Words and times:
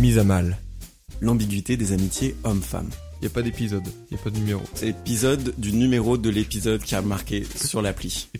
Mise 0.00 0.16
à 0.16 0.24
mal. 0.24 0.56
L'ambiguïté 1.20 1.76
des 1.76 1.92
amitiés 1.92 2.34
hommes-femmes. 2.44 2.88
Y 3.20 3.26
a 3.26 3.28
pas 3.28 3.42
d'épisode, 3.42 3.86
y 4.10 4.14
a 4.14 4.16
pas 4.16 4.30
de 4.30 4.38
numéro. 4.38 4.62
C'est 4.72 4.86
l'épisode 4.86 5.52
du 5.58 5.74
numéro 5.74 6.16
de 6.16 6.30
l'épisode 6.30 6.82
qui 6.82 6.94
a 6.94 7.02
marqué 7.02 7.44
sur 7.44 7.82
l'appli. 7.82 8.30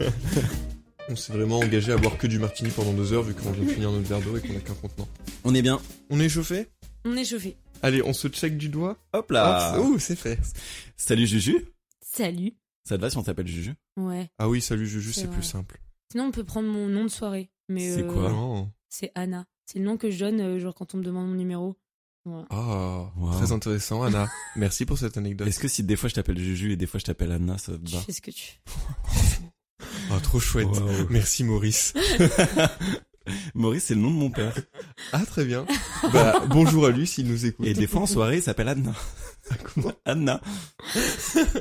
On 1.10 1.14
s'est 1.14 1.34
vraiment 1.34 1.58
engagé 1.58 1.92
à 1.92 1.98
boire 1.98 2.16
que 2.16 2.26
du 2.26 2.38
martini 2.38 2.70
pendant 2.70 2.94
deux 2.94 3.12
heures 3.12 3.24
vu 3.24 3.34
qu'on 3.34 3.50
vient 3.50 3.64
de 3.64 3.68
finir 3.68 3.92
notre 3.92 4.08
verre 4.08 4.22
d'eau 4.22 4.38
et 4.38 4.40
qu'on 4.40 4.56
a 4.56 4.60
qu'un 4.60 4.72
contenant. 4.72 5.06
On 5.44 5.54
est 5.54 5.60
bien. 5.60 5.82
On 6.08 6.18
est 6.18 6.30
chauffé? 6.30 6.68
On 7.04 7.14
est 7.14 7.26
chauffé. 7.26 7.58
Allez, 7.82 8.02
on 8.02 8.14
se 8.14 8.28
check 8.28 8.56
du 8.56 8.70
doigt. 8.70 8.96
Hop 9.12 9.30
là 9.32 9.78
Ouh, 9.78 9.98
c'est 9.98 10.16
fait. 10.16 10.38
Salut 10.96 11.26
Juju 11.26 11.66
Salut. 12.00 12.54
Ça 12.84 12.96
te 12.96 13.02
va 13.02 13.10
si 13.10 13.18
on 13.18 13.22
t'appelle 13.22 13.48
Juju? 13.48 13.74
Ouais. 13.98 14.30
Ah 14.38 14.48
oui, 14.48 14.62
salut 14.62 14.86
Juju, 14.86 15.12
C'est 15.12 15.30
plus 15.30 15.42
simple. 15.42 15.78
Sinon, 16.10 16.28
on 16.28 16.30
peut 16.30 16.44
prendre 16.44 16.70
mon 16.70 16.88
nom 16.88 17.04
de 17.04 17.10
soirée. 17.10 17.50
Mais 17.68 17.94
C'est 17.94 18.02
euh, 18.02 18.10
quoi 18.10 18.30
Non. 18.30 18.70
C'est 18.88 19.12
Anna. 19.14 19.44
C'est 19.66 19.78
le 19.80 19.84
nom 19.84 19.96
que 19.96 20.10
je 20.10 20.18
donne, 20.18 20.40
euh, 20.40 20.58
genre 20.60 20.74
quand 20.74 20.94
on 20.94 20.98
me 20.98 21.02
demande 21.02 21.28
mon 21.28 21.34
numéro. 21.34 21.76
Voilà. 22.24 22.46
Ah, 22.50 23.12
Wow. 23.16 23.32
très 23.32 23.52
intéressant, 23.52 24.02
Anna. 24.02 24.28
Merci 24.56 24.84
pour 24.86 24.96
cette 24.98 25.16
anecdote. 25.16 25.46
Est-ce 25.48 25.58
que 25.60 25.68
si 25.68 25.82
des 25.84 25.96
fois 25.96 26.08
je 26.08 26.14
t'appelle 26.14 26.38
Juju 26.38 26.72
et 26.72 26.76
des 26.76 26.86
fois 26.86 26.98
je 27.00 27.04
t'appelle 27.04 27.30
Anna, 27.32 27.58
ça 27.58 27.72
te 27.72 27.84
Tu 27.84 27.94
va 27.94 28.00
fais 28.00 28.12
ce 28.12 28.20
que 28.20 28.30
tu 28.30 28.60
Ah, 30.10 30.20
trop 30.22 30.38
chouette. 30.40 30.66
Wow. 30.68 31.06
Merci 31.10 31.44
Maurice. 31.44 31.92
Maurice, 33.54 33.84
c'est 33.84 33.94
le 33.94 34.00
nom 34.00 34.10
de 34.10 34.16
mon 34.16 34.30
père. 34.30 34.56
Ah, 35.12 35.24
très 35.26 35.44
bien. 35.44 35.66
Bah, 36.12 36.44
bonjour 36.48 36.86
à 36.86 36.90
lui 36.90 37.06
s'il 37.08 37.26
nous 37.26 37.44
écoute. 37.44 37.66
Et 37.66 37.74
des 37.74 37.86
fois 37.88 38.02
en 38.02 38.06
soirée, 38.06 38.36
il 38.36 38.42
s'appelle 38.42 38.68
Anna. 38.68 38.92
Anna. 40.04 40.40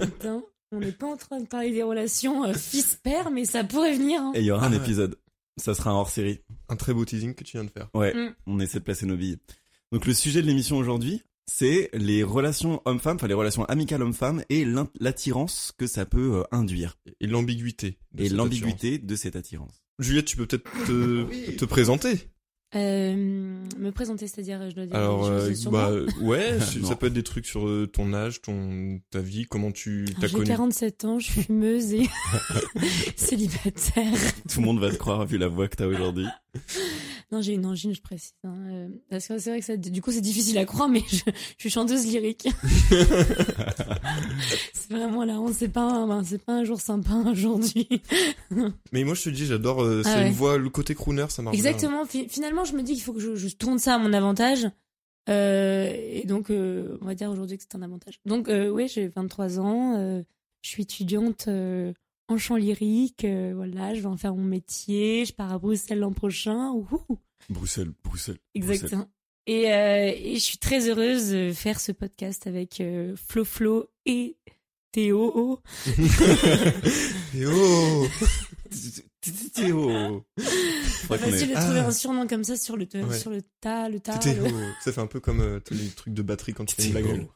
Putain, 0.01 0.43
on 0.71 0.79
n'est 0.79 0.91
pas 0.91 1.07
en 1.07 1.17
train 1.17 1.39
de 1.39 1.47
parler 1.47 1.71
des 1.71 1.81
relations 1.83 2.43
euh, 2.45 2.53
fils-père, 2.53 3.31
mais 3.31 3.45
ça 3.45 3.63
pourrait 3.63 3.95
venir. 3.95 4.21
hein. 4.21 4.31
Et 4.35 4.41
il 4.41 4.45
y 4.45 4.51
aura 4.51 4.65
un 4.65 4.67
Ah 4.67 4.75
ouais. 4.75 4.77
épisode. 4.77 5.17
Ça 5.57 5.73
sera 5.73 5.91
un 5.91 5.93
hors-série. 5.93 6.39
Un 6.69 6.75
très 6.75 6.93
beau 6.93 7.05
teasing 7.05 7.33
que 7.33 7.43
tu 7.43 7.57
viens 7.57 7.63
de 7.63 7.69
faire. 7.69 7.89
Ouais, 7.93 8.13
Mm. 8.13 8.35
on 8.47 8.59
essaie 8.59 8.79
de 8.79 8.83
placer 8.83 9.05
nos 9.05 9.15
billes. 9.17 9.37
Donc 9.91 10.05
le 10.05 10.13
sujet 10.13 10.41
de 10.41 10.47
l'émission 10.47 10.77
aujourd'hui, 10.77 11.21
c'est 11.47 11.89
les 11.93 12.23
relations 12.23 12.81
hommes-femmes, 12.85 13.15
enfin 13.17 13.27
les 13.27 13.33
relations 13.35 13.65
amicales 13.65 14.01
hommes-femmes 14.01 14.43
et 14.49 14.65
l'attirance 14.99 15.71
que 15.77 15.87
ça 15.87 16.05
peut 16.05 16.39
euh, 16.39 16.43
induire. 16.51 16.97
Et 17.21 17.27
l'ambiguïté. 17.27 17.97
Et 18.17 18.29
l'ambiguïté 18.29 18.97
de 18.97 19.15
cette 19.15 19.35
attirance. 19.35 19.69
attirance. 19.69 19.81
Juliette, 19.99 20.25
tu 20.25 20.35
peux 20.37 20.45
peut-être 20.47 20.69
te, 20.85 21.55
te 21.55 21.65
présenter. 21.65 22.29
Euh, 22.73 23.15
me 23.77 23.91
présenter, 23.91 24.27
c'est-à-dire, 24.27 24.69
je 24.69 24.75
dois 24.75 24.85
dire 24.85 24.95
Alors, 24.95 25.29
des 25.29 25.31
euh, 25.31 25.55
sur 25.55 25.71
bah, 25.71 25.91
moi. 25.91 26.29
ouais, 26.29 26.59
ça 26.83 26.95
peut 26.95 27.07
être 27.07 27.13
des 27.13 27.23
trucs 27.23 27.45
sur 27.45 27.67
euh, 27.67 27.87
ton 27.87 28.13
âge, 28.13 28.41
ton, 28.41 28.99
ta 29.11 29.19
vie, 29.19 29.45
comment 29.45 29.71
tu 29.71 30.05
t'as 30.19 30.27
J'ai 30.27 30.33
connu. 30.33 30.47
47 30.47 31.05
ans, 31.05 31.19
je 31.19 31.31
suis 31.31 31.43
fumeuse 31.43 31.93
et 31.93 32.07
célibataire. 33.15 34.11
Tout 34.49 34.59
le 34.59 34.65
monde 34.65 34.79
va 34.79 34.91
te 34.91 34.97
croire 34.97 35.25
vu 35.25 35.37
la 35.37 35.47
voix 35.47 35.67
que 35.67 35.75
t'as 35.77 35.85
aujourd'hui. 35.85 36.27
Non, 37.31 37.41
j'ai 37.41 37.53
une 37.53 37.65
angine, 37.65 37.93
je 37.93 38.01
précise. 38.01 38.33
hein, 38.43 38.53
euh, 38.69 38.87
parce 39.09 39.27
que 39.27 39.37
c'est 39.39 39.49
vrai 39.49 39.59
que 39.59 39.65
ça, 39.65 39.75
du 39.77 40.01
coup, 40.01 40.11
c'est 40.11 40.21
difficile 40.21 40.57
à 40.57 40.65
croire, 40.65 40.87
mais 40.89 41.01
je, 41.09 41.17
je 41.25 41.31
suis 41.59 41.69
chanteuse 41.69 42.05
lyrique. 42.05 42.47
c'est 44.73 44.91
vraiment 44.91 45.23
la 45.25 45.39
honte. 45.39 45.53
C'est 45.53 45.69
pas, 45.69 46.07
c'est 46.23 46.43
pas 46.43 46.53
un 46.53 46.63
jour 46.63 46.79
sympa 46.79 47.13
aujourd'hui. 47.31 47.87
Mais 48.91 49.03
moi, 49.03 49.15
je 49.15 49.23
te 49.23 49.29
dis, 49.29 49.45
j'adore, 49.45 49.81
euh, 49.83 50.01
Ah 50.05 50.09
c'est 50.09 50.15
ouais. 50.21 50.27
une 50.27 50.33
voix, 50.33 50.57
le 50.57 50.69
côté 50.69 50.95
crooner, 50.95 51.25
ça 51.29 51.41
marche. 51.41 51.55
Exactement. 51.55 52.05
Fi- 52.05 52.29
Finalement, 52.29 52.65
je 52.65 52.73
me 52.75 52.81
dis 52.83 52.93
qu'il 52.93 53.03
faut 53.03 53.13
que 53.13 53.19
je, 53.19 53.35
je 53.35 53.47
tourne 53.55 53.79
ça 53.79 53.95
à 53.95 53.97
mon 53.97 54.13
avantage. 54.13 54.67
Euh, 55.29 55.91
et 55.95 56.25
donc, 56.27 56.51
euh, 56.51 56.97
on 57.01 57.05
va 57.05 57.15
dire 57.15 57.29
aujourd'hui 57.31 57.57
que 57.57 57.63
c'est 57.67 57.75
un 57.77 57.81
avantage. 57.81 58.19
Donc, 58.25 58.47
oui, 58.49 58.87
j'ai 58.87 59.07
23 59.07 59.59
ans. 59.59 59.97
je 60.61 60.69
suis 60.69 60.83
étudiante 60.83 61.47
en 62.27 62.37
chant 62.37 62.55
lyrique. 62.55 63.23
euh, 63.25 63.53
voilà, 63.55 63.93
je 63.95 64.01
vais 64.01 64.05
en 64.07 64.17
faire 64.17 64.35
mon 64.35 64.43
métier. 64.43 65.25
Je 65.25 65.33
pars 65.33 65.51
à 65.53 65.59
Bruxelles 65.59 65.99
l'an 65.99 66.11
prochain. 66.13 66.71
Ouhou. 66.71 67.19
Bruxelles, 67.49 67.91
Bruxelles. 68.03 68.39
Exactement. 68.55 69.07
Et, 69.47 69.71
euh, 69.71 70.11
et 70.15 70.33
je 70.35 70.39
suis 70.39 70.57
très 70.57 70.89
heureuse 70.89 71.29
de 71.31 71.51
faire 71.53 71.79
ce 71.79 71.91
podcast 71.91 72.47
avec 72.47 72.81
euh, 72.81 73.15
Flo 73.15 73.45
Flo 73.45 73.85
et 74.07 74.37
Théo. 74.91 75.31
Oh 75.35 75.59
Théo. 79.53 80.23
Pas 81.07 81.17
facile 81.17 81.49
de 81.49 81.53
Ah. 81.55 81.61
trouver 81.63 81.79
un 81.79 81.91
surnom 81.91 82.27
comme 82.27 82.43
ça 82.43 82.57
sur 82.57 82.77
le, 82.77 82.87
Ouais. 82.93 83.17
sur 83.17 83.31
le 83.31 83.41
tas, 83.61 83.89
le 83.89 83.99
tas. 83.99 84.19
Le- 84.25 84.49
Ça 84.83 84.91
fait 84.91 85.01
un 85.01 85.07
peu 85.07 85.19
comme 85.19 85.41
euh, 85.41 85.59
tous 85.59 85.73
les 85.73 85.87
trucs 85.89 86.13
de 86.13 86.21
batterie 86.21 86.53
quand 86.53 86.65
tu 86.65 86.75
fais 86.75 86.89
la 86.89 87.01
Tétéo. 87.01 87.17
gueule. 87.17 87.27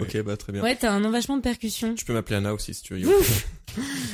Ok, 0.00 0.22
bah 0.22 0.36
très 0.36 0.52
bien. 0.52 0.62
Ouais, 0.62 0.76
t'as 0.76 0.92
un 0.92 1.00
nom 1.00 1.10
vachement 1.10 1.36
de 1.36 1.42
percussion. 1.42 1.94
Tu 1.94 2.04
peux 2.04 2.12
m'appeler 2.12 2.36
Anna 2.36 2.54
aussi 2.54 2.74
si 2.74 2.82
tu 2.82 2.94
veux. 2.94 3.12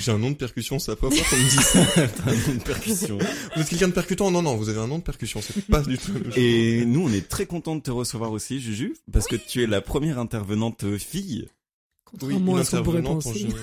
J'ai 0.00 0.10
un 0.12 0.18
nom 0.18 0.30
de 0.30 0.36
percussion, 0.36 0.78
c'est 0.78 0.90
la 0.90 0.96
première 0.96 1.24
fois 1.24 1.38
qu'on 1.38 1.42
me 1.44 1.48
dit 1.48 1.56
ça. 1.56 1.86
T'as 2.08 2.30
un 2.30 2.34
nom 2.34 2.54
de 2.58 2.62
percussion. 2.62 3.18
Vous 3.54 3.62
êtes 3.62 3.68
quelqu'un 3.68 3.88
de 3.88 3.92
percutant? 3.92 4.30
Non, 4.30 4.42
non, 4.42 4.56
vous 4.56 4.68
avez 4.68 4.78
un 4.80 4.86
nom 4.86 4.98
de 4.98 5.02
percussion, 5.02 5.40
c'est 5.40 5.64
pas 5.66 5.80
du 5.80 5.96
tout. 5.96 6.12
Et 6.36 6.84
nous, 6.84 7.00
on 7.00 7.12
est 7.12 7.26
très 7.28 7.46
contents 7.46 7.76
de 7.76 7.80
te 7.80 7.90
recevoir 7.90 8.30
aussi, 8.32 8.60
Juju, 8.60 8.94
parce 9.12 9.26
que 9.26 9.36
tu 9.36 9.62
es 9.62 9.66
la 9.66 9.80
première 9.80 10.18
intervenante 10.18 10.96
fille. 10.98 11.48
Oui, 12.22 12.34
une 12.36 12.58
à 12.58 12.64
ce 12.64 12.76
qu'on 12.76 12.82
pourrait 12.82 13.02
penser. 13.02 13.48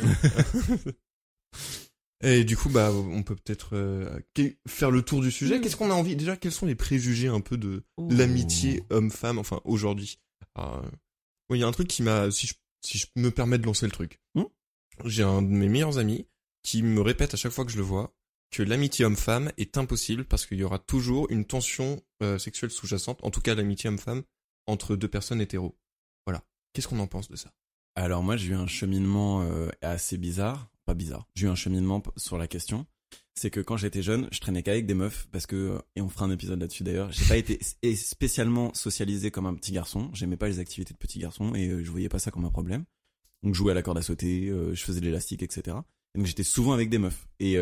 Et 2.23 2.43
du 2.43 2.55
coup, 2.55 2.69
bah, 2.69 2.91
on 2.93 3.23
peut 3.23 3.35
peut-être 3.35 3.69
euh, 3.73 4.19
faire 4.67 4.91
le 4.91 5.01
tour 5.01 5.21
du 5.21 5.31
sujet. 5.31 5.57
Mm. 5.57 5.61
Qu'est-ce 5.61 5.75
qu'on 5.75 5.89
a 5.89 5.95
envie 5.95 6.15
Déjà, 6.15 6.35
quels 6.37 6.51
sont 6.51 6.67
les 6.67 6.75
préjugés 6.75 7.27
un 7.27 7.41
peu 7.41 7.57
de 7.57 7.83
Oh. 7.97 8.07
l'amitié 8.11 8.83
homme-femme, 8.91 9.39
enfin 9.39 9.59
aujourd'hui 9.65 10.19
Il 11.55 11.59
y 11.59 11.63
a 11.63 11.67
un 11.67 11.71
truc 11.71 11.87
qui 11.87 12.03
m'a, 12.03 12.31
si 12.31 12.47
je, 12.47 12.53
si 12.81 12.97
je 12.97 13.07
me 13.15 13.31
permets 13.31 13.57
de 13.57 13.65
lancer 13.65 13.85
le 13.85 13.91
truc, 13.91 14.19
Mm. 14.35 14.43
j'ai 15.05 15.23
un 15.23 15.41
de 15.41 15.47
mes 15.47 15.69
meilleurs 15.69 15.97
amis 15.97 16.27
qui 16.63 16.83
me 16.83 17.01
répète 17.01 17.33
à 17.33 17.37
chaque 17.37 17.51
fois 17.51 17.65
que 17.65 17.71
je 17.71 17.77
le 17.77 17.83
vois 17.83 18.13
que 18.51 18.63
l'amitié 18.63 19.05
homme-femme 19.05 19.51
est 19.57 19.77
impossible 19.77 20.25
parce 20.25 20.45
qu'il 20.45 20.59
y 20.59 20.63
aura 20.63 20.77
toujours 20.77 21.27
une 21.31 21.45
tension 21.45 22.03
euh, 22.21 22.37
sexuelle 22.37 22.69
sous-jacente, 22.69 23.19
en 23.23 23.31
tout 23.31 23.39
cas 23.41 23.55
l'amitié 23.55 23.89
homme-femme, 23.89 24.23
entre 24.67 24.95
deux 24.95 25.07
personnes 25.07 25.39
hétéros. 25.41 25.77
Voilà. 26.25 26.43
Qu'est-ce 26.73 26.87
qu'on 26.87 26.99
en 26.99 27.07
pense 27.07 27.29
de 27.29 27.37
ça? 27.37 27.53
Alors 27.95 28.23
moi, 28.23 28.37
j'ai 28.37 28.49
eu 28.49 28.55
un 28.55 28.67
cheminement 28.67 29.41
euh, 29.41 29.69
assez 29.81 30.17
bizarre. 30.17 30.69
Pas 30.85 30.93
bizarre. 30.93 31.27
J'ai 31.35 31.47
eu 31.47 31.49
un 31.49 31.55
cheminement 31.55 32.03
sur 32.17 32.37
la 32.37 32.47
question. 32.47 32.85
C'est 33.35 33.49
que 33.49 33.59
quand 33.59 33.77
j'étais 33.77 34.01
jeune, 34.01 34.27
je 34.31 34.39
traînais 34.39 34.61
qu'avec 34.61 34.85
des 34.85 34.93
meufs 34.93 35.27
parce 35.31 35.45
que 35.45 35.55
euh, 35.55 35.79
et 35.95 36.01
on 36.01 36.09
fera 36.09 36.25
un 36.25 36.31
épisode 36.31 36.59
là-dessus 36.59 36.83
d'ailleurs. 36.83 37.11
J'ai 37.11 37.25
pas 37.25 37.37
été 37.37 37.59
spécialement 37.95 38.73
socialisé 38.73 39.31
comme 39.31 39.45
un 39.45 39.55
petit 39.55 39.71
garçon. 39.71 40.09
J'aimais 40.13 40.37
pas 40.37 40.47
les 40.47 40.59
activités 40.59 40.93
de 40.93 40.97
petit 40.97 41.19
garçon 41.19 41.55
et 41.55 41.69
euh, 41.69 41.83
je 41.83 41.91
voyais 41.91 42.09
pas 42.09 42.19
ça 42.19 42.31
comme 42.31 42.45
un 42.45 42.51
problème. 42.51 42.83
Donc 43.43 43.53
je 43.53 43.57
jouais 43.57 43.71
à 43.71 43.75
la 43.75 43.81
corde 43.81 43.97
à 43.97 44.01
sauter, 44.01 44.49
euh, 44.49 44.75
je 44.75 44.83
faisais 44.83 44.99
de 44.99 45.05
l'élastique, 45.05 45.43
etc. 45.43 45.77
Et 46.13 46.19
donc 46.19 46.27
j'étais 46.27 46.43
souvent 46.43 46.73
avec 46.73 46.89
des 46.89 46.97
meufs 46.97 47.25
et 47.39 47.57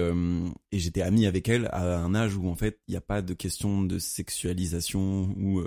j'étais 0.74 1.04
ami 1.04 1.28
avec 1.28 1.48
elles 1.48 1.70
à 1.72 2.00
un 2.00 2.16
âge 2.16 2.36
où 2.36 2.50
en 2.50 2.56
fait 2.56 2.82
il 2.88 2.96
y 2.96 2.98
a 2.98 3.02
pas 3.02 3.22
de 3.22 3.36
question 3.36 3.84
de 3.84 4.00
sexualisation 4.00 5.36
où 5.38 5.64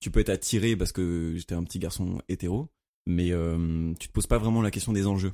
tu 0.00 0.10
peux 0.10 0.20
être 0.20 0.28
attiré 0.28 0.76
parce 0.76 0.92
que 0.92 1.32
j'étais 1.36 1.54
un 1.54 1.64
petit 1.64 1.78
garçon 1.78 2.20
hétéro 2.28 2.68
mais 3.06 3.32
tu 3.98 4.08
te 4.08 4.12
poses 4.12 4.26
pas 4.26 4.36
vraiment 4.36 4.60
la 4.60 4.70
question 4.70 4.92
des 4.92 5.06
enjeux. 5.06 5.32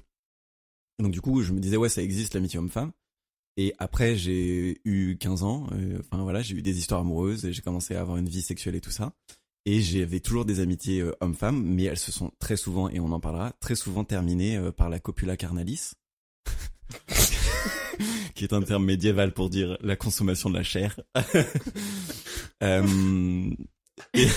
Donc 1.00 1.12
du 1.12 1.20
coup, 1.20 1.42
je 1.42 1.52
me 1.52 1.60
disais 1.60 1.76
ouais, 1.76 1.88
ça 1.88 2.02
existe 2.02 2.34
l'amitié 2.34 2.58
homme-femme. 2.58 2.92
Et 3.56 3.72
après, 3.78 4.16
j'ai 4.16 4.80
eu 4.84 5.16
15 5.16 5.42
ans. 5.44 5.66
euh, 5.72 5.98
Enfin 6.00 6.22
voilà, 6.22 6.42
j'ai 6.42 6.54
eu 6.56 6.62
des 6.62 6.78
histoires 6.78 7.00
amoureuses 7.02 7.44
et 7.44 7.52
j'ai 7.52 7.62
commencé 7.62 7.94
à 7.94 8.00
avoir 8.00 8.16
une 8.16 8.28
vie 8.28 8.42
sexuelle 8.42 8.74
et 8.74 8.80
tout 8.80 8.90
ça. 8.90 9.12
Et 9.66 9.80
j'avais 9.80 10.20
toujours 10.20 10.44
des 10.44 10.60
amitiés 10.60 11.00
euh, 11.00 11.12
hommes-femmes, 11.20 11.62
mais 11.62 11.84
elles 11.84 11.96
se 11.98 12.12
sont 12.12 12.30
très 12.38 12.56
souvent, 12.56 12.88
et 12.90 13.00
on 13.00 13.12
en 13.12 13.20
parlera, 13.20 13.52
très 13.60 13.74
souvent 13.76 14.04
terminées 14.04 14.56
euh, 14.56 14.72
par 14.72 14.90
la 14.90 14.98
copula 15.00 15.36
carnalis, 15.38 15.92
qui 18.34 18.44
est 18.44 18.52
un 18.52 18.60
terme 18.62 18.84
médiéval 18.84 19.32
pour 19.32 19.48
dire 19.48 19.78
la 19.80 19.96
consommation 19.96 20.50
de 20.50 20.54
la 20.56 20.62
chair. 20.64 20.98
Euh, 22.62 23.50
et- 24.14 24.28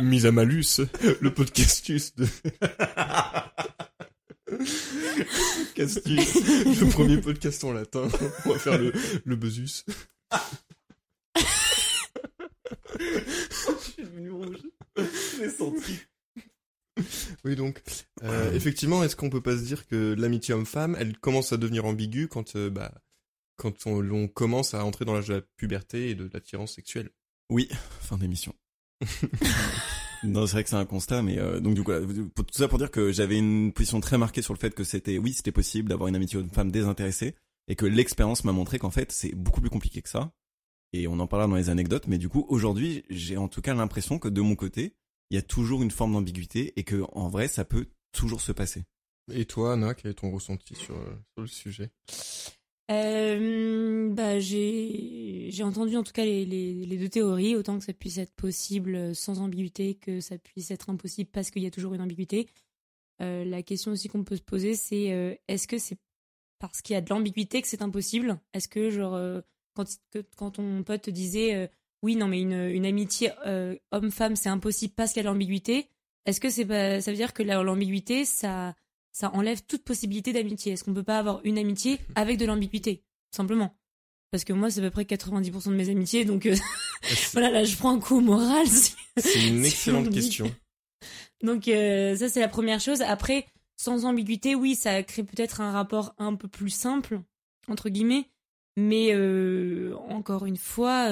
Mise 0.00 0.26
à 0.26 0.32
malus, 0.32 0.80
le 1.20 1.32
podcastus 1.32 2.14
de... 2.16 2.26
Castus. 5.74 6.34
le 6.80 6.90
premier 6.90 7.18
podcast 7.18 7.64
en 7.64 7.72
latin. 7.72 8.08
On 8.44 8.50
va 8.50 8.58
faire 8.58 8.78
le, 8.78 8.92
le 9.24 9.36
buzzus. 9.36 9.84
Je 12.98 13.80
suis 13.82 14.02
devenu 14.04 14.30
rouge. 14.30 14.58
J'ai 15.38 15.50
senti. 15.50 15.98
Oui, 17.44 17.56
donc, 17.56 17.82
euh, 18.22 18.52
effectivement, 18.52 19.02
est-ce 19.02 19.16
qu'on 19.16 19.30
peut 19.30 19.40
pas 19.40 19.56
se 19.56 19.62
dire 19.62 19.86
que 19.86 20.14
l'amitié 20.18 20.52
homme-femme, 20.54 20.96
elle 20.98 21.16
commence 21.16 21.52
à 21.52 21.56
devenir 21.56 21.86
ambiguë 21.86 22.28
quand, 22.28 22.56
euh, 22.56 22.68
bah, 22.68 22.92
quand 23.56 23.86
on, 23.86 24.08
on 24.10 24.28
commence 24.28 24.74
à 24.74 24.84
entrer 24.84 25.04
dans 25.06 25.14
l'âge 25.14 25.28
de 25.28 25.34
la 25.34 25.42
puberté 25.56 26.10
et 26.10 26.14
de 26.14 26.28
l'attirance 26.32 26.74
sexuelle? 26.74 27.10
Oui, 27.48 27.68
fin 28.02 28.18
d'émission. 28.18 28.54
non, 30.22 30.46
c'est 30.46 30.52
vrai 30.52 30.64
que 30.64 30.70
c'est 30.70 30.76
un 30.76 30.84
constat, 30.84 31.22
mais 31.22 31.38
euh, 31.38 31.60
donc 31.60 31.74
du 31.74 31.82
coup, 31.82 31.92
pour- 32.34 32.44
tout 32.44 32.54
ça 32.58 32.68
pour 32.68 32.78
dire 32.78 32.90
que 32.90 33.12
j'avais 33.12 33.38
une 33.38 33.72
position 33.72 34.00
très 34.00 34.18
marquée 34.18 34.42
sur 34.42 34.52
le 34.52 34.58
fait 34.58 34.74
que 34.74 34.84
c'était, 34.84 35.18
oui, 35.18 35.32
c'était 35.32 35.52
possible 35.52 35.88
d'avoir 35.88 36.08
une 36.08 36.16
amitié 36.16 36.38
homme-femme 36.38 36.70
désintéressée, 36.70 37.34
et 37.68 37.76
que 37.76 37.86
l'expérience 37.86 38.44
m'a 38.44 38.52
montré 38.52 38.78
qu'en 38.78 38.90
fait, 38.90 39.12
c'est 39.12 39.34
beaucoup 39.34 39.60
plus 39.60 39.70
compliqué 39.70 40.02
que 40.02 40.08
ça. 40.08 40.32
Et 40.92 41.06
on 41.06 41.20
en 41.20 41.26
parlera 41.26 41.48
dans 41.48 41.56
les 41.56 41.70
anecdotes, 41.70 42.08
mais 42.08 42.18
du 42.18 42.28
coup, 42.28 42.44
aujourd'hui, 42.48 43.04
j'ai 43.10 43.36
en 43.36 43.48
tout 43.48 43.60
cas 43.62 43.74
l'impression 43.74 44.18
que 44.18 44.28
de 44.28 44.40
mon 44.40 44.56
côté, 44.56 44.94
il 45.30 45.36
y 45.36 45.38
a 45.38 45.42
toujours 45.42 45.82
une 45.82 45.90
forme 45.92 46.12
d'ambiguïté, 46.12 46.72
et 46.76 46.84
que 46.84 47.02
en 47.12 47.28
vrai, 47.28 47.48
ça 47.48 47.64
peut 47.64 47.86
toujours 48.12 48.40
se 48.40 48.52
passer. 48.52 48.84
Et 49.32 49.44
toi, 49.44 49.74
Anna, 49.74 49.94
quel 49.94 50.10
est 50.10 50.14
ton 50.14 50.32
ressenti 50.32 50.74
sur, 50.74 50.96
euh, 50.96 51.14
sur 51.34 51.42
le 51.42 51.46
sujet? 51.46 51.90
Euh, 52.90 54.08
bah, 54.12 54.40
j'ai 54.40 55.62
entendu 55.62 55.96
en 55.96 56.02
tout 56.02 56.12
cas 56.12 56.24
les, 56.24 56.44
les, 56.44 56.98
deux 56.98 57.08
théories, 57.08 57.54
autant 57.54 57.78
que 57.78 57.84
ça 57.84 57.92
puisse 57.92 58.18
être 58.18 58.34
possible 58.34 58.94
euh, 58.96 59.14
sans 59.14 59.40
ambiguïté, 59.40 59.94
que 59.94 60.20
ça 60.20 60.38
puisse 60.38 60.70
être 60.72 60.90
impossible 60.90 61.30
parce 61.30 61.50
qu'il 61.50 61.62
y 61.62 61.66
a 61.66 61.70
toujours 61.70 61.94
une 61.94 62.00
ambiguïté. 62.00 62.48
Euh, 63.22 63.44
la 63.44 63.62
question 63.62 63.92
aussi 63.92 64.08
qu'on 64.08 64.24
peut 64.24 64.36
se 64.36 64.42
poser, 64.42 64.74
c'est 64.74 65.40
est-ce 65.46 65.68
que 65.68 65.78
c'est 65.78 65.98
parce 66.58 66.82
qu'il 66.82 66.94
y 66.94 66.96
a 66.96 67.00
de 67.00 67.10
l'ambiguïté 67.10 67.62
que 67.62 67.68
c'est 67.68 67.82
impossible? 67.82 68.40
Est-ce 68.54 68.68
que 68.68 68.90
genre 68.90 69.18
quand 69.74 69.84
que- 70.10 70.24
quand 70.36 70.52
ton 70.52 70.82
pote 70.82 71.02
te 71.02 71.10
disait 71.10 71.70
oui 72.02 72.16
non 72.16 72.28
mais 72.28 72.40
une, 72.40 72.54
une 72.70 72.86
amitié 72.86 73.30
homme-femme 73.92 74.36
c'est 74.36 74.48
impossible 74.48 74.94
parce 74.96 75.12
qu'il 75.12 75.20
y 75.22 75.26
a 75.26 75.28
de 75.28 75.32
l'ambiguïté, 75.32 75.88
est-ce 76.26 76.40
que 76.40 76.48
c'est 76.50 76.66
ça 77.00 77.10
veut 77.10 77.16
dire 77.16 77.34
que 77.34 77.42
la- 77.42 77.62
l'ambiguïté 77.62 78.24
ça 78.24 78.74
ça 79.12 79.30
enlève 79.34 79.62
toute 79.66 79.82
possibilité 79.84 80.32
d'amitié. 80.32 80.72
Est-ce 80.72 80.84
qu'on 80.84 80.94
peut 80.94 81.02
pas 81.02 81.18
avoir 81.18 81.40
une 81.44 81.58
amitié 81.58 81.98
avec 82.14 82.38
de 82.38 82.44
l'ambiguïté, 82.46 83.02
simplement? 83.34 83.76
Parce 84.30 84.44
que 84.44 84.52
moi, 84.52 84.70
c'est 84.70 84.80
à 84.80 84.84
peu 84.84 84.90
près 84.90 85.02
90% 85.04 85.70
de 85.70 85.74
mes 85.74 85.88
amitiés, 85.88 86.24
donc 86.24 86.46
euh, 86.46 86.54
voilà, 87.32 87.50
là, 87.50 87.64
je 87.64 87.76
prends 87.76 87.94
un 87.94 87.98
coup 88.00 88.16
au 88.18 88.20
moral. 88.20 88.66
si- 88.66 88.94
C'est 89.18 89.48
une 89.48 89.64
excellente 89.64 90.10
question. 90.10 90.54
Donc 91.42 91.66
euh, 91.68 92.14
ça, 92.16 92.28
c'est 92.28 92.40
la 92.40 92.48
première 92.48 92.80
chose. 92.80 93.02
Après, 93.02 93.46
sans 93.76 94.04
ambiguïté, 94.04 94.54
oui, 94.54 94.74
ça 94.76 95.02
crée 95.02 95.24
peut-être 95.24 95.60
un 95.60 95.72
rapport 95.72 96.14
un 96.18 96.34
peu 96.36 96.46
plus 96.48 96.70
simple, 96.70 97.20
entre 97.68 97.88
guillemets, 97.88 98.28
mais 98.76 99.08
euh, 99.12 99.94
encore 100.10 100.46
une 100.46 100.56
fois, 100.58 101.08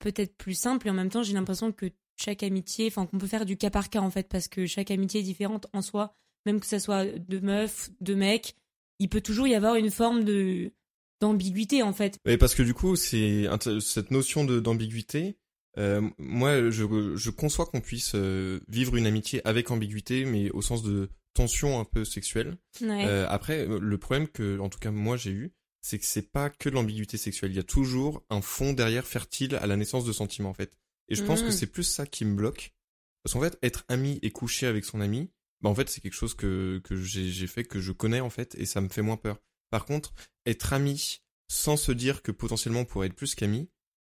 peut-être 0.00 0.36
plus 0.36 0.54
simple, 0.54 0.88
et 0.88 0.90
en 0.90 0.94
même 0.94 1.08
temps, 1.10 1.22
j'ai 1.22 1.32
l'impression 1.32 1.72
que 1.72 1.86
chaque 2.18 2.42
amitié, 2.42 2.88
enfin, 2.88 3.06
qu'on 3.06 3.18
peut 3.18 3.26
faire 3.26 3.46
du 3.46 3.56
cas 3.56 3.70
par 3.70 3.88
cas, 3.88 4.00
en 4.00 4.10
fait, 4.10 4.28
parce 4.28 4.48
que 4.48 4.66
chaque 4.66 4.90
amitié 4.90 5.20
est 5.20 5.24
différente 5.24 5.66
en 5.72 5.80
soi, 5.80 6.14
même 6.46 6.60
que 6.60 6.66
ça 6.66 6.78
soit 6.80 7.04
de 7.04 7.38
meuf, 7.40 7.90
de 8.00 8.14
mec, 8.14 8.54
il 8.98 9.08
peut 9.08 9.20
toujours 9.20 9.46
y 9.46 9.54
avoir 9.54 9.74
une 9.74 9.90
forme 9.90 10.24
de 10.24 10.72
d'ambiguïté, 11.20 11.82
en 11.82 11.92
fait. 11.92 12.18
Et 12.26 12.36
parce 12.36 12.54
que 12.54 12.62
du 12.62 12.74
coup, 12.74 12.94
c'est 12.96 13.46
cette 13.80 14.10
notion 14.10 14.44
d'ambiguïté. 14.44 15.36
euh, 15.78 16.02
moi, 16.18 16.70
je, 16.70 17.16
je 17.16 17.30
conçois 17.30 17.66
qu'on 17.66 17.80
puisse 17.80 18.12
euh, 18.14 18.60
vivre 18.68 18.96
une 18.96 19.06
amitié 19.06 19.46
avec 19.46 19.70
ambiguïté, 19.70 20.24
mais 20.24 20.50
au 20.50 20.62
sens 20.62 20.82
de 20.82 21.08
tension 21.34 21.80
un 21.80 21.84
peu 21.84 22.04
sexuelle. 22.04 22.56
Ouais. 22.80 23.06
Euh, 23.06 23.26
après, 23.28 23.66
le 23.66 23.98
problème 23.98 24.28
que, 24.28 24.58
en 24.58 24.68
tout 24.68 24.78
cas, 24.78 24.90
moi 24.90 25.16
j'ai 25.16 25.30
eu, 25.32 25.52
c'est 25.82 25.98
que 25.98 26.06
c'est 26.06 26.32
pas 26.32 26.50
que 26.50 26.68
de 26.68 26.74
l'ambiguïté 26.74 27.16
sexuelle. 27.16 27.52
Il 27.52 27.56
y 27.56 27.60
a 27.60 27.62
toujours 27.64 28.24
un 28.30 28.40
fond 28.40 28.72
derrière 28.72 29.06
fertile 29.06 29.54
à 29.56 29.66
la 29.66 29.76
naissance 29.76 30.04
de 30.04 30.12
sentiments, 30.12 30.50
en 30.50 30.54
fait. 30.54 30.72
Et 31.08 31.14
je 31.14 31.22
pense 31.22 31.42
que 31.42 31.50
c'est 31.50 31.66
plus 31.68 31.84
ça 31.84 32.06
qui 32.06 32.24
me 32.24 32.34
bloque. 32.34 32.74
Parce 33.22 33.34
qu'en 33.34 33.40
fait, 33.40 33.58
être 33.62 33.84
ami 33.88 34.18
et 34.22 34.30
coucher 34.30 34.66
avec 34.66 34.84
son 34.84 35.00
ami, 35.00 35.30
bah 35.66 35.70
en 35.72 35.74
fait, 35.74 35.88
c'est 35.88 36.00
quelque 36.00 36.12
chose 36.12 36.34
que, 36.34 36.80
j'ai 36.90 37.46
fait, 37.48 37.64
que 37.64 37.80
je 37.80 37.90
connais, 37.90 38.20
en 38.20 38.30
fait, 38.30 38.54
et 38.54 38.66
ça 38.66 38.80
me 38.80 38.88
fait 38.88 39.02
moins 39.02 39.16
peur. 39.16 39.40
Par 39.70 39.84
contre, 39.84 40.14
être 40.46 40.72
ami 40.72 41.22
sans 41.48 41.76
se 41.76 41.90
dire 41.90 42.22
que 42.22 42.30
potentiellement 42.30 42.80
on 42.80 42.84
pourrait 42.84 43.08
être 43.08 43.16
plus 43.16 43.34
qu'ami, 43.34 43.68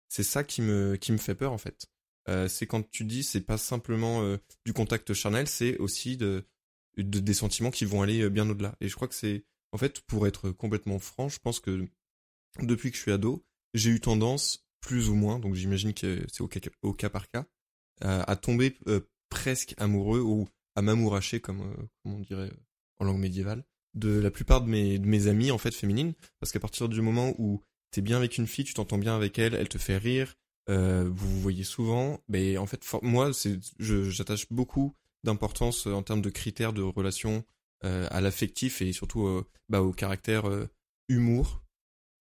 c'est 0.09 0.25
ça 0.25 0.43
qui 0.43 0.63
me, 0.63 0.99
fait 1.19 1.37
peur, 1.37 1.53
en 1.53 1.59
fait. 1.59 1.87
Euh, 2.29 2.49
c'est 2.49 2.67
quand 2.67 2.91
tu 2.91 3.05
dis, 3.05 3.23
c'est 3.23 3.43
pas 3.43 3.57
simplement 3.57 4.23
euh, 4.23 4.39
du 4.65 4.73
contact 4.73 5.15
charnel, 5.15 5.47
c'est 5.47 5.79
aussi 5.79 6.17
de, 6.17 6.45
de- 6.97 7.21
des 7.21 7.35
sentiments 7.35 7.71
qui 7.71 7.85
vont 7.85 8.03
aller 8.03 8.23
euh, 8.23 8.31
bien 8.31 8.51
au-delà. 8.51 8.77
Et 8.81 8.89
je 8.89 8.97
crois 8.97 9.07
que 9.07 9.15
c'est, 9.15 9.45
en 9.71 9.79
fait, 9.79 10.01
pour 10.01 10.27
être 10.27 10.51
complètement 10.51 10.99
franc, 10.99 11.29
je 11.29 11.39
pense 11.39 11.61
que 11.61 11.87
depuis 12.61 12.91
que 12.91 12.97
je 12.97 13.03
suis 13.03 13.13
ado, 13.13 13.47
j'ai 13.75 13.91
eu 13.91 14.01
tendance, 14.01 14.67
plus 14.81 15.09
ou 15.09 15.15
moins, 15.15 15.39
donc 15.39 15.55
j'imagine 15.55 15.95
que 15.95 16.27
c'est 16.33 16.41
au 16.83 16.95
cas, 16.95 17.11
par 17.11 17.29
cas, 17.29 17.47
à, 18.01 18.37
tomber 18.37 18.77
presque 19.29 19.75
amoureux 19.79 20.21
ou 20.21 20.49
à 20.77 20.83
m'amouracher, 20.83 21.41
comme, 21.41 21.61
euh, 21.61 21.87
comme 22.03 22.15
on 22.15 22.21
dirait 22.21 22.53
en 22.99 23.05
langue 23.05 23.21
médiévale, 23.21 23.65
de 23.95 24.19
la 24.19 24.31
plupart 24.31 24.61
de 24.61 24.69
mes, 24.69 24.99
de 24.99 25.07
mes 25.07 25.27
amies, 25.27 25.51
en 25.51 25.59
fait, 25.59 25.75
féminines. 25.75 26.15
Parce 26.41 26.53
qu'à 26.53 26.61
partir 26.61 26.89
du 26.89 27.01
moment 27.01 27.35
où 27.39 27.63
t'es 27.91 28.01
bien 28.01 28.17
avec 28.17 28.39
une 28.39 28.47
fille, 28.47 28.65
tu 28.65 28.75
t'entends 28.75 28.99
bien 28.99 29.15
avec 29.15 29.39
elle, 29.39 29.55
elle 29.55 29.69
te 29.69 29.79
fait 29.79 29.99
rire, 29.99 30.35
euh, 30.69 31.05
vous 31.09 31.29
vous 31.29 31.41
voyez 31.41 31.65
souvent, 31.65 32.21
ben 32.29 32.59
en 32.59 32.67
fait, 32.67 32.85
moi, 33.03 33.33
c'est, 33.33 33.59
j'attache 33.79 34.51
beaucoup 34.51 34.95
d'importance 35.23 35.87
euh, 35.87 35.93
en 35.93 36.03
termes 36.03 36.23
de 36.23 36.31
critères 36.31 36.73
de 36.73 36.83
relation 36.83 37.45
euh, 37.85 38.07
à 38.11 38.21
l'affectif 38.21 38.81
et 38.81 38.93
surtout 38.93 39.45
bah, 39.69 39.83
au 39.83 39.93
caractère 39.93 40.49
euh, 40.49 40.69
humour, 41.09 41.63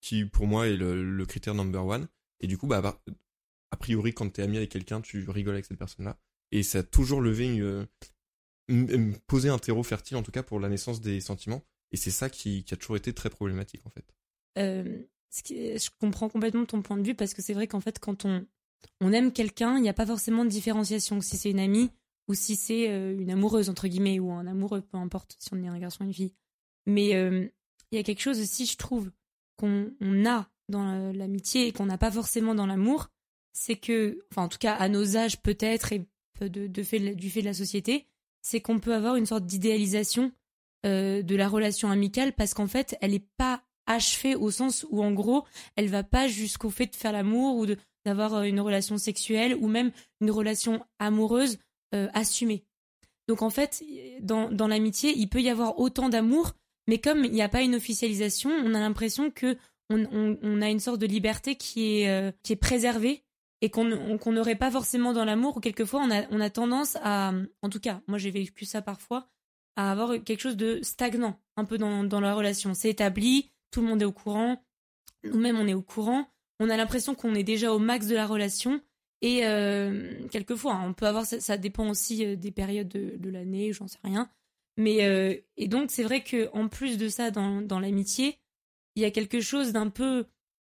qui 0.01 0.25
pour 0.25 0.47
moi 0.47 0.67
est 0.67 0.75
le, 0.75 1.03
le 1.03 1.25
critère 1.25 1.55
number 1.55 1.85
one. 1.85 2.07
Et 2.41 2.47
du 2.47 2.57
coup, 2.57 2.67
bah, 2.67 3.01
a 3.71 3.77
priori, 3.77 4.13
quand 4.13 4.29
t'es 4.29 4.41
ami 4.41 4.57
avec 4.57 4.71
quelqu'un, 4.71 5.01
tu 5.01 5.29
rigoles 5.29 5.53
avec 5.53 5.65
cette 5.65 5.77
personne-là. 5.77 6.19
Et 6.51 6.63
ça 6.63 6.79
a 6.79 6.83
toujours 6.83 7.21
levé 7.21 7.47
une, 7.47 7.87
posé 9.27 9.49
un 9.49 9.57
terreau 9.59 9.83
fertile, 9.83 10.17
en 10.17 10.23
tout 10.23 10.31
cas 10.31 10.43
pour 10.43 10.59
la 10.59 10.69
naissance 10.69 11.01
des 11.01 11.19
sentiments. 11.21 11.63
Et 11.91 11.97
c'est 11.97 12.11
ça 12.11 12.29
qui, 12.29 12.63
qui 12.63 12.73
a 12.73 12.77
toujours 12.77 12.97
été 12.97 13.13
très 13.13 13.29
problématique, 13.29 13.81
en 13.85 13.89
fait. 13.89 14.05
Euh, 14.57 15.03
je 15.47 15.89
comprends 15.99 16.29
complètement 16.29 16.65
ton 16.65 16.81
point 16.81 16.97
de 16.97 17.03
vue 17.03 17.15
parce 17.15 17.33
que 17.33 17.41
c'est 17.41 17.53
vrai 17.53 17.67
qu'en 17.67 17.81
fait, 17.81 17.99
quand 17.99 18.25
on, 18.25 18.45
on 19.01 19.11
aime 19.11 19.31
quelqu'un, 19.31 19.77
il 19.77 19.81
n'y 19.81 19.89
a 19.89 19.93
pas 19.93 20.05
forcément 20.05 20.43
de 20.45 20.49
différenciation 20.49 21.21
si 21.21 21.37
c'est 21.37 21.51
une 21.51 21.59
amie 21.59 21.91
ou 22.27 22.33
si 22.33 22.55
c'est 22.55 22.89
euh, 22.89 23.17
une 23.19 23.31
amoureuse, 23.31 23.69
entre 23.69 23.87
guillemets, 23.87 24.19
ou 24.19 24.31
un 24.31 24.47
amoureux, 24.47 24.81
peu 24.81 24.97
importe 24.97 25.35
si 25.39 25.49
on 25.53 25.61
est 25.63 25.67
un 25.67 25.77
garçon 25.79 26.03
ou 26.03 26.07
une 26.07 26.13
fille. 26.13 26.33
Mais 26.85 27.15
euh, 27.15 27.47
il 27.91 27.97
y 27.97 27.99
a 27.99 28.03
quelque 28.03 28.21
chose 28.21 28.39
aussi, 28.39 28.65
je 28.65 28.77
trouve, 28.77 29.11
qu'on 29.57 29.91
on 29.99 30.25
a 30.25 30.49
dans 30.69 30.83
la- 30.83 31.13
l'amitié 31.13 31.67
et 31.67 31.71
qu'on 31.73 31.85
n'a 31.85 31.97
pas 31.97 32.11
forcément 32.11 32.55
dans 32.55 32.65
l'amour, 32.65 33.09
c'est 33.51 33.75
que, 33.75 34.25
enfin 34.31 34.43
en 34.43 34.49
tout 34.49 34.57
cas 34.57 34.73
à 34.73 34.89
nos 34.89 35.15
âges 35.17 35.41
peut-être 35.41 35.91
et 35.93 36.05
de, 36.41 36.67
de 36.67 36.83
fait, 36.83 37.13
du 37.13 37.29
fait 37.29 37.41
de 37.41 37.45
la 37.47 37.53
société, 37.53 38.07
c'est 38.43 38.61
qu'on 38.61 38.79
peut 38.79 38.93
avoir 38.93 39.15
une 39.15 39.25
sorte 39.25 39.45
d'idéalisation 39.45 40.31
euh, 40.85 41.23
de 41.23 41.35
la 41.35 41.47
relation 41.47 41.89
amicale 41.89 42.33
parce 42.33 42.53
qu'en 42.53 42.67
fait 42.67 42.95
elle 43.01 43.11
n'est 43.11 43.25
pas 43.37 43.63
achevée 43.87 44.35
au 44.35 44.51
sens 44.51 44.85
où 44.89 45.01
en 45.01 45.11
gros 45.11 45.45
elle 45.75 45.87
va 45.87 46.03
pas 46.03 46.27
jusqu'au 46.27 46.69
fait 46.69 46.87
de 46.87 46.95
faire 46.95 47.13
l'amour 47.13 47.57
ou 47.57 47.65
d'avoir 48.05 48.35
euh, 48.35 48.43
une 48.43 48.59
relation 48.59 48.97
sexuelle 48.97 49.55
ou 49.55 49.67
même 49.67 49.91
une 50.19 50.29
relation 50.29 50.85
amoureuse 50.99 51.57
euh, 51.95 52.09
assumée. 52.13 52.65
Donc 53.29 53.41
en 53.41 53.49
fait 53.49 53.81
dans, 54.21 54.49
l'amitié 54.67 55.13
il 55.15 55.29
peut 55.29 55.41
y 55.41 55.49
avoir 55.49 55.79
autant 55.79 56.09
d'amour 56.09 56.51
mais 56.87 56.97
comme 56.97 57.23
il 57.23 57.31
n'y 57.31 57.41
a 57.41 57.49
pas 57.49 57.61
une 57.61 57.75
officialisation 57.75 58.51
on 58.51 58.73
a 58.73 58.79
l'impression 58.79 59.31
que 59.31 59.57
on, 59.89 60.61
a 60.61 60.69
une 60.69 60.79
sorte 60.79 60.99
de 60.99 61.05
liberté 61.05 61.55
qui 61.55 62.01
est, 62.01 62.35
qui 62.41 62.53
est 62.53 62.57
préservée 62.57 63.23
et 63.63 63.69
qu'on 63.69 63.89
on- 63.93 64.17
qu'on 64.17 64.33
n'aurait 64.33 64.57
pas 64.57 64.69
forcément 64.69 65.13
dans 65.13 65.23
l'amour 65.25 65.55
ou 65.57 65.59
quelquefois 65.61 66.01
on 66.01 66.11
a, 66.11 66.25
on 66.31 66.41
a 66.41 66.49
tendance 66.49 66.97
à 67.01 67.31
en 67.61 67.69
tout 67.69 67.79
cas 67.79 68.01
moi 68.07 68.17
j'ai 68.17 68.29
vécu 68.29 68.65
ça 68.65 68.81
parfois 68.81 69.29
à 69.77 69.89
avoir 69.91 70.11
quelque 70.23 70.41
chose 70.41 70.57
de 70.57 70.79
stagnant 70.83 71.39
un 71.55 71.65
peu 71.65 71.77
dans, 71.79 72.03
dans 72.03 72.19
la 72.19 72.35
relation. 72.35 72.73
C'est 72.73 72.89
établi 72.89 73.49
tout 73.71 73.81
le 73.81 73.87
monde 73.87 74.01
est 74.01 74.05
au 74.05 74.11
courant 74.11 74.61
nous-mêmes 75.23 75.57
on 75.57 75.65
est 75.67 75.73
au 75.73 75.81
courant 75.81 76.27
on 76.59 76.69
a 76.69 76.75
l'impression 76.77 77.15
qu'on 77.15 77.33
est 77.35 77.43
déjà 77.43 77.71
au 77.73 77.79
max 77.79 78.07
de 78.07 78.15
la 78.15 78.27
relation 78.27 78.81
et 79.21 79.45
euh, 79.47 80.27
quelquefois 80.29 80.73
hein, 80.73 80.83
on 80.89 80.93
peut 80.93 81.07
avoir 81.07 81.25
ça, 81.25 81.57
dépend 81.57 81.89
aussi 81.89 82.25
euh, 82.25 82.35
des 82.35 82.51
périodes 82.51 82.89
de, 82.89 83.15
de 83.17 83.29
l'année 83.29 83.71
j'en 83.71 83.87
sais 83.87 83.97
rien 84.03 84.29
mais 84.75 85.05
euh, 85.05 85.35
et 85.55 85.69
donc 85.69 85.89
c'est 85.89 86.03
vrai 86.03 86.21
que 86.21 86.49
en 86.51 86.67
plus 86.67 86.97
de 86.97 87.07
ça 87.07 87.31
dans, 87.31 87.61
dans 87.61 87.79
l'amitié 87.79 88.37
il 88.95 89.01
y 89.01 89.05
a 89.05 89.11
quelque 89.11 89.39
chose 89.39 89.71
d'un 89.71 89.89
peu 89.89 90.25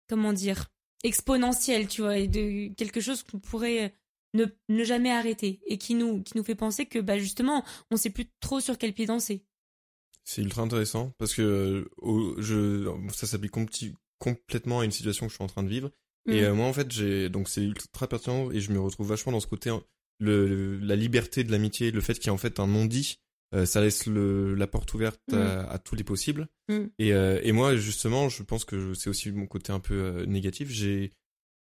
comment 0.08 0.32
dire 0.32 0.68
exponentiel 1.04 1.88
tu 1.88 2.02
vois 2.02 2.18
et 2.18 2.28
de 2.28 2.74
quelque 2.76 3.00
chose 3.02 3.24
qu'on 3.24 3.40
pourrait 3.40 3.94
ne, 4.34 4.46
ne 4.70 4.84
jamais 4.84 5.12
arrêter 5.12 5.60
et 5.66 5.78
qui 5.78 5.96
nous 5.96 6.22
qui 6.24 6.38
nous 6.38 6.44
fait 6.44 6.56
penser 6.56 6.86
que 6.86 7.00
bah 7.00 7.18
justement 7.18 7.64
on 7.92 7.98
sait 7.98 8.10
plus 8.10 8.26
trop 8.40 8.60
sur 8.60 8.78
quel 8.78 8.94
pied 8.94 9.06
danser 9.06 9.44
C'est 10.24 10.42
ultra 10.42 10.64
intéressant 10.64 11.12
parce 11.18 11.34
que 11.34 11.88
au- 11.98 12.36
je, 12.42 12.90
ça 13.14 13.28
s'applique 13.28 13.54
complètement 14.20 14.80
à 14.80 14.86
une 14.86 14.92
situation 14.92 15.26
que 15.28 15.32
je 15.32 15.36
suis 15.36 15.44
en 15.44 15.48
train 15.48 15.64
de 15.64 15.70
vivre. 15.70 15.92
Et 16.28 16.42
Mm. 16.42 16.44
euh, 16.46 16.54
moi, 16.56 16.66
en 16.66 16.74
fait, 16.74 16.92
j'ai 16.92 17.30
donc 17.30 17.48
c'est 17.48 17.62
ultra 17.62 18.08
pertinent 18.08 18.50
et 18.52 18.60
je 18.60 18.72
me 18.72 18.80
retrouve 18.80 19.08
vachement 19.08 19.32
dans 19.32 19.40
ce 19.40 19.46
côté 19.48 19.70
le, 20.20 20.48
le- 20.48 20.78
la 20.80 20.96
liberté 20.96 21.44
de 21.44 21.52
l'amitié, 21.52 21.92
le 21.92 22.02
fait 22.02 22.16
qu'il 22.16 22.26
y 22.26 22.28
ait 22.28 22.32
en 22.32 22.38
fait 22.38 22.60
un 22.60 22.66
non-dit, 22.68 23.20
euh, 23.54 23.66
ça 23.66 23.82
laisse 23.82 24.06
le, 24.08 24.56
la 24.56 24.68
porte 24.68 24.94
ouverte 24.94 25.22
à, 25.34 25.70
à 25.72 25.78
tous 25.78 25.96
les 25.96 26.04
possibles. 26.04 26.48
Mm. 26.70 26.86
Et, 27.00 27.14
euh, 27.14 27.40
et 27.44 27.52
moi, 27.52 27.76
justement, 27.76 28.28
je 28.30 28.44
pense 28.44 28.66
que 28.66 28.94
c'est 28.94 29.10
aussi 29.10 29.32
mon 29.32 29.46
côté 29.48 29.72
un 29.72 29.80
peu 29.80 29.94
euh, 29.94 30.26
négatif. 30.26 30.70
J'ai 30.70 31.12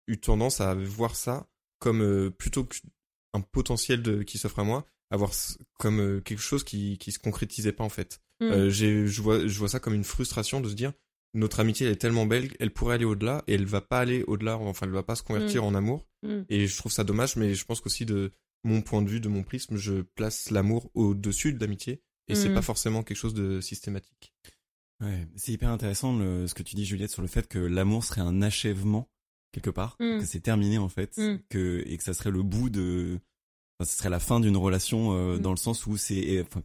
eu 0.07 0.17
tendance 0.17 0.61
à 0.61 0.73
voir 0.75 1.15
ça 1.15 1.47
comme 1.79 2.31
plutôt 2.31 2.63
qu'un 2.65 3.41
potentiel 3.51 4.01
de, 4.01 4.23
qui 4.23 4.37
s'offre 4.37 4.59
à 4.59 4.63
moi, 4.63 4.85
avoir 5.11 5.31
s- 5.31 5.57
comme 5.79 6.21
quelque 6.23 6.41
chose 6.41 6.63
qui 6.63 6.97
qui 6.97 7.11
se 7.11 7.19
concrétisait 7.19 7.71
pas 7.73 7.83
en 7.83 7.89
fait. 7.89 8.19
Mm. 8.41 8.69
Je 8.69 9.21
vois 9.21 9.45
je 9.47 9.59
vois 9.59 9.69
ça 9.69 9.79
comme 9.79 9.93
une 9.93 10.03
frustration 10.03 10.61
de 10.61 10.69
se 10.69 10.73
dire 10.73 10.93
notre 11.33 11.59
amitié 11.59 11.85
elle 11.85 11.93
est 11.93 11.97
tellement 11.97 12.25
belle, 12.25 12.49
elle 12.59 12.71
pourrait 12.71 12.95
aller 12.95 13.03
au-delà 13.05 13.43
et 13.47 13.55
elle 13.55 13.65
va 13.65 13.81
pas 13.81 13.99
aller 13.99 14.23
au-delà, 14.27 14.57
enfin 14.57 14.85
elle 14.85 14.93
va 14.93 15.03
pas 15.03 15.15
se 15.15 15.23
convertir 15.23 15.63
Mm. 15.63 15.67
en 15.67 15.75
amour. 15.75 16.07
Mm. 16.23 16.41
Et 16.49 16.65
je 16.67 16.77
trouve 16.77 16.91
ça 16.93 17.03
dommage, 17.03 17.35
mais 17.35 17.53
je 17.53 17.65
pense 17.65 17.81
qu'aussi 17.81 18.05
de 18.05 18.31
mon 18.65 18.81
point 18.81 19.01
de 19.01 19.09
vue, 19.09 19.19
de 19.21 19.29
mon 19.29 19.43
prisme, 19.43 19.77
je 19.77 20.01
place 20.01 20.49
l'amour 20.51 20.89
au-dessus 20.93 21.53
de 21.53 21.59
l'amitié 21.59 22.01
et 22.27 22.35
c'est 22.35 22.49
Mm. 22.49 22.53
pas 22.55 22.61
forcément 22.61 23.03
quelque 23.03 23.17
chose 23.17 23.33
de 23.33 23.61
systématique. 23.61 24.33
Ouais, 25.01 25.27
c'est 25.35 25.51
hyper 25.51 25.69
intéressant 25.69 26.17
le, 26.17 26.47
ce 26.47 26.53
que 26.53 26.63
tu 26.63 26.75
dis 26.75 26.85
Juliette 26.85 27.11
sur 27.11 27.21
le 27.21 27.27
fait 27.27 27.47
que 27.47 27.59
l'amour 27.59 28.03
serait 28.03 28.21
un 28.21 28.41
achèvement 28.41 29.09
quelque 29.51 29.69
part, 29.69 29.95
Mm. 29.99 30.19
que 30.19 30.25
c'est 30.25 30.39
terminé 30.41 30.77
en 30.77 30.89
fait, 30.89 31.17
Mm. 31.17 31.39
que 31.49 31.83
et 31.85 31.97
que 31.97 32.03
ça 32.03 32.13
serait 32.13 32.31
le 32.31 32.43
bout 32.43 32.69
de, 32.69 33.19
enfin, 33.79 33.89
ce 33.89 33.97
serait 33.97 34.09
la 34.09 34.19
fin 34.19 34.39
d'une 34.39 34.57
relation 34.57 35.13
euh, 35.13 35.37
dans 35.37 35.51
le 35.51 35.57
sens 35.57 35.85
où 35.85 35.95
c'est, 35.97 36.41
enfin, 36.41 36.63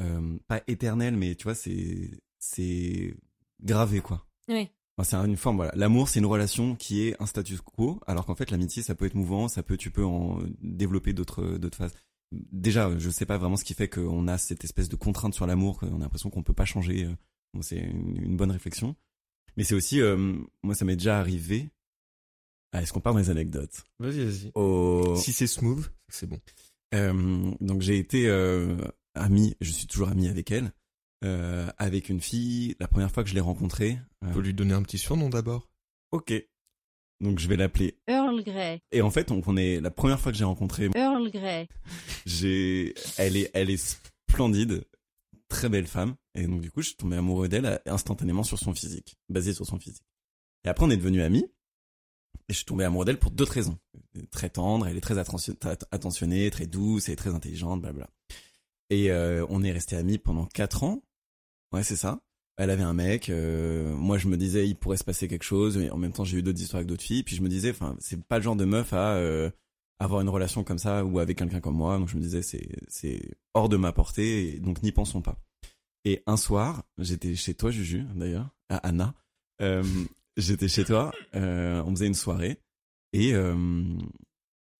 euh, 0.00 0.38
pas 0.48 0.62
éternel, 0.66 1.16
mais 1.16 1.34
tu 1.34 1.44
vois 1.44 1.54
c'est 1.54 2.10
c'est 2.38 3.14
gravé 3.62 4.00
quoi. 4.00 4.26
Ouais. 4.48 4.70
Enfin, 4.98 5.22
c'est 5.22 5.28
une 5.28 5.36
forme 5.36 5.56
voilà. 5.56 5.72
L'amour 5.74 6.08
c'est 6.08 6.20
une 6.20 6.26
relation 6.26 6.74
qui 6.74 7.02
est 7.02 7.20
un 7.20 7.26
status 7.26 7.60
quo, 7.60 8.00
alors 8.06 8.24
qu'en 8.26 8.34
fait 8.34 8.50
l'amitié 8.50 8.82
ça 8.82 8.94
peut 8.94 9.04
être 9.06 9.14
mouvant, 9.14 9.48
ça 9.48 9.62
peut 9.62 9.76
tu 9.76 9.90
peux 9.90 10.04
en 10.04 10.38
développer 10.62 11.12
d'autres 11.12 11.58
d'autres 11.58 11.76
phases. 11.78 11.92
Déjà, 12.32 12.90
je 12.98 13.08
sais 13.10 13.24
pas 13.26 13.38
vraiment 13.38 13.56
ce 13.56 13.64
qui 13.64 13.74
fait 13.74 13.88
qu'on 13.88 14.26
a 14.26 14.36
cette 14.36 14.64
espèce 14.64 14.88
de 14.88 14.96
contrainte 14.96 15.34
sur 15.34 15.46
l'amour, 15.46 15.78
qu'on 15.78 15.96
a 15.96 15.98
l'impression 16.00 16.28
qu'on 16.30 16.42
peut 16.42 16.52
pas 16.54 16.64
changer. 16.64 17.04
euh, 17.04 17.14
Bon, 17.54 17.62
c'est 17.62 17.76
une, 17.78 18.16
une 18.20 18.36
bonne 18.36 18.50
réflexion. 18.50 18.96
Mais 19.56 19.62
c'est 19.64 19.74
aussi, 19.76 20.00
euh, 20.00 20.34
moi, 20.64 20.74
ça 20.74 20.84
m'est 20.84 20.96
déjà 20.96 21.18
arrivé. 21.20 21.70
Ah, 22.72 22.82
Est-ce 22.82 22.92
qu'on 22.92 23.00
parle 23.00 23.16
des 23.22 23.30
anecdotes? 23.30 23.84
Vas-y, 24.00 24.24
vas-y. 24.24 24.50
Au... 24.54 25.14
Si 25.16 25.32
c'est 25.32 25.46
smooth, 25.46 25.90
c'est 26.08 26.26
bon. 26.26 26.38
Euh, 26.94 27.52
donc 27.60 27.80
j'ai 27.80 27.96
été 27.98 28.28
euh, 28.28 28.76
ami, 29.14 29.54
je 29.60 29.70
suis 29.70 29.86
toujours 29.86 30.08
ami 30.08 30.28
avec 30.28 30.50
elle, 30.50 30.72
euh, 31.26 31.68
avec 31.78 32.08
une 32.08 32.20
fille. 32.20 32.74
La 32.80 32.88
première 32.88 33.10
fois 33.10 33.22
que 33.24 33.28
je 33.28 33.34
l'ai 33.34 33.40
rencontrée. 33.40 33.98
euh, 34.24 34.32
Faut 34.32 34.40
lui 34.40 34.54
donner 34.54 34.72
un 34.74 34.82
petit 34.82 34.98
surnom 34.98 35.28
d'abord. 35.28 35.68
ok. 36.12 36.32
Donc 37.20 37.38
je 37.38 37.48
vais 37.48 37.56
l'appeler. 37.56 37.98
Earl 38.08 38.42
Grey, 38.44 38.82
Et 38.92 39.00
en 39.00 39.10
fait, 39.10 39.30
on, 39.30 39.40
on 39.46 39.56
est 39.56 39.80
la 39.80 39.90
première 39.90 40.20
fois 40.20 40.32
que 40.32 40.36
j'ai 40.38 40.44
rencontré, 40.44 40.90
Earl 40.94 41.30
Grey, 41.30 41.66
j'ai, 42.26 42.94
elle 43.16 43.36
est, 43.38 43.50
elle 43.54 43.70
est 43.70 43.98
splendide, 44.30 44.84
très 45.48 45.68
belle 45.70 45.86
femme. 45.86 46.14
Et 46.34 46.46
donc 46.46 46.60
du 46.60 46.70
coup, 46.70 46.82
je 46.82 46.88
suis 46.88 46.96
tombé 46.96 47.16
amoureux 47.16 47.48
d'elle 47.48 47.64
euh, 47.64 47.78
instantanément 47.86 48.42
sur 48.42 48.58
son 48.58 48.74
physique, 48.74 49.16
basé 49.30 49.54
sur 49.54 49.64
son 49.64 49.78
physique. 49.78 50.04
Et 50.64 50.68
après, 50.68 50.84
on 50.84 50.90
est 50.90 50.96
devenus 50.98 51.22
amis. 51.22 51.46
Et 52.48 52.52
je 52.52 52.56
suis 52.58 52.66
tombé 52.66 52.84
amoureux 52.84 53.06
d'elle 53.06 53.18
pour 53.18 53.30
d'autres 53.30 53.52
raisons. 53.54 53.78
Très 54.30 54.50
tendre, 54.50 54.86
elle 54.86 54.98
est 54.98 55.00
très 55.00 55.16
attention- 55.18 55.54
très 55.54 55.78
attentionnée, 55.90 56.50
très 56.50 56.66
douce, 56.66 57.08
elle 57.08 57.14
est 57.14 57.16
très 57.16 57.34
intelligente, 57.34 57.80
blabla. 57.80 58.10
Et 58.90 59.10
euh, 59.10 59.44
on 59.48 59.64
est 59.64 59.72
resté 59.72 59.96
amis 59.96 60.18
pendant 60.18 60.44
quatre 60.44 60.84
ans. 60.84 61.02
Ouais, 61.76 61.82
c'est 61.82 61.96
ça. 61.96 62.20
Elle 62.56 62.70
avait 62.70 62.82
un 62.82 62.94
mec. 62.94 63.28
euh, 63.28 63.94
moi, 63.94 64.16
je 64.16 64.28
me 64.28 64.38
disais, 64.38 64.66
il 64.66 64.76
pourrait 64.76 64.96
se 64.96 65.04
passer 65.04 65.28
quelque 65.28 65.42
chose. 65.44 65.76
Mais 65.76 65.90
en 65.90 65.98
même 65.98 66.12
temps, 66.12 66.24
j'ai 66.24 66.38
eu 66.38 66.42
d'autres 66.42 66.60
histoires 66.60 66.78
avec 66.78 66.88
d'autres 66.88 67.02
filles. 67.02 67.22
Puis 67.22 67.36
je 67.36 67.42
me 67.42 67.50
disais, 67.50 67.70
enfin, 67.70 67.96
c'est 68.00 68.24
pas 68.24 68.38
le 68.38 68.42
genre 68.44 68.56
de 68.56 68.64
meuf 68.64 68.94
à 68.94 69.16
euh, 69.16 69.50
avoir 69.98 70.22
une 70.22 70.30
relation 70.30 70.64
comme 70.64 70.78
ça 70.78 71.04
ou 71.04 71.18
avec 71.18 71.36
quelqu'un 71.36 71.60
comme 71.60 71.76
moi. 71.76 71.98
Donc 71.98 72.08
je 72.08 72.16
me 72.16 72.22
disais, 72.22 72.40
c'est 72.40 72.66
c'est 72.88 73.20
hors 73.52 73.68
de 73.68 73.76
ma 73.76 73.92
portée. 73.92 74.58
Donc 74.60 74.82
n'y 74.82 74.90
pensons 74.90 75.20
pas. 75.20 75.36
Et 76.06 76.22
un 76.26 76.38
soir, 76.38 76.82
j'étais 76.96 77.34
chez 77.34 77.52
toi, 77.52 77.70
Juju, 77.70 78.04
d'ailleurs, 78.14 78.48
à 78.70 78.78
Anna. 78.78 79.12
Euh, 79.60 79.82
j'étais 80.38 80.68
chez 80.68 80.84
toi. 80.84 81.12
on 81.34 81.90
faisait 81.90 82.06
une 82.06 82.14
soirée 82.14 82.58
et 83.12 83.34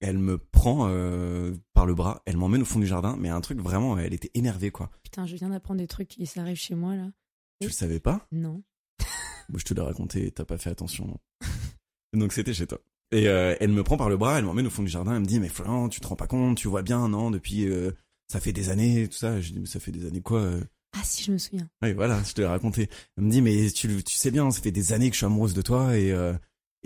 elle 0.00 0.18
me 0.18 0.38
prend 0.38 0.88
euh, 0.88 1.54
par 1.74 1.86
le 1.86 1.94
bras. 1.94 2.22
Elle 2.26 2.36
m'emmène 2.36 2.62
au 2.62 2.66
fond 2.66 2.78
du 2.78 2.86
jardin. 2.86 3.16
Mais 3.18 3.28
un 3.28 3.40
truc 3.40 3.60
vraiment, 3.60 3.98
elle 3.98 4.14
était 4.14 4.30
énervée, 4.34 4.70
quoi. 4.70 4.90
Putain, 5.02 5.26
je 5.26 5.36
viens 5.36 5.48
d'apprendre 5.48 5.80
des 5.80 5.86
trucs 5.86 6.08
qui 6.08 6.26
s'arrivent 6.26 6.56
chez 6.56 6.74
moi 6.74 6.94
là. 6.94 7.10
Tu 7.60 7.68
le 7.68 7.72
savais 7.72 8.00
pas? 8.00 8.26
Non. 8.32 8.62
Moi, 9.48 9.58
je 9.58 9.64
te 9.64 9.72
l'ai 9.72 9.80
raconté, 9.80 10.30
t'as 10.30 10.44
pas 10.44 10.58
fait 10.58 10.70
attention. 10.70 11.18
Donc 12.12 12.32
c'était 12.32 12.54
chez 12.54 12.66
toi. 12.66 12.78
Et 13.12 13.28
euh, 13.28 13.54
elle 13.60 13.70
me 13.70 13.82
prend 13.84 13.96
par 13.96 14.08
le 14.08 14.16
bras, 14.16 14.38
elle 14.38 14.44
m'emmène 14.44 14.66
au 14.66 14.70
fond 14.70 14.82
du 14.82 14.88
jardin, 14.88 15.14
elle 15.14 15.20
me 15.20 15.26
dit 15.26 15.38
mais 15.38 15.48
Florent, 15.48 15.88
tu 15.88 16.00
te 16.00 16.06
rends 16.08 16.16
pas 16.16 16.26
compte, 16.26 16.58
tu 16.58 16.66
vois 16.66 16.82
bien, 16.82 17.08
non, 17.08 17.30
depuis 17.30 17.64
euh, 17.66 17.92
ça 18.26 18.40
fait 18.40 18.52
des 18.52 18.68
années, 18.68 19.02
et 19.02 19.08
tout 19.08 19.16
ça. 19.16 19.40
Je 19.40 19.52
dis 19.52 19.60
mais 19.60 19.66
ça 19.66 19.78
fait 19.78 19.92
des 19.92 20.06
années 20.06 20.20
quoi 20.20 20.44
Ah 20.92 21.02
si, 21.04 21.22
je 21.22 21.30
me 21.30 21.38
souviens. 21.38 21.68
Oui, 21.82 21.92
voilà, 21.92 22.20
je 22.24 22.32
te 22.32 22.40
l'ai 22.40 22.46
raconté. 22.46 22.90
Elle 23.16 23.24
me 23.24 23.30
dit 23.30 23.42
mais 23.42 23.70
tu, 23.70 24.02
tu 24.02 24.16
sais 24.16 24.30
bien, 24.30 24.50
ça 24.50 24.60
fait 24.60 24.72
des 24.72 24.92
années 24.92 25.08
que 25.08 25.14
je 25.14 25.18
suis 25.18 25.26
amoureuse 25.26 25.54
de 25.54 25.62
toi 25.62 25.96
et 25.96 26.12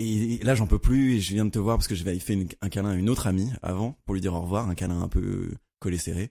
et 0.01 0.39
là 0.43 0.55
j'en 0.55 0.67
peux 0.67 0.79
plus 0.79 1.17
et 1.17 1.21
je 1.21 1.35
viens 1.35 1.45
de 1.45 1.51
te 1.51 1.59
voir 1.59 1.77
parce 1.77 1.87
que 1.87 1.95
j'avais 1.95 2.19
fait 2.19 2.39
un 2.63 2.69
câlin 2.71 2.91
à 2.91 2.95
une 2.95 3.11
autre 3.11 3.27
amie 3.27 3.51
avant 3.63 3.99
pour 4.05 4.15
lui 4.15 4.23
dire 4.23 4.33
au 4.35 4.41
revoir, 4.41 4.69
un 4.69 4.75
câlin 4.75 5.03
un 5.03 5.09
peu 5.09 5.21
euh, 5.21 5.59
collé 5.79 5.99
serré. 5.99 6.31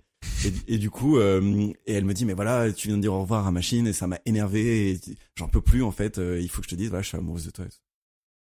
Et, 0.68 0.78
du 0.78 0.90
coup, 0.90 1.18
euh, 1.18 1.72
et 1.86 1.94
elle 1.94 2.04
me 2.04 2.14
dit 2.14 2.26
mais 2.26 2.34
voilà, 2.34 2.74
tu 2.74 2.88
viens 2.88 2.98
de 2.98 3.02
dire 3.02 3.14
au 3.14 3.22
revoir 3.22 3.48
à 3.48 3.52
machine 3.52 3.88
et 3.88 3.94
ça 3.94 4.08
m'a 4.08 4.20
énervé 4.26 4.92
et 4.92 5.00
j'en 5.36 5.48
peux 5.48 5.62
plus 5.62 5.84
en 5.84 5.92
fait. 5.92 6.18
euh, 6.18 6.42
il 6.42 6.50
faut 6.50 6.62
que 6.62 6.66
je 6.66 6.72
te 6.72 6.76
dise 6.76 6.90
voilà, 6.90 7.04
je 7.04 7.10
suis 7.10 7.18
amoureuse 7.18 7.46
de 7.46 7.52
toi. 7.52 7.66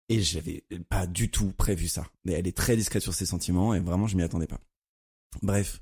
et 0.09 0.21
j'avais 0.21 0.63
pas 0.89 1.07
du 1.07 1.31
tout 1.31 1.51
prévu 1.53 1.87
ça. 1.87 2.05
Mais 2.25 2.33
elle 2.33 2.47
est 2.47 2.55
très 2.55 2.75
discrète 2.75 3.01
sur 3.01 3.13
ses 3.13 3.25
sentiments 3.25 3.73
et 3.73 3.79
vraiment 3.79 4.07
je 4.07 4.17
m'y 4.17 4.23
attendais 4.23 4.47
pas. 4.47 4.59
Bref, 5.41 5.81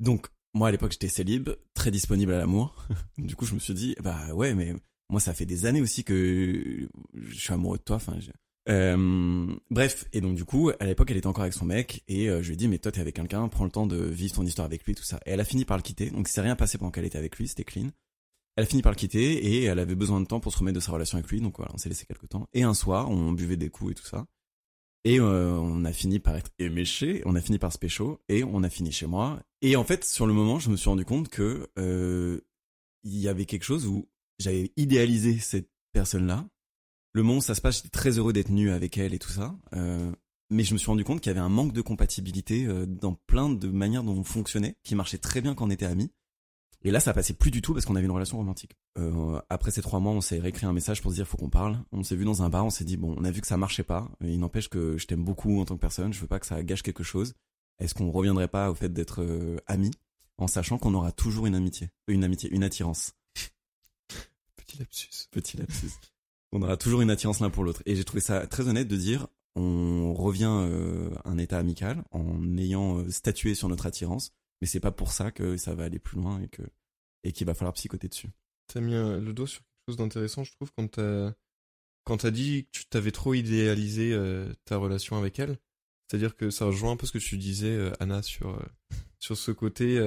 donc 0.00 0.28
moi 0.54 0.68
à 0.68 0.70
l'époque 0.70 0.92
j'étais 0.92 1.08
célib, 1.08 1.50
très 1.74 1.90
disponible 1.90 2.32
à 2.32 2.38
l'amour. 2.38 2.88
du 3.18 3.36
coup 3.36 3.44
je 3.44 3.54
me 3.54 3.60
suis 3.60 3.74
dit 3.74 3.94
bah 4.02 4.34
ouais 4.34 4.54
mais 4.54 4.74
moi 5.10 5.20
ça 5.20 5.34
fait 5.34 5.46
des 5.46 5.66
années 5.66 5.82
aussi 5.82 6.04
que 6.04 6.88
je 7.14 7.34
suis 7.34 7.52
amoureux 7.52 7.78
de 7.78 7.82
toi. 7.82 7.96
Enfin, 7.96 8.16
euh, 8.68 9.54
bref, 9.70 10.04
et 10.12 10.20
donc 10.20 10.36
du 10.36 10.44
coup, 10.44 10.70
à 10.78 10.84
l'époque, 10.84 11.10
elle 11.10 11.16
était 11.16 11.26
encore 11.26 11.42
avec 11.42 11.54
son 11.54 11.64
mec, 11.64 12.04
et 12.08 12.28
euh, 12.28 12.42
je 12.42 12.48
lui 12.48 12.54
ai 12.54 12.56
dit, 12.56 12.68
mais 12.68 12.78
toi, 12.78 12.92
t'es 12.92 13.00
avec 13.00 13.16
quelqu'un, 13.16 13.48
prends 13.48 13.64
le 13.64 13.70
temps 13.70 13.86
de 13.86 13.96
vivre 13.96 14.34
ton 14.34 14.44
histoire 14.44 14.66
avec 14.66 14.84
lui, 14.84 14.94
tout 14.94 15.02
ça. 15.02 15.20
Et 15.26 15.30
elle 15.30 15.40
a 15.40 15.44
fini 15.44 15.64
par 15.64 15.76
le 15.76 15.82
quitter, 15.82 16.10
donc 16.10 16.28
il 16.28 16.32
s'est 16.32 16.40
rien 16.40 16.56
passé 16.56 16.78
pendant 16.78 16.90
qu'elle 16.90 17.04
était 17.04 17.18
avec 17.18 17.36
lui, 17.38 17.48
c'était 17.48 17.64
clean. 17.64 17.88
Elle 18.56 18.64
a 18.64 18.66
fini 18.66 18.82
par 18.82 18.92
le 18.92 18.96
quitter, 18.96 19.32
et 19.46 19.64
elle 19.64 19.78
avait 19.78 19.94
besoin 19.94 20.20
de 20.20 20.26
temps 20.26 20.40
pour 20.40 20.52
se 20.52 20.58
remettre 20.58 20.76
de 20.76 20.80
sa 20.80 20.92
relation 20.92 21.18
avec 21.18 21.30
lui, 21.30 21.40
donc 21.40 21.56
voilà, 21.56 21.72
on 21.74 21.78
s'est 21.78 21.88
laissé 21.88 22.06
quelques 22.06 22.28
temps. 22.28 22.46
Et 22.52 22.62
un 22.62 22.74
soir, 22.74 23.10
on 23.10 23.32
buvait 23.32 23.56
des 23.56 23.70
coups 23.70 23.92
et 23.92 23.94
tout 23.94 24.06
ça. 24.06 24.26
Et 25.04 25.18
euh, 25.18 25.54
on 25.54 25.84
a 25.84 25.92
fini 25.92 26.20
par 26.20 26.36
être 26.36 26.52
éméché, 26.60 27.22
on 27.24 27.34
a 27.34 27.40
fini 27.40 27.58
par 27.58 27.72
se 27.72 27.78
pécho, 27.78 28.20
et 28.28 28.44
on 28.44 28.62
a 28.62 28.70
fini 28.70 28.92
chez 28.92 29.06
moi. 29.06 29.42
Et 29.60 29.74
en 29.74 29.82
fait, 29.84 30.04
sur 30.04 30.26
le 30.26 30.32
moment, 30.32 30.60
je 30.60 30.70
me 30.70 30.76
suis 30.76 30.88
rendu 30.88 31.04
compte 31.04 31.28
que 31.28 31.68
euh, 31.78 32.40
il 33.02 33.18
y 33.18 33.26
avait 33.26 33.46
quelque 33.46 33.64
chose 33.64 33.86
où 33.86 34.08
j'avais 34.38 34.72
idéalisé 34.76 35.38
cette 35.38 35.68
personne-là. 35.92 36.46
Le 37.14 37.22
moment 37.22 37.38
où 37.38 37.42
ça 37.42 37.54
se 37.54 37.60
passe, 37.60 37.76
j'étais 37.76 37.90
très 37.90 38.18
heureux 38.18 38.32
d'être 38.32 38.50
nu 38.50 38.70
avec 38.70 38.96
elle 38.96 39.14
et 39.14 39.18
tout 39.18 39.30
ça. 39.30 39.54
Euh, 39.74 40.12
mais 40.50 40.64
je 40.64 40.72
me 40.72 40.78
suis 40.78 40.86
rendu 40.86 41.04
compte 41.04 41.20
qu'il 41.20 41.30
y 41.30 41.34
avait 41.34 41.44
un 41.44 41.48
manque 41.48 41.72
de 41.72 41.80
compatibilité 41.80 42.66
euh, 42.66 42.86
dans 42.86 43.14
plein 43.14 43.48
de 43.50 43.68
manières 43.68 44.02
dont 44.02 44.16
on 44.16 44.24
fonctionnait, 44.24 44.76
qui 44.82 44.94
marchait 44.94 45.18
très 45.18 45.40
bien 45.40 45.54
quand 45.54 45.66
on 45.66 45.70
était 45.70 45.86
amis. 45.86 46.10
Et 46.84 46.90
là, 46.90 47.00
ça 47.00 47.12
passait 47.12 47.34
plus 47.34 47.50
du 47.50 47.62
tout 47.62 47.74
parce 47.74 47.86
qu'on 47.86 47.94
avait 47.96 48.06
une 48.06 48.12
relation 48.12 48.38
romantique. 48.38 48.76
Euh, 48.98 49.40
après 49.48 49.70
ces 49.70 49.82
trois 49.82 50.00
mois, 50.00 50.12
on 50.12 50.20
s'est 50.20 50.40
réécrit 50.40 50.66
un 50.66 50.72
message 50.72 51.00
pour 51.00 51.12
se 51.12 51.16
dire 51.16 51.28
faut 51.28 51.36
qu'on 51.36 51.48
parle. 51.48 51.78
On 51.92 52.02
s'est 52.02 52.16
vu 52.16 52.24
dans 52.24 52.42
un 52.42 52.48
bar, 52.48 52.66
on 52.66 52.70
s'est 52.70 52.84
dit 52.84 52.96
bon, 52.96 53.14
on 53.16 53.24
a 53.24 53.30
vu 53.30 53.40
que 53.40 53.46
ça 53.46 53.56
marchait 53.56 53.84
pas. 53.84 54.10
Il 54.20 54.40
n'empêche 54.40 54.68
que 54.68 54.98
je 54.98 55.06
t'aime 55.06 55.24
beaucoup 55.24 55.60
en 55.60 55.64
tant 55.64 55.76
que 55.76 55.80
personne. 55.80 56.12
Je 56.12 56.20
veux 56.20 56.26
pas 56.26 56.40
que 56.40 56.46
ça 56.46 56.62
gâche 56.62 56.82
quelque 56.82 57.04
chose. 57.04 57.34
Est-ce 57.78 57.94
qu'on 57.94 58.10
reviendrait 58.10 58.48
pas 58.48 58.70
au 58.70 58.74
fait 58.74 58.92
d'être 58.92 59.22
euh, 59.22 59.56
amis 59.66 59.92
en 60.38 60.48
sachant 60.48 60.78
qu'on 60.78 60.94
aura 60.94 61.12
toujours 61.12 61.46
une 61.46 61.54
amitié, 61.54 61.90
une 62.08 62.24
amitié, 62.24 62.50
une 62.50 62.64
attirance? 62.64 63.12
Petit 64.56 64.78
lapsus. 64.78 65.28
Petit 65.30 65.56
lapsus. 65.56 65.92
On 66.52 66.62
aura 66.62 66.76
toujours 66.76 67.00
une 67.00 67.10
attirance 67.10 67.40
l'un 67.40 67.50
pour 67.50 67.64
l'autre. 67.64 67.82
Et 67.86 67.96
j'ai 67.96 68.04
trouvé 68.04 68.20
ça 68.20 68.46
très 68.46 68.68
honnête 68.68 68.88
de 68.88 68.96
dire, 68.96 69.26
on 69.54 70.14
revient 70.14 70.50
euh, 70.50 71.10
à 71.24 71.30
un 71.30 71.38
état 71.38 71.58
amical 71.58 72.04
en 72.10 72.56
ayant 72.58 72.98
euh, 72.98 73.10
statué 73.10 73.54
sur 73.54 73.68
notre 73.68 73.86
attirance, 73.86 74.32
mais 74.60 74.66
c'est 74.66 74.80
pas 74.80 74.92
pour 74.92 75.12
ça 75.12 75.30
que 75.30 75.56
ça 75.56 75.74
va 75.74 75.84
aller 75.84 75.98
plus 75.98 76.16
loin 76.16 76.40
et 76.40 76.48
que 76.48 76.62
et 77.24 77.32
qu'il 77.32 77.46
va 77.46 77.54
falloir 77.54 77.74
psychoter 77.74 78.08
dessus. 78.08 78.30
T'as 78.66 78.80
mis 78.80 78.94
euh, 78.94 79.20
le 79.20 79.32
doigt 79.32 79.46
sur 79.46 79.60
quelque 79.60 79.92
chose 79.92 79.96
d'intéressant, 79.96 80.44
je 80.44 80.52
trouve, 80.52 80.72
quand 80.76 80.88
t'as 80.88 81.32
quand 82.04 82.18
t'as 82.18 82.30
dit 82.30 82.64
que 82.64 82.70
tu 82.72 82.86
t'avais 82.86 83.12
trop 83.12 83.34
idéalisé 83.34 84.12
euh, 84.12 84.52
ta 84.64 84.76
relation 84.76 85.16
avec 85.16 85.38
elle. 85.38 85.58
C'est-à-dire 86.08 86.36
que 86.36 86.50
ça 86.50 86.66
rejoint 86.66 86.92
un 86.92 86.96
peu 86.96 87.06
ce 87.06 87.12
que 87.12 87.18
tu 87.18 87.38
disais, 87.38 87.90
Anna, 87.98 88.22
sur 88.22 88.60
sur 89.18 89.34
ce 89.36 89.50
côté 89.50 89.98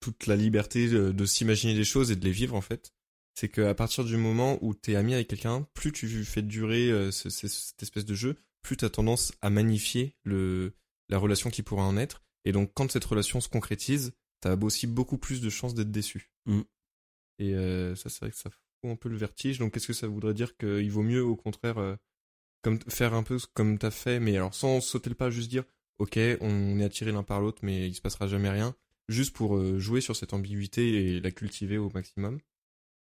toute 0.00 0.26
la 0.26 0.36
liberté 0.36 0.88
de 0.88 1.24
s'imaginer 1.24 1.74
des 1.74 1.84
choses 1.84 2.10
et 2.10 2.16
de 2.16 2.24
les 2.24 2.32
vivre 2.32 2.54
en 2.54 2.60
fait. 2.60 2.92
C'est 3.34 3.48
qu'à 3.48 3.74
partir 3.74 4.04
du 4.04 4.16
moment 4.16 4.58
où 4.60 4.74
t'es 4.74 4.96
ami 4.96 5.14
avec 5.14 5.28
quelqu'un, 5.28 5.66
plus 5.74 5.92
tu 5.92 6.06
fais 6.24 6.42
durer 6.42 6.90
euh, 6.90 7.10
ce- 7.10 7.30
ce- 7.30 7.48
cette 7.48 7.82
espèce 7.82 8.04
de 8.04 8.14
jeu, 8.14 8.36
plus 8.62 8.76
t'as 8.76 8.90
tendance 8.90 9.32
à 9.40 9.50
magnifier 9.50 10.16
le 10.24 10.72
la 11.08 11.18
relation 11.18 11.50
qui 11.50 11.62
pourrait 11.62 11.82
en 11.82 11.96
être. 11.96 12.22
Et 12.44 12.52
donc 12.52 12.72
quand 12.74 12.90
cette 12.90 13.04
relation 13.04 13.40
se 13.40 13.48
concrétise, 13.48 14.12
t'as 14.40 14.56
aussi 14.56 14.86
beaucoup 14.86 15.18
plus 15.18 15.40
de 15.40 15.50
chances 15.50 15.74
d'être 15.74 15.90
déçu. 15.90 16.30
Mm. 16.46 16.60
Et 17.38 17.54
euh, 17.54 17.94
ça, 17.96 18.08
c'est 18.10 18.20
vrai 18.20 18.30
que 18.30 18.36
ça 18.36 18.50
fout 18.50 18.90
un 18.90 18.96
peu 18.96 19.08
le 19.08 19.16
vertige. 19.16 19.58
Donc, 19.58 19.76
est-ce 19.76 19.86
que 19.86 19.92
ça 19.92 20.06
voudrait 20.06 20.34
dire 20.34 20.56
qu'il 20.56 20.90
vaut 20.90 21.02
mieux, 21.02 21.22
au 21.24 21.36
contraire, 21.36 21.78
euh, 21.78 21.96
comme 22.62 22.78
faire 22.88 23.14
un 23.14 23.22
peu 23.22 23.38
comme 23.54 23.78
t'as 23.78 23.90
fait, 23.90 24.20
mais 24.20 24.36
alors 24.36 24.54
sans 24.54 24.80
sauter 24.80 25.08
le 25.10 25.16
pas, 25.16 25.30
juste 25.30 25.50
dire, 25.50 25.64
ok, 25.98 26.18
on 26.40 26.78
est 26.78 26.84
attiré 26.84 27.12
l'un 27.12 27.22
par 27.22 27.40
l'autre, 27.40 27.60
mais 27.62 27.88
il 27.88 27.94
se 27.94 28.02
passera 28.02 28.26
jamais 28.26 28.50
rien, 28.50 28.76
juste 29.08 29.34
pour 29.34 29.78
jouer 29.78 30.00
sur 30.02 30.14
cette 30.16 30.34
ambiguïté 30.34 31.14
et 31.16 31.20
la 31.20 31.30
cultiver 31.30 31.78
au 31.78 31.90
maximum. 31.90 32.38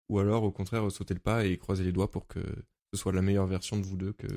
Ou 0.09 0.19
alors, 0.19 0.43
au 0.43 0.51
contraire, 0.51 0.91
sauter 0.91 1.13
le 1.13 1.19
pas 1.19 1.45
et 1.45 1.57
croiser 1.57 1.83
les 1.83 1.91
doigts 1.91 2.11
pour 2.11 2.27
que 2.27 2.39
ce 2.93 2.99
soit 2.99 3.13
la 3.13 3.21
meilleure 3.21 3.47
version 3.47 3.77
de 3.77 3.83
vous 3.85 3.97
deux 3.97 4.13
que 4.13 4.27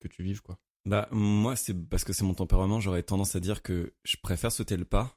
que 0.00 0.08
tu 0.08 0.22
vives, 0.22 0.42
quoi. 0.42 0.58
Bah 0.84 1.08
moi 1.12 1.54
c'est 1.54 1.74
parce 1.74 2.02
que 2.04 2.12
c'est 2.12 2.24
mon 2.24 2.34
tempérament, 2.34 2.80
j'aurais 2.80 3.04
tendance 3.04 3.36
à 3.36 3.40
dire 3.40 3.62
que 3.62 3.94
je 4.04 4.16
préfère 4.20 4.50
sauter 4.52 4.76
le 4.76 4.84
pas 4.84 5.16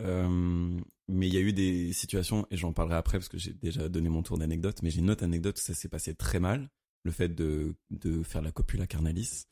Euh, 0.00 0.80
mais 1.08 1.28
il 1.28 1.34
y 1.34 1.36
a 1.36 1.40
eu 1.40 1.52
des 1.52 1.92
situations, 1.92 2.46
et 2.50 2.56
j'en 2.56 2.72
parlerai 2.72 2.96
après 2.96 3.18
parce 3.18 3.28
que 3.28 3.38
j'ai 3.38 3.52
déjà 3.52 3.88
donné 3.88 4.08
mon 4.08 4.22
tour 4.22 4.38
d'anecdote, 4.38 4.82
mais 4.82 4.90
j'ai 4.90 5.00
une 5.00 5.10
autre 5.10 5.24
anecdote 5.24 5.58
ça 5.58 5.74
s'est 5.74 5.88
passé 5.88 6.14
très 6.14 6.40
mal. 6.40 6.68
Le 7.04 7.12
fait 7.12 7.28
de, 7.28 7.76
de 7.90 8.22
faire 8.22 8.42
la 8.42 8.50
copula 8.50 8.86
carnalis. 8.86 9.44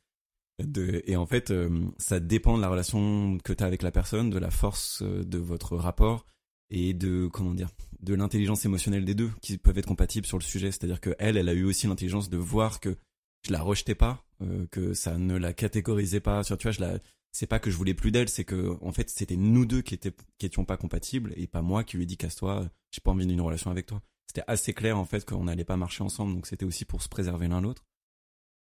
De, 0.59 1.03
et 1.07 1.17
en 1.17 1.27
fait, 1.27 1.51
euh, 1.51 1.87
ça 1.99 2.19
dépend 2.21 2.57
de 2.57 2.63
la 2.63 2.69
relation 2.69 3.39
que 3.45 3.53
tu 3.53 3.63
as 3.63 3.67
avec 3.67 3.83
la 3.83 3.91
personne, 3.93 4.31
de 4.31 4.39
la 4.39 4.51
force 4.51 5.03
euh, 5.03 5.23
de 5.25 5.39
votre 5.39 5.77
rapport 5.77 6.27
et 6.73 6.95
de, 6.95 7.29
comment 7.31 7.55
dire, 7.55 7.69
de 8.01 8.15
l'intelligence 8.15 8.65
émotionnelle 8.65 9.05
des 9.05 9.15
deux 9.15 9.31
qui 9.43 9.59
peuvent 9.59 9.79
être 9.79 9.87
compatibles 9.87 10.27
sur 10.27 10.39
le 10.39 10.43
sujet. 10.43 10.73
C'est-à-dire 10.73 11.01
que 11.01 11.15
elle, 11.19 11.37
elle 11.37 11.49
a 11.49 11.53
eu 11.53 11.65
aussi 11.65 11.87
l'intelligence 11.87 12.31
de 12.31 12.39
voir 12.39 12.81
que 12.81 12.97
je 13.47 13.53
la 13.53 13.61
rejetais 13.61 13.95
pas, 13.95 14.25
euh, 14.41 14.67
que 14.71 14.95
ça 14.95 15.19
ne 15.19 15.37
la 15.37 15.53
catégorisait 15.53 16.21
pas. 16.21 16.43
Tu 16.43 16.55
vois, 16.55 16.73
je 16.73 16.81
la, 16.81 16.99
c'est 17.31 17.47
pas 17.47 17.59
que 17.59 17.71
je 17.71 17.77
voulais 17.77 17.95
plus 17.95 18.11
d'elle, 18.11 18.29
c'est 18.29 18.45
que 18.45 18.77
en 18.81 18.91
fait 18.91 19.11
c'était 19.11 19.37
nous 19.37 19.67
deux 19.67 19.83
qui 19.83 19.95
étaient 19.95 20.15
qui 20.39 20.47
étions 20.47 20.65
pas 20.65 20.79
compatibles 20.79 21.35
et 21.37 21.47
pas 21.47 21.63
moi 21.63 21.85
qui 21.85 21.97
lui 21.97 22.05
ai 22.05 22.07
dit 22.07 22.17
casse-toi, 22.17 22.69
j'ai 22.91 23.01
pas 23.01 23.11
envie 23.11 23.27
d'une 23.27 23.41
relation 23.41 23.71
avec 23.71 23.87
toi. 23.87 24.03
C'était 24.27 24.45
assez 24.47 24.73
clair 24.73 24.99
en 24.99 25.05
fait 25.05 25.27
qu'on 25.27 25.45
n'allait 25.45 25.65
pas 25.65 25.77
marcher 25.77 26.03
ensemble, 26.03 26.35
donc 26.35 26.47
c'était 26.47 26.65
aussi 26.65 26.87
pour 26.87 27.03
se 27.03 27.09
préserver 27.09 27.49
l'un 27.49 27.61
l'autre. 27.61 27.85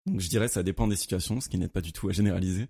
Donc 0.05 0.19
je 0.19 0.29
dirais 0.29 0.49
ça 0.49 0.63
dépend 0.63 0.87
des 0.87 0.95
situations, 0.97 1.39
ce 1.39 1.47
qui 1.47 1.57
n'est 1.57 1.69
pas 1.69 1.81
du 1.81 1.93
tout 1.93 2.09
à 2.09 2.11
généraliser. 2.11 2.67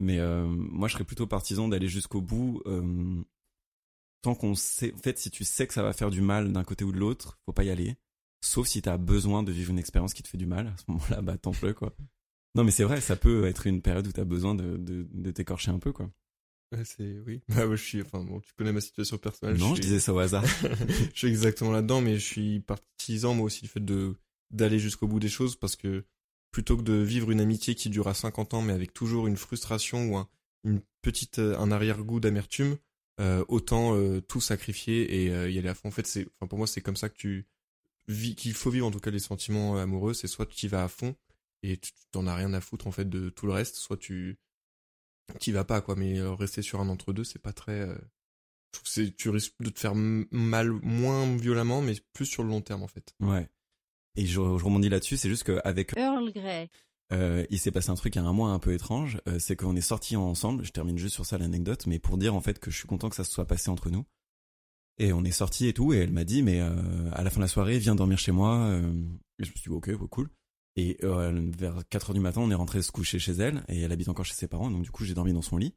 Mais 0.00 0.18
euh, 0.18 0.46
moi 0.46 0.88
je 0.88 0.94
serais 0.94 1.04
plutôt 1.04 1.28
partisan 1.28 1.68
d'aller 1.68 1.88
jusqu'au 1.88 2.20
bout. 2.20 2.62
Euh, 2.66 3.22
tant 4.22 4.34
qu'on 4.34 4.54
sait, 4.54 4.92
en 4.94 4.98
fait, 4.98 5.18
si 5.18 5.30
tu 5.30 5.44
sais 5.44 5.66
que 5.66 5.74
ça 5.74 5.82
va 5.82 5.92
faire 5.92 6.10
du 6.10 6.20
mal 6.20 6.52
d'un 6.52 6.64
côté 6.64 6.84
ou 6.84 6.92
de 6.92 6.98
l'autre, 6.98 7.38
faut 7.44 7.52
pas 7.52 7.64
y 7.64 7.70
aller. 7.70 7.96
Sauf 8.42 8.66
si 8.66 8.82
t'as 8.82 8.96
besoin 8.96 9.42
de 9.42 9.52
vivre 9.52 9.70
une 9.70 9.78
expérience 9.78 10.14
qui 10.14 10.22
te 10.22 10.28
fait 10.28 10.38
du 10.38 10.46
mal. 10.46 10.68
À 10.68 10.76
ce 10.76 10.84
moment-là, 10.88 11.22
bah 11.22 11.36
tant 11.36 11.52
le 11.62 11.74
quoi. 11.74 11.94
Non, 12.54 12.64
mais 12.64 12.70
c'est 12.70 12.84
vrai, 12.84 13.00
ça 13.00 13.16
peut 13.16 13.46
être 13.46 13.66
une 13.66 13.82
période 13.82 14.06
où 14.06 14.12
t'as 14.12 14.24
besoin 14.24 14.54
de, 14.54 14.76
de, 14.76 15.06
de 15.12 15.30
t'écorcher 15.30 15.70
un 15.70 15.78
peu, 15.78 15.92
quoi. 15.92 16.10
Ouais, 16.72 16.84
c'est 16.84 17.18
oui. 17.26 17.42
Bah 17.48 17.66
moi 17.66 17.74
je 17.74 17.82
suis 17.82 18.00
enfin 18.00 18.22
bon, 18.22 18.40
tu 18.40 18.52
connais 18.54 18.72
ma 18.72 18.80
situation 18.80 19.18
personnelle. 19.18 19.58
non, 19.58 19.70
je, 19.70 19.74
suis... 19.74 19.82
disais 19.82 19.98
ça 19.98 20.14
au 20.14 20.18
hasard. 20.20 20.44
je 21.14 21.18
suis 21.18 21.26
exactement 21.26 21.72
là-dedans 21.72 22.00
mais 22.00 22.14
je 22.14 22.24
suis 22.24 22.60
partisan 22.60 23.34
moi 23.34 23.46
aussi 23.46 23.62
du 23.62 23.68
fait 23.68 23.84
de 23.84 24.14
d'aller 24.52 24.78
jusqu'au 24.78 25.08
bout 25.08 25.18
des 25.18 25.28
choses 25.28 25.56
parce 25.56 25.74
que 25.74 26.04
plutôt 26.52 26.76
que 26.76 26.82
de 26.82 26.92
vivre 26.92 27.32
une 27.32 27.40
amitié 27.40 27.74
qui 27.74 27.90
dure 27.90 28.06
à 28.06 28.14
50 28.14 28.54
ans 28.54 28.62
mais 28.62 28.72
avec 28.72 28.92
toujours 28.92 29.26
une 29.26 29.36
frustration 29.36 30.12
ou 30.12 30.16
un 30.16 30.28
une 30.64 30.80
petite 31.02 31.38
euh, 31.38 31.58
un 31.58 31.70
arrière-goût 31.70 32.20
d'amertume, 32.20 32.76
euh, 33.18 33.44
autant 33.48 33.94
euh, 33.96 34.20
tout 34.20 34.40
sacrifier 34.40 35.24
et 35.24 35.30
euh, 35.30 35.50
y 35.50 35.58
aller 35.58 35.68
à 35.68 35.74
fond. 35.74 35.88
En 35.88 35.92
fait, 35.92 36.06
c'est 36.06 36.26
enfin 36.38 36.46
pour 36.46 36.58
moi 36.58 36.66
c'est 36.66 36.80
comme 36.80 36.96
ça 36.96 37.08
que 37.08 37.16
tu 37.16 37.46
vis 38.08 38.34
qu'il 38.34 38.54
faut 38.54 38.70
vivre 38.70 38.86
en 38.86 38.90
tout 38.90 39.00
cas 39.00 39.10
les 39.10 39.18
sentiments 39.18 39.76
amoureux, 39.78 40.14
c'est 40.14 40.26
soit 40.26 40.46
tu 40.46 40.66
y 40.66 40.68
vas 40.68 40.84
à 40.84 40.88
fond 40.88 41.14
et 41.62 41.76
tu 41.76 41.92
t'en 42.10 42.26
as 42.26 42.34
rien 42.34 42.52
à 42.54 42.60
foutre 42.60 42.86
en 42.86 42.92
fait 42.92 43.08
de 43.08 43.28
tout 43.30 43.46
le 43.46 43.52
reste, 43.52 43.76
soit 43.76 43.96
tu 43.98 44.38
t'y 45.38 45.52
vas 45.52 45.64
pas 45.64 45.80
quoi 45.80 45.94
mais 45.96 46.18
euh, 46.18 46.32
rester 46.34 46.60
sur 46.62 46.80
un 46.80 46.88
entre 46.88 47.12
deux 47.12 47.22
c'est 47.22 47.38
pas 47.38 47.52
très 47.52 47.80
euh, 47.82 47.94
je 47.94 48.72
trouve 48.72 48.82
que 48.84 48.88
c'est 48.90 49.16
tu 49.16 49.28
risques 49.28 49.54
de 49.60 49.70
te 49.70 49.78
faire 49.78 49.92
m- 49.92 50.26
mal 50.32 50.70
moins 50.70 51.36
violemment 51.36 51.82
mais 51.82 51.94
plus 52.12 52.26
sur 52.26 52.42
le 52.42 52.48
long 52.48 52.62
terme 52.62 52.82
en 52.82 52.88
fait 52.88 53.14
Ouais. 53.20 53.48
Et 54.16 54.26
je, 54.26 54.32
je 54.34 54.40
rebondis 54.40 54.88
là-dessus, 54.88 55.16
c'est 55.16 55.28
juste 55.28 55.44
qu'avec 55.44 55.96
Earl 55.96 56.32
Grey. 56.32 56.68
Euh, 57.12 57.44
il 57.50 57.58
s'est 57.58 57.70
passé 57.70 57.90
un 57.90 57.94
truc 57.94 58.14
il 58.16 58.18
un 58.20 58.32
mois 58.32 58.50
un 58.50 58.58
peu 58.58 58.72
étrange, 58.72 59.20
euh, 59.28 59.38
c'est 59.38 59.56
qu'on 59.56 59.76
est 59.76 59.80
sortis 59.80 60.16
ensemble, 60.16 60.64
je 60.64 60.70
termine 60.72 60.98
juste 60.98 61.14
sur 61.14 61.26
ça 61.26 61.38
l'anecdote, 61.38 61.86
mais 61.86 61.98
pour 61.98 62.18
dire 62.18 62.34
en 62.34 62.40
fait 62.40 62.58
que 62.58 62.70
je 62.70 62.76
suis 62.76 62.86
content 62.88 63.08
que 63.08 63.16
ça 63.16 63.24
se 63.24 63.32
soit 63.32 63.46
passé 63.46 63.70
entre 63.70 63.90
nous. 63.90 64.04
Et 64.98 65.12
on 65.12 65.24
est 65.24 65.30
sortis 65.30 65.66
et 65.66 65.72
tout, 65.72 65.92
et 65.94 65.98
elle 65.98 66.12
m'a 66.12 66.24
dit, 66.24 66.42
mais 66.42 66.60
euh, 66.60 67.10
à 67.12 67.22
la 67.24 67.30
fin 67.30 67.36
de 67.36 67.44
la 67.44 67.48
soirée, 67.48 67.78
viens 67.78 67.94
dormir 67.94 68.18
chez 68.18 68.32
moi. 68.32 68.56
euh, 68.56 68.92
et 69.38 69.44
je 69.44 69.50
me 69.50 69.56
suis 69.56 69.70
dit, 69.70 69.74
ok, 69.74 69.96
cool. 70.08 70.28
Et 70.76 70.98
euh, 71.04 71.50
vers 71.56 71.82
4 71.88 72.10
heures 72.10 72.14
du 72.14 72.20
matin, 72.20 72.42
on 72.42 72.50
est 72.50 72.54
rentré 72.54 72.82
se 72.82 72.92
coucher 72.92 73.18
chez 73.18 73.32
elle, 73.32 73.64
et 73.68 73.80
elle 73.80 73.92
habite 73.92 74.08
encore 74.08 74.26
chez 74.26 74.34
ses 74.34 74.46
parents, 74.46 74.70
donc 74.70 74.82
du 74.82 74.90
coup 74.90 75.04
j'ai 75.04 75.14
dormi 75.14 75.32
dans 75.32 75.42
son 75.42 75.56
lit. 75.56 75.74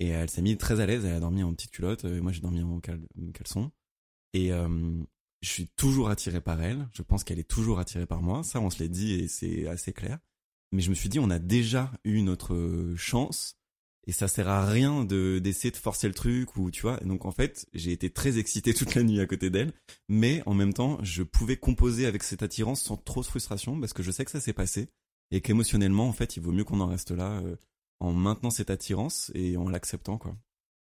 Et 0.00 0.08
elle 0.08 0.28
s'est 0.28 0.42
mise 0.42 0.58
très 0.58 0.80
à 0.80 0.86
l'aise, 0.86 1.04
elle 1.04 1.14
a 1.14 1.20
dormi 1.20 1.42
en 1.44 1.54
petite 1.54 1.70
culotte, 1.70 2.04
et 2.04 2.20
moi 2.20 2.32
j'ai 2.32 2.40
dormi 2.40 2.62
en 2.62 2.80
cal- 2.80 3.06
caleçon. 3.32 3.70
Et 4.32 4.52
euh, 4.52 4.68
je 5.40 5.48
suis 5.48 5.68
toujours 5.76 6.08
attiré 6.10 6.40
par 6.40 6.60
elle, 6.60 6.88
je 6.92 7.02
pense 7.02 7.22
qu'elle 7.22 7.38
est 7.38 7.48
toujours 7.48 7.78
attirée 7.78 8.06
par 8.06 8.22
moi, 8.22 8.42
ça 8.42 8.60
on 8.60 8.70
se 8.70 8.80
l'est 8.82 8.88
dit 8.88 9.12
et 9.12 9.28
c'est 9.28 9.68
assez 9.68 9.92
clair. 9.92 10.18
Mais 10.74 10.82
je 10.82 10.90
me 10.90 10.94
suis 10.94 11.08
dit, 11.08 11.20
on 11.20 11.30
a 11.30 11.38
déjà 11.38 11.92
eu 12.04 12.20
notre 12.22 12.94
chance, 12.96 13.56
et 14.06 14.12
ça 14.12 14.28
sert 14.28 14.48
à 14.48 14.66
rien 14.66 15.04
de 15.04 15.38
d'essayer 15.38 15.70
de 15.70 15.76
forcer 15.76 16.08
le 16.08 16.14
truc, 16.14 16.56
ou 16.56 16.70
tu 16.70 16.82
vois. 16.82 17.00
Et 17.02 17.06
donc 17.06 17.24
en 17.24 17.30
fait, 17.30 17.66
j'ai 17.72 17.92
été 17.92 18.10
très 18.10 18.38
excité 18.38 18.74
toute 18.74 18.94
la 18.96 19.04
nuit 19.04 19.20
à 19.20 19.26
côté 19.26 19.50
d'elle, 19.50 19.72
mais 20.08 20.42
en 20.46 20.54
même 20.54 20.74
temps, 20.74 20.98
je 21.02 21.22
pouvais 21.22 21.56
composer 21.56 22.06
avec 22.06 22.24
cette 22.24 22.42
attirance 22.42 22.82
sans 22.82 22.96
trop 22.96 23.20
de 23.20 23.26
frustration, 23.26 23.78
parce 23.78 23.92
que 23.92 24.02
je 24.02 24.10
sais 24.10 24.24
que 24.24 24.32
ça 24.32 24.40
s'est 24.40 24.52
passé, 24.52 24.88
et 25.30 25.40
qu'émotionnellement, 25.40 26.08
en 26.08 26.12
fait, 26.12 26.36
il 26.36 26.42
vaut 26.42 26.52
mieux 26.52 26.64
qu'on 26.64 26.80
en 26.80 26.88
reste 26.88 27.12
là, 27.12 27.40
euh, 27.40 27.56
en 28.00 28.12
maintenant 28.12 28.50
cette 28.50 28.70
attirance 28.70 29.30
et 29.34 29.56
en 29.56 29.68
l'acceptant, 29.68 30.18
quoi. 30.18 30.36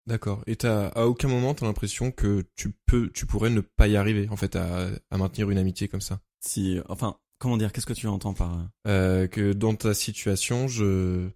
d'accord 0.07 0.43
et 0.47 0.57
t'as 0.57 0.89
à 0.89 1.05
aucun 1.07 1.29
moment 1.29 1.55
t'as 1.55 1.67
l'impression 1.67 2.11
que 2.11 2.45
tu 2.57 2.73
peux 2.87 3.11
tu 3.11 3.27
pourrais 3.27 3.51
ne 3.51 3.61
pas 3.61 3.89
y 3.89 3.97
arriver 3.97 4.29
en 4.31 4.37
fait 4.37 4.57
à, 4.57 4.91
à 5.11 5.19
maintenir 5.19 5.51
une 5.51 5.59
amitié 5.59 5.87
comme 5.89 6.01
ça? 6.01 6.21
Si, 6.41 6.81
enfin, 6.89 7.19
comment 7.43 7.57
dire, 7.57 7.73
qu'est-ce 7.73 7.87
que 7.87 7.93
tu 7.93 8.07
entends 8.07 8.35
par... 8.35 8.57
euh, 8.87 9.27
que 9.27 9.53
dans 9.53 9.75
ta 9.75 9.93
situation 9.95 10.69
je 10.69 11.29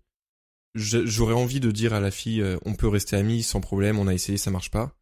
j'aurais 0.74 1.34
envie 1.34 1.60
de 1.60 1.70
dire 1.70 1.94
à 1.94 2.00
la 2.00 2.10
fille 2.10 2.42
euh, 2.42 2.58
on 2.66 2.74
peut 2.74 2.88
rester 2.88 3.16
amis 3.16 3.42
sans 3.42 3.60
problème 3.60 3.98
on 3.98 4.06
a 4.08 4.14
essayé 4.14 4.36
ça 4.38 4.50
marche 4.50 4.70
pas 4.70 4.92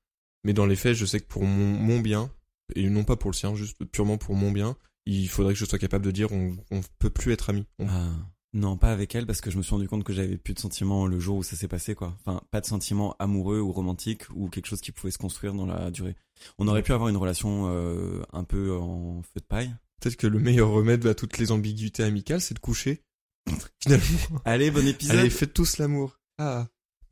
mais 0.45 0.53
dans 0.53 0.67
les 0.67 0.77
faits 0.77 0.95
je 0.95 1.05
sais 1.05 1.19
que 1.21 1.27
pour 1.27 1.45
mon, 1.45 1.67
mon 1.67 1.99
bien 2.01 2.31
et 2.77 2.89
non 2.89 3.03
pas 3.05 3.17
pour 3.17 3.31
le 3.31 3.35
sien 3.35 3.55
juste 3.57 3.85
purement 3.85 4.17
pour 4.17 4.37
mon 4.37 4.53
bien 4.53 4.77
il 5.07 5.29
faudrait 5.29 5.53
que 5.53 5.59
je 5.59 5.65
sois 5.65 5.79
capable 5.79 6.05
de 6.07 6.11
dire 6.13 6.31
on, 6.33 6.57
on 6.71 6.81
peut 7.01 7.11
plus 7.11 7.33
être 7.33 7.51
amis 7.51 7.67
On- 7.81 7.89
Ah, 7.89 8.09
non, 8.57 8.77
pas 8.77 8.93
avec 8.93 9.13
elle, 9.17 9.27
parce 9.27 9.41
que 9.41 9.51
je 9.51 9.57
me 9.59 9.63
suis 9.65 9.73
rendu 9.75 9.89
compte 9.89 10.05
que 10.05 10.13
j'avais 10.13 10.37
plus 10.39 10.55
de 10.55 10.61
sentiments 10.61 11.07
le 11.09 11.19
jour 11.19 11.39
où 11.39 11.43
ça 11.43 11.57
s'est 11.57 11.67
passé, 11.67 11.97
quoi. 11.97 12.17
Enfin, 12.21 12.41
pas 12.53 12.61
de 12.61 12.67
sentiments 12.67 13.17
amoureux 13.19 13.59
ou 13.59 13.73
romantiques 13.73 14.31
ou 14.33 14.49
quelque 14.49 14.67
chose 14.67 14.81
qui 14.81 14.93
pouvait 14.93 15.11
se 15.11 15.19
construire 15.19 15.55
dans 15.55 15.67
la 15.67 15.91
durée. 15.91 16.15
On 16.59 16.69
aurait 16.69 16.85
pu 16.85 16.93
avoir 16.93 17.09
une 17.09 17.17
relation 17.17 17.65
euh, 17.69 18.23
un 18.33 18.45
peu 18.45 18.73
en 18.79 19.23
feu 19.25 19.41
de 19.41 19.45
paille. 19.45 19.75
Peut-être 20.01 20.17
que 20.17 20.27
le 20.27 20.39
meilleur 20.39 20.71
remède 20.71 21.07
à 21.07 21.15
toutes 21.15 21.39
les 21.39 21.51
ambiguïtés 21.53 22.03
amicales, 22.03 22.41
c'est 22.41 22.55
de 22.55 22.59
coucher. 22.59 23.03
Finalement. 23.83 24.41
Allez, 24.45 24.71
bon 24.71 24.87
épisode. 24.87 25.17
Allez, 25.17 25.31
faites 25.31 25.55
tous 25.55 25.79
l'amour. 25.79 26.19
Ah. 26.39 26.69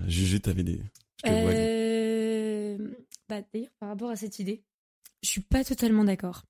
Juju, 0.06 0.40
t'avais 0.40 0.64
des... 0.64 0.80
je 1.24 1.30
te 1.30 1.30
vois. 1.30 1.50
Euh... 1.52 2.78
Bah, 3.28 3.40
d'ailleurs, 3.52 3.70
par 3.78 3.88
rapport 3.88 4.10
à 4.10 4.16
cette 4.16 4.38
idée, 4.38 4.62
je 5.22 5.28
suis 5.30 5.40
pas 5.40 5.64
totalement 5.64 6.04
d'accord. 6.04 6.44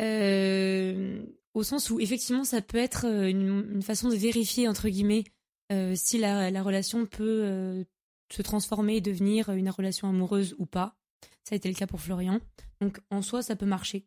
Euh, 0.00 1.22
Au 1.54 1.62
sens 1.62 1.90
où, 1.90 2.00
effectivement, 2.00 2.44
ça 2.44 2.62
peut 2.62 2.78
être 2.78 3.06
euh, 3.06 3.28
une, 3.28 3.68
une 3.74 3.82
façon 3.82 4.08
de 4.08 4.16
vérifier, 4.16 4.66
entre 4.66 4.88
guillemets, 4.88 5.24
euh, 5.72 5.94
si 5.94 6.18
la, 6.18 6.50
la 6.50 6.62
relation 6.62 7.06
peut 7.06 7.42
euh, 7.44 7.84
se 8.32 8.42
transformer 8.42 8.96
et 8.96 9.00
devenir 9.00 9.50
une 9.50 9.70
relation 9.70 10.08
amoureuse 10.08 10.56
ou 10.58 10.66
pas. 10.66 10.96
Ça 11.44 11.54
a 11.54 11.56
été 11.56 11.68
le 11.68 11.74
cas 11.74 11.86
pour 11.86 12.00
Florian. 12.00 12.40
Donc, 12.80 12.98
en 13.10 13.22
soi, 13.22 13.42
ça 13.42 13.56
peut 13.56 13.66
marcher. 13.66 14.06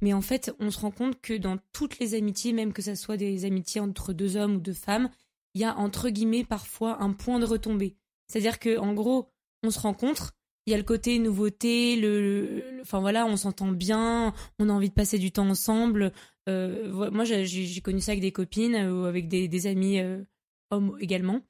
Mais 0.00 0.12
en 0.12 0.20
fait, 0.20 0.54
on 0.60 0.70
se 0.70 0.78
rend 0.80 0.90
compte 0.90 1.20
que 1.20 1.34
dans 1.34 1.58
toutes 1.72 1.98
les 1.98 2.14
amitiés, 2.14 2.52
même 2.52 2.72
que 2.72 2.82
ça 2.82 2.96
soit 2.96 3.16
des 3.16 3.44
amitiés 3.44 3.80
entre 3.80 4.12
deux 4.12 4.36
hommes 4.36 4.56
ou 4.56 4.60
deux 4.60 4.72
femmes, 4.72 5.10
il 5.54 5.60
y 5.60 5.64
a, 5.64 5.76
entre 5.76 6.10
guillemets, 6.10 6.44
parfois 6.44 7.02
un 7.02 7.12
point 7.12 7.38
de 7.38 7.44
retombée. 7.44 7.96
C'est-à-dire 8.28 8.58
que, 8.58 8.78
en 8.78 8.92
gros, 8.94 9.32
on 9.62 9.70
se 9.70 9.80
rencontre, 9.80 10.34
il 10.66 10.70
y 10.70 10.74
a 10.74 10.76
le 10.76 10.84
côté 10.84 11.18
nouveauté, 11.18 11.98
enfin 12.82 13.00
voilà, 13.00 13.26
on 13.26 13.36
s'entend 13.36 13.72
bien, 13.72 14.34
on 14.58 14.68
a 14.68 14.72
envie 14.72 14.90
de 14.90 14.94
passer 14.94 15.18
du 15.18 15.32
temps 15.32 15.48
ensemble. 15.48 16.12
Euh, 16.48 17.10
moi, 17.10 17.24
j'ai- 17.24 17.80
connu 17.80 18.00
ça 18.00 18.12
avec 18.12 18.20
des 18.20 18.32
copines 18.32 18.74
euh, 18.74 18.92
ou 18.92 19.04
avec 19.06 19.28
des, 19.28 19.66
amis 19.66 19.98
euh, 19.98 20.22
hommes 20.70 20.96
également. 21.00 21.40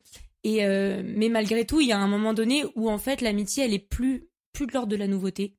Et 0.45 0.61
mais 1.05 1.29
malgré 1.29 1.67
tout, 1.67 1.81
il 1.81 1.89
y 1.89 1.93
a 1.93 1.99
un 1.99 2.07
moment 2.07 2.33
donné 2.33 2.65
où 2.77 2.89
en 2.89 2.97
fait 2.97 3.21
l'amitié, 3.21 3.65
elle 3.65 3.75
est 3.75 3.81
plus 3.81 4.29
plus 4.53 4.67
de 4.67 4.73
l'ordre 4.73 4.89
de 4.89 4.97
la 4.97 5.09
nouveauté. 5.09 5.58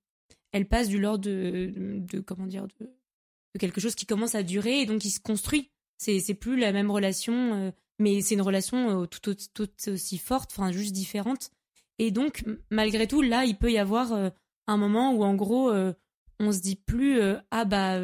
Elle 0.52 0.68
passe 0.68 0.88
du 0.88 1.00
l'ordre 1.00 1.24
de, 1.24 2.20
comment 2.26 2.48
dire 2.48 2.68
de, 2.80 2.90
quelque 3.60 3.82
chose 3.82 3.96
qui 3.96 4.06
commence 4.06 4.36
à 4.36 4.44
durer 4.44 4.82
et 4.82 4.86
donc 4.86 5.02
qui 5.02 5.10
se 5.10 5.20
construit. 5.20 5.72
C'est 5.98 6.20
c'est 6.20 6.34
plus 6.34 6.58
la 6.58 6.72
même 6.72 6.92
relation, 6.92 7.54
euh, 7.54 7.72
mais 8.00 8.22
c'est 8.22 8.36
une 8.36 8.42
relation 8.42 9.02
euh, 9.02 9.06
tout, 9.06 9.30
au- 9.30 9.34
tout 9.54 9.70
aussi 9.88 10.18
forte, 10.18 10.52
enfin 10.54 10.72
juste 10.72 10.94
différente. 10.94 11.52
Et 11.98 12.12
donc, 12.12 12.46
malgré 12.70 13.08
tout, 13.08 13.22
là, 13.22 13.44
il 13.44 13.58
peut 13.58 13.72
y 13.72 13.78
avoir 13.78 14.14
euh, 14.14 14.30
un 14.68 14.78
moment 14.78 15.14
où, 15.14 15.24
en 15.24 15.36
gros, 15.36 15.72
on 16.40 16.52
se 16.52 16.60
dit 16.60 16.78
plus 16.78 17.20
ah 17.52 17.66
bah 17.66 18.00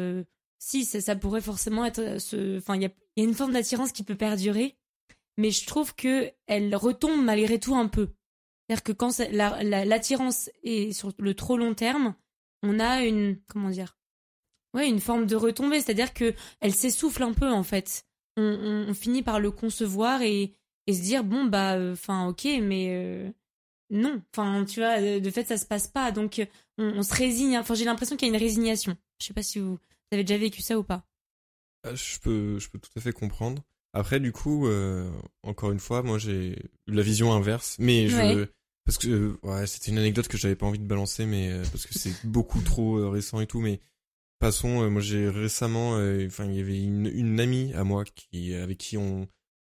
si 0.58 0.84
ça, 0.84 1.16
pourrait 1.16 1.40
forcément 1.40 1.84
être 1.84 2.18
enfin 2.58 2.74
il 2.74 2.82
y 2.82 2.86
a, 2.86 2.90
une 3.16 3.34
forme 3.34 3.52
d'attirance 3.52 3.92
qui 3.92 4.02
peut 4.02 4.16
perdurer, 4.16 4.76
mais 5.38 5.50
je 5.50 5.64
trouve 5.64 5.94
que 5.94 6.30
elle 6.46 6.74
retombe 6.74 7.24
malgré 7.24 7.58
tout 7.58 7.74
un 7.76 7.88
peu. 7.88 8.08
C'est-à-dire 8.68 8.82
que 8.82 8.92
quand 8.92 9.16
l'attirance 9.30 10.50
est 10.64 10.92
sur 10.92 11.12
le 11.18 11.34
trop 11.34 11.56
long 11.56 11.74
terme, 11.74 12.14
on 12.62 12.78
a 12.80 13.02
une 13.04 13.38
comment 13.48 13.70
dire, 13.70 13.98
ouais, 14.74 14.88
une 14.88 15.00
forme 15.00 15.26
de 15.26 15.36
retombée. 15.36 15.80
C'est-à-dire 15.80 16.14
que 16.14 16.34
elle 16.60 16.74
s'essouffle 16.74 17.22
un 17.22 17.32
peu 17.32 17.50
en 17.50 17.62
fait. 17.62 18.04
On, 18.36 18.42
on- 18.42 18.90
on 18.90 18.94
finit 18.94 19.22
par 19.22 19.40
le 19.40 19.50
concevoir 19.50 20.22
et, 20.22 20.54
et 20.86 20.94
se 20.94 21.02
dire 21.02 21.24
bon 21.24 21.44
bah, 21.46 21.78
enfin 21.92 22.28
ok, 22.28 22.44
mais 22.62 22.88
euh, 22.90 23.30
non, 23.90 24.22
enfin 24.34 24.64
tu 24.64 24.80
vois, 24.80 25.00
de 25.20 25.30
fait 25.30 25.44
ça 25.46 25.56
se 25.58 25.66
passe 25.66 25.88
pas, 25.88 26.12
donc 26.12 26.38
euh, 26.40 26.46
on, 26.78 26.98
on 26.98 27.02
se 27.02 27.14
résigne. 27.14 27.58
Enfin 27.58 27.74
j'ai 27.74 27.84
l'impression 27.84 28.16
qu'il 28.16 28.28
y 28.28 28.30
a 28.30 28.34
une 28.34 28.40
résignation. 28.42 28.96
Je 29.20 29.26
sais 29.26 29.34
pas 29.34 29.42
si 29.42 29.58
vous, 29.60 29.72
vous 29.74 29.78
avez 30.12 30.24
déjà 30.24 30.38
vécu 30.38 30.62
ça 30.62 30.78
ou 30.78 30.82
pas. 30.82 31.06
Ah, 31.84 31.94
Je 31.94 32.18
peux, 32.18 32.58
je 32.58 32.68
peux 32.68 32.78
tout 32.78 32.90
à 32.96 33.00
fait 33.00 33.12
comprendre. 33.12 33.62
Après, 33.92 34.20
du 34.20 34.30
coup, 34.32 34.66
euh, 34.66 35.10
encore 35.42 35.70
une 35.72 35.78
fois, 35.80 36.02
moi 36.02 36.18
j'ai 36.18 36.50
eu 36.52 36.56
la 36.92 37.02
vision 37.02 37.32
inverse, 37.32 37.76
mais 37.78 38.08
je, 38.08 38.16
Ouais. 38.16 38.48
Parce 38.86 38.98
que 38.98 39.08
euh, 39.08 39.38
ouais, 39.42 39.66
c'était 39.66 39.90
une 39.90 39.98
anecdote 39.98 40.28
que 40.28 40.38
j'avais 40.38 40.56
pas 40.56 40.66
envie 40.66 40.78
de 40.78 40.86
balancer, 40.86 41.26
mais 41.26 41.50
euh, 41.50 41.62
parce 41.72 41.86
que 41.86 41.98
c'est 41.98 42.14
beaucoup 42.24 42.62
trop 42.62 42.98
euh, 42.98 43.08
récent 43.08 43.40
et 43.40 43.46
tout. 43.46 43.60
Mais 43.60 43.80
passons, 44.38 44.82
euh, 44.82 44.88
moi 44.90 45.02
j'ai 45.02 45.28
récemment, 45.28 45.96
euh, 45.96 46.26
enfin 46.26 46.44
il 46.46 46.54
y 46.56 46.60
avait 46.60 46.80
une, 46.82 47.06
une 47.06 47.40
amie 47.40 47.72
à 47.74 47.84
moi 47.84 48.04
qui 48.04 48.54
avec 48.54 48.78
qui 48.78 48.96
on, 48.96 49.28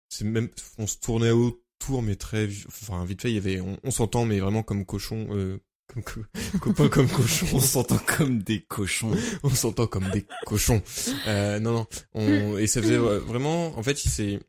c'est 0.09 0.25
même, 0.25 0.49
on 0.77 0.87
se 0.87 0.97
tournait 0.97 1.31
autour, 1.31 2.01
mais 2.01 2.15
très, 2.15 2.49
enfin 2.67 3.05
vite 3.05 3.21
fait, 3.21 3.31
il 3.31 3.35
y 3.35 3.37
avait, 3.37 3.61
on, 3.61 3.79
on 3.83 3.91
s'entend, 3.91 4.25
mais 4.25 4.39
vraiment 4.39 4.63
comme 4.63 4.85
cochon, 4.85 5.27
euh, 5.31 5.59
comme 5.87 6.03
co- 6.03 6.21
copain 6.59 6.89
comme 6.89 7.07
cochon. 7.09 7.47
On 7.53 7.59
s'entend 7.59 7.99
comme 7.99 8.41
des 8.43 8.61
cochons. 8.63 9.11
on 9.43 9.49
s'entend 9.49 9.87
comme 9.87 10.09
des 10.11 10.25
cochons. 10.45 10.81
Euh, 11.27 11.59
non, 11.59 11.73
non. 11.73 11.87
On, 12.13 12.57
et 12.57 12.67
ça 12.67 12.81
faisait 12.81 12.97
vraiment, 12.97 13.77
en 13.77 13.83
fait, 13.83 14.03
il 14.05 14.09
s'est, 14.09 14.39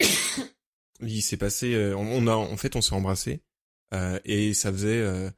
il 1.00 1.22
s'est 1.22 1.36
passé, 1.36 1.74
euh, 1.74 1.96
on 1.96 2.26
a, 2.26 2.34
en 2.34 2.56
fait, 2.56 2.74
on 2.76 2.80
s'est 2.80 2.94
embrassé, 2.94 3.40
euh, 3.94 4.18
et 4.24 4.54
ça 4.54 4.72
faisait 4.72 5.00
euh, 5.00 5.30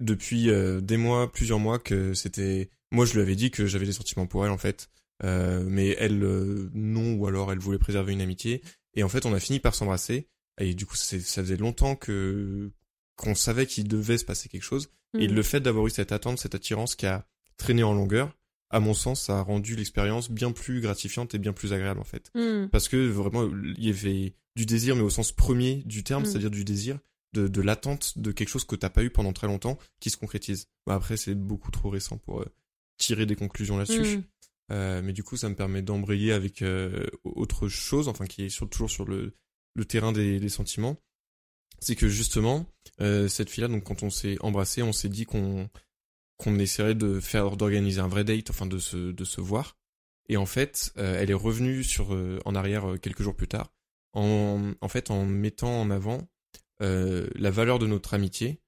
depuis 0.00 0.50
euh, 0.50 0.80
des 0.80 0.96
mois, 0.96 1.30
plusieurs 1.30 1.58
mois 1.58 1.78
que 1.78 2.14
c'était, 2.14 2.70
moi, 2.90 3.04
je 3.04 3.14
lui 3.14 3.20
avais 3.20 3.36
dit 3.36 3.50
que 3.50 3.66
j'avais 3.66 3.86
des 3.86 3.92
sentiments 3.92 4.26
pour 4.26 4.44
elle, 4.44 4.50
en 4.50 4.58
fait, 4.58 4.90
euh, 5.24 5.62
mais 5.66 5.96
elle 5.98 6.22
euh, 6.24 6.70
non, 6.74 7.14
ou 7.14 7.26
alors 7.26 7.52
elle 7.52 7.58
voulait 7.58 7.78
préserver 7.78 8.12
une 8.12 8.20
amitié, 8.20 8.62
et 8.94 9.02
en 9.02 9.08
fait, 9.08 9.26
on 9.26 9.32
a 9.34 9.40
fini 9.40 9.60
par 9.60 9.74
s'embrasser, 9.74 10.28
et 10.60 10.74
du 10.74 10.86
coup, 10.86 10.96
ça, 10.96 11.18
ça 11.20 11.42
faisait 11.42 11.56
longtemps 11.56 11.96
que 11.96 12.70
qu'on 13.16 13.34
savait 13.34 13.66
qu'il 13.66 13.86
devait 13.86 14.18
se 14.18 14.24
passer 14.24 14.48
quelque 14.48 14.62
chose. 14.64 14.88
Et 15.18 15.28
Mm. 15.28 15.34
le 15.34 15.42
fait 15.42 15.60
d'avoir 15.60 15.86
eu 15.86 15.90
cette 15.90 16.12
attente, 16.12 16.38
cette 16.38 16.54
attirance 16.54 16.94
qui 16.96 17.04
a 17.06 17.26
traîné 17.58 17.82
en 17.82 17.92
longueur, 17.92 18.34
à 18.70 18.80
mon 18.80 18.94
sens, 18.94 19.22
ça 19.24 19.38
a 19.38 19.42
rendu 19.42 19.76
l'expérience 19.76 20.30
bien 20.30 20.50
plus 20.50 20.80
gratifiante 20.80 21.34
et 21.34 21.38
bien 21.38 21.52
plus 21.52 21.74
agréable 21.74 22.00
en 22.00 22.04
fait. 22.04 22.30
Mm. 22.34 22.68
Parce 22.72 22.88
que 22.88 22.96
vraiment, 23.08 23.44
il 23.76 23.84
y 23.84 23.90
avait 23.90 24.34
du 24.56 24.64
désir, 24.64 24.96
mais 24.96 25.02
au 25.02 25.10
sens 25.10 25.30
premier 25.30 25.82
du 25.84 26.02
terme, 26.02 26.22
Mm. 26.22 26.26
c'est-à-dire 26.26 26.50
du 26.50 26.64
désir, 26.64 26.98
de, 27.32 27.48
de 27.48 27.60
l'attente 27.60 28.18
de 28.18 28.32
quelque 28.32 28.48
chose 28.48 28.64
que 28.64 28.76
t'as 28.76 28.90
pas 28.90 29.02
eu 29.02 29.10
pendant 29.10 29.32
très 29.32 29.46
longtemps, 29.46 29.78
qui 30.00 30.10
se 30.10 30.16
concrétise. 30.16 30.68
Bah, 30.86 30.94
après, 30.94 31.16
c'est 31.16 31.34
beaucoup 31.34 31.70
trop 31.70 31.90
récent 31.90 32.18
pour 32.18 32.40
euh, 32.40 32.46
tirer 32.98 33.26
des 33.26 33.36
conclusions 33.36 33.78
là-dessus. 33.78 34.18
Mm. 34.18 34.24
Euh, 34.70 35.02
mais 35.02 35.12
du 35.12 35.22
coup, 35.22 35.36
ça 35.36 35.48
me 35.48 35.54
permet 35.54 35.82
d'embrayer 35.82 36.32
avec 36.32 36.62
euh, 36.62 37.06
autre 37.24 37.68
chose, 37.68 38.08
enfin 38.08 38.26
qui 38.26 38.44
est 38.44 38.48
sur, 38.48 38.68
toujours 38.68 38.90
sur 38.90 39.04
le, 39.04 39.34
le 39.74 39.84
terrain 39.84 40.12
des, 40.12 40.38
des 40.40 40.48
sentiments. 40.48 40.96
C'est 41.80 41.96
que 41.96 42.08
justement, 42.08 42.66
euh, 43.00 43.28
cette 43.28 43.50
fille-là, 43.50 43.68
donc 43.68 43.84
quand 43.84 44.02
on 44.02 44.10
s'est 44.10 44.36
embrassé, 44.40 44.82
on 44.82 44.92
s'est 44.92 45.08
dit 45.08 45.26
qu'on 45.26 45.68
qu'on 46.38 46.58
essaierait 46.58 46.94
de 46.94 47.20
faire 47.20 47.56
d'organiser 47.56 48.00
un 48.00 48.08
vrai 48.08 48.24
date, 48.24 48.50
enfin 48.50 48.66
de 48.66 48.78
se 48.78 49.12
de 49.12 49.24
se 49.24 49.40
voir. 49.40 49.76
Et 50.28 50.36
en 50.36 50.46
fait, 50.46 50.92
euh, 50.96 51.18
elle 51.20 51.30
est 51.30 51.34
revenue 51.34 51.84
sur 51.84 52.14
euh, 52.14 52.38
en 52.44 52.54
arrière 52.54 52.92
euh, 52.92 52.96
quelques 52.96 53.22
jours 53.22 53.36
plus 53.36 53.48
tard, 53.48 53.72
en 54.12 54.72
en 54.80 54.88
fait 54.88 55.10
en 55.10 55.26
mettant 55.26 55.80
en 55.80 55.90
avant 55.90 56.28
euh, 56.82 57.28
la 57.36 57.52
valeur 57.52 57.78
de 57.78 57.86
notre 57.86 58.12
amitié 58.14 58.60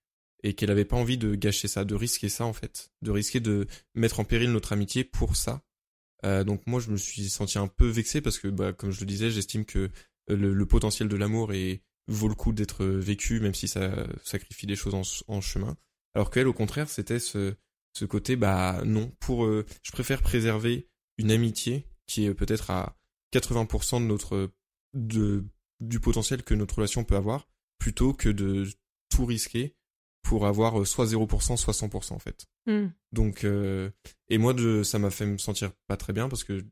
et 0.45 0.55
qu'elle 0.55 0.71
avait 0.71 0.85
pas 0.85 0.97
envie 0.97 1.19
de 1.19 1.35
gâcher 1.35 1.67
ça, 1.67 1.85
de 1.85 1.97
risquer 1.97 2.29
ça 2.29 2.45
en 2.45 2.53
fait, 2.53 2.93
de 3.03 3.11
risquer 3.11 3.41
de 3.41 3.67
mettre 3.95 4.21
en 4.21 4.25
péril 4.25 4.53
notre 4.53 4.73
amitié 4.73 5.03
pour 5.03 5.35
ça. 5.35 5.65
Euh, 6.25 6.45
donc 6.45 6.65
moi 6.67 6.79
je 6.81 6.91
me 6.91 6.97
suis 6.97 7.29
senti 7.29 7.59
un 7.59 7.67
peu 7.67 7.89
vexé 7.89 8.21
parce 8.21 8.39
que 8.39 8.47
bah, 8.47 8.73
comme 8.73 8.93
je 8.93 9.01
le 9.01 9.07
disais, 9.07 9.31
j'estime 9.31 9.65
que 9.65 9.91
euh, 10.31 10.37
le, 10.37 10.67
potentiel 10.67 11.09
de 11.09 11.17
l'amour 11.17 11.53
vaut 12.07 12.29
le 12.29 12.35
coup 12.37 12.53
d'être 12.53 12.85
vécu 12.85 13.41
même 13.41 13.55
si 13.55 13.67
ça 13.67 14.07
sacrifie 14.23 14.67
des 14.67 14.77
choses 14.77 14.95
en, 15.27 15.41
chemin. 15.41 15.77
Alors 16.15 16.31
qu'elle 16.31 16.47
au 16.47 16.53
contraire 16.53 16.89
c'était 16.89 17.19
ce 17.19 17.57
côté 18.09 18.37
bah 18.37 18.83
non 18.85 19.11
pour 19.19 19.47
je 19.47 19.93
préfère 19.93 20.23
préserver 20.23 20.89
une 21.19 21.33
amitié 21.33 21.89
qui 22.07 22.27
est 22.27 22.35
peut-être 22.35 22.71
à 22.71 22.97
80% 23.33 24.03
de 24.03 24.07
notre 24.07 24.51
du 24.95 26.01
potentiel 26.01 26.45
que 26.45 26.55
notre 26.55 26.77
relation 26.77 27.03
peut 27.03 27.17
avoir 27.17 27.49
plutôt 27.85 28.15
que 28.15 28.31
de 28.31 28.67
tout 29.11 29.27
risquer 29.27 29.77
pour 30.23 30.47
avoir 30.47 30.81
euh, 30.81 30.85
soit 30.87 31.05
0% 31.05 31.57
soit 31.59 31.75
100% 31.75 32.15
en 32.15 32.19
fait. 32.19 32.47
Mm. 32.67 32.87
Donc 33.13 33.45
euh, 33.45 33.91
et 34.31 34.39
moi 34.39 34.55
de 34.55 34.83
ça 34.83 34.99
m'a 34.99 35.11
fait 35.11 35.27
me 35.27 35.37
sentir 35.39 35.71
pas 35.87 35.99
très 35.99 36.15
bien 36.15 36.31
parce 36.31 36.45
que 36.45 36.65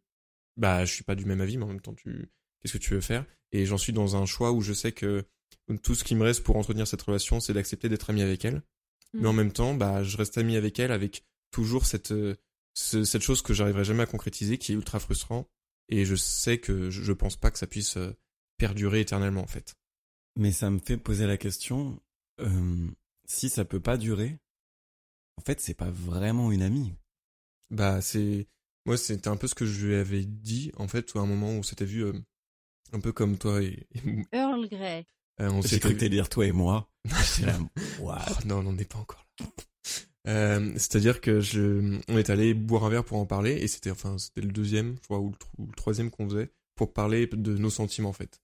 bah 0.57 0.87
je 0.87 0.93
suis 0.95 1.05
pas 1.05 1.15
du 1.15 1.27
même 1.27 1.43
avis 1.43 1.59
mais 1.59 1.65
en 1.65 1.69
même 1.69 1.83
temps 1.83 1.93
tu 1.95 2.31
qu'est-ce 2.61 2.73
que 2.73 2.79
tu 2.79 2.95
veux 2.95 3.03
faire? 3.03 3.27
Et 3.53 3.67
j'en 3.67 3.77
suis 3.77 3.93
dans 3.93 4.17
un 4.17 4.25
choix 4.25 4.53
où 4.53 4.63
je 4.63 4.73
sais 4.73 4.93
que 4.93 5.25
tout 5.83 5.95
ce 5.95 6.03
qui 6.03 6.15
me 6.15 6.25
reste 6.25 6.43
pour 6.45 6.57
entretenir 6.57 6.87
cette 6.87 7.03
relation 7.03 7.41
c'est 7.41 7.53
d'accepter 7.53 7.91
d'être 7.91 8.09
ami 8.09 8.23
avec 8.23 8.43
elle 8.47 8.63
mais 9.13 9.29
en 9.29 9.35
même 9.35 9.53
temps 9.53 9.75
bah 9.75 10.03
je 10.03 10.17
reste 10.17 10.39
ami 10.39 10.57
avec 10.57 10.79
elle 10.79 10.93
avec 10.93 11.25
toujours 11.51 11.85
cette 11.85 12.13
euh, 12.13 12.37
ce- 12.73 13.05
cette 13.05 13.21
chose 13.23 13.43
que 13.43 13.53
j'arriverai 13.53 13.85
jamais 13.85 14.03
à 14.05 14.07
concrétiser 14.07 14.57
qui 14.57 14.73
est 14.73 14.75
ultra 14.75 14.99
frustrant 14.99 15.47
et 15.91 16.07
je 16.07 16.15
sais 16.17 16.57
que 16.57 16.89
je, 16.89 17.03
je 17.03 17.13
pense 17.13 17.37
pas 17.37 17.51
que 17.51 17.59
ça 17.59 17.67
puisse 17.67 17.99
perdurer 18.57 19.01
éternellement 19.01 19.43
en 19.43 19.47
fait. 19.47 19.75
Mais 20.37 20.53
ça 20.53 20.71
me 20.71 20.79
fait 20.79 20.97
poser 20.97 21.27
la 21.27 21.37
question, 21.37 22.01
euh, 22.41 22.89
si 23.27 23.49
ça 23.49 23.65
peut 23.65 23.81
pas 23.81 23.97
durer, 23.97 24.39
en 25.39 25.43
fait, 25.43 25.61
c'est 25.61 25.75
pas 25.75 25.91
vraiment 25.91 26.53
une 26.53 26.63
amie. 26.63 26.95
Bah 27.71 28.03
c'est 28.03 28.47
moi 28.85 28.99
c'était 28.99 29.29
un 29.29 29.37
peu 29.39 29.47
ce 29.47 29.55
que 29.55 29.65
je 29.65 29.87
lui 29.87 29.95
avais 29.95 30.25
dit 30.27 30.73
en 30.77 30.89
fait 30.89 31.11
à 31.17 31.21
un 31.21 31.27
moment 31.27 31.49
où 31.49 31.59
on 31.61 31.63
s'était 31.63 31.87
vu 31.87 32.05
euh, 32.05 32.13
un 32.93 33.01
peu 33.01 33.13
comme 33.13 33.39
toi 33.39 33.63
et, 33.63 33.87
et- 33.95 34.27
Earl 34.33 34.69
Grey. 34.69 35.07
euh, 35.41 35.49
on 35.51 35.63
J'ai 35.63 35.81
cru 35.81 35.97
que 35.97 36.05
dire 36.05 36.29
toi 36.29 36.45
et 36.47 36.53
moi. 36.53 36.91
Là, 37.43 37.59
Oh, 37.99 38.03
What 38.03 38.45
non, 38.45 38.59
on 38.59 38.63
n'en 38.65 38.77
est 38.79 38.85
pas 38.85 38.99
encore 38.99 39.25
là. 39.41 39.47
Euh, 40.29 40.73
C'est-à-dire 40.75 41.21
que 41.23 41.41
je, 41.41 41.99
on 42.09 42.19
est 42.19 42.29
allé 42.29 42.53
boire 42.53 42.85
un 42.85 42.91
verre 42.91 43.05
pour 43.05 43.17
en 43.19 43.27
parler 43.27 43.53
et 43.55 43.69
c'était 43.69 43.91
enfin 43.91 44.19
c'était 44.19 44.43
le 44.43 44.53
deuxième, 44.53 44.97
je 44.97 45.01
crois, 45.03 45.19
ou 45.21 45.31
le, 45.31 45.37
ou 45.59 45.67
le 45.67 45.73
troisième 45.75 46.11
qu'on 46.11 46.29
faisait 46.29 46.53
pour 46.75 46.93
parler 46.93 47.27
de 47.27 47.57
nos 47.57 47.71
sentiments 47.71 48.11
en 48.11 48.15
fait. 48.15 48.42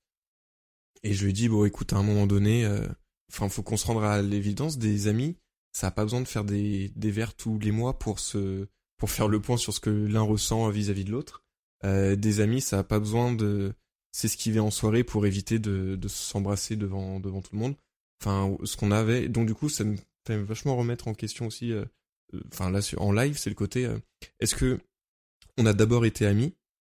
Et 1.02 1.14
je 1.14 1.24
lui 1.24 1.32
dit 1.32 1.48
bon 1.48 1.64
écoute 1.64 1.92
à 1.92 1.96
un 1.96 2.02
moment 2.02 2.26
donné, 2.26 2.64
euh, 2.64 2.86
enfin 3.30 3.48
faut 3.48 3.62
qu'on 3.62 3.76
se 3.76 3.86
rende 3.86 4.02
à 4.02 4.20
l'évidence 4.22 4.78
des 4.78 5.08
amis, 5.08 5.36
ça 5.72 5.88
a 5.88 5.90
pas 5.90 6.04
besoin 6.04 6.20
de 6.20 6.28
faire 6.28 6.44
des 6.44 6.90
des 6.96 7.10
verres 7.10 7.34
tous 7.34 7.58
les 7.58 7.70
mois 7.72 7.98
pour 7.98 8.18
se 8.18 8.66
pour 8.96 9.10
faire 9.10 9.28
le 9.28 9.40
point 9.40 9.56
sur 9.56 9.72
ce 9.72 9.80
que 9.80 9.90
l'un 9.90 10.22
ressent 10.22 10.68
vis-à-vis 10.70 11.04
de 11.04 11.12
l'autre. 11.12 11.44
Euh, 11.84 12.16
des 12.16 12.40
amis, 12.40 12.60
ça 12.60 12.80
a 12.80 12.84
pas 12.84 12.98
besoin 12.98 13.32
de 13.32 13.72
s'esquiver 14.10 14.58
en 14.60 14.70
soirée 14.72 15.04
pour 15.04 15.26
éviter 15.26 15.58
de, 15.60 15.94
de 15.94 16.08
s'embrasser 16.08 16.74
devant 16.76 17.20
devant 17.20 17.40
tout 17.42 17.54
le 17.54 17.60
monde. 17.60 17.76
Enfin, 18.20 18.56
ce 18.64 18.76
qu'on 18.76 18.90
avait. 18.90 19.28
Donc 19.28 19.46
du 19.46 19.54
coup, 19.54 19.68
ça 19.68 19.84
me 19.84 19.96
fait 20.26 20.42
vachement 20.42 20.76
remettre 20.76 21.06
en 21.06 21.14
question 21.14 21.46
aussi. 21.46 21.72
euh, 21.72 21.84
euh, 22.34 22.40
Enfin 22.52 22.70
là, 22.70 22.80
en 22.96 23.12
live, 23.12 23.38
c'est 23.38 23.50
le 23.50 23.54
côté. 23.56 23.84
euh, 23.86 23.98
est-ce 24.40 24.56
que 24.56 24.80
on 25.56 25.66
a 25.66 25.72
d'abord 25.72 26.04
été 26.04 26.26
amis 26.26 26.54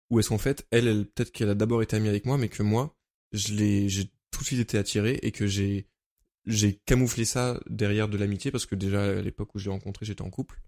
ou 0.10 0.20
est-ce 0.20 0.30
qu'en 0.30 0.38
fait, 0.40 0.66
elle, 0.72 0.88
elle 0.88 1.06
peut-être 1.06 1.32
qu'elle 1.32 1.50
a 1.50 1.56
d'abord 1.56 1.82
été 1.84 1.96
amie 1.96 2.10
avec 2.10 2.26
moi, 2.26 2.38
mais 2.38 2.50
que 2.50 2.64
moi, 2.64 2.96
je 3.32 3.54
l'ai, 3.54 3.90
j'ai 3.90 4.06
tout 4.32 4.42
de 4.42 4.46
suite 4.46 4.60
été 4.60 4.78
attiré 4.78 5.20
et 5.22 5.32
que 5.32 5.48
j'ai 5.48 5.88
j'ai 6.48 6.74
camouflé 6.86 7.24
ça 7.24 7.60
derrière 7.70 8.10
de 8.10 8.18
l'amitié 8.18 8.50
parce 8.52 8.66
que 8.66 8.76
déjà 8.76 9.04
à 9.04 9.22
l'époque 9.22 9.54
où 9.54 9.60
je 9.60 9.66
l'ai 9.66 9.72
rencontré, 9.72 10.06
j'étais 10.06 10.24
en 10.24 10.30
couple 10.30 10.62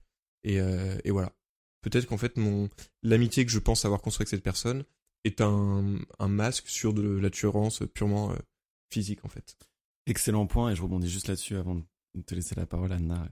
et 0.43 0.60
euh, 0.60 0.97
et 1.04 1.12
voilà. 1.12 1.34
Peut-être 1.82 2.06
qu'en 2.06 2.17
fait 2.17 2.38
mon 2.38 2.69
l'amitié 3.02 3.45
que 3.45 3.52
je 3.52 3.60
pense 3.60 3.86
avoir 3.86 4.02
construit 4.02 4.23
avec 4.23 4.30
cette 4.30 4.43
personne 4.43 4.84
est 5.23 5.41
un 5.41 5.99
un 6.19 6.28
masque 6.28 6.67
sur 6.67 6.93
de 6.93 7.02
l'attirance 7.02 7.84
purement 7.93 8.32
euh, 8.32 8.36
physique 8.91 9.26
en 9.26 9.30
fait. 9.30 9.58
Excellent 10.06 10.45
point, 10.47 10.71
et 10.71 10.76
je 10.76 10.82
rebondis 10.82 11.10
juste 11.10 11.28
là-dessus 11.28 11.56
avant 11.56 11.76
de 11.76 12.21
te 12.26 12.36
laisser 12.36 12.56
la 12.56 12.65
parole, 12.65 12.91
Anna. 12.91 13.30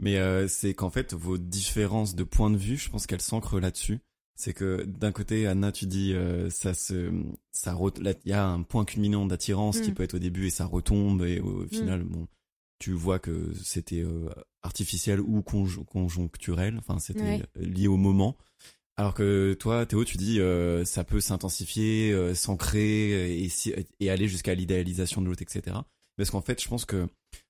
Mais 0.00 0.16
euh, 0.16 0.48
c'est 0.48 0.74
qu'en 0.74 0.90
fait, 0.90 1.12
vos 1.12 1.36
différences 1.36 2.14
de 2.14 2.24
point 2.24 2.50
de 2.50 2.56
vue, 2.56 2.78
je 2.78 2.88
pense 2.88 3.06
qu'elles 3.06 3.20
s'ancrent 3.20 3.60
là-dessus. 3.60 4.00
C'est 4.38 4.52
que 4.52 4.84
d'un 4.84 5.12
côté, 5.12 5.46
Anna, 5.46 5.72
tu 5.72 5.86
dis, 5.86 6.12
euh, 6.12 6.50
ça 6.50 6.74
se, 6.74 7.10
ça, 7.52 7.74
il 8.24 8.28
y 8.30 8.32
a 8.32 8.46
un 8.46 8.62
point 8.62 8.84
culminant 8.84 9.24
d'attirance 9.26 9.80
qui 9.80 9.90
Mm. 9.90 9.94
peut 9.94 10.02
être 10.02 10.14
au 10.14 10.18
début 10.18 10.46
et 10.46 10.50
ça 10.50 10.66
retombe 10.66 11.22
et 11.24 11.40
au 11.40 11.66
final, 11.68 12.04
bon, 12.04 12.28
tu 12.78 12.92
vois 12.92 13.18
que 13.18 13.52
c'était 13.62 14.02
euh, 14.02 14.28
artificiel 14.62 15.20
ou 15.20 15.40
conj- 15.40 15.82
conjoncturel, 15.86 16.76
enfin, 16.78 16.98
c'était 16.98 17.22
Ouais. 17.22 17.42
lié 17.56 17.88
au 17.88 17.96
moment. 17.96 18.36
Alors 18.98 19.14
que 19.14 19.54
toi, 19.58 19.86
Théo, 19.86 20.04
tu 20.04 20.18
dis, 20.18 20.38
euh, 20.40 20.84
ça 20.84 21.02
peut 21.04 21.20
s'intensifier, 21.20 22.12
euh, 22.12 22.34
s'ancrer 22.34 23.42
et, 23.42 23.48
si- 23.48 23.72
et 24.00 24.10
aller 24.10 24.28
jusqu'à 24.28 24.54
l'idéalisation 24.54 25.22
de 25.22 25.26
l'autre, 25.28 25.42
etc. 25.42 25.76
Parce 26.18 26.30
qu'en 26.30 26.40
fait, 26.42 26.62
je 26.62 26.68
pense 26.68 26.84
que 26.84 27.06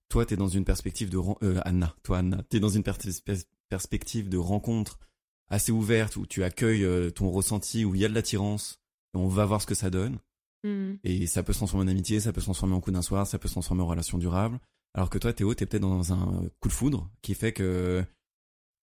toi, 0.08 0.24
t'es 0.24 0.36
dans 0.36 0.48
une 0.48 0.64
perspective 0.64 1.10
de 1.10 1.18
euh, 1.42 1.60
Anna, 1.64 1.96
toi 2.04 2.18
Anna, 2.18 2.42
t'es 2.48 2.60
dans 2.60 2.68
une 2.68 2.82
pers- 2.84 2.98
pers- 3.24 3.42
perspective 3.68 4.28
de 4.28 4.36
rencontre 4.38 4.98
assez 5.48 5.72
ouverte 5.72 6.16
où 6.16 6.26
tu 6.26 6.44
accueilles 6.44 6.84
euh, 6.84 7.10
ton 7.10 7.30
ressenti, 7.30 7.84
où 7.84 7.94
il 7.94 8.00
y 8.00 8.04
a 8.04 8.08
de 8.08 8.14
l'attirance, 8.14 8.80
et 9.14 9.18
on 9.18 9.28
va 9.28 9.44
voir 9.44 9.62
ce 9.62 9.66
que 9.66 9.74
ça 9.74 9.90
donne. 9.90 10.18
Mm. 10.64 10.94
Et 11.04 11.26
ça 11.26 11.42
peut 11.42 11.52
se 11.52 11.58
transformer 11.58 11.84
en 11.84 11.88
amitié, 11.88 12.20
ça 12.20 12.32
peut 12.32 12.40
se 12.40 12.46
transformer 12.46 12.74
en 12.74 12.80
coup 12.80 12.90
d'un 12.90 13.02
soir, 13.02 13.26
ça 13.26 13.38
peut 13.38 13.48
se 13.48 13.54
transformer 13.54 13.82
en 13.82 13.86
relation 13.86 14.18
durable. 14.18 14.58
Alors 14.94 15.10
que 15.10 15.18
toi, 15.18 15.32
Théo, 15.32 15.54
t'es 15.54 15.66
peut-être 15.66 15.82
dans 15.82 16.12
un 16.12 16.44
coup 16.60 16.68
de 16.68 16.72
foudre 16.72 17.10
qui 17.22 17.34
fait 17.34 17.52
que 17.52 18.04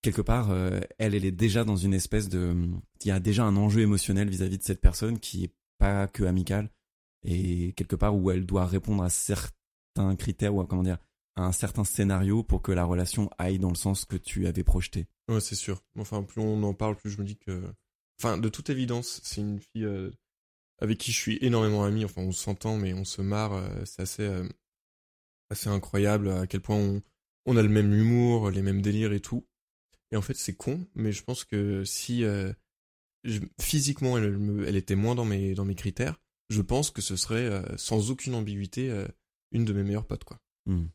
quelque 0.04 0.21
part, 0.21 0.52
euh, 0.52 0.80
elle, 0.99 1.15
elle 1.15 1.26
est 1.26 1.32
déjà 1.32 1.63
dans 1.63 1.78
une 1.78 1.93
espèce 1.93 2.30
de, 2.30 2.56
il 3.04 3.08
y 3.08 3.12
a 3.12 3.19
déjà 3.19 3.45
un 3.45 3.56
enjeu 3.56 3.82
émotionnel 3.82 4.30
vis-à-vis 4.30 4.60
de 4.60 4.63
cette 4.63 4.82
personne 4.82 5.19
qui 5.19 5.45
est 5.45 5.54
pas 5.80 6.08
que 6.08 6.23
amical 6.23 6.69
et 7.23 7.73
quelque 7.73 7.95
part 7.95 8.15
où 8.15 8.30
elle 8.30 8.45
doit 8.45 8.65
répondre 8.65 9.04
à 9.04 9.10
certains 9.10 10.15
critères 10.15 10.54
ou 10.54 10.62
à, 10.62 10.67
comment 10.67 10.84
dire, 10.84 10.97
à 11.36 11.45
un 11.45 11.52
certain 11.52 11.84
scénario 11.84 12.43
pour 12.43 12.62
que 12.62 12.71
la 12.71 12.86
relation 12.86 13.30
aille 13.38 13.60
dans 13.60 13.69
le 13.69 13.76
sens 13.76 14.06
que 14.06 14.17
tu 14.17 14.45
avais 14.45 14.63
projeté. 14.63 15.08
Ouais, 15.29 15.39
c'est 15.39 15.55
sûr. 15.55 15.81
Enfin, 15.97 16.23
plus 16.23 16.41
on 16.41 16.62
en 16.63 16.73
parle, 16.73 16.95
plus 16.95 17.09
je 17.09 17.19
me 17.19 17.25
dis 17.25 17.38
que. 17.38 17.63
Enfin, 18.19 18.38
de 18.38 18.49
toute 18.49 18.69
évidence, 18.69 19.21
c'est 19.23 19.41
une 19.41 19.59
fille 19.59 19.86
euh, 19.86 20.12
avec 20.79 20.97
qui 20.97 21.12
je 21.12 21.17
suis 21.19 21.38
énormément 21.41 21.83
ami. 21.83 22.05
Enfin, 22.05 22.21
on 22.21 22.31
s'entend, 22.31 22.77
mais 22.77 22.93
on 22.93 23.05
se 23.05 23.21
marre. 23.21 23.53
euh, 23.53 23.86
c'est 23.86 24.01
assez, 24.01 24.23
euh, 24.23 24.47
assez 25.49 25.69
incroyable 25.69 26.29
à 26.29 26.47
quel 26.47 26.62
point 26.62 26.77
on, 26.77 27.01
on 27.45 27.57
a 27.57 27.62
le 27.62 27.69
même 27.69 27.93
humour, 27.93 28.51
les 28.51 28.62
mêmes 28.62 28.81
délires 28.81 29.13
et 29.13 29.21
tout. 29.21 29.47
Et 30.12 30.17
en 30.17 30.21
fait, 30.21 30.36
c'est 30.36 30.55
con, 30.55 30.88
mais 30.95 31.12
je 31.12 31.23
pense 31.23 31.43
que 31.43 31.83
si 31.86 32.23
physiquement 33.59 34.17
elle, 34.17 34.38
elle 34.67 34.75
était 34.75 34.95
moins 34.95 35.15
dans 35.15 35.25
mes, 35.25 35.55
dans 35.55 35.65
mes 35.65 35.73
critères, 35.73 36.21
je 36.49 36.62
pense 36.62 36.91
que 36.91 37.01
ce 37.01 37.15
serait 37.15 37.63
sans 37.77 38.12
aucune 38.12 38.36
ambiguïté 38.36 38.93
une 39.51 39.65
de 39.65 39.73
mes 39.73 39.81
meilleures 39.81 40.05
potes, 40.05 40.23
quoi. 40.23 40.39
Hmm. 40.67 40.86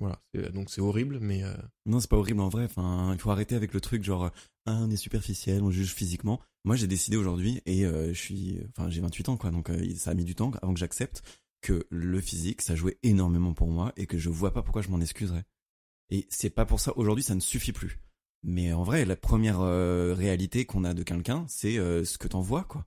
Voilà. 0.00 0.20
C'est- 0.34 0.50
Donc 0.50 0.70
c'est 0.70 0.80
horrible, 0.80 1.18
mais 1.20 1.44
euh, 1.44 1.54
Non, 1.86 2.00
c'est 2.00 2.10
pas 2.10 2.16
horrible 2.16 2.40
en 2.40 2.48
vrai. 2.48 2.64
Enfin, 2.64 3.12
il 3.12 3.20
faut 3.20 3.30
arrêter 3.30 3.54
avec 3.54 3.72
le 3.72 3.80
truc 3.80 4.02
genre 4.02 4.30
ah, 4.66 4.78
on 4.82 4.90
est 4.90 4.96
superficiel, 4.96 5.62
on 5.62 5.70
juge 5.70 5.94
physiquement. 5.94 6.40
Moi, 6.64 6.74
j'ai 6.76 6.86
décidé 6.88 7.16
aujourd'hui 7.16 7.60
et 7.66 7.84
euh, 7.86 8.08
je 8.12 8.18
suis, 8.18 8.58
enfin, 8.70 8.90
j'ai 8.90 9.00
28 9.00 9.28
ans 9.28 9.36
quoi, 9.36 9.50
donc 9.50 9.70
euh, 9.70 9.94
ça 9.96 10.10
a 10.10 10.14
mis 10.14 10.24
du 10.24 10.34
temps 10.34 10.50
avant 10.62 10.74
que 10.74 10.80
j'accepte 10.80 11.22
que 11.62 11.86
le 11.90 12.20
physique, 12.20 12.62
ça 12.62 12.74
jouait 12.74 12.98
énormément 13.02 13.52
pour 13.52 13.68
moi 13.68 13.92
et 13.96 14.06
que 14.06 14.16
je 14.18 14.30
vois 14.30 14.52
pas 14.52 14.62
pourquoi 14.62 14.80
je 14.82 14.88
m'en 14.88 15.00
excuserais. 15.00 15.44
Et 16.10 16.26
c'est 16.30 16.50
pas 16.50 16.64
pour 16.66 16.80
ça. 16.80 16.92
Aujourd'hui, 16.96 17.22
ça 17.22 17.34
ne 17.34 17.40
suffit 17.40 17.72
plus. 17.72 17.98
Mais 18.42 18.72
en 18.72 18.82
vrai, 18.82 19.04
la 19.04 19.16
première 19.16 19.60
euh, 19.60 20.14
réalité 20.14 20.64
qu'on 20.64 20.84
a 20.84 20.94
de 20.94 21.02
quelqu'un, 21.02 21.44
c'est 21.48 21.78
euh, 21.78 22.04
ce 22.06 22.16
que 22.18 22.26
t'en 22.28 22.40
vois 22.40 22.64
quoi. 22.64 22.86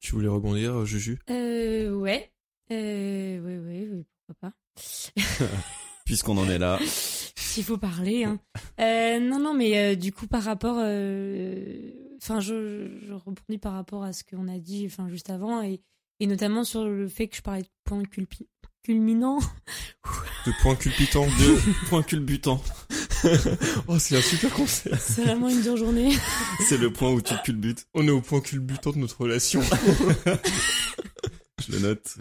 tu 0.00 0.12
voulais 0.12 0.28
rebondir, 0.28 0.86
Juju? 0.86 1.18
Euh, 1.28 1.92
ouais. 1.94 2.32
Euh, 2.70 3.40
ouais, 3.40 3.58
ouais, 3.58 3.88
ouais, 3.88 4.04
pourquoi 4.26 4.50
pas. 4.50 4.56
Puisqu'on 6.04 6.36
en 6.38 6.48
est 6.48 6.58
là. 6.58 6.78
S'il 7.36 7.64
faut 7.64 7.78
parler, 7.78 8.24
hein. 8.24 8.38
Euh, 8.80 9.20
non, 9.20 9.38
non, 9.38 9.54
mais 9.54 9.78
euh, 9.78 9.94
du 9.94 10.12
coup, 10.12 10.26
par 10.26 10.42
rapport, 10.42 10.76
euh, 10.80 11.90
enfin, 12.22 12.40
je, 12.40 12.88
je 13.06 13.12
rebondis 13.12 13.58
par 13.60 13.74
rapport 13.74 14.02
à 14.04 14.12
ce 14.12 14.22
qu'on 14.24 14.48
a 14.48 14.58
dit, 14.58 14.84
enfin, 14.86 15.08
juste 15.08 15.30
avant, 15.30 15.62
et, 15.62 15.80
et 16.20 16.26
notamment 16.26 16.64
sur 16.64 16.84
le 16.84 17.08
fait 17.08 17.28
que 17.28 17.36
je 17.36 17.42
parlais 17.42 17.62
de 17.62 17.68
point 17.84 18.02
culpi- 18.02 18.48
culminant. 18.82 19.38
De 20.46 20.52
point 20.62 20.74
culpitant. 20.74 21.24
De 21.26 21.84
point 21.88 22.02
culbutant. 22.02 22.60
oh, 23.86 23.98
c'est 23.98 24.16
un 24.16 24.20
super 24.20 24.50
concept. 24.52 24.96
C'est 24.98 25.22
vraiment 25.22 25.48
une 25.48 25.62
dure 25.62 25.76
journée. 25.76 26.12
C'est 26.68 26.78
le 26.78 26.92
point 26.92 27.10
où 27.12 27.20
tu 27.20 27.34
te 27.34 27.42
culbutes. 27.42 27.86
On 27.94 28.06
est 28.08 28.10
au 28.10 28.20
point 28.20 28.40
culbutant 28.40 28.90
de 28.90 28.98
notre 28.98 29.20
relation. 29.20 29.62
Je 31.64 31.72
le 31.72 31.78
note. 31.78 32.16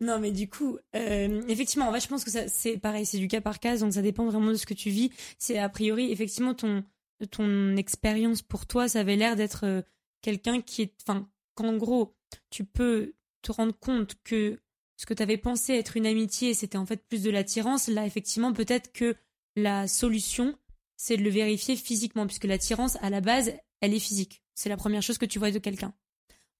Non, 0.00 0.18
mais 0.18 0.32
du 0.32 0.48
coup, 0.48 0.78
euh, 0.96 1.42
effectivement, 1.48 1.88
en 1.88 1.92
fait, 1.92 2.00
je 2.00 2.08
pense 2.08 2.24
que 2.24 2.30
ça, 2.30 2.48
c'est 2.48 2.78
pareil, 2.78 3.04
c'est 3.04 3.18
du 3.18 3.28
cas 3.28 3.42
par 3.42 3.60
cas, 3.60 3.76
donc 3.76 3.92
ça 3.92 4.02
dépend 4.02 4.24
vraiment 4.28 4.50
de 4.50 4.54
ce 4.54 4.64
que 4.64 4.74
tu 4.74 4.88
vis. 4.88 5.10
C'est 5.38 5.58
a 5.58 5.68
priori, 5.68 6.10
effectivement, 6.10 6.54
ton, 6.54 6.84
ton 7.30 7.76
expérience 7.76 8.40
pour 8.40 8.66
toi, 8.66 8.88
ça 8.88 9.00
avait 9.00 9.16
l'air 9.16 9.36
d'être 9.36 9.64
euh, 9.64 9.82
quelqu'un 10.22 10.62
qui 10.62 10.82
est, 10.82 10.94
enfin, 11.06 11.28
qu'en 11.54 11.76
gros, 11.76 12.16
tu 12.48 12.64
peux 12.64 13.14
te 13.42 13.52
rendre 13.52 13.78
compte 13.78 14.16
que 14.24 14.60
ce 14.96 15.04
que 15.06 15.14
tu 15.14 15.22
avais 15.22 15.36
pensé 15.36 15.74
être 15.74 15.96
une 15.96 16.06
amitié, 16.06 16.54
c'était 16.54 16.78
en 16.78 16.86
fait 16.86 17.06
plus 17.06 17.22
de 17.22 17.30
l'attirance. 17.30 17.88
Là, 17.88 18.06
effectivement, 18.06 18.52
peut-être 18.52 18.92
que 18.92 19.16
la 19.56 19.86
solution, 19.86 20.58
c'est 20.96 21.16
de 21.16 21.22
le 21.22 21.30
vérifier 21.30 21.76
physiquement, 21.76 22.26
puisque 22.26 22.44
l'attirance, 22.44 22.96
à 23.02 23.10
la 23.10 23.20
base, 23.20 23.52
elle 23.80 23.94
est 23.94 23.98
physique. 23.98 24.42
C'est 24.54 24.68
la 24.68 24.76
première 24.76 25.02
chose 25.02 25.18
que 25.18 25.26
tu 25.26 25.38
vois 25.38 25.50
de 25.50 25.58
quelqu'un. 25.58 25.94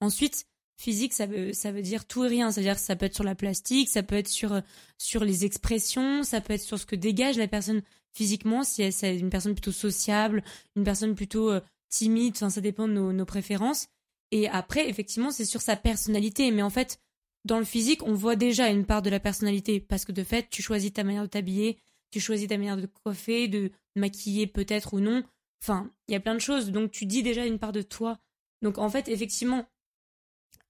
Ensuite, 0.00 0.46
physique, 0.80 1.12
ça 1.12 1.26
veut, 1.26 1.52
ça 1.52 1.72
veut 1.72 1.82
dire 1.82 2.06
tout 2.06 2.24
et 2.24 2.28
rien. 2.28 2.50
C'est-à-dire 2.50 2.78
ça 2.78 2.96
peut 2.96 3.06
être 3.06 3.14
sur 3.14 3.24
la 3.24 3.34
plastique, 3.34 3.88
ça 3.88 4.02
peut 4.02 4.16
être 4.16 4.28
sur, 4.28 4.60
sur 4.98 5.24
les 5.24 5.44
expressions, 5.44 6.22
ça 6.22 6.40
peut 6.40 6.54
être 6.54 6.62
sur 6.62 6.78
ce 6.78 6.86
que 6.86 6.96
dégage 6.96 7.36
la 7.38 7.48
personne 7.48 7.82
physiquement, 8.12 8.64
si 8.64 8.82
elle- 8.82 8.92
c'est 8.92 9.16
une 9.16 9.30
personne 9.30 9.54
plutôt 9.54 9.72
sociable, 9.72 10.42
une 10.76 10.84
personne 10.84 11.14
plutôt 11.14 11.50
euh, 11.50 11.60
timide, 11.88 12.34
enfin, 12.36 12.50
ça 12.50 12.60
dépend 12.60 12.88
de 12.88 12.94
nos, 12.94 13.12
nos 13.12 13.24
préférences. 13.24 13.86
Et 14.32 14.48
après, 14.48 14.88
effectivement, 14.88 15.30
c'est 15.30 15.44
sur 15.44 15.60
sa 15.60 15.76
personnalité. 15.76 16.50
Mais 16.50 16.62
en 16.62 16.70
fait, 16.70 16.98
dans 17.44 17.58
le 17.58 17.64
physique, 17.64 18.02
on 18.04 18.14
voit 18.14 18.36
déjà 18.36 18.68
une 18.68 18.84
part 18.86 19.02
de 19.02 19.10
la 19.10 19.20
personnalité. 19.20 19.80
Parce 19.80 20.04
que 20.04 20.12
de 20.12 20.22
fait, 20.24 20.48
tu 20.50 20.62
choisis 20.62 20.92
ta 20.92 21.04
manière 21.04 21.22
de 21.22 21.28
t'habiller, 21.28 21.78
tu 22.10 22.20
choisis 22.20 22.48
ta 22.48 22.56
manière 22.56 22.76
de 22.76 22.86
coiffer, 22.86 23.48
de 23.48 23.70
maquiller 23.96 24.46
peut-être 24.46 24.94
ou 24.94 25.00
non. 25.00 25.24
Enfin, 25.62 25.90
il 26.08 26.12
y 26.12 26.16
a 26.16 26.20
plein 26.20 26.34
de 26.34 26.40
choses. 26.40 26.70
Donc, 26.70 26.90
tu 26.90 27.06
dis 27.06 27.22
déjà 27.22 27.44
une 27.44 27.58
part 27.58 27.72
de 27.72 27.82
toi. 27.82 28.18
Donc, 28.62 28.78
en 28.78 28.88
fait, 28.88 29.08
effectivement, 29.08 29.66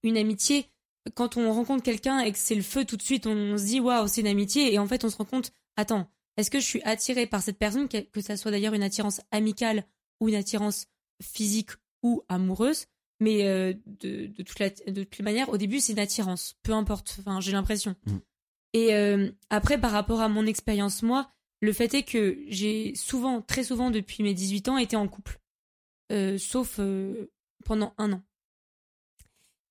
une 0.03 0.17
amitié, 0.17 0.67
quand 1.15 1.37
on 1.37 1.51
rencontre 1.53 1.83
quelqu'un 1.83 2.19
et 2.19 2.31
que 2.31 2.37
c'est 2.37 2.55
le 2.55 2.61
feu 2.61 2.85
tout 2.85 2.97
de 2.97 3.01
suite, 3.01 3.27
on 3.27 3.57
se 3.57 3.65
dit 3.65 3.79
waouh, 3.79 4.07
c'est 4.07 4.21
une 4.21 4.27
amitié. 4.27 4.73
Et 4.73 4.79
en 4.79 4.87
fait, 4.87 5.03
on 5.03 5.09
se 5.09 5.17
rend 5.17 5.25
compte, 5.25 5.51
attends, 5.77 6.09
est-ce 6.37 6.49
que 6.51 6.59
je 6.59 6.65
suis 6.65 6.81
attirée 6.83 7.27
par 7.27 7.41
cette 7.41 7.57
personne, 7.57 7.87
que 7.87 7.97
que 7.99 8.21
ça 8.21 8.37
soit 8.37 8.51
d'ailleurs 8.51 8.73
une 8.73 8.83
attirance 8.83 9.21
amicale 9.31 9.85
ou 10.19 10.29
une 10.29 10.35
attirance 10.35 10.87
physique 11.21 11.71
ou 12.03 12.23
amoureuse 12.29 12.85
mais 13.19 13.45
euh, 13.47 13.73
de, 13.85 14.25
de, 14.25 14.41
toute 14.41 14.57
la- 14.57 14.71
de 14.71 15.03
toutes 15.03 15.19
les 15.19 15.23
manières, 15.23 15.49
au 15.49 15.57
début, 15.57 15.79
c'est 15.79 15.93
une 15.93 15.99
attirance, 15.99 16.55
peu 16.63 16.71
importe, 16.73 17.17
enfin, 17.19 17.39
j'ai 17.39 17.51
l'impression. 17.51 17.95
Mm. 18.07 18.17
Et 18.73 18.95
euh, 18.95 19.29
après, 19.51 19.79
par 19.79 19.91
rapport 19.91 20.21
à 20.21 20.27
mon 20.27 20.47
expérience, 20.47 21.03
moi, 21.03 21.29
le 21.61 21.71
fait 21.71 21.93
est 21.93 22.01
que 22.01 22.39
j'ai 22.47 22.95
souvent, 22.95 23.43
très 23.43 23.63
souvent, 23.63 23.91
depuis 23.91 24.23
mes 24.23 24.33
18 24.33 24.69
ans, 24.69 24.77
été 24.79 24.95
en 24.95 25.07
couple. 25.07 25.39
Euh, 26.11 26.39
sauf 26.39 26.77
euh, 26.79 27.31
pendant 27.63 27.93
un 27.99 28.13
an. 28.13 28.23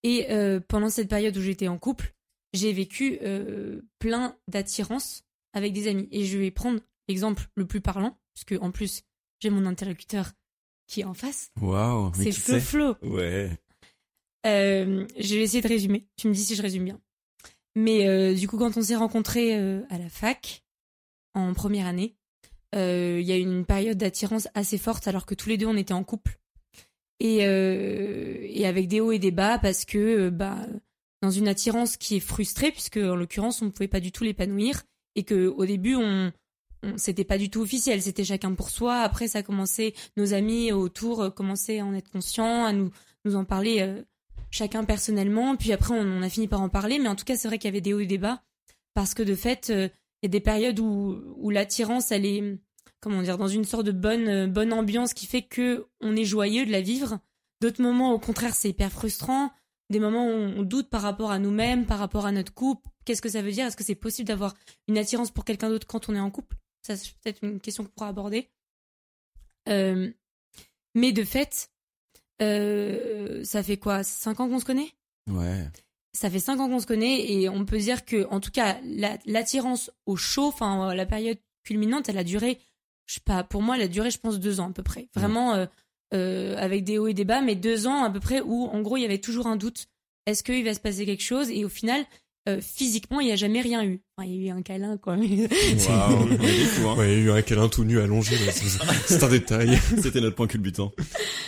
Et 0.03 0.31
euh, 0.31 0.61
pendant 0.61 0.89
cette 0.89 1.09
période 1.09 1.37
où 1.37 1.43
j'étais 1.43 1.69
en 1.69 1.79
couple, 1.79 2.15
j'ai 2.53 2.73
vécu 2.73 3.19
euh, 3.23 3.83
plein 3.99 4.37
d'attirances 4.49 5.25
avec 5.53 5.73
des 5.73 5.89
amis. 5.89 6.09
Et 6.11 6.25
je 6.25 6.39
vais 6.39 6.51
prendre 6.51 6.81
l'exemple 7.09 7.49
le 7.55 7.67
plus 7.67 7.81
parlant, 7.81 8.19
puisque 8.35 8.61
en 8.63 8.71
plus, 8.71 9.03
j'ai 9.41 9.51
mon 9.51 9.67
interlocuteur 9.67 10.33
qui 10.87 11.01
est 11.01 11.05
en 11.05 11.15
face. 11.15 11.51
Waouh. 11.61 12.13
C'est 12.15 12.33
Flo 12.33 12.61
Flo. 12.61 12.97
Ouais. 13.03 13.51
Euh, 14.47 15.07
je 15.19 15.35
vais 15.35 15.43
essayer 15.43 15.63
de 15.63 15.69
résumer. 15.69 16.07
Tu 16.17 16.29
me 16.29 16.35
dis 16.35 16.45
si 16.45 16.55
je 16.55 16.63
résume 16.63 16.85
bien. 16.85 17.01
Mais 17.77 18.09
euh, 18.09 18.35
du 18.35 18.49
coup, 18.49 18.59
quand 18.59 18.77
on 18.77 18.83
s'est 18.83 18.97
rencontrés 18.97 19.57
euh, 19.57 19.83
à 19.91 19.99
la 19.99 20.09
fac, 20.09 20.65
en 21.35 21.55
première 21.55 21.87
année, 21.87 22.17
il 22.73 23.23
y 23.23 23.33
a 23.33 23.37
eu 23.37 23.43
une 23.43 23.65
période 23.65 23.99
d'attirance 23.99 24.49
assez 24.55 24.79
forte 24.79 25.09
alors 25.09 25.27
que 25.27 25.35
tous 25.35 25.49
les 25.49 25.57
deux 25.57 25.67
on 25.67 25.77
était 25.77 25.93
en 25.93 26.05
couple. 26.05 26.40
Et, 27.23 27.45
euh, 27.47 28.39
et 28.41 28.67
avec 28.67 28.89
des 28.89 29.01
hauts 29.01 29.13
et 29.13 29.19
des 29.19 29.31
bas 29.31 29.59
parce 29.59 29.85
que 29.85 29.99
euh, 29.99 30.31
bah, 30.31 30.57
dans 31.21 31.31
une 31.31 31.49
attirance 31.49 31.99
qui 31.99 32.17
est 32.17 32.21
frustrée, 32.21 32.73
puisque 32.73 32.97
en 32.97 33.15
l'occurrence 33.15 33.61
on 33.61 33.67
ne 33.67 33.71
pouvait 33.71 33.89
pas 33.89 34.01
du 34.01 34.11
tout 34.11 34.25
l'épanouir, 34.25 34.83
et 35.17 35.23
que 35.23 35.47
au 35.49 35.67
début 35.67 35.97
on, 35.97 36.33
on- 36.83 36.97
c'était 36.97 37.25
pas 37.25 37.37
du 37.37 37.51
tout 37.51 37.61
officiel, 37.61 38.01
c'était 38.01 38.25
chacun 38.25 38.55
pour 38.55 38.71
soi. 38.71 39.01
Après 39.01 39.29
ça 39.29 39.41
a 39.41 39.43
commencé, 39.43 39.95
nos 40.17 40.33
amis 40.33 40.73
autour 40.73 41.21
euh, 41.21 41.29
commençaient 41.31 41.81
à 41.81 41.85
en 41.85 41.93
être 41.93 42.11
conscients, 42.11 42.65
à 42.65 42.73
nous, 42.73 42.91
nous 43.27 43.37
en 43.37 43.45
parler 43.45 43.97
chacun 44.51 44.85
personnellement. 44.85 45.57
Puis 45.57 45.73
après 45.73 45.93
on, 45.93 46.01
on 46.01 46.23
a 46.23 46.31
fini 46.31 46.49
par 46.49 46.63
en 46.63 46.71
parler, 46.71 46.99
mais 46.99 47.09
en 47.09 47.17
tout 47.17 47.27
cas 47.27 47.37
c'est 47.37 47.49
vrai 47.49 47.59
qu'il 47.59 47.69
y 47.69 47.73
avait 47.73 47.83
des 47.83 47.93
hauts 47.93 48.01
et 48.01 48.07
des 48.07 48.17
bas, 48.17 48.43
parce 48.95 49.13
que 49.13 49.23
de 49.23 49.35
fait 49.35 49.69
il 49.69 49.91
y 50.23 50.27
a 50.27 50.29
des 50.31 50.41
périodes 50.41 50.81
où, 50.81 51.19
où 51.37 51.51
l'attirance 51.51 52.13
elle 52.13 52.25
comment 53.01 53.23
dire 53.23 53.39
dans 53.39 53.49
une 53.49 53.65
sorte 53.65 53.85
de 53.87 53.93
bonne 53.93 54.29
euh, 54.29 54.47
bonne 54.47 54.73
ambiance 54.73 55.15
qui 55.15 55.27
fait 55.27 55.43
que 55.43 55.87
on 56.01 56.17
est 56.17 56.25
joyeux 56.25 56.67
de 56.67 56.71
la 56.73 56.81
vivre. 56.81 57.19
D'autres 57.61 57.83
moments 57.83 58.13
au 58.13 58.19
contraire 58.19 58.55
c'est 58.55 58.71
hyper 58.71 58.91
frustrant. 58.93 59.51
Des 59.91 59.99
moments 59.99 60.27
où 60.27 60.31
on 60.31 60.63
doute 60.63 60.89
par 60.89 61.03
rapport 61.03 61.33
à 61.33 61.41
nous-mêmes, 61.41 61.85
par 61.85 61.99
rapport 61.99 62.25
à 62.25 62.31
notre 62.31 62.55
couple. 62.55 62.89
Qu'est-ce 63.05 63.21
que 63.21 63.29
ça 63.29 63.43
veut 63.43 63.51
dire? 63.51 63.67
Est-ce 63.67 63.77
que 63.77 63.83
c'est 63.83 63.97
possible 63.97 64.29
d'avoir 64.29 64.55
une 64.87 64.97
attirance 64.99 65.33
pour 65.33 65.45
quelqu'un 65.45 65.69
d'autre 65.69 65.87
quand 65.89 66.09
on 66.09 66.15
est 66.15 66.21
en 66.21 66.31
couple? 66.31 66.57
Ça, 66.87 66.97
c'est 66.97 67.13
peut-être 67.21 67.43
une 67.43 67.59
question 67.61 67.83
qu'on 67.83 67.91
pourra 67.91 68.09
aborder. 68.09 68.49
Euh, 69.69 70.09
mais 70.95 71.11
de 71.11 71.25
fait, 71.25 71.71
euh, 72.41 73.43
ça 73.45 73.63
fait 73.63 73.77
quoi? 73.77 74.03
Cinq 74.05 74.41
ans 74.41 74.49
qu'on 74.49 74.61
se 74.61 74.65
connaît? 74.65 74.93
Ouais. 75.29 75.69
ça 76.13 76.29
fait 76.31 76.41
cinq 76.41 76.59
ans 76.61 76.69
qu'on 76.69 76.81
se 76.81 76.87
connaît 76.87 77.31
et 77.33 77.49
on 77.49 77.65
peut 77.65 77.79
dire 77.79 78.05
que, 78.05 78.27
en 78.31 78.41
tout 78.41 78.51
cas, 78.51 78.79
la- 78.85 79.19
l'attirance 79.27 79.91
au 80.07 80.17
chaud, 80.17 80.47
enfin, 80.47 80.93
la 80.95 81.07
période 81.07 81.39
culminante, 81.63 82.09
elle 82.09 82.19
a 82.19 82.25
duré, 82.25 82.59
je 83.11 83.15
sais 83.17 83.21
pas, 83.25 83.43
pour 83.43 83.61
moi, 83.61 83.75
elle 83.75 83.83
a 83.83 83.89
duré, 83.89 84.09
je 84.13 84.19
pense, 84.19 84.39
deux 84.39 84.61
ans 84.61 84.71
à 84.71 84.73
peu 84.73 84.85
près. 84.85 85.09
Vraiment, 85.17 85.55
euh, 85.55 85.67
euh, 86.15 86.57
avec 86.59 86.85
des 86.85 86.97
hauts 86.99 87.09
et 87.09 87.15
des 87.15 87.25
bas, 87.25 87.41
mais 87.41 87.57
deux 87.57 87.89
ans 87.89 88.05
à 88.05 88.11
peu 88.11 88.21
près 88.21 88.41
où, 88.41 88.67
en 88.67 88.81
gros, 88.83 88.97
il 88.97 89.03
y 89.03 89.05
avait 89.05 89.19
toujours 89.19 89.49
un 89.49 89.57
doute. 89.57 89.89
Est-ce 90.27 90.45
qu'il 90.45 90.65
va 90.65 90.75
se 90.75 90.81
passer 90.81 91.07
quelque 91.07 91.23
chose? 91.25 91.51
Et 91.51 91.65
au 91.65 91.69
final, 91.69 92.05
euh, 92.49 92.61
physiquement, 92.61 93.19
il 93.19 93.27
n'y 93.27 93.33
a 93.33 93.37
jamais 93.37 93.61
rien 93.63 93.83
eu. 93.85 94.01
Enfin, 94.17 94.29
il 94.29 94.37
y 94.37 94.45
a 94.49 94.55
eu 94.55 94.57
un 94.57 94.63
câlin, 94.63 94.97
quoi. 94.97 95.15
hein. 95.19 95.21
Ouais, 96.97 97.13
il 97.13 97.19
y 97.19 97.23
a 97.23 97.25
eu 97.27 97.31
un 97.33 97.43
câlin 97.43 97.69
tout 97.69 97.85
nu 97.85 97.99
allongé, 98.01 98.37
c'est 99.07 99.23
un 99.25 99.29
détail. 99.29 99.79
C'était 100.01 100.21
notre 100.21 100.37
point 100.37 100.47
culbutant. 100.47 100.93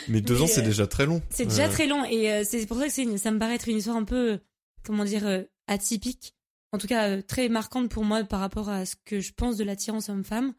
Mais 0.08 0.20
deux 0.20 0.34
Mais, 0.34 0.40
ans, 0.42 0.46
c'est 0.46 0.62
euh, 0.62 0.64
déjà 0.64 0.86
très 0.86 1.06
long. 1.06 1.22
C'est 1.30 1.46
déjà 1.46 1.66
Euh, 1.66 1.70
très 1.70 1.86
long 1.86 2.04
et 2.04 2.30
euh, 2.32 2.42
c'est 2.44 2.66
pour 2.66 2.78
ça 2.78 2.88
que 2.88 3.00
une- 3.00 3.18
ça 3.18 3.30
me 3.30 3.38
paraît 3.38 3.54
être 3.54 3.68
une 3.68 3.76
histoire 3.78 3.96
un 3.96 4.04
peu, 4.04 4.40
comment 4.84 5.04
dire, 5.04 5.26
euh, 5.26 5.42
atypique. 5.68 6.34
En 6.72 6.78
tout 6.78 6.86
cas, 6.86 7.08
euh, 7.10 7.22
très 7.22 7.48
marquante 7.48 7.88
pour 7.90 8.04
moi 8.04 8.24
par 8.24 8.40
rapport 8.40 8.68
à 8.68 8.84
ce 8.86 8.96
que 9.04 9.20
je 9.20 9.32
pense 9.32 9.56
de 9.56 9.64
l'attirance 9.64 10.08
homme-femme. 10.08 10.54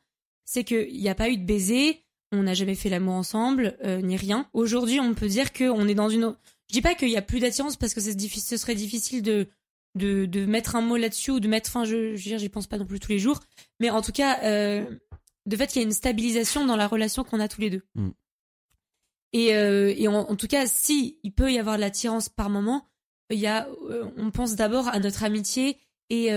C'est 0.46 0.64
qu'il 0.64 1.00
n'y 1.00 1.10
a 1.10 1.16
pas 1.16 1.30
eu 1.30 1.38
de 1.38 1.46
baiser, 1.46 2.04
on 2.32 2.44
n'a 2.44 2.54
jamais 2.54 2.76
fait 2.76 2.90
l'amour 2.90 3.14
ensemble, 3.16 3.78
euh, 3.84 4.02
ni 4.02 4.18
rien. 4.18 4.50
Aujourd'hui, 4.54 5.00
on 5.00 5.14
peut 5.14 5.28
dire 5.28 5.54
qu'on 5.54 5.88
est 5.88 5.96
dans 5.96 6.10
une... 6.10 6.36
Je 6.70 6.74
dis 6.74 6.82
pas 6.82 6.96
qu'il 6.96 7.10
y 7.10 7.18
a 7.18 7.22
plus 7.22 7.40
d'attirance 7.40 7.76
parce 7.78 7.94
que 7.94 8.02
ce 8.02 8.58
serait 8.58 8.76
difficile 8.76 9.22
de, 9.22 9.48
de, 9.96 10.26
de 10.26 10.46
mettre 10.46 10.76
un 10.76 10.82
mot 10.82 10.98
là-dessus 10.98 11.32
ou 11.32 11.40
de 11.40 11.48
mettre... 11.48 11.70
Enfin, 11.70 11.86
je, 11.86 12.16
je 12.16 12.24
veux 12.24 12.30
dire, 12.30 12.40
j'y 12.40 12.50
pense 12.50 12.68
pas 12.68 12.78
non 12.78 12.86
plus 12.86 13.00
tous 13.00 13.12
les 13.12 13.20
jours. 13.20 13.40
Mais 13.80 13.90
en 13.90 14.02
tout 14.02 14.12
cas, 14.12 14.42
euh, 14.44 14.84
de 15.46 15.56
fait, 15.56 15.76
il 15.76 15.80
y 15.80 15.82
a 15.82 15.86
une 15.86 15.94
stabilisation 15.94 16.66
dans 16.66 16.76
la 16.76 16.88
relation 16.88 17.24
qu'on 17.24 17.40
a 17.40 17.48
tous 17.48 17.62
les 17.62 17.70
deux. 17.70 17.84
Mm. 17.96 18.10
Et, 19.34 19.56
euh, 19.56 19.94
et 19.96 20.08
en, 20.08 20.16
en 20.16 20.36
tout 20.36 20.48
cas, 20.48 20.68
si 20.68 21.20
il 21.24 21.34
peut 21.34 21.52
y 21.52 21.60
avoir 21.60 21.76
de 21.76 21.82
l'attirance 21.82 22.30
par 22.30 22.50
moment, 22.50 22.88
il 23.30 23.40
y 23.40 23.48
a, 23.48 23.68
on 24.18 24.30
pense 24.30 24.56
d'abord 24.56 24.88
à 24.90 25.00
notre 25.00 25.24
amitié 25.24 25.78
et, 26.12 26.30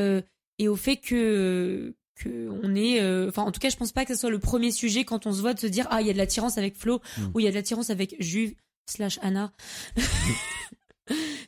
et 0.59 0.69
au 0.69 0.77
fait 0.77 0.97
que 0.97 1.95
que 2.17 2.49
on 2.63 2.75
est 2.75 3.01
euh, 3.01 3.29
enfin 3.29 3.43
en 3.43 3.53
tout 3.53 3.61
cas 3.61 3.69
je 3.71 3.77
pense 3.77 3.93
pas 3.93 4.05
que 4.05 4.15
ce 4.15 4.21
soit 4.21 4.31
le 4.31 4.39
premier 4.39 4.71
sujet 4.73 5.05
quand 5.05 5.27
on 5.27 5.33
se 5.33 5.41
voit 5.41 5.55
de 5.55 5.61
se 5.61 5.67
dire 5.67 5.87
ah 5.91 6.01
il 6.01 6.07
y 6.07 6.11
a 6.11 6.13
de 6.13 6.19
l'attirance 6.19 6.59
avec 6.59 6.77
Flo 6.77 7.01
Mm. 7.19 7.23
ou 7.35 7.41
il 7.41 7.45
y 7.45 7.47
a 7.47 7.51
de 7.51 7.55
l'attirance 7.57 7.91
avec 7.91 8.17
Juve 8.21 8.55
slash 8.91 9.19
Anna 9.23 9.53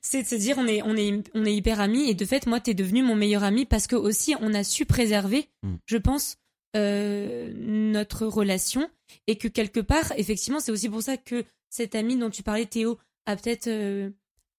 c'est 0.02 0.22
de 0.22 0.28
se 0.28 0.35
dire 0.37 0.57
on 0.59 0.66
est 0.66 0.83
on 0.83 0.96
est 0.96 1.22
on 1.35 1.44
est 1.44 1.54
hyper 1.54 1.81
amis 1.81 2.09
et 2.09 2.14
de 2.14 2.24
fait 2.24 2.46
moi 2.46 2.61
t'es 2.61 2.74
devenu 2.74 3.02
mon 3.02 3.16
meilleur 3.16 3.42
ami 3.42 3.64
parce 3.66 3.87
que 3.87 3.96
aussi 3.96 4.35
on 4.40 4.54
a 4.54 4.62
su 4.64 4.85
préserver 4.87 5.48
Mm. 5.62 5.74
je 5.87 5.96
pense 5.96 6.37
euh, 6.76 7.50
notre 7.57 8.26
relation 8.26 8.88
et 9.26 9.37
que 9.37 9.48
quelque 9.48 9.81
part 9.81 10.12
effectivement 10.16 10.61
c'est 10.61 10.70
aussi 10.70 10.88
pour 10.88 11.02
ça 11.02 11.16
que 11.16 11.44
cet 11.70 11.94
ami 11.94 12.16
dont 12.16 12.31
tu 12.31 12.42
parlais 12.42 12.66
Théo 12.66 12.98
a 13.26 13.37
peut-être 13.37 13.66
euh, 13.68 14.11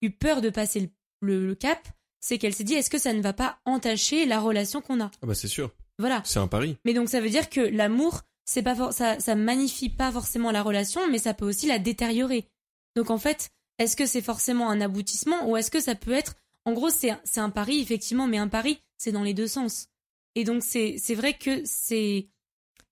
eu 0.02 0.10
peur 0.12 0.42
de 0.42 0.50
passer 0.50 0.80
le, 0.82 0.90
le- 1.22 1.48
le 1.48 1.56
cap 1.56 1.88
c'est 2.20 2.38
qu'elle 2.38 2.54
s'est 2.54 2.64
dit 2.66 2.74
est-ce 2.74 2.90
que 2.90 2.98
ça 2.98 3.14
ne 3.14 3.22
va 3.22 3.32
pas 3.32 3.60
entacher 3.64 4.26
la 4.26 4.40
relation 4.42 4.82
qu'on 4.82 5.00
a? 5.00 5.10
Ah 5.22 5.26
bah 5.28 5.36
c'est 5.36 5.48
sûr, 5.48 5.72
voilà 6.00 6.22
c'est 6.26 6.40
un 6.40 6.48
pari. 6.48 6.78
mais 6.86 6.94
donc 6.94 7.10
ça 7.10 7.22
veut 7.22 7.30
dire 7.30 7.50
que 7.50 7.62
l'amour, 7.62 8.22
c'est 8.46 8.64
pas 8.64 8.76
for- 8.76 8.94
ça, 8.94 9.20
ça 9.20 9.36
magnifie 9.36 9.90
pas 9.90 10.12
forcément 10.12 10.52
la 10.52 10.64
relation, 10.64 11.02
mais 11.12 11.20
ça 11.20 11.34
peut 11.36 11.46
aussi 11.48 11.68
la 11.68 11.78
détériorer. 11.78 12.48
Donc 12.96 13.12
en 13.12 13.18
fait, 13.20 13.52
est-ce 13.78 13.96
que 13.96 14.06
c'est 14.08 14.22
forcément 14.24 14.70
un 14.70 14.82
aboutissement 14.82 15.48
ou 15.48 15.56
est-ce 15.58 15.70
que 15.72 15.80
ça 15.80 15.94
peut 15.96 16.14
être, 16.14 16.36
en 16.66 16.74
gros, 16.74 16.90
c'est 16.90 17.12
c'est 17.24 17.40
un 17.42 17.50
pari 17.52 17.80
effectivement, 17.80 18.26
mais 18.28 18.38
un 18.40 18.48
pari, 18.48 18.80
c'est 18.98 19.12
dans 19.12 19.24
les 19.24 19.34
deux 19.36 19.48
sens. 19.48 19.88
Et 20.36 20.44
donc 20.44 20.64
c'est 20.64 20.96
c'est 20.98 21.16
vrai 21.16 21.34
que 21.38 21.62
c'est 21.66 22.28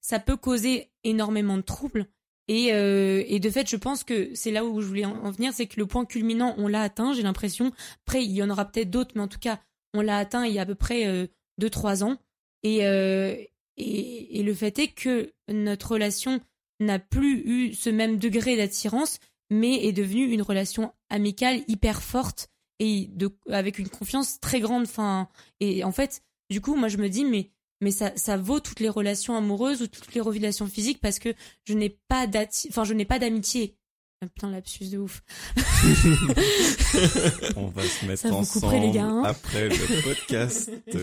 ça 0.01 0.19
peut 0.19 0.37
causer 0.37 0.91
énormément 1.03 1.57
de 1.57 1.61
troubles. 1.63 2.05
Et, 2.49 2.71
euh, 2.73 3.23
et 3.27 3.41
de 3.41 3.49
fait, 3.49 3.69
je 3.69 3.75
pense 3.75 4.05
que 4.05 4.33
c'est 4.33 4.51
là 4.51 4.63
où 4.63 4.79
je 4.79 4.87
voulais 4.87 5.03
en 5.05 5.17
en 5.25 5.31
venir, 5.31 5.51
c'est 5.53 5.67
que 5.67 5.77
le 5.79 5.85
point 5.85 6.05
culminant, 6.05 6.55
on 6.57 6.67
l'a 6.69 6.81
atteint, 6.81 7.11
j'ai 7.13 7.23
l'impression. 7.23 7.73
Après, 8.05 8.23
il 8.23 8.31
y 8.31 8.41
en 8.41 8.49
aura 8.49 8.63
peut-être 8.63 8.89
d'autres, 8.89 9.11
mais 9.15 9.21
en 9.21 9.27
tout 9.27 9.39
cas, 9.39 9.59
on 9.93 9.99
l'a 9.99 10.17
atteint 10.17 10.45
il 10.45 10.53
y 10.53 10.59
a 10.59 10.61
à 10.61 10.65
peu 10.65 10.75
près 10.75 11.29
2-3 11.59 12.03
ans. 12.05 12.17
Et, 12.63 12.85
euh, 12.85 13.35
et, 13.77 14.39
et 14.39 14.43
le 14.43 14.53
fait 14.53 14.77
est 14.79 14.89
que 14.89 15.31
notre 15.47 15.91
relation 15.91 16.41
n'a 16.79 16.99
plus 16.99 17.39
eu 17.39 17.73
ce 17.73 17.89
même 17.89 18.17
degré 18.17 18.55
d'attirance, 18.55 19.19
mais 19.49 19.85
est 19.85 19.93
devenue 19.93 20.31
une 20.31 20.41
relation 20.41 20.93
amicale 21.09 21.61
hyper 21.67 22.01
forte 22.01 22.49
et 22.79 23.09
de, 23.13 23.29
avec 23.49 23.79
une 23.79 23.89
confiance 23.89 24.39
très 24.39 24.59
grande. 24.59 24.83
Enfin, 24.83 25.27
et 25.59 25.83
en 25.83 25.91
fait, 25.91 26.21
du 26.49 26.61
coup, 26.61 26.75
moi, 26.75 26.87
je 26.87 26.97
me 26.97 27.09
dis, 27.09 27.25
mais, 27.25 27.49
mais 27.81 27.91
ça, 27.91 28.11
ça 28.15 28.37
vaut 28.37 28.59
toutes 28.59 28.79
les 28.79 28.89
relations 28.89 29.35
amoureuses 29.35 29.81
ou 29.81 29.87
toutes 29.87 30.13
les 30.13 30.21
relations 30.21 30.67
physiques 30.67 30.99
parce 31.01 31.19
que 31.19 31.33
je 31.65 31.73
n'ai 31.73 31.97
pas 32.07 32.27
enfin, 32.69 32.83
je 32.83 32.93
n'ai 32.93 33.05
pas 33.05 33.19
d'amitié. 33.19 33.75
Ah, 34.21 34.27
putain, 34.27 34.49
lapsus 34.49 34.89
de 34.89 34.97
ouf. 34.97 35.21
On 37.55 37.67
va 37.67 37.83
se 37.83 38.05
mettre 38.05 38.23
Ça 38.23 38.29
vous 38.29 38.37
ensemble 38.37 38.79
les 38.79 38.91
gars, 38.91 39.03
hein 39.03 39.23
après 39.23 39.69
le 39.69 40.01
podcast. 40.01 40.71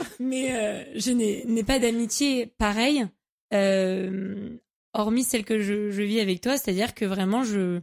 mais 0.20 0.54
euh, 0.54 0.84
je 0.96 1.10
n'ai 1.12 1.64
pas 1.64 1.78
d'amitié 1.78 2.46
pareille, 2.46 3.06
euh, 3.52 4.56
hormis 4.92 5.24
celle 5.24 5.44
que 5.44 5.60
je, 5.60 5.90
je 5.90 6.02
vis 6.02 6.20
avec 6.20 6.40
toi. 6.40 6.56
C'est-à-dire 6.56 6.94
que 6.94 7.04
vraiment, 7.04 7.42
je, 7.42 7.80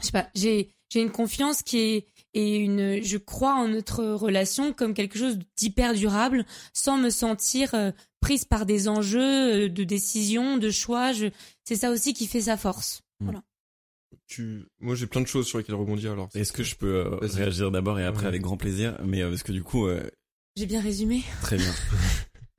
je 0.00 0.06
sais 0.06 0.12
pas, 0.12 0.28
j'ai 0.34 0.70
une 0.94 1.10
confiance 1.10 1.62
qui 1.62 1.78
est 1.78 2.06
et 2.34 2.56
une, 2.56 3.02
je 3.02 3.16
crois 3.16 3.54
en 3.54 3.68
notre 3.68 4.04
relation 4.04 4.72
comme 4.72 4.92
quelque 4.92 5.18
chose 5.18 5.38
d'hyper 5.56 5.94
durable, 5.94 6.44
sans 6.72 6.98
me 6.98 7.08
sentir 7.10 7.74
euh, 7.74 7.92
prise 8.20 8.44
par 8.44 8.66
des 8.66 8.88
enjeux 8.88 9.68
de 9.68 9.84
décision, 9.84 10.56
de 10.56 10.70
choix. 10.70 11.12
C'est 11.62 11.76
ça 11.76 11.90
aussi 11.90 12.12
qui 12.12 12.26
fait 12.26 12.42
sa 12.42 12.56
force. 12.56 13.02
Mm. 13.20 13.24
Voilà. 13.26 13.42
Tu... 14.26 14.64
Moi 14.80 14.94
j'ai 14.94 15.06
plein 15.06 15.20
de 15.20 15.26
choses 15.26 15.46
sur 15.46 15.58
lesquelles 15.58 15.74
rebondir 15.74 16.12
alors. 16.12 16.28
Est-ce 16.34 16.52
que 16.52 16.62
je 16.64 16.74
peux 16.74 17.06
euh, 17.06 17.16
réagir 17.20 17.70
d'abord 17.70 18.00
et 18.00 18.04
après 18.04 18.22
Ouais. 18.22 18.28
avec 18.28 18.42
grand 18.42 18.56
plaisir? 18.56 18.98
Mais 19.04 19.22
euh, 19.22 19.28
parce 19.28 19.42
que 19.42 19.52
du 19.52 19.62
coup, 19.62 19.86
euh, 19.86 20.02
J'ai 20.56 20.66
bien 20.66 20.80
résumé. 20.80 21.22
très 21.42 21.56
bien. 21.56 21.72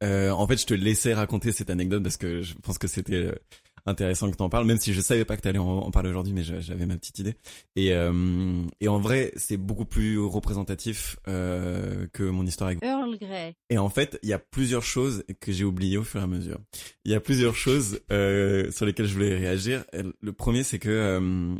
Euh, 0.04 0.30
en 0.32 0.46
fait, 0.46 0.58
je 0.60 0.66
te 0.66 0.74
laissais 0.74 1.14
raconter 1.14 1.54
cette 1.54 1.70
anecdote 1.70 2.04
parce 2.04 2.18
que 2.18 2.42
je 2.42 2.54
pense 2.56 2.78
que 2.78 2.86
c'était 2.86 3.14
euh, 3.16 3.36
intéressant 3.86 4.30
que 4.30 4.36
t'en 4.36 4.50
parles, 4.50 4.66
même 4.68 4.78
si 4.78 4.94
je 4.94 5.00
savais 5.00 5.24
pas 5.24 5.38
que 5.38 5.42
t'allais 5.42 5.58
en, 5.58 5.66
en 5.80 5.90
parler 5.90 6.10
aujourd'hui, 6.10 6.34
mais 6.34 6.44
j'a- 6.44 6.60
j'avais 6.60 6.86
ma 6.86 6.98
petite 6.98 7.18
idée. 7.20 7.36
Et, 7.78 7.94
euh, 7.94 8.62
et 8.82 8.90
en 8.90 9.00
vrai, 9.00 9.32
c'est 9.38 9.56
beaucoup 9.56 9.86
plus 9.86 10.20
représentatif 10.20 11.16
euh, 11.30 12.08
que 12.12 12.24
mon 12.24 12.46
histoire 12.46 12.68
avec 12.68 12.84
Earl 12.84 13.18
Grey. 13.18 13.56
Et 13.70 13.78
en 13.78 13.90
fait, 13.90 14.20
il 14.22 14.28
y 14.30 14.34
a 14.34 14.38
plusieurs 14.40 14.84
choses 14.84 15.24
que 15.40 15.54
j'ai 15.54 15.64
oubliées 15.64 15.98
au 15.98 16.04
fur 16.04 16.20
et 16.20 16.24
à 16.24 16.28
mesure. 16.28 16.60
Il 17.06 17.12
y 17.12 17.16
a 17.16 17.22
plusieurs 17.22 17.56
choses 17.56 18.02
euh, 18.12 18.70
sur 18.72 18.86
lesquelles 18.86 19.08
je 19.08 19.14
voulais 19.14 19.36
réagir. 19.38 19.86
Le 20.22 20.34
premier, 20.34 20.64
c'est 20.64 20.78
que 20.78 20.90
euh, 20.90 21.56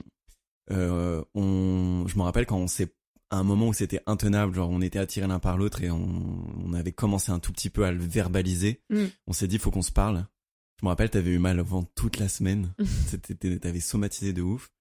euh, 0.72 1.24
on, 1.36 2.06
je 2.06 2.18
me 2.18 2.22
rappelle 2.24 2.46
quand 2.46 2.58
on 2.60 2.68
s'est 2.68 2.90
à 3.36 3.40
un 3.40 3.44
moment 3.44 3.68
où 3.68 3.74
c'était 3.74 4.02
intenable, 4.06 4.56
genre 4.56 4.70
on 4.70 4.82
était 4.82 5.00
attirés 5.00 5.28
l'un 5.28 5.40
par 5.40 5.58
l'autre 5.58 5.84
et 5.84 5.92
on, 5.92 6.48
on 6.66 6.74
avait 6.74 6.92
commencé 6.92 7.32
un 7.32 7.40
tout 7.40 7.52
petit 7.52 7.70
peu 7.70 7.86
à 7.86 7.92
le 7.92 8.04
verbaliser. 8.04 8.82
Mm. 8.90 9.06
On 9.28 9.34
s'est 9.34 9.48
dit 9.48 9.58
faut 9.60 9.72
qu'on 9.72 9.82
se 9.82 9.92
parle. 9.92 10.26
Je 10.80 10.86
me 10.86 10.90
rappelle, 10.90 11.10
t'avais 11.10 11.32
eu 11.32 11.40
mal 11.40 11.60
au 11.60 11.64
ventre 11.64 11.90
toute 11.96 12.18
la 12.20 12.28
semaine. 12.28 12.74
T'avais 13.62 13.80
somatisé 13.80 14.34
de 14.34 14.42
ouf. 14.42 14.72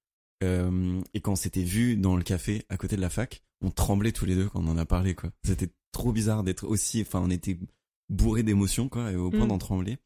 Euh, 0.43 1.01
et 1.15 1.21
quand 1.21 1.33
on 1.33 1.37
s'était 1.37 1.63
vu 1.63 1.97
dans 1.97 2.17
le 2.17 2.23
café 2.25 2.65
à 2.69 2.77
côté 2.77 2.97
de 2.97 3.01
la 3.01 3.11
fac, 3.11 3.43
on 3.61 3.71
tremblait 3.71 4.11
tous 4.13 4.27
les 4.27 4.35
deux 4.35 4.49
quand 4.49 4.61
on 4.63 4.69
en 4.69 4.77
a 4.77 4.85
parlé 4.85 5.15
quoi. 5.15 5.31
C'était 5.45 5.71
trop 5.93 6.13
bizarre 6.13 6.43
d'être 6.43 6.67
aussi, 6.67 7.01
enfin 7.03 7.21
on 7.25 7.31
était 7.31 7.59
bourré 8.11 8.43
d'émotions 8.43 8.89
quoi, 8.89 9.13
et 9.13 9.17
au 9.17 9.31
point 9.31 9.45
Mm. 9.47 9.49
d'en 9.49 9.59
trembler. 9.59 9.99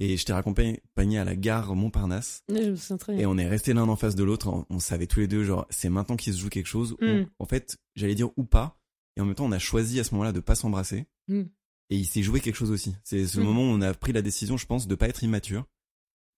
Et 0.00 0.16
je 0.16 0.24
t'ai 0.24 0.32
raccompagné 0.32 1.18
à 1.18 1.24
la 1.24 1.34
gare 1.34 1.74
Montparnasse 1.74 2.42
Je 2.48 2.54
me 2.70 2.96
très 2.98 3.18
et 3.20 3.26
on 3.26 3.36
est 3.36 3.48
restés 3.48 3.72
l'un 3.72 3.88
en 3.88 3.96
face 3.96 4.14
de 4.14 4.22
l'autre. 4.22 4.48
On, 4.48 4.64
on 4.70 4.78
savait 4.78 5.06
tous 5.08 5.20
les 5.20 5.26
deux 5.28 5.42
genre 5.44 5.66
c'est 5.70 5.88
maintenant 5.88 6.16
qu'il 6.16 6.32
se 6.32 6.38
joue 6.38 6.48
quelque 6.48 6.66
chose. 6.68 6.92
ou- 7.00 7.04
Mm. 7.04 7.26
en 7.38 7.44
fait, 7.46 7.76
j'allais 7.96 8.14
dire 8.14 8.30
ou 8.36 8.44
pas. 8.44 8.78
Et 9.16 9.20
en 9.20 9.24
même 9.24 9.34
temps, 9.34 9.46
on 9.46 9.52
a 9.52 9.58
choisi 9.58 9.98
à 9.98 10.04
ce 10.04 10.12
moment-là 10.14 10.32
de 10.32 10.38
pas 10.40 10.54
s'embrasser. 10.54 11.06
Mm. 11.26 11.42
Et 11.90 11.96
il 11.96 12.06
s'est 12.06 12.22
joué 12.22 12.40
quelque 12.40 12.54
chose 12.54 12.70
aussi. 12.70 12.94
C'est 13.02 13.26
ce 13.26 13.40
Mm. 13.40 13.44
moment 13.44 13.62
où 13.62 13.74
on 13.74 13.80
a 13.80 13.92
pris 13.94 14.12
la 14.12 14.22
décision, 14.22 14.56
je 14.56 14.66
pense, 14.66 14.86
de 14.86 14.94
pas 14.94 15.08
être 15.08 15.24
immature. 15.24 15.64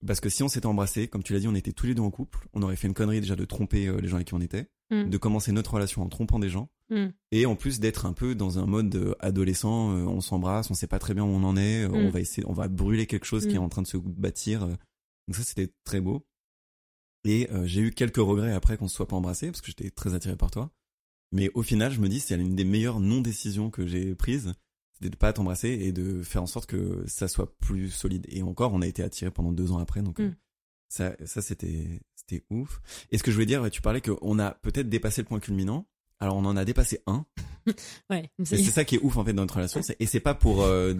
Parce 0.07 0.20
que 0.20 0.31
si 0.31 0.42
on 0.42 0.49
s'était 0.49 0.64
embrassé, 0.66 1.09
comme 1.09 1.23
tu 1.23 1.35
l'as 1.35 1.40
dit, 1.40 1.49
on 1.49 1.55
était 1.55 1.73
tous 1.73 1.85
les 1.87 1.94
deux 1.94 2.01
en 2.03 2.11
couple. 2.11 2.49
On 2.55 2.62
aurait 2.62 2.77
fait 2.77 2.88
une 2.88 2.94
connerie 2.94 3.20
déjà 3.20 3.37
de 3.37 3.44
tromper 3.44 3.87
euh, 3.88 4.01
les 4.01 4.09
gens 4.09 4.16
avec 4.16 4.29
qui 4.29 4.35
on 4.35 4.40
était, 4.40 4.70
Mm. 4.90 5.09
de 5.09 5.18
commencer 5.18 5.53
notre 5.53 5.74
relation 5.74 6.03
en 6.03 6.09
trompant 6.09 6.38
des 6.40 6.48
gens, 6.48 6.68
Mm. 6.90 7.07
et 7.31 7.46
en 7.46 7.55
plus 7.55 7.79
d'être 7.79 8.07
un 8.07 8.12
peu 8.12 8.35
dans 8.35 8.59
un 8.59 8.66
mode 8.66 8.94
euh, 8.96 9.14
adolescent. 9.20 9.92
euh, 9.94 10.03
on 10.05 10.20
s'embrasse, 10.20 10.68
on 10.70 10.74
sait 10.74 10.88
pas 10.88 10.98
très 10.98 11.14
bien 11.14 11.22
où 11.22 11.29
on 11.29 11.44
en 11.44 11.57
est. 11.57 11.85
euh, 11.85 11.88
Mm. 11.88 12.07
On 12.07 12.11
va 12.11 12.20
essayer, 12.20 12.44
on 12.48 12.53
va 12.53 12.66
brûler 12.68 13.07
quelque 13.07 13.24
chose 13.26 13.46
qui 13.46 13.55
est 13.55 13.59
en 13.59 13.68
train 13.68 13.83
de 13.83 13.87
se 13.87 13.96
bâtir. 13.96 14.66
Donc 14.66 15.37
ça, 15.37 15.42
c'était 15.44 15.70
très 15.85 16.00
beau. 16.00 16.26
Et 17.24 17.48
euh, 17.53 17.66
j'ai 17.66 17.83
eu 17.83 17.90
quelques 17.92 18.16
regrets 18.16 18.53
après 18.53 18.76
qu'on 18.76 18.88
se 18.88 18.96
soit 18.96 19.07
pas 19.07 19.16
embrassé 19.16 19.46
parce 19.48 19.61
que 19.61 19.68
j'étais 19.68 19.90
très 19.90 20.14
attiré 20.14 20.37
par 20.37 20.50
toi. 20.50 20.70
Mais 21.33 21.50
au 21.55 21.62
final, 21.62 21.92
je 21.92 22.00
me 22.00 22.09
dis 22.09 22.18
c'est 22.18 22.37
l'une 22.37 22.57
des 22.57 22.64
meilleures 22.64 22.98
non-décisions 22.98 23.70
que 23.70 23.87
j'ai 23.87 24.14
prises, 24.16 24.55
c'était 24.94 25.11
de 25.11 25.16
pas 25.16 25.33
t'embrasser 25.33 25.68
et 25.68 25.92
de 25.92 26.22
faire 26.22 26.42
en 26.42 26.46
sorte 26.46 26.66
que 26.68 27.05
ça 27.07 27.29
soit 27.29 27.55
plus 27.61 27.90
solide. 27.90 28.26
Et 28.31 28.42
encore, 28.42 28.72
on 28.72 28.81
a 28.83 28.87
été 28.87 29.03
attirés 29.05 29.31
pendant 29.31 29.53
deux 29.53 29.70
ans 29.70 29.79
après, 29.79 30.03
donc 30.03 30.18
Mm. 30.18 30.35
Ça, 30.90 31.14
ça 31.24 31.40
c'était, 31.40 32.03
c'était 32.14 32.44
ouf. 32.50 32.83
Et 33.11 33.16
ce 33.16 33.22
que 33.22 33.31
je 33.31 33.37
voulais 33.37 33.46
dire, 33.46 33.70
tu 33.70 33.81
parlais 33.81 34.03
qu'on 34.03 34.38
a 34.38 34.50
peut-être 34.50 34.90
dépassé 34.90 35.22
le 35.22 35.26
point 35.29 35.40
culminant. 35.40 35.87
Alors 36.18 36.37
on 36.37 36.44
en 36.44 36.57
a 36.59 36.64
dépassé 36.66 37.00
un. 37.07 37.24
Ouais. 38.11 38.31
C'est 38.44 38.62
ça 38.64 38.85
qui 38.85 38.96
est 38.96 39.00
ouf 39.03 39.16
en 39.16 39.24
fait 39.24 39.33
dans 39.33 39.42
notre 39.42 39.55
relation. 39.57 39.81
c'est- 39.83 39.96
Et 40.00 40.07
c'est 40.07 40.20
pas 40.20 40.35
pour, 40.35 40.62
euh, 40.62 40.92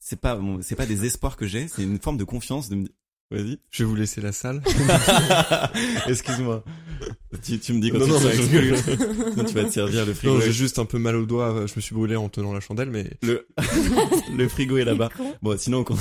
c'est 0.00 0.20
pas, 0.20 0.34
bon, 0.36 0.60
c'est 0.62 0.74
pas 0.76 0.86
des 0.86 1.04
espoirs 1.04 1.36
que 1.36 1.46
j'ai. 1.46 1.68
C'est 1.68 1.82
une 1.82 2.00
forme 2.00 2.16
de 2.16 2.24
confiance. 2.24 2.68
De 2.68 2.76
me... 2.76 2.88
Vas-y. 3.30 3.58
Je 3.70 3.82
vais 3.84 3.88
vous 3.90 3.96
laisser 3.96 4.20
la 4.20 4.32
salle. 4.32 4.62
Excuse-moi. 6.06 6.64
Tu, 7.42 7.58
tu 7.58 7.72
me 7.74 7.80
dis 7.80 7.90
quand 7.90 7.98
Non, 7.98 8.06
tu 8.06 8.12
non, 8.12 8.20
mais 8.22 8.32
je 8.34 9.42
tu 9.48 9.54
vas 9.54 9.64
te 9.64 9.70
servir 9.72 10.06
le 10.06 10.14
frigo. 10.14 10.34
Non, 10.34 10.40
j'ai 10.40 10.52
juste 10.52 10.78
un 10.78 10.86
peu 10.86 10.98
mal 10.98 11.16
au 11.16 11.26
doigt, 11.26 11.52
euh, 11.52 11.66
je 11.66 11.74
me 11.76 11.80
suis 11.80 11.94
brûlé 11.94 12.16
en 12.16 12.28
tenant 12.30 12.52
la 12.54 12.60
chandelle, 12.60 12.90
mais 12.90 13.10
le, 13.22 13.46
le 14.36 14.48
frigo 14.48 14.78
est 14.78 14.84
là-bas. 14.84 15.10
Bon, 15.42 15.56
sinon 15.58 15.78
on, 15.80 15.84
con- 15.84 15.98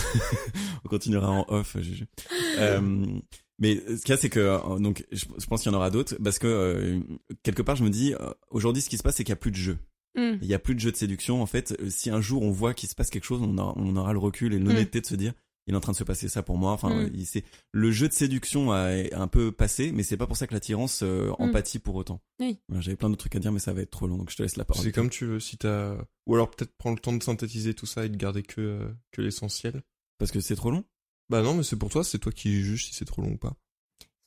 on 0.86 0.88
continuera 0.90 1.30
en 1.30 1.46
off, 1.50 1.76
Juju. 1.80 2.06
Euh, 2.60 3.06
mais 3.60 3.76
ce 3.88 4.02
qu'il 4.02 4.10
y 4.10 4.14
a, 4.14 4.18
c'est 4.18 4.30
que 4.30 4.40
euh, 4.40 4.80
donc 4.80 5.06
je, 5.12 5.26
je 5.38 5.46
pense 5.46 5.62
qu'il 5.64 5.72
y 5.72 5.76
en 5.76 5.78
aura 5.78 5.90
d'autres 5.90 6.16
parce 6.24 6.40
que 6.40 6.48
euh, 6.48 7.00
quelque 7.44 7.62
part 7.62 7.76
je 7.76 7.84
me 7.84 7.90
dis 7.90 8.14
euh, 8.14 8.30
aujourd'hui 8.50 8.82
ce 8.82 8.90
qui 8.90 8.98
se 8.98 9.04
passe 9.04 9.16
c'est 9.16 9.24
qu'il 9.24 9.32
y 9.32 9.34
a 9.34 9.38
plus 9.38 9.52
de 9.52 9.56
jeu. 9.58 9.78
Mm. 10.18 10.36
Il 10.42 10.48
y 10.48 10.54
a 10.54 10.60
plus 10.60 10.76
de 10.76 10.80
jeu 10.80 10.92
de 10.92 10.98
séduction 10.98 11.42
en 11.42 11.46
fait. 11.46 11.76
Euh, 11.82 11.90
Si 11.90 12.10
un 12.10 12.22
jour 12.22 12.42
on 12.44 12.52
voit 12.52 12.74
qu'il 12.74 12.88
se 12.90 12.96
passe 12.96 13.10
quelque 13.10 13.26
chose, 13.26 13.42
on 13.42 13.58
aura, 13.58 13.74
on 13.78 13.96
aura 13.98 14.14
le 14.14 14.20
recul 14.20 14.54
et 14.54 14.60
l'honnêteté 14.60 15.02
de 15.02 15.06
se 15.06 15.16
dire 15.16 15.34
il 15.68 15.74
est 15.74 15.78
en 15.78 15.82
train 15.82 15.92
de 15.94 15.98
se 15.98 16.04
passer 16.04 16.30
ça 16.30 16.44
pour 16.44 16.58
moi. 16.58 16.72
Enfin, 16.74 16.90
Mm. 17.06 17.10
il- 17.14 17.26
c'est 17.26 17.44
le 17.72 17.92
jeu 17.92 18.08
de 18.08 18.14
séduction 18.14 18.72
a 18.72 18.90
un 19.14 19.28
peu 19.28 19.52
passé, 19.52 19.92
mais 19.92 20.04
c'est 20.04 20.18
pas 20.18 20.28
pour 20.28 20.38
ça 20.38 20.46
que 20.48 20.54
l'attirance 20.54 21.02
euh, 21.04 21.32
empathie 21.40 21.80
pour 21.80 21.96
autant. 21.96 22.22
Oui. 22.40 22.60
Voilà, 22.68 22.82
J'avais 22.82 22.98
plein 22.98 23.10
d'autres 23.10 23.22
trucs 23.22 23.36
à 23.36 23.40
dire, 23.40 23.52
mais 23.52 23.60
ça 23.60 23.74
va 23.74 23.82
être 23.82 23.92
trop 23.92 24.08
long, 24.08 24.18
donc 24.18 24.30
je 24.30 24.36
te 24.36 24.44
laisse 24.44 24.58
la 24.58 24.66
parole. 24.66 24.84
c'est 24.84 24.92
comme 24.92 25.10
tu 25.10 25.26
veux. 25.26 25.40
Si 25.40 25.58
t'as, 25.58 25.96
ou 26.28 26.36
alors 26.36 26.50
peut-être 26.52 26.76
prendre 26.78 26.96
le 26.98 27.02
temps 27.02 27.14
de 27.14 27.24
synthétiser 27.24 27.74
tout 27.74 27.86
ça 27.86 28.06
et 28.06 28.10
de 28.10 28.18
garder 28.18 28.44
que 28.44 28.62
euh, 28.62 28.94
que 29.12 29.22
l'essentiel. 29.22 29.82
Parce 30.18 30.32
que 30.32 30.40
c'est 30.40 30.56
trop 30.56 30.72
long? 30.72 30.84
Bah 31.30 31.42
non, 31.42 31.56
mais 31.56 31.64
c'est 31.64 31.76
pour 31.76 31.90
toi, 31.90 32.04
c'est 32.04 32.20
toi 32.20 32.32
qui 32.32 32.62
juges 32.62 32.86
si 32.86 32.94
c'est 32.94 33.06
trop 33.06 33.22
long 33.22 33.32
ou 33.32 33.38
pas. 33.38 33.56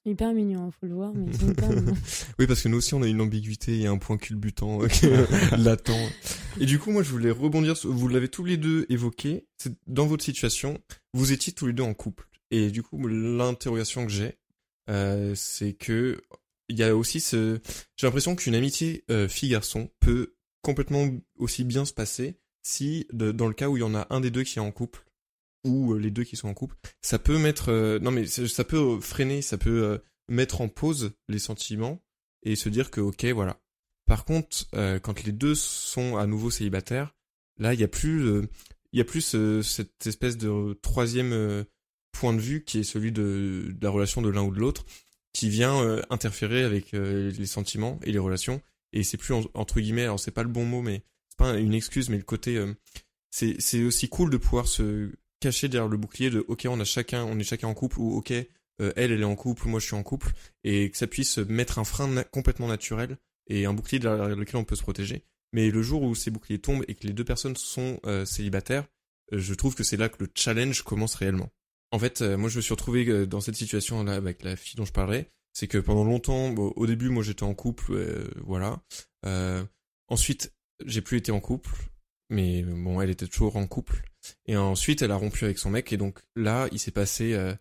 Hyper 0.08 0.32
mignon, 0.32 0.66
hein, 0.66 0.70
faut 0.80 0.86
le 0.86 0.94
voir, 0.94 1.12
mais 1.14 1.30
c'est 1.32 1.46
hyper 1.46 1.68
mignon. 1.70 1.94
Oui, 2.38 2.46
parce 2.46 2.62
que 2.62 2.68
nous 2.68 2.78
aussi, 2.78 2.94
on 2.94 3.02
a 3.02 3.06
une 3.06 3.20
ambiguïté 3.20 3.80
et 3.80 3.86
un 3.86 3.98
point 3.98 4.16
culbutant 4.16 4.80
euh, 4.82 5.26
latent. 5.58 5.90
Et 6.60 6.66
du 6.66 6.78
coup, 6.78 6.90
moi, 6.90 7.02
je 7.02 7.10
voulais 7.10 7.30
rebondir. 7.30 7.76
Sur, 7.76 7.92
vous 7.92 8.08
l'avez 8.08 8.28
tous 8.28 8.44
les 8.44 8.56
deux 8.56 8.86
évoqué. 8.88 9.46
C'est 9.58 9.74
dans 9.86 10.06
votre 10.06 10.24
situation, 10.24 10.78
vous 11.12 11.32
étiez 11.32 11.52
tous 11.52 11.66
les 11.66 11.72
deux 11.72 11.82
en 11.82 11.94
couple. 11.94 12.28
Et 12.50 12.70
du 12.70 12.82
coup, 12.82 13.06
l'interrogation 13.06 14.06
que 14.06 14.12
j'ai, 14.12 14.38
euh, 14.88 15.34
c'est 15.36 15.74
que 15.74 16.20
il 16.70 16.78
y 16.78 16.82
a 16.82 16.96
aussi 16.96 17.20
ce. 17.20 17.60
J'ai 17.96 18.06
l'impression 18.06 18.34
qu'une 18.36 18.54
amitié 18.54 19.04
euh, 19.10 19.28
fille-garçon 19.28 19.90
peut 20.00 20.34
complètement 20.62 21.08
aussi 21.36 21.64
bien 21.64 21.84
se 21.84 21.92
passer 21.92 22.38
si 22.62 23.06
de- 23.12 23.32
dans 23.32 23.46
le 23.48 23.54
cas 23.54 23.68
où 23.68 23.76
il 23.76 23.80
y 23.80 23.84
en 23.84 23.94
a 23.94 24.06
un 24.10 24.20
des 24.20 24.30
deux 24.30 24.42
qui 24.42 24.58
est 24.58 24.62
en 24.62 24.70
couple 24.72 25.04
ou 25.64 25.94
euh, 25.94 25.98
les 25.98 26.10
deux 26.10 26.24
qui 26.24 26.36
sont 26.36 26.48
en 26.48 26.54
couple, 26.54 26.76
ça 27.02 27.18
peut 27.18 27.38
mettre 27.38 27.70
euh, 27.70 27.98
non 27.98 28.10
mais 28.10 28.26
ça 28.26 28.64
peut 28.64 28.76
euh, 28.96 29.00
freiner, 29.00 29.42
ça 29.42 29.58
peut 29.58 30.00
mettre 30.28 30.60
en 30.60 30.68
pause 30.68 31.12
les 31.28 31.38
sentiments 31.38 32.00
et 32.42 32.56
se 32.56 32.68
dire 32.68 32.90
que 32.90 33.00
ok 33.00 33.24
voilà. 33.26 33.60
Par 34.06 34.24
contre, 34.24 34.64
quand 35.02 35.22
les 35.24 35.32
deux 35.32 35.54
sont 35.54 36.16
à 36.16 36.26
nouveau 36.26 36.50
célibataires, 36.50 37.14
là 37.58 37.74
il 37.74 37.80
y 37.80 37.84
a 37.84 37.88
plus 37.88 38.26
il 38.92 38.98
y 38.98 39.02
a 39.02 39.04
plus 39.04 39.36
cette 39.62 40.06
espèce 40.06 40.38
de 40.38 40.78
troisième 40.80 41.64
point 42.12 42.32
de 42.32 42.40
vue 42.40 42.64
qui 42.64 42.78
est 42.78 42.84
celui 42.84 43.12
de, 43.12 43.66
de 43.70 43.84
la 43.84 43.90
relation 43.90 44.22
de 44.22 44.30
l'un 44.30 44.42
ou 44.42 44.50
de 44.54 44.58
l'autre 44.60 44.86
qui 45.34 45.50
vient 45.50 45.82
euh, 45.82 46.02
interférer 46.10 46.64
avec 46.64 46.94
euh, 46.94 47.30
les 47.38 47.46
sentiments 47.46 48.00
et 48.02 48.12
les 48.12 48.18
relations 48.18 48.62
et 48.94 49.02
c'est 49.02 49.18
plus 49.18 49.34
en- 49.34 49.44
entre 49.54 49.78
guillemets 49.80 50.04
alors 50.04 50.18
c'est 50.18 50.30
pas 50.30 50.42
le 50.42 50.48
bon 50.48 50.64
mot 50.64 50.80
mais 50.80 51.02
c'est 51.28 51.36
pas 51.38 51.58
une 51.58 51.74
excuse 51.74 52.08
mais 52.08 52.16
le 52.16 52.22
côté 52.24 52.56
euh, 52.56 52.72
c'est 53.30 53.56
c'est 53.60 53.84
aussi 53.84 54.08
cool 54.08 54.30
de 54.30 54.38
pouvoir 54.38 54.66
se 54.66 55.12
cacher 55.40 55.68
derrière 55.68 55.88
le 55.88 55.96
bouclier 55.96 56.30
de 56.30 56.44
ok 56.48 56.66
on 56.68 56.80
a 56.80 56.84
chacun 56.84 57.24
on 57.24 57.38
est 57.38 57.44
chacun 57.44 57.68
en 57.68 57.74
couple 57.74 58.00
ou 58.00 58.16
ok 58.16 58.32
euh, 58.32 58.92
elle 58.96 59.12
elle 59.12 59.20
est 59.20 59.24
en 59.24 59.36
couple 59.36 59.68
moi 59.68 59.80
je 59.80 59.86
suis 59.86 59.96
en 59.96 60.02
couple 60.02 60.32
et 60.64 60.90
que 60.90 60.96
ça 60.96 61.06
puisse 61.06 61.38
mettre 61.38 61.78
un 61.78 61.84
frein 61.84 62.22
complètement 62.24 62.68
naturel 62.68 63.18
et 63.48 63.66
un 63.66 63.72
bouclier 63.72 63.98
derrière 63.98 64.28
lequel 64.28 64.56
on 64.56 64.64
peut 64.64 64.76
se 64.76 64.82
protéger 64.82 65.24
mais 65.52 65.70
le 65.70 65.82
jour 65.82 66.02
où 66.02 66.14
ces 66.14 66.30
boucliers 66.30 66.58
tombent 66.58 66.84
et 66.88 66.94
que 66.94 67.06
les 67.06 67.12
deux 67.12 67.24
personnes 67.24 67.56
sont 67.56 68.00
euh, 68.06 68.24
célibataires 68.24 68.86
euh, 69.32 69.38
je 69.38 69.54
trouve 69.54 69.74
que 69.74 69.84
c'est 69.84 69.96
là 69.96 70.08
que 70.08 70.22
le 70.22 70.30
challenge 70.34 70.82
commence 70.82 71.14
réellement 71.14 71.50
en 71.90 71.98
fait, 71.98 72.20
moi 72.20 72.50
je 72.50 72.56
me 72.58 72.60
suis 72.60 72.74
retrouvé 72.74 73.26
dans 73.26 73.40
cette 73.40 73.54
situation 73.54 74.04
là 74.04 74.12
avec 74.12 74.42
la 74.42 74.56
fille 74.56 74.76
dont 74.76 74.84
je 74.84 74.92
parlerai. 74.92 75.30
C'est 75.54 75.68
que 75.68 75.78
pendant 75.78 76.04
longtemps, 76.04 76.54
au 76.54 76.86
début 76.86 77.08
moi 77.08 77.22
j'étais 77.22 77.44
en 77.44 77.54
couple, 77.54 77.98
voilà. 78.44 78.82
Ensuite 80.08 80.52
j'ai 80.84 81.00
plus 81.00 81.16
été 81.16 81.32
en 81.32 81.40
couple, 81.40 81.70
mais 82.28 82.62
bon 82.62 83.00
elle 83.00 83.08
était 83.08 83.26
toujours 83.26 83.56
en 83.56 83.66
couple. 83.66 84.02
Et 84.46 84.56
ensuite 84.56 85.02
elle 85.02 85.10
a 85.10 85.16
rompu 85.16 85.44
avec 85.44 85.58
son 85.58 85.70
mec 85.70 85.92
et 85.92 85.96
donc 85.96 86.20
là 86.36 86.68
il 86.72 86.78
s'est 86.78 86.90
passé 86.90 87.34
euh, 87.34 87.54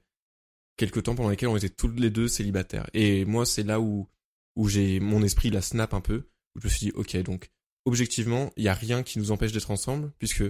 quelques 0.78 1.04
temps 1.04 1.16
pendant 1.16 1.30
lesquels 1.30 1.50
on 1.50 1.58
était 1.58 1.70
tous 1.70 1.92
les 1.92 2.10
deux 2.10 2.28
célibataires. 2.28 2.90
Et 2.94 3.26
moi 3.26 3.46
c'est 3.46 3.64
là 3.64 3.80
où 3.80 4.08
où 4.56 4.68
j'ai 4.68 5.00
mon 5.00 5.22
esprit 5.24 5.50
la 5.50 5.62
snap 5.62 5.94
un 5.94 6.02
peu. 6.02 6.30
Où 6.56 6.62
je 6.62 6.66
me 6.66 6.70
suis 6.70 6.86
dit 6.88 6.92
ok 6.96 7.18
donc 7.24 7.50
objectivement 7.86 8.52
il 8.58 8.64
y 8.64 8.70
a 8.70 8.74
rien 8.74 9.04
qui 9.04 9.20
nous 9.20 9.32
empêche 9.32 9.52
d'être 9.52 9.72
ensemble 9.72 10.12
puisque 10.20 10.44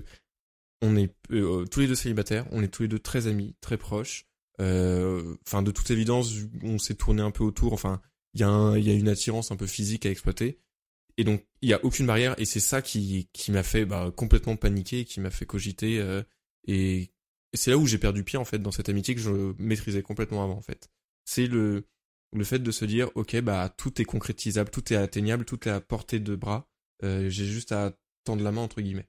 on 0.81 0.95
est 0.95 1.13
euh, 1.31 1.65
tous 1.65 1.79
les 1.79 1.87
deux 1.87 1.95
célibataires, 1.95 2.45
on 2.51 2.61
est 2.61 2.67
tous 2.67 2.83
les 2.83 2.87
deux 2.87 2.99
très 2.99 3.27
amis, 3.27 3.55
très 3.61 3.77
proches. 3.77 4.25
Euh, 4.59 5.35
Enfin, 5.47 5.61
de 5.61 5.71
toute 5.71 5.89
évidence, 5.91 6.33
on 6.63 6.77
s'est 6.77 6.95
tourné 6.95 7.21
un 7.21 7.31
peu 7.31 7.43
autour. 7.43 7.73
Enfin, 7.73 8.01
il 8.33 8.41
y, 8.41 8.43
y 8.43 8.91
a 8.91 8.93
une 8.93 9.09
attirance 9.09 9.51
un 9.51 9.55
peu 9.55 9.67
physique 9.67 10.05
à 10.05 10.11
exploiter. 10.11 10.59
Et 11.17 11.23
donc, 11.23 11.45
il 11.61 11.69
y 11.69 11.73
a 11.73 11.83
aucune 11.83 12.05
barrière. 12.05 12.39
Et 12.39 12.45
c'est 12.45 12.59
ça 12.59 12.81
qui, 12.81 13.29
qui 13.33 13.51
m'a 13.51 13.63
fait 13.63 13.85
bah, 13.85 14.11
complètement 14.15 14.55
paniquer, 14.55 15.05
qui 15.05 15.19
m'a 15.19 15.31
fait 15.31 15.45
cogiter. 15.45 15.99
euh, 15.99 16.23
et 16.67 17.11
et 17.53 17.57
c'est 17.57 17.71
là 17.71 17.77
où 17.77 17.87
j'ai 17.87 17.97
perdu 17.97 18.23
pied, 18.25 18.37
en 18.37 18.43
fait, 18.45 18.59
dans 18.59 18.71
cette 18.71 18.89
amitié 18.89 19.15
que 19.15 19.21
je 19.21 19.53
maîtrisais 19.57 20.01
complètement 20.03 20.43
avant, 20.43 20.57
en 20.57 20.61
fait. 20.61 20.89
C'est 21.23 21.47
le, 21.47 21.87
le 22.33 22.43
fait 22.43 22.59
de 22.59 22.71
se 22.71 22.83
dire, 22.85 23.09
ok, 23.15 23.39
bah, 23.41 23.73
tout 23.77 24.01
est 24.01 24.05
concrétisable, 24.05 24.69
tout 24.69 24.91
est 24.93 24.97
atteignable, 24.97 25.45
tout 25.45 25.67
est 25.67 25.71
à 25.71 25.79
portée 25.79 26.19
de 26.19 26.35
bras. 26.35 26.67
Euh, 27.03 27.29
j'ai 27.29 27.45
juste 27.45 27.71
à 27.71 27.93
tendre 28.25 28.43
la 28.43 28.51
main, 28.51 28.61
entre 28.61 28.81
guillemets. 28.81 29.07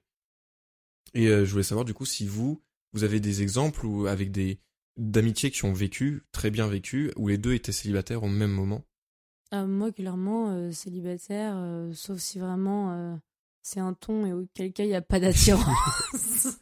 Et 1.13 1.27
euh, 1.27 1.45
je 1.45 1.51
voulais 1.51 1.63
savoir 1.63 1.85
du 1.85 1.93
coup 1.93 2.05
si 2.05 2.25
vous, 2.25 2.63
vous 2.93 3.03
avez 3.03 3.19
des 3.19 3.41
exemples 3.41 3.85
ou 3.85 4.07
avec 4.07 4.31
des 4.31 4.59
d'amitiés 4.97 5.49
qui 5.51 5.63
ont 5.65 5.73
vécu, 5.73 6.23
très 6.31 6.51
bien 6.51 6.67
vécu, 6.67 7.11
où 7.15 7.27
les 7.29 7.37
deux 7.37 7.53
étaient 7.53 7.71
célibataires 7.71 8.23
au 8.23 8.27
même 8.27 8.51
moment? 8.51 8.85
Ah, 9.51 9.65
moi, 9.65 9.91
clairement, 9.91 10.51
euh, 10.51 10.71
célibataire, 10.71 11.55
euh, 11.57 11.91
sauf 11.93 12.19
si 12.19 12.37
vraiment 12.37 12.91
euh, 12.91 13.15
c'est 13.63 13.79
un 13.79 13.93
ton 13.93 14.23
et 14.27 14.33
auquel 14.33 14.71
cas 14.71 14.83
il 14.83 14.89
n'y 14.89 14.95
a 14.95 15.01
pas 15.01 15.19
d'attirance. 15.19 15.65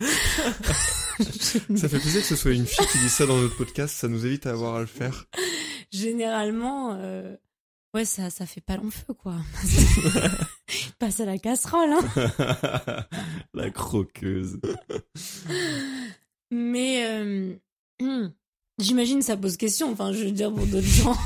Ça 1.20 1.90
fait 1.90 2.00
plaisir 2.00 2.22
que 2.22 2.28
ce 2.28 2.36
soit 2.36 2.52
une 2.52 2.66
fille 2.66 2.86
qui 2.88 3.00
dit 3.00 3.10
ça 3.10 3.26
dans 3.26 3.38
notre 3.38 3.58
podcast, 3.58 3.96
ça 3.96 4.08
nous 4.08 4.26
évite 4.26 4.46
à 4.46 4.52
avoir 4.52 4.76
à 4.76 4.82
le 4.82 4.86
faire. 4.86 5.26
Généralement, 5.92 6.92
ouais, 7.96 8.06
ça, 8.06 8.30
ça 8.30 8.46
fait 8.46 8.62
pas 8.62 8.78
long 8.78 8.92
feu, 8.92 9.14
quoi. 9.14 9.34
Passe 11.00 11.20
à 11.20 11.26
la 11.26 11.40
casserole, 11.40 11.90
hein. 11.90 13.06
la 13.56 13.72
croqueuse. 13.72 14.60
Mais 16.52 17.50
j'imagine 18.78 19.24
ça 19.24 19.38
pose 19.38 19.58
question. 19.58 19.92
Enfin, 19.92 20.14
je 20.14 20.26
veux 20.26 20.32
dire 20.32 20.54
pour 20.54 20.68
d'autres 20.68 20.86
gens 20.86 21.18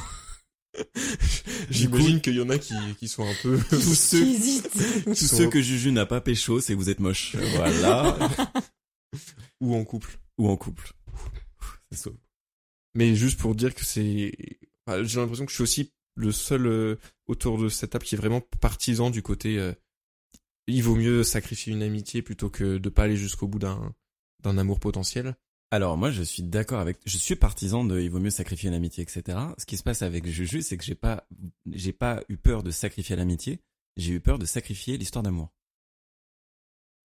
J'imagine 1.69 2.21
qu'il 2.21 2.35
y 2.35 2.41
en 2.41 2.49
a 2.49 2.57
qui, 2.57 2.73
qui 2.99 3.07
sont 3.07 3.27
un 3.27 3.33
peu... 3.41 3.59
Tous 3.69 3.77
qui 3.79 3.95
ceux, 3.95 4.21
hésitent. 4.27 4.71
tous 5.05 5.15
ceux 5.15 5.49
que 5.49 5.61
Juju 5.61 5.91
n'a 5.91 6.05
pas 6.05 6.21
pécho, 6.21 6.59
c'est 6.59 6.73
que 6.73 6.77
vous 6.77 6.89
êtes 6.89 6.99
moche. 6.99 7.35
Voilà. 7.55 8.17
ou 9.61 9.75
en 9.75 9.83
couple. 9.83 10.17
Ou 10.37 10.49
en 10.49 10.57
couple. 10.57 10.93
Mais 12.95 13.15
juste 13.15 13.39
pour 13.39 13.55
dire 13.55 13.73
que 13.73 13.85
c'est... 13.85 14.31
enfin, 14.85 15.03
J'ai 15.03 15.19
l'impression 15.19 15.45
que 15.45 15.51
je 15.51 15.55
suis 15.55 15.63
aussi 15.63 15.91
le 16.15 16.31
seul 16.31 16.67
euh, 16.67 16.95
autour 17.27 17.57
de 17.57 17.69
cette 17.69 17.91
table 17.91 18.05
qui 18.05 18.15
est 18.15 18.17
vraiment 18.17 18.41
partisan 18.59 19.09
du 19.09 19.21
côté... 19.21 19.57
euh, 19.57 19.73
il 20.67 20.83
vaut 20.83 20.95
mieux 20.95 21.23
sacrifier 21.23 21.73
une 21.73 21.83
amitié 21.83 22.21
plutôt 22.21 22.49
que 22.49 22.77
de 22.77 22.89
pas 22.89 23.03
aller 23.03 23.17
jusqu'au 23.17 23.47
bout 23.47 23.59
d'un 23.59 23.93
d'un 24.41 24.57
amour 24.57 24.79
potentiel. 24.79 25.35
Alors 25.73 25.97
moi 25.97 26.11
je 26.11 26.21
suis 26.21 26.43
d'accord 26.43 26.81
avec, 26.81 26.99
je 27.05 27.17
suis 27.17 27.37
partisan 27.37 27.85
de 27.85 27.99
il 28.01 28.09
vaut 28.09 28.19
mieux 28.19 28.29
sacrifier 28.29 28.67
une 28.67 28.75
amitié, 28.75 29.03
etc. 29.03 29.37
Ce 29.57 29.65
qui 29.65 29.77
se 29.77 29.83
passe 29.83 30.01
avec 30.01 30.27
Juju, 30.27 30.61
c'est 30.61 30.75
que 30.75 30.83
j'ai 30.83 30.95
pas, 30.95 31.25
j'ai 31.71 31.93
pas 31.93 32.21
eu 32.27 32.35
peur 32.35 32.61
de 32.61 32.71
sacrifier 32.71 33.15
l'amitié, 33.15 33.61
j'ai 33.95 34.11
eu 34.11 34.19
peur 34.19 34.37
de 34.37 34.45
sacrifier 34.45 34.97
l'histoire 34.97 35.23
d'amour. 35.23 35.49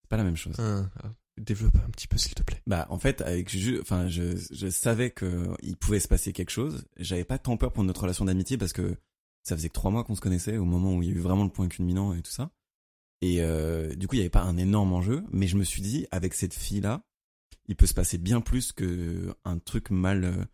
C'est 0.02 0.08
pas 0.08 0.16
la 0.16 0.24
même 0.24 0.36
chose. 0.36 0.56
Ah, 0.58 0.84
ah, 1.04 1.12
développe 1.38 1.76
un 1.76 1.90
petit 1.90 2.08
peu 2.08 2.18
s'il 2.18 2.34
te 2.34 2.42
plaît. 2.42 2.60
Bah 2.66 2.88
en 2.90 2.98
fait 2.98 3.20
avec 3.20 3.48
Juju, 3.48 3.80
enfin 3.80 4.08
je, 4.08 4.36
je 4.50 4.68
savais 4.68 5.10
que 5.10 5.46
il 5.62 5.76
pouvait 5.76 6.00
se 6.00 6.08
passer 6.08 6.32
quelque 6.32 6.50
chose. 6.50 6.84
J'avais 6.96 7.24
pas 7.24 7.38
tant 7.38 7.56
peur 7.56 7.72
pour 7.72 7.84
notre 7.84 8.00
relation 8.00 8.24
d'amitié 8.24 8.58
parce 8.58 8.72
que 8.72 8.96
ça 9.44 9.56
faisait 9.56 9.68
que 9.68 9.74
trois 9.74 9.92
mois 9.92 10.02
qu'on 10.02 10.16
se 10.16 10.20
connaissait 10.20 10.56
au 10.56 10.64
moment 10.64 10.96
où 10.96 11.04
il 11.04 11.08
y 11.08 11.12
a 11.12 11.14
eu 11.14 11.20
vraiment 11.20 11.44
le 11.44 11.50
point 11.50 11.68
culminant 11.68 12.14
et 12.14 12.20
tout 12.22 12.32
ça. 12.32 12.50
Et 13.22 13.42
euh, 13.42 13.94
du 13.94 14.08
coup 14.08 14.16
il 14.16 14.18
y 14.18 14.22
avait 14.22 14.28
pas 14.28 14.42
un 14.42 14.56
énorme 14.56 14.92
enjeu, 14.92 15.22
mais 15.30 15.46
je 15.46 15.56
me 15.56 15.62
suis 15.62 15.82
dit 15.82 16.08
avec 16.10 16.34
cette 16.34 16.54
fille 16.54 16.80
là, 16.80 17.04
il 17.68 17.76
peut 17.76 17.86
se 17.86 17.94
passer 17.94 18.18
bien 18.18 18.40
plus 18.40 18.72
que 18.72 19.34
un 19.44 19.58
truc 19.58 19.90
mal 19.90 20.24
euh, 20.24 20.44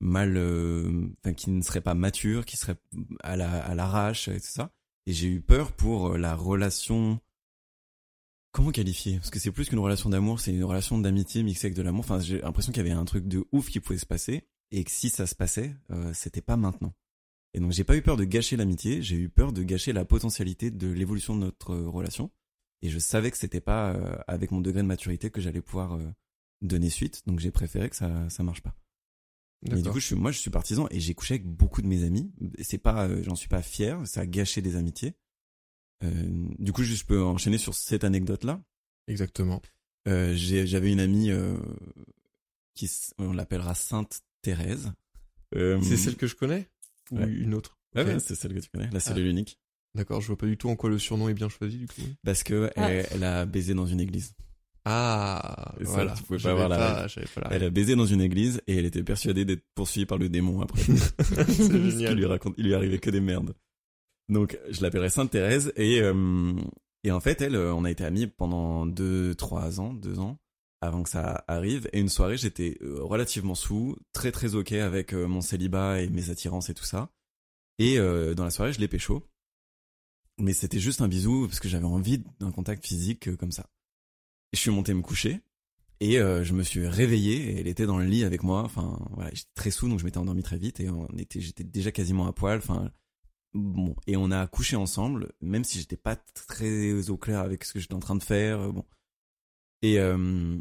mal 0.00 0.36
euh, 0.36 1.08
enfin 1.18 1.34
qui 1.34 1.50
ne 1.50 1.62
serait 1.62 1.80
pas 1.80 1.94
mature, 1.94 2.44
qui 2.44 2.56
serait 2.56 2.76
à 3.22 3.36
la 3.36 3.60
à 3.62 3.74
l'arrache 3.74 4.28
et 4.28 4.40
tout 4.40 4.46
ça. 4.46 4.72
Et 5.06 5.12
j'ai 5.12 5.28
eu 5.28 5.40
peur 5.40 5.72
pour 5.72 6.16
la 6.16 6.34
relation 6.36 7.20
Comment 8.52 8.72
qualifier? 8.72 9.18
Parce 9.18 9.30
que 9.30 9.38
c'est 9.38 9.52
plus 9.52 9.68
qu'une 9.68 9.78
relation 9.78 10.10
d'amour, 10.10 10.40
c'est 10.40 10.52
une 10.52 10.64
relation 10.64 10.98
d'amitié 10.98 11.44
mixée 11.44 11.68
avec 11.68 11.76
de 11.76 11.82
l'amour. 11.82 12.00
Enfin, 12.00 12.18
j'ai 12.18 12.40
l'impression 12.40 12.72
qu'il 12.72 12.84
y 12.84 12.86
avait 12.86 12.98
un 12.98 13.04
truc 13.04 13.28
de 13.28 13.44
ouf 13.52 13.70
qui 13.70 13.78
pouvait 13.78 13.98
se 13.98 14.06
passer 14.06 14.44
et 14.72 14.82
que 14.82 14.90
si 14.90 15.08
ça 15.08 15.26
se 15.26 15.36
passait, 15.36 15.76
euh, 15.90 16.12
c'était 16.14 16.40
pas 16.40 16.56
maintenant. 16.56 16.92
Et 17.54 17.60
donc 17.60 17.72
j'ai 17.72 17.84
pas 17.84 17.96
eu 17.96 18.02
peur 18.02 18.16
de 18.16 18.24
gâcher 18.24 18.56
l'amitié, 18.56 19.02
j'ai 19.02 19.16
eu 19.16 19.28
peur 19.28 19.52
de 19.52 19.62
gâcher 19.62 19.92
la 19.92 20.04
potentialité 20.04 20.70
de 20.70 20.88
l'évolution 20.88 21.34
de 21.34 21.40
notre 21.40 21.72
euh, 21.72 21.88
relation. 21.88 22.30
Et 22.82 22.88
je 22.88 22.98
savais 22.98 23.30
que 23.30 23.36
c'était 23.36 23.60
pas 23.60 23.92
euh, 23.92 24.16
avec 24.26 24.50
mon 24.52 24.60
degré 24.60 24.82
de 24.82 24.86
maturité 24.86 25.30
que 25.30 25.40
j'allais 25.40 25.60
pouvoir 25.60 25.94
euh, 25.94 26.10
donner 26.62 26.90
suite. 26.90 27.22
Donc 27.26 27.38
j'ai 27.40 27.50
préféré 27.50 27.88
que 27.90 27.96
ça 27.96 28.28
ça 28.30 28.42
marche 28.42 28.62
pas. 28.62 28.74
Mais 29.68 29.82
du 29.82 29.90
coup, 29.90 30.00
je 30.00 30.06
suis, 30.06 30.14
moi, 30.14 30.32
je 30.32 30.38
suis 30.38 30.50
partisan 30.50 30.86
et 30.90 31.00
j'ai 31.00 31.12
couché 31.14 31.34
avec 31.34 31.46
beaucoup 31.46 31.82
de 31.82 31.86
mes 31.86 32.02
amis. 32.04 32.32
Et 32.56 32.64
C'est 32.64 32.78
pas, 32.78 33.06
euh, 33.06 33.22
j'en 33.22 33.34
suis 33.36 33.48
pas 33.48 33.60
fier. 33.60 34.00
Ça 34.06 34.22
a 34.22 34.26
gâché 34.26 34.62
des 34.62 34.76
amitiés. 34.76 35.12
Euh, 36.02 36.48
du 36.58 36.72
coup, 36.72 36.82
je 36.82 37.04
peux 37.04 37.22
enchaîner 37.22 37.58
sur 37.58 37.74
cette 37.74 38.04
anecdote-là. 38.04 38.62
Exactement. 39.06 39.60
Euh, 40.08 40.34
j'ai- 40.34 40.66
J'avais 40.66 40.90
une 40.90 41.00
amie 41.00 41.30
euh, 41.30 41.58
qui, 42.74 42.90
on 43.18 43.34
l'appellera 43.34 43.74
Sainte 43.74 44.22
Thérèse. 44.40 44.92
Euh, 45.54 45.78
C'est 45.82 45.98
celle 45.98 46.16
que 46.16 46.26
je 46.26 46.36
connais 46.36 46.66
Ou 47.10 47.18
Ouais. 47.18 47.26
une 47.30 47.52
autre? 47.52 47.76
Ouais, 47.94 48.18
c'est 48.20 48.36
celle 48.36 48.54
que 48.54 48.60
tu 48.60 48.70
connais, 48.70 48.88
la 48.90 49.00
seule 49.00 49.16
Ah. 49.16 49.20
et 49.20 49.24
l'unique. 49.24 49.58
D'accord, 49.94 50.20
je 50.22 50.28
vois 50.28 50.38
pas 50.38 50.46
du 50.46 50.56
tout 50.56 50.70
en 50.70 50.76
quoi 50.76 50.88
le 50.88 50.98
surnom 50.98 51.28
est 51.28 51.34
bien 51.34 51.48
choisi 51.50 51.76
du 51.76 51.86
coup. 51.88 52.00
Parce 52.24 52.44
que 52.44 52.70
Ah. 52.76 52.90
elle, 52.90 53.06
elle 53.10 53.24
a 53.24 53.44
baisé 53.44 53.74
dans 53.74 53.86
une 53.86 54.00
église. 54.00 54.32
Ah, 54.92 55.74
Et 55.80 55.84
ça, 55.84 55.90
voilà. 55.92 56.12
tu 56.14 56.22
pouvais 56.24 56.38
pas 56.40 56.50
avoir 56.50 56.68
la 56.68 56.76
pas- 56.76 57.48
Elle 57.50 57.62
a 57.64 57.70
baisé 57.70 57.94
dans 57.94 58.06
une 58.06 58.20
église 58.20 58.60
et 58.66 58.76
elle 58.76 58.84
était 58.86 59.02
persuadée 59.04 59.44
d'être 59.44 59.62
poursuivie 59.74 60.06
par 60.06 60.18
le 60.18 60.28
démon 60.28 60.60
après. 60.62 60.82
C'est 61.22 61.90
génial. 61.90 62.14
lui 62.16 62.24
raconte, 62.26 62.54
il 62.58 62.64
lui 62.66 62.74
arrivait 62.74 62.98
que 62.98 63.10
des 63.10 63.20
merdes. 63.20 63.54
Donc, 64.28 64.58
je 64.68 64.80
l'appellerai 64.82 65.10
Sainte 65.10 65.30
Thérèse 65.30 65.72
et 65.76 66.00
euh, 66.00 66.52
et 67.04 67.10
en 67.12 67.20
fait, 67.20 67.40
elle, 67.40 67.54
euh, 67.56 67.72
on 67.74 67.84
a 67.84 67.90
été 67.90 68.04
amis 68.04 68.26
pendant 68.26 68.84
deux, 68.86 69.34
trois 69.34 69.80
ans, 69.80 69.94
deux 69.94 70.18
ans 70.18 70.38
avant 70.80 71.02
que 71.02 71.08
ça 71.08 71.44
arrive. 71.48 71.88
Et 71.92 72.00
une 72.00 72.08
soirée, 72.08 72.36
j'étais 72.36 72.78
euh, 72.82 73.02
relativement 73.02 73.54
sous, 73.54 73.96
très 74.12 74.32
très 74.32 74.54
ok 74.54 74.72
avec 74.72 75.12
mon 75.12 75.40
célibat 75.40 76.00
et 76.02 76.08
mes 76.08 76.30
attirances 76.30 76.68
et 76.70 76.74
tout 76.74 76.84
ça. 76.84 77.10
Et 77.78 77.98
euh, 77.98 78.34
dans 78.34 78.44
la 78.44 78.50
soirée, 78.50 78.72
je 78.72 78.80
l'ai 78.80 78.88
pécho. 78.88 79.26
Mais 80.38 80.52
c'était 80.54 80.78
juste 80.80 81.00
un 81.02 81.08
bisou 81.08 81.46
parce 81.46 81.60
que 81.60 81.68
j'avais 81.68 81.84
envie 81.84 82.22
d'un 82.38 82.50
contact 82.50 82.86
physique 82.86 83.34
comme 83.36 83.52
ça. 83.52 83.66
Je 84.52 84.58
suis 84.58 84.70
monté 84.70 84.94
me 84.94 85.02
coucher 85.02 85.40
et 86.00 86.18
euh, 86.18 86.42
je 86.44 86.54
me 86.54 86.62
suis 86.62 86.86
réveillé 86.86 87.50
et 87.52 87.60
elle 87.60 87.68
était 87.68 87.86
dans 87.86 87.98
le 87.98 88.06
lit 88.06 88.24
avec 88.24 88.42
moi. 88.42 88.62
Enfin 88.62 88.98
voilà, 89.12 89.30
j'étais 89.32 89.50
très 89.54 89.70
sous 89.70 89.88
donc 89.88 89.98
je 90.00 90.04
m'étais 90.04 90.18
endormi 90.18 90.42
très 90.42 90.58
vite 90.58 90.80
et 90.80 90.90
on 90.90 91.06
était, 91.18 91.40
j'étais 91.40 91.64
déjà 91.64 91.92
quasiment 91.92 92.26
à 92.26 92.32
poil. 92.32 92.58
Enfin 92.58 92.90
bon 93.54 93.94
et 94.06 94.16
on 94.16 94.30
a 94.30 94.46
couché 94.46 94.76
ensemble 94.76 95.32
même 95.40 95.64
si 95.64 95.78
j'étais 95.80 95.96
pas 95.96 96.16
très 96.16 97.08
au 97.10 97.16
clair 97.16 97.40
avec 97.40 97.64
ce 97.64 97.72
que 97.72 97.80
j'étais 97.80 97.94
en 97.94 98.00
train 98.00 98.16
de 98.16 98.22
faire. 98.22 98.60
euh, 98.60 98.72
Bon 98.72 98.84
Et, 99.82 99.98
euh, 99.98 100.58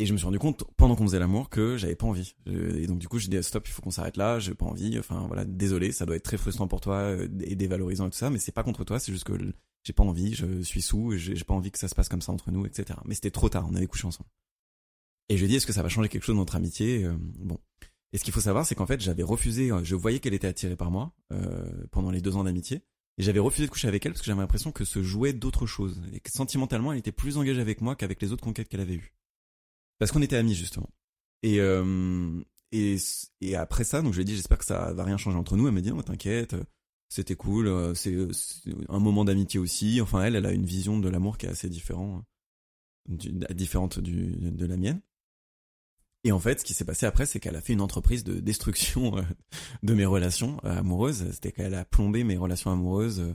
et 0.00 0.06
je 0.06 0.12
me 0.12 0.18
suis 0.18 0.24
rendu 0.24 0.38
compte 0.38 0.64
pendant 0.76 0.96
qu'on 0.96 1.04
faisait 1.06 1.18
l'amour 1.18 1.50
que 1.50 1.76
j'avais 1.76 1.94
pas 1.96 2.06
envie. 2.06 2.34
Je- 2.46 2.76
Et 2.76 2.86
donc 2.86 2.98
du 2.98 3.08
coup, 3.08 3.18
j'ai 3.18 3.28
dit 3.28 3.42
stop, 3.42 3.66
il 3.68 3.70
faut 3.72 3.82
qu'on 3.82 3.90
s'arrête 3.90 4.16
là. 4.16 4.38
J'ai 4.38 4.54
pas 4.54 4.64
envie. 4.66 4.98
Enfin 4.98 5.24
voilà, 5.26 5.44
désolé, 5.44 5.92
ça 5.92 6.06
doit 6.06 6.16
être 6.16 6.22
très 6.24 6.36
frustrant 6.38 6.68
pour 6.68 6.80
toi 6.80 6.96
euh, 6.96 7.28
et 7.42 7.54
dévalorisant 7.56 8.06
et 8.06 8.10
tout 8.10 8.16
ça, 8.16 8.30
mais 8.30 8.38
c'est 8.38 8.52
pas 8.52 8.62
contre 8.62 8.84
toi. 8.84 8.98
C'est 8.98 9.12
juste 9.12 9.24
que 9.24 9.34
j'ai 9.84 9.92
pas 9.92 10.02
envie. 10.04 10.34
Je 10.34 10.62
suis 10.62 10.80
sous 10.82 11.12
j'ai 11.16 11.34
pas 11.44 11.54
envie 11.54 11.70
que 11.70 11.78
ça 11.78 11.88
se 11.88 11.94
passe 11.94 12.08
comme 12.08 12.22
ça 12.22 12.32
entre 12.32 12.50
nous, 12.50 12.64
etc. 12.66 12.98
Mais 13.04 13.14
c'était 13.14 13.30
trop 13.30 13.48
tard. 13.48 13.66
On 13.70 13.74
avait 13.74 13.86
couché 13.86 14.06
ensemble. 14.06 14.28
Et 15.28 15.36
je 15.36 15.40
lui 15.40 15.46
ai 15.46 15.48
dit 15.48 15.56
est-ce 15.56 15.66
que 15.66 15.72
ça 15.74 15.82
va 15.82 15.88
changer 15.88 16.08
quelque 16.08 16.24
chose 16.24 16.34
dans 16.36 16.40
notre 16.42 16.56
amitié 16.56 17.04
Euh, 17.04 17.14
Bon. 17.38 17.58
Et 18.14 18.18
ce 18.18 18.24
qu'il 18.24 18.32
faut 18.32 18.40
savoir, 18.40 18.64
c'est 18.64 18.74
qu'en 18.74 18.86
fait, 18.86 19.00
j'avais 19.02 19.22
refusé. 19.22 19.70
euh, 19.70 19.84
Je 19.84 19.94
voyais 19.94 20.18
qu'elle 20.20 20.32
était 20.32 20.46
attirée 20.46 20.76
par 20.76 20.90
moi 20.90 21.12
euh, 21.32 21.70
pendant 21.90 22.10
les 22.10 22.22
deux 22.22 22.36
ans 22.36 22.44
d'amitié. 22.44 22.80
Et 23.18 23.22
j'avais 23.22 23.40
refusé 23.40 23.66
de 23.66 23.70
coucher 23.70 23.88
avec 23.88 24.06
elle 24.06 24.12
parce 24.12 24.20
que 24.22 24.26
j'avais 24.26 24.40
l'impression 24.40 24.70
que 24.72 24.84
se 24.86 25.02
jouait 25.02 25.32
d'autres 25.34 25.66
choses. 25.66 26.00
Et 26.14 26.20
que 26.20 26.30
sentimentalement, 26.30 26.92
elle 26.92 26.98
était 27.00 27.12
plus 27.12 27.36
engagée 27.36 27.60
avec 27.60 27.80
moi 27.82 27.96
qu'avec 27.96 28.22
les 28.22 28.32
autres 28.32 28.42
conquêtes 28.44 28.68
qu'elle 28.68 28.80
avait 28.80 28.94
eues. 28.94 29.12
Parce 29.98 30.12
qu'on 30.12 30.22
était 30.22 30.36
amis, 30.36 30.54
justement. 30.54 30.88
Et, 31.42 31.60
euh, 31.60 32.42
et, 32.72 33.56
après 33.56 33.84
ça, 33.84 34.02
donc 34.02 34.12
je 34.12 34.18
lui 34.18 34.22
ai 34.22 34.24
dit, 34.24 34.36
j'espère 34.36 34.58
que 34.58 34.64
ça 34.64 34.92
va 34.92 35.04
rien 35.04 35.16
changer 35.16 35.36
entre 35.36 35.56
nous. 35.56 35.66
Elle 35.66 35.74
m'a 35.74 35.80
dit, 35.80 35.90
non, 35.90 36.02
t'inquiète, 36.02 36.56
c'était 37.08 37.36
cool, 37.36 37.94
c'est 37.96 38.16
un 38.88 38.98
moment 38.98 39.24
d'amitié 39.24 39.60
aussi. 39.60 40.00
Enfin, 40.00 40.22
elle, 40.22 40.36
elle 40.36 40.46
a 40.46 40.52
une 40.52 40.66
vision 40.66 40.98
de 40.98 41.08
l'amour 41.08 41.38
qui 41.38 41.46
est 41.46 41.50
assez 41.50 41.68
différente 41.68 42.24
de 43.08 44.66
la 44.66 44.76
mienne. 44.76 45.00
Et 46.24 46.32
en 46.32 46.40
fait, 46.40 46.60
ce 46.60 46.64
qui 46.64 46.74
s'est 46.74 46.84
passé 46.84 47.06
après, 47.06 47.26
c'est 47.26 47.38
qu'elle 47.38 47.56
a 47.56 47.60
fait 47.60 47.72
une 47.72 47.80
entreprise 47.80 48.24
de 48.24 48.40
destruction 48.40 49.16
euh, 49.18 49.22
de 49.84 49.94
mes 49.94 50.04
relations 50.04 50.60
euh, 50.64 50.78
amoureuses. 50.78 51.30
C'était 51.32 51.52
qu'elle 51.52 51.74
a 51.74 51.84
plombé 51.84 52.24
mes 52.24 52.36
relations 52.36 52.72
amoureuses. 52.72 53.34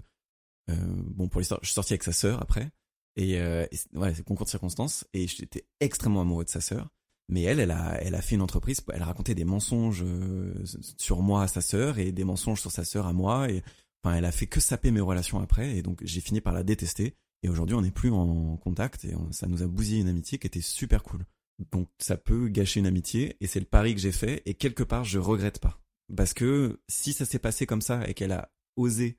bon, 0.67 1.29
pour 1.29 1.39
l'histoire, 1.39 1.59
je 1.61 1.67
suis 1.67 1.73
sorti 1.73 1.93
avec 1.93 2.03
sa 2.03 2.11
sœur 2.11 2.41
après. 2.41 2.71
Et, 3.15 3.39
euh, 3.39 3.65
ouais, 3.93 4.13
c'est 4.13 4.23
concours 4.23 4.45
de 4.45 4.49
circonstances. 4.49 5.05
Et 5.13 5.27
j'étais 5.27 5.65
extrêmement 5.79 6.21
amoureux 6.21 6.45
de 6.45 6.49
sa 6.49 6.61
sœur. 6.61 6.89
Mais 7.29 7.43
elle, 7.43 7.59
elle 7.59 7.71
a, 7.71 8.01
elle 8.01 8.15
a 8.15 8.21
fait 8.21 8.35
une 8.35 8.41
entreprise. 8.41 8.81
Elle 8.93 9.01
a 9.01 9.05
raconté 9.05 9.33
des 9.35 9.45
mensonges 9.45 10.03
euh, 10.05 10.53
sur 10.97 11.21
moi 11.21 11.43
à 11.43 11.47
sa 11.47 11.61
sœur 11.61 11.97
et 11.99 12.11
des 12.11 12.23
mensonges 12.23 12.61
sur 12.61 12.71
sa 12.71 12.83
sœur 12.83 13.07
à 13.07 13.13
moi. 13.13 13.49
Et 13.49 13.63
enfin, 14.03 14.15
elle 14.15 14.25
a 14.25 14.31
fait 14.31 14.47
que 14.47 14.59
saper 14.59 14.91
mes 14.91 14.99
relations 14.99 15.39
après. 15.39 15.77
Et 15.77 15.81
donc, 15.81 16.01
j'ai 16.03 16.21
fini 16.21 16.41
par 16.41 16.53
la 16.53 16.63
détester. 16.63 17.15
Et 17.43 17.49
aujourd'hui, 17.49 17.75
on 17.75 17.81
n'est 17.81 17.91
plus 17.91 18.11
en 18.11 18.57
contact. 18.57 19.05
Et 19.05 19.13
ça 19.31 19.47
nous 19.47 19.63
a 19.63 19.67
bousillé 19.67 20.01
une 20.01 20.09
amitié 20.09 20.37
qui 20.37 20.47
était 20.47 20.61
super 20.61 21.03
cool. 21.03 21.25
Donc, 21.71 21.89
ça 21.99 22.17
peut 22.17 22.49
gâcher 22.49 22.79
une 22.79 22.87
amitié. 22.87 23.37
Et 23.39 23.47
c'est 23.47 23.59
le 23.59 23.65
pari 23.65 23.95
que 23.95 24.01
j'ai 24.01 24.11
fait. 24.11 24.41
Et 24.45 24.53
quelque 24.53 24.83
part, 24.83 25.03
je 25.03 25.19
regrette 25.19 25.59
pas. 25.59 25.79
Parce 26.15 26.33
que 26.33 26.81
si 26.89 27.13
ça 27.13 27.25
s'est 27.25 27.39
passé 27.39 27.65
comme 27.65 27.81
ça 27.81 28.07
et 28.07 28.13
qu'elle 28.13 28.33
a 28.33 28.51
osé 28.75 29.17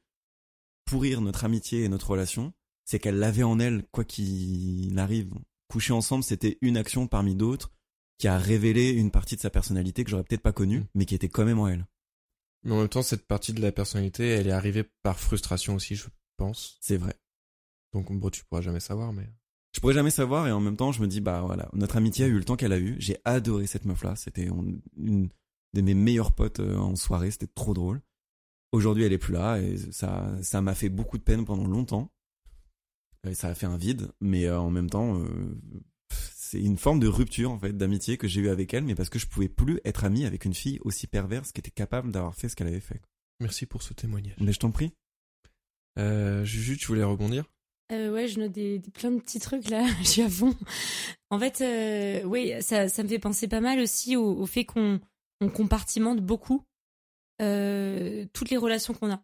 pourrir 0.85 1.21
notre 1.21 1.45
amitié 1.45 1.85
et 1.85 1.89
notre 1.89 2.11
relation, 2.11 2.53
c'est 2.85 2.99
qu'elle 2.99 3.19
l'avait 3.19 3.43
en 3.43 3.59
elle, 3.59 3.85
quoi 3.91 4.05
qu'il 4.05 4.99
arrive. 4.99 5.33
Coucher 5.69 5.93
ensemble, 5.93 6.23
c'était 6.25 6.59
une 6.61 6.77
action 6.77 7.07
parmi 7.07 7.35
d'autres 7.35 7.73
qui 8.19 8.29
a 8.29 8.39
révélé 8.39 8.91
une 8.91 9.11
partie 9.11 9.35
de 9.37 9.41
sa 9.41 9.51
personnalité 9.51 10.05
que 10.05 10.11
j'aurais 10.11 10.23
peut-être 10.25 10.43
pas 10.43 10.53
connue, 10.53 10.81
Mm. 10.81 10.87
mais 10.95 11.05
qui 11.07 11.15
était 11.15 11.29
quand 11.29 11.45
même 11.45 11.59
en 11.59 11.69
elle. 11.69 11.87
Mais 12.63 12.73
en 12.73 12.79
même 12.79 12.89
temps, 12.89 13.03
cette 13.03 13.27
partie 13.27 13.53
de 13.53 13.61
la 13.61 13.73
personnalité, 13.73 14.29
elle 14.29 14.47
est 14.47 14.53
arrivée 14.53 14.85
par 15.03 15.19
frustration 15.19 15.75
aussi, 15.75 15.97
je 15.97 16.07
pense. 16.37 16.79
C'est 16.81 16.97
vrai. 16.97 17.15
Donc, 17.93 18.11
bon, 18.13 18.31
tu 18.31 18.45
pourras 18.45 18.63
jamais 18.63 18.81
savoir, 18.81 19.13
mais. 19.13 19.29
Je 19.75 19.81
pourrais 19.81 19.95
jamais 19.95 20.11
savoir 20.11 20.47
et 20.47 20.53
en 20.53 20.61
même 20.61 20.77
temps, 20.77 20.93
je 20.93 21.03
me 21.03 21.09
dis, 21.09 21.21
bah 21.21 21.43
voilà, 21.45 21.69
notre 21.73 21.97
amitié 21.97 22.25
a 22.25 22.29
eu 22.29 22.39
le 22.39 22.45
temps 22.45 22.57
qu'elle 22.57 22.73
a 22.73 22.79
eu. 22.79 22.95
J'ai 23.01 23.17
adoré 23.25 23.67
cette 23.67 23.85
meuf-là. 23.85 24.15
C'était 24.17 24.49
on- 24.51 24.81
une 24.97 25.29
de 25.75 25.81
mes 25.81 25.95
meilleurs 25.95 26.33
potes 26.33 26.61
euh, 26.61 26.77
en 26.77 26.95
soirée. 26.95 27.33
C'était 27.33 27.49
trop 27.49 27.75
drôle. 27.75 28.01
Aujourd'hui, 28.71 29.03
elle 29.05 29.13
est 29.13 29.19
plus 29.19 29.35
là 29.35 29.59
et 29.61 29.77
ça, 29.91 30.33
ça 30.43 30.61
m'a 30.61 30.75
fait 30.77 30.89
beaucoup 30.89 31.19
de 31.19 31.23
peine 31.25 31.45
pendant 31.45 31.67
longtemps. 31.67 32.13
Et 33.27 33.35
ça 33.35 33.49
a 33.49 33.55
fait 33.55 33.67
un 33.67 33.77
vide, 33.77 34.11
mais 34.21 34.45
euh, 34.47 34.59
en 34.61 34.71
même 34.71 34.91
temps, 34.91 35.19
euh, 35.19 35.59
c'est 36.35 36.61
une 36.61 36.77
forme 36.77 37.01
de 37.01 37.09
rupture 37.09 37.51
en 37.51 37.59
fait 37.59 37.73
d'amitié 37.77 38.17
que 38.17 38.29
j'ai 38.29 38.41
eu 38.43 38.49
avec 38.49 38.73
elle, 38.75 38.85
mais 38.85 38.95
parce 38.95 39.09
que 39.09 39.19
je 39.19 39.27
pouvais 39.27 39.49
plus 39.49 39.81
être 39.85 40.05
ami 40.05 40.25
avec 40.27 40.45
une 40.45 40.55
fille 40.55 40.79
aussi 40.83 41.07
perverse 41.07 41.51
qui 41.53 41.61
était 41.61 41.71
capable 41.71 42.13
d'avoir 42.13 42.35
fait 42.35 42.49
ce 42.49 42.57
qu'elle 42.57 42.67
avait 42.69 42.81
fait. 42.81 43.01
Merci 43.41 43.67
pour 43.67 43.83
ce 43.83 43.95
témoignage. 43.95 44.37
Mais 44.41 44.53
je 44.53 44.59
t'en 44.61 44.71
prie. 44.71 44.93
Euh, 45.99 46.45
Juju, 46.45 46.77
tu 46.77 46.87
voulais 46.87 47.03
rebondir? 47.05 47.45
Euh, 47.93 48.13
ouais, 48.13 48.29
je 48.29 48.41
note 48.41 48.53
des, 48.53 48.79
des- 48.79 48.91
plein 48.91 49.11
de 49.11 49.21
petits 49.21 49.41
trucs 49.41 49.69
là, 49.69 49.87
je 50.03 50.05
suis 50.09 50.23
à 50.23 50.29
fond. 50.31 50.55
En 51.31 51.39
fait, 51.39 51.61
euh, 51.61 52.23
oui, 52.25 52.53
ça, 52.61 52.89
ça 52.89 53.03
me 53.03 53.09
fait 53.09 53.19
penser 53.19 53.49
pas 53.49 53.61
mal 53.61 53.79
aussi 53.81 54.17
au, 54.17 54.39
au 54.41 54.47
fait 54.47 54.65
qu'on 54.65 55.01
on 55.41 55.49
compartimente 55.49 56.21
beaucoup 56.21 56.65
euh, 57.43 58.25
toutes 58.33 58.51
les 58.51 58.57
relations 58.57 58.95
qu'on 58.95 59.11
a. 59.13 59.23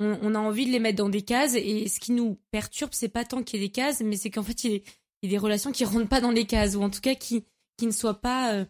On, 0.00 0.34
a 0.36 0.38
envie 0.38 0.64
de 0.64 0.70
les 0.70 0.78
mettre 0.78 0.98
dans 0.98 1.08
des 1.08 1.22
cases 1.22 1.54
et 1.56 1.88
ce 1.88 1.98
qui 1.98 2.12
nous 2.12 2.38
perturbe, 2.52 2.90
c'est 2.92 3.08
pas 3.08 3.24
tant 3.24 3.42
qu'il 3.42 3.58
y 3.58 3.64
ait 3.64 3.66
des 3.66 3.72
cases, 3.72 4.00
mais 4.00 4.16
c'est 4.16 4.30
qu'en 4.30 4.44
fait, 4.44 4.62
il 4.62 4.70
y, 4.70 4.74
ait 5.24 5.28
des 5.28 5.38
relations 5.38 5.72
qui 5.72 5.84
rentrent 5.84 6.08
pas 6.08 6.20
dans 6.20 6.30
les 6.30 6.46
cases 6.46 6.76
ou 6.76 6.82
en 6.82 6.90
tout 6.90 7.00
cas 7.00 7.16
qui, 7.16 7.44
qui 7.76 7.86
ne 7.86 7.90
soient 7.90 8.20
pas, 8.20 8.54
euh, 8.54 8.64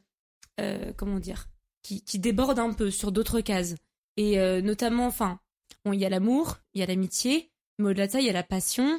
euh, 0.59 0.93
comment 0.97 1.19
dire, 1.19 1.49
qui, 1.83 2.03
qui 2.03 2.19
débordent 2.19 2.59
un 2.59 2.73
peu 2.73 2.91
sur 2.91 3.13
d'autres 3.13 3.43
cases. 3.43 3.75
Et 4.17 4.41
euh, 4.41 4.63
notamment, 4.63 5.07
enfin, 5.07 5.39
bon, 5.85 5.93
il 5.93 6.01
y 6.01 6.07
a 6.07 6.09
l'amour, 6.09 6.57
il 6.73 6.81
y 6.81 6.83
a 6.83 6.87
l'amitié, 6.87 7.53
mais 7.79 7.91
au-delà 7.91 8.07
de 8.07 8.13
ça, 8.13 8.21
il 8.21 8.27
y 8.27 8.31
a 8.31 8.33
la 8.33 8.43
passion, 8.43 8.99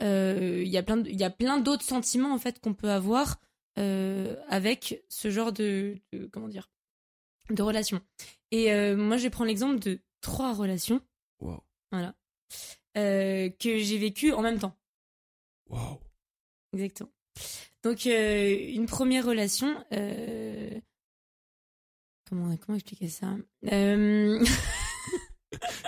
il 0.00 0.68
y 0.68 0.78
a 0.78 0.82
plein 0.82 1.02
il 1.04 1.18
y 1.18 1.24
a 1.24 1.30
plein 1.30 1.58
d'autres 1.58 1.84
sentiments 1.84 2.34
en 2.34 2.38
fait 2.38 2.60
qu'on 2.60 2.74
peut 2.74 2.90
avoir 2.90 3.40
avec 3.76 5.02
ce 5.08 5.30
genre 5.30 5.52
de, 5.52 5.96
comment 6.32 6.48
dire 6.48 6.70
de 7.48 7.62
relations 7.62 8.02
et 8.50 8.94
moi 8.94 9.16
je 9.16 9.28
prendre 9.28 9.48
l'exemple 9.48 9.78
de 9.78 10.00
trois 10.20 10.52
relations 10.52 11.00
Wow. 11.40 11.62
Voilà 11.92 12.14
euh, 12.96 13.48
que 13.58 13.78
j'ai 13.78 13.98
vécues 13.98 14.32
en 14.32 14.42
même 14.42 14.58
temps 14.58 14.76
Waouh. 15.68 15.98
exactement 16.72 17.10
donc 17.82 18.06
euh, 18.06 18.56
une 18.74 18.86
première 18.86 19.24
relation 19.26 19.74
euh, 19.92 20.70
comment 22.28 22.56
comment 22.56 22.76
expliquer 22.76 23.08
ça? 23.08 23.34
Euh, 23.72 24.44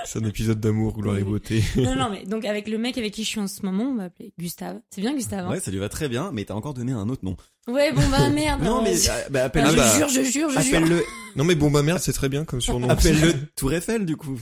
C'est 0.05 0.21
un 0.21 0.25
épisode 0.25 0.61
d'amour, 0.61 0.95
gloire 0.97 1.19
et 1.19 1.25
beauté. 1.25 1.63
non 1.77 1.95
non 1.95 2.09
mais 2.09 2.25
donc 2.25 2.45
avec 2.47 2.69
le 2.69 2.79
mec 2.79 2.97
avec 2.97 3.13
qui 3.13 3.25
je 3.25 3.29
suis 3.29 3.41
en 3.41 3.47
ce 3.49 3.67
moment 3.67 3.85
on 3.85 3.97
va 3.97 4.05
appeler 4.05 4.33
Gustave 4.39 4.81
c'est 4.91 5.01
bien 5.03 5.15
Gustave 5.15 5.47
hein? 5.47 5.51
Ouais, 5.51 5.61
ça 5.61 5.71
lui 5.71 5.79
va 5.79 5.89
très 5.91 6.09
bien, 6.09 6.31
mais 6.33 6.45
t'as 6.47 6.55
encore 6.55 6.73
donné 6.73 6.93
un 6.93 7.09
autre 7.11 7.25
nom. 7.25 7.37
ouais 7.67 7.93
bon 7.93 8.09
bah 8.09 8.31
merde 8.31 8.63
Non, 8.63 8.83
mais 8.83 8.95
bah, 9.31 9.41
ah, 9.43 9.45
appelle-le. 9.47 9.71
je 9.73 9.77
bah, 9.77 9.97
jure 9.99 10.09
je 10.09 10.23
jure 10.23 10.51
je 10.51 10.61
jure 10.61 10.77
Appelle-le. 10.79 11.03
non, 11.37 11.45
mais 11.45 11.55
bon, 11.55 11.71
bah 11.71 11.83
merde, 11.83 11.99
c'est 11.99 12.13
très 12.15 12.29
bien 12.31 12.45
comme 12.47 12.61
surnom. 12.63 12.89
Appelle-le 12.89 13.35
Tour 13.57 13.73
Eiffel 13.75 14.07
du 14.07 14.17
coup. 14.17 14.39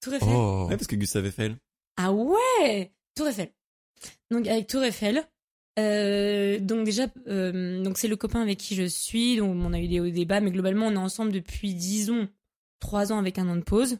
Tour 0.00 0.14
Eiffel 0.14 0.28
Oh. 0.30 0.66
Ouais, 0.68 0.76
parce 0.76 0.86
que 0.86 0.96
Gustave 0.96 1.26
Eiffel. 1.26 1.56
Ah 1.96 2.12
ouais 2.12 2.92
Tour 3.14 3.28
Eiffel. 3.28 3.50
Donc 4.30 4.46
avec 4.46 4.66
Tour 4.68 4.82
Eiffel, 4.84 5.24
euh, 5.78 6.58
donc 6.60 6.84
déjà, 6.84 7.06
euh, 7.26 7.82
donc 7.82 7.98
c'est 7.98 8.06
le 8.08 8.16
copain 8.16 8.40
avec 8.42 8.58
qui 8.58 8.74
je 8.76 8.84
suis, 8.84 9.36
donc 9.36 9.56
on 9.56 9.72
a 9.72 9.80
eu 9.80 9.88
des 9.88 10.00
hauts 10.00 10.26
bas, 10.26 10.40
mais 10.40 10.50
globalement 10.52 10.86
on 10.86 10.92
est 10.92 10.96
ensemble 10.96 11.32
depuis 11.32 11.74
disons 11.74 12.28
trois 12.80 13.12
ans 13.12 13.18
avec 13.18 13.38
un 13.38 13.48
an 13.48 13.56
de 13.56 13.62
pause, 13.62 13.98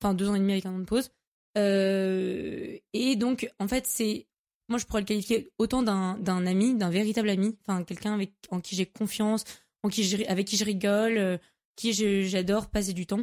enfin 0.00 0.14
deux 0.14 0.28
ans 0.28 0.34
et 0.34 0.38
demi 0.38 0.52
avec 0.52 0.64
un 0.66 0.72
an 0.74 0.78
de 0.78 0.84
pause. 0.84 1.10
Euh, 1.58 2.78
et 2.92 3.16
donc 3.16 3.50
en 3.58 3.68
fait 3.68 3.86
c'est, 3.86 4.26
moi 4.68 4.78
je 4.78 4.86
pourrais 4.86 5.00
le 5.02 5.06
qualifier 5.06 5.50
autant 5.58 5.82
d'un 5.82 6.16
d'un 6.18 6.46
ami, 6.46 6.74
d'un 6.74 6.90
véritable 6.90 7.28
ami, 7.30 7.56
enfin 7.66 7.84
quelqu'un 7.84 8.14
avec 8.14 8.32
en 8.50 8.60
qui 8.60 8.76
j'ai 8.76 8.86
confiance, 8.86 9.44
en 9.82 9.88
qui 9.90 10.04
je- 10.04 10.24
avec 10.28 10.46
qui 10.46 10.56
je 10.56 10.64
rigole, 10.64 11.18
euh, 11.18 11.38
qui 11.76 11.92
j'adore 11.92 12.70
passer 12.70 12.92
du 12.94 13.06
temps, 13.06 13.20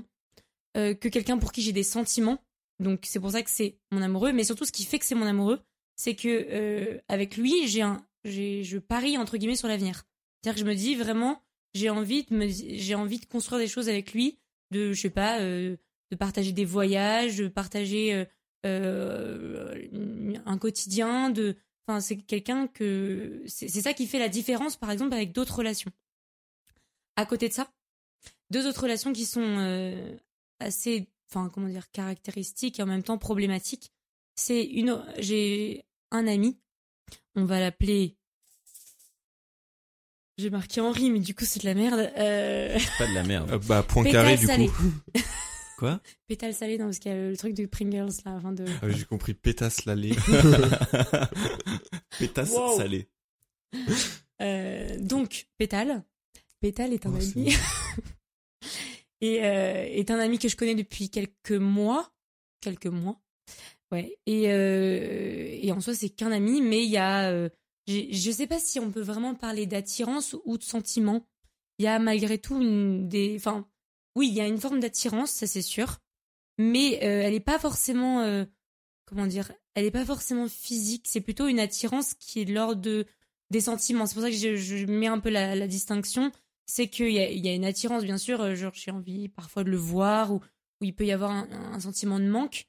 euh, 0.75 0.93
que 0.93 1.07
quelqu'un 1.07 1.37
pour 1.37 1.51
qui 1.51 1.61
j'ai 1.61 1.73
des 1.73 1.83
sentiments. 1.83 2.43
Donc 2.79 3.01
c'est 3.05 3.19
pour 3.19 3.31
ça 3.31 3.41
que 3.41 3.49
c'est 3.49 3.79
mon 3.91 4.01
amoureux, 4.01 4.33
mais 4.33 4.43
surtout 4.43 4.65
ce 4.65 4.71
qui 4.71 4.83
fait 4.83 4.99
que 4.99 5.05
c'est 5.05 5.15
mon 5.15 5.25
amoureux, 5.25 5.61
c'est 5.95 6.15
que 6.15 6.27
euh, 6.27 6.99
avec 7.07 7.37
lui, 7.37 7.67
j'ai 7.67 7.81
un, 7.81 8.05
j'ai, 8.25 8.63
je 8.63 8.77
parie 8.77 9.17
entre 9.17 9.37
guillemets 9.37 9.55
sur 9.55 9.67
l'avenir. 9.67 10.03
C'est-à-dire 10.41 10.61
que 10.61 10.65
je 10.65 10.69
me 10.69 10.75
dis 10.75 10.95
vraiment, 10.95 11.41
j'ai 11.73 11.89
envie 11.89 12.23
de 12.23 12.35
me, 12.35 12.47
j'ai 12.47 12.95
envie 12.95 13.19
de 13.19 13.25
construire 13.25 13.59
des 13.59 13.67
choses 13.67 13.89
avec 13.89 14.13
lui, 14.13 14.39
de, 14.71 14.93
je 14.93 15.01
sais 15.01 15.09
pas, 15.09 15.39
euh, 15.39 15.77
de 16.11 16.15
partager 16.15 16.51
des 16.51 16.65
voyages, 16.65 17.37
de 17.37 17.47
partager 17.47 18.13
euh, 18.13 18.25
euh, 18.65 20.37
un 20.45 20.57
quotidien, 20.57 21.29
de, 21.29 21.55
enfin 21.87 21.99
c'est 21.99 22.17
quelqu'un 22.17 22.67
que, 22.67 23.43
c'est, 23.47 23.67
c'est 23.67 23.81
ça 23.81 23.93
qui 23.93 24.07
fait 24.07 24.19
la 24.19 24.29
différence 24.29 24.75
par 24.75 24.91
exemple 24.91 25.13
avec 25.13 25.31
d'autres 25.31 25.57
relations. 25.57 25.91
À 27.15 27.25
côté 27.25 27.47
de 27.47 27.53
ça, 27.53 27.71
deux 28.49 28.67
autres 28.67 28.83
relations 28.83 29.13
qui 29.13 29.25
sont 29.25 29.41
euh, 29.41 30.15
assez, 30.59 31.07
enfin 31.29 31.49
comment 31.53 31.67
dire, 31.67 31.89
caractéristiques 31.91 32.79
et 32.79 32.83
en 32.83 32.87
même 32.87 33.03
temps 33.03 33.17
problématiques. 33.17 33.91
C'est 34.35 34.63
une, 34.63 35.01
j'ai 35.19 35.85
un 36.11 36.27
ami, 36.27 36.59
on 37.35 37.45
va 37.45 37.59
l'appeler. 37.59 38.17
J'ai 40.37 40.49
marqué 40.49 40.81
Henri, 40.81 41.11
mais 41.11 41.19
du 41.19 41.33
coup 41.33 41.45
c'est 41.45 41.61
de 41.61 41.65
la 41.65 41.75
merde. 41.75 42.11
Euh... 42.17 42.77
Pas 42.97 43.07
de 43.07 43.13
la 43.13 43.23
merde. 43.23 43.51
Euh, 43.51 43.57
bah, 43.59 43.83
point 43.83 44.03
Pétale 44.03 44.23
carré, 44.23 44.37
du 44.37 44.45
salée. 44.45 44.67
coup. 44.67 44.91
Quoi? 45.77 45.99
Pétale 46.27 46.53
salé, 46.53 46.77
non, 46.77 46.85
parce 46.85 46.99
qu'il 46.99 47.11
y 47.11 47.15
a 47.15 47.29
le 47.29 47.35
truc 47.35 47.53
de 47.53 47.65
Pringles 47.65 48.09
là, 48.25 48.35
avant 48.35 48.51
de. 48.53 48.65
Ah, 48.81 48.89
J'ai 48.89 49.03
compris 49.05 49.33
pétasse 49.33 49.85
l'allée. 49.85 50.15
Pétasse 52.19 52.51
Wow. 52.51 52.77
salée. 52.77 53.09
Euh, 54.41 54.97
donc, 54.99 55.47
Pétale. 55.57 56.03
Pétale 56.61 56.93
est 56.93 57.05
un 57.05 57.13
Oh, 57.13 57.17
ami. 57.37 57.53
et 59.21 59.43
euh, 59.43 59.85
est 59.85 60.11
un 60.11 60.19
ami 60.19 60.39
que 60.39 60.49
je 60.49 60.55
connais 60.55 60.75
depuis 60.75 61.09
quelques 61.09 61.51
mois. 61.51 62.11
Quelques 62.61 62.87
mois. 62.87 63.21
Ouais. 63.91 64.17
Et, 64.25 64.51
euh, 64.51 65.57
et 65.61 65.71
en 65.71 65.79
soi, 65.79 65.93
c'est 65.93 66.09
qu'un 66.09 66.31
ami, 66.31 66.61
mais 66.61 66.83
il 66.83 66.89
y 66.89 66.97
a, 66.97 67.31
euh, 67.31 67.49
je 67.87 68.31
sais 68.31 68.47
pas 68.47 68.59
si 68.59 68.79
on 68.79 68.91
peut 68.91 69.01
vraiment 69.01 69.35
parler 69.35 69.65
d'attirance 69.65 70.35
ou 70.45 70.57
de 70.57 70.63
sentiment. 70.63 71.27
Il 71.77 71.85
y 71.85 71.87
a 71.87 71.99
malgré 71.99 72.37
tout 72.37 72.61
une 72.61 73.07
des, 73.07 73.35
enfin, 73.37 73.67
oui, 74.15 74.29
il 74.29 74.33
y 74.33 74.41
a 74.41 74.47
une 74.47 74.59
forme 74.59 74.79
d'attirance, 74.79 75.31
ça 75.31 75.45
c'est 75.45 75.61
sûr, 75.61 75.97
mais 76.57 76.93
elle 76.93 77.33
est 77.33 77.41
pas 77.41 77.59
forcément, 77.59 78.45
comment 79.05 79.27
dire, 79.27 79.51
elle 79.73 79.83
est 79.83 79.91
pas 79.91 80.05
forcément 80.05 80.47
physique. 80.47 81.05
C'est 81.05 81.19
plutôt 81.19 81.47
une 81.47 81.59
attirance 81.59 82.13
qui 82.13 82.41
est 82.41 82.45
l'ordre 82.45 82.81
de 82.81 83.05
des 83.51 83.59
sentiments. 83.59 84.05
C'est 84.05 84.15
pour 84.15 84.23
ça 84.23 84.29
que 84.29 84.37
je, 84.37 84.55
je 84.55 84.85
mets 84.85 85.07
un 85.07 85.19
peu 85.19 85.29
la 85.29 85.67
distinction. 85.67 86.31
C'est 86.65 86.87
qu'il 86.87 87.09
y 87.09 87.15
y 87.39 87.47
a 87.49 87.53
une 87.53 87.65
attirance, 87.65 88.03
bien 88.03 88.17
sûr, 88.17 88.41
euh, 88.41 88.55
genre 88.55 88.73
j'ai 88.73 88.91
envie 88.91 89.29
parfois 89.29 89.63
de 89.63 89.69
le 89.69 89.77
voir 89.77 90.31
ou, 90.31 90.37
ou 90.81 90.85
il 90.85 90.93
peut 90.93 91.05
y 91.05 91.11
avoir 91.11 91.31
un, 91.31 91.47
un 91.73 91.79
sentiment 91.79 92.19
de 92.19 92.27
manque, 92.27 92.65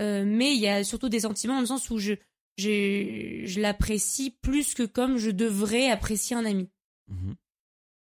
Euh, 0.00 0.24
mais 0.24 0.54
il 0.54 0.60
y 0.60 0.66
a 0.68 0.82
surtout 0.82 1.10
des 1.10 1.20
sentiments 1.20 1.56
dans 1.56 1.60
le 1.60 1.66
sens 1.66 1.90
où 1.90 1.98
je 1.98 2.14
je, 2.56 3.42
je 3.44 3.60
l'apprécie 3.60 4.30
plus 4.42 4.72
que 4.74 4.86
comme 4.86 5.18
je 5.18 5.30
devrais 5.30 5.90
apprécier 5.90 6.36
un 6.36 6.46
ami. 6.46 6.68
Mhm. 7.08 7.36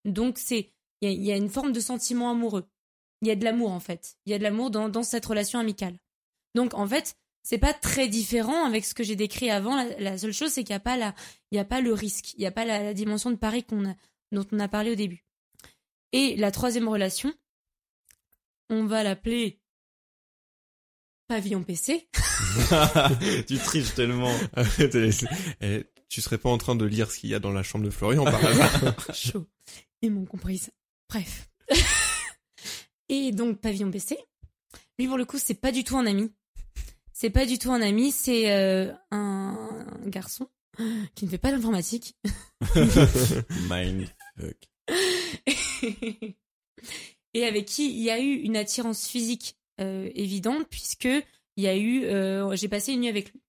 Donc 0.05 0.37
c'est 0.37 0.71
il 1.01 1.09
y 1.09 1.11
a, 1.11 1.13
il 1.15 1.23
y 1.23 1.31
a 1.31 1.35
une 1.37 1.49
forme 1.49 1.73
de 1.73 1.79
sentiment 1.81 2.31
amoureux. 2.31 2.65
Il 3.21 3.27
y 3.27 3.31
a 3.31 3.35
de 3.35 3.43
l'amour 3.43 3.71
en 3.71 3.79
fait. 3.79 4.15
Il 4.25 4.31
y 4.31 4.35
a 4.35 4.37
de 4.37 4.43
l'amour 4.43 4.71
dans, 4.71 4.89
dans 4.89 5.03
cette 5.03 5.25
relation 5.25 5.59
amicale. 5.59 5.97
Donc 6.55 6.73
en 6.73 6.87
fait, 6.87 7.15
c'est 7.43 7.57
pas 7.57 7.73
très 7.73 8.07
différent 8.07 8.65
avec 8.65 8.85
ce 8.85 8.93
que 8.93 9.03
j'ai 9.03 9.15
décrit 9.17 9.49
avant. 9.49 9.75
La, 9.75 9.99
la 9.99 10.17
seule 10.17 10.33
chose 10.33 10.51
c'est 10.51 10.63
qu'il 10.63 10.73
n'y 10.73 10.77
a 10.77 10.87
pas 10.91 10.97
la, 10.97 11.13
il 11.51 11.55
y 11.57 11.59
a 11.59 11.65
pas 11.65 11.81
le 11.81 11.93
risque, 11.93 12.33
il 12.35 12.41
y 12.41 12.45
a 12.45 12.51
pas 12.51 12.65
la, 12.65 12.83
la 12.83 12.93
dimension 12.93 13.31
de 13.31 13.37
pari 13.37 13.63
qu'on 13.63 13.85
a, 13.89 13.95
dont 14.31 14.47
on 14.51 14.59
a 14.59 14.67
parlé 14.69 14.91
au 14.91 14.95
début. 14.95 15.25
Et 16.13 16.35
la 16.35 16.51
troisième 16.51 16.87
relation, 16.87 17.33
on 18.69 18.85
va 18.85 19.03
l'appeler 19.03 19.61
pavillon 21.27 21.63
PC. 21.63 22.09
tu 23.47 23.57
triches 23.57 23.93
tellement. 23.95 24.33
Eh, 25.61 25.85
tu 26.09 26.21
serais 26.21 26.37
pas 26.37 26.49
en 26.49 26.57
train 26.57 26.75
de 26.75 26.83
lire 26.83 27.09
ce 27.09 27.19
qu'il 27.19 27.29
y 27.29 27.35
a 27.35 27.39
dans 27.39 27.53
la 27.53 27.63
chambre 27.63 27.85
de 27.85 27.89
Florian 27.89 28.25
par 28.25 28.43
hasard 28.43 28.97
chaud. 29.15 29.47
Ils 30.01 30.11
m'ont 30.11 30.25
comprise. 30.25 30.71
Bref. 31.07 31.49
Et 33.07 33.31
donc, 33.31 33.61
Pavillon 33.61 33.91
PC. 33.91 34.17
Lui, 34.99 35.07
pour 35.07 35.17
le 35.17 35.23
coup, 35.25 35.37
c'est 35.37 35.53
pas 35.53 35.71
du 35.71 35.85
tout 35.85 35.97
un 35.97 36.05
ami. 36.05 36.33
C'est 37.13 37.29
pas 37.29 37.45
du 37.45 37.57
tout 37.59 37.71
un 37.71 37.81
ami, 37.81 38.11
c'est 38.11 38.51
euh, 38.51 38.91
un 39.11 39.79
garçon 40.05 40.49
qui 41.15 41.25
ne 41.25 41.29
fait 41.29 41.37
pas 41.37 41.51
d'informatique. 41.51 42.17
Mindfuck. 43.69 44.70
Et 47.33 47.45
avec 47.45 47.65
qui 47.65 47.89
il 47.91 48.01
y 48.01 48.09
a 48.09 48.19
eu 48.19 48.33
une 48.33 48.57
attirance 48.57 49.07
physique 49.07 49.55
euh, 49.79 50.09
évidente, 50.15 50.67
puisque 50.69 51.05
il 51.05 51.63
y 51.63 51.67
a 51.67 51.77
eu. 51.77 52.03
euh, 52.05 52.55
J'ai 52.55 52.67
passé 52.67 52.93
une 52.93 53.01
nuit 53.01 53.07
avec 53.09 53.31
lui. 53.31 53.41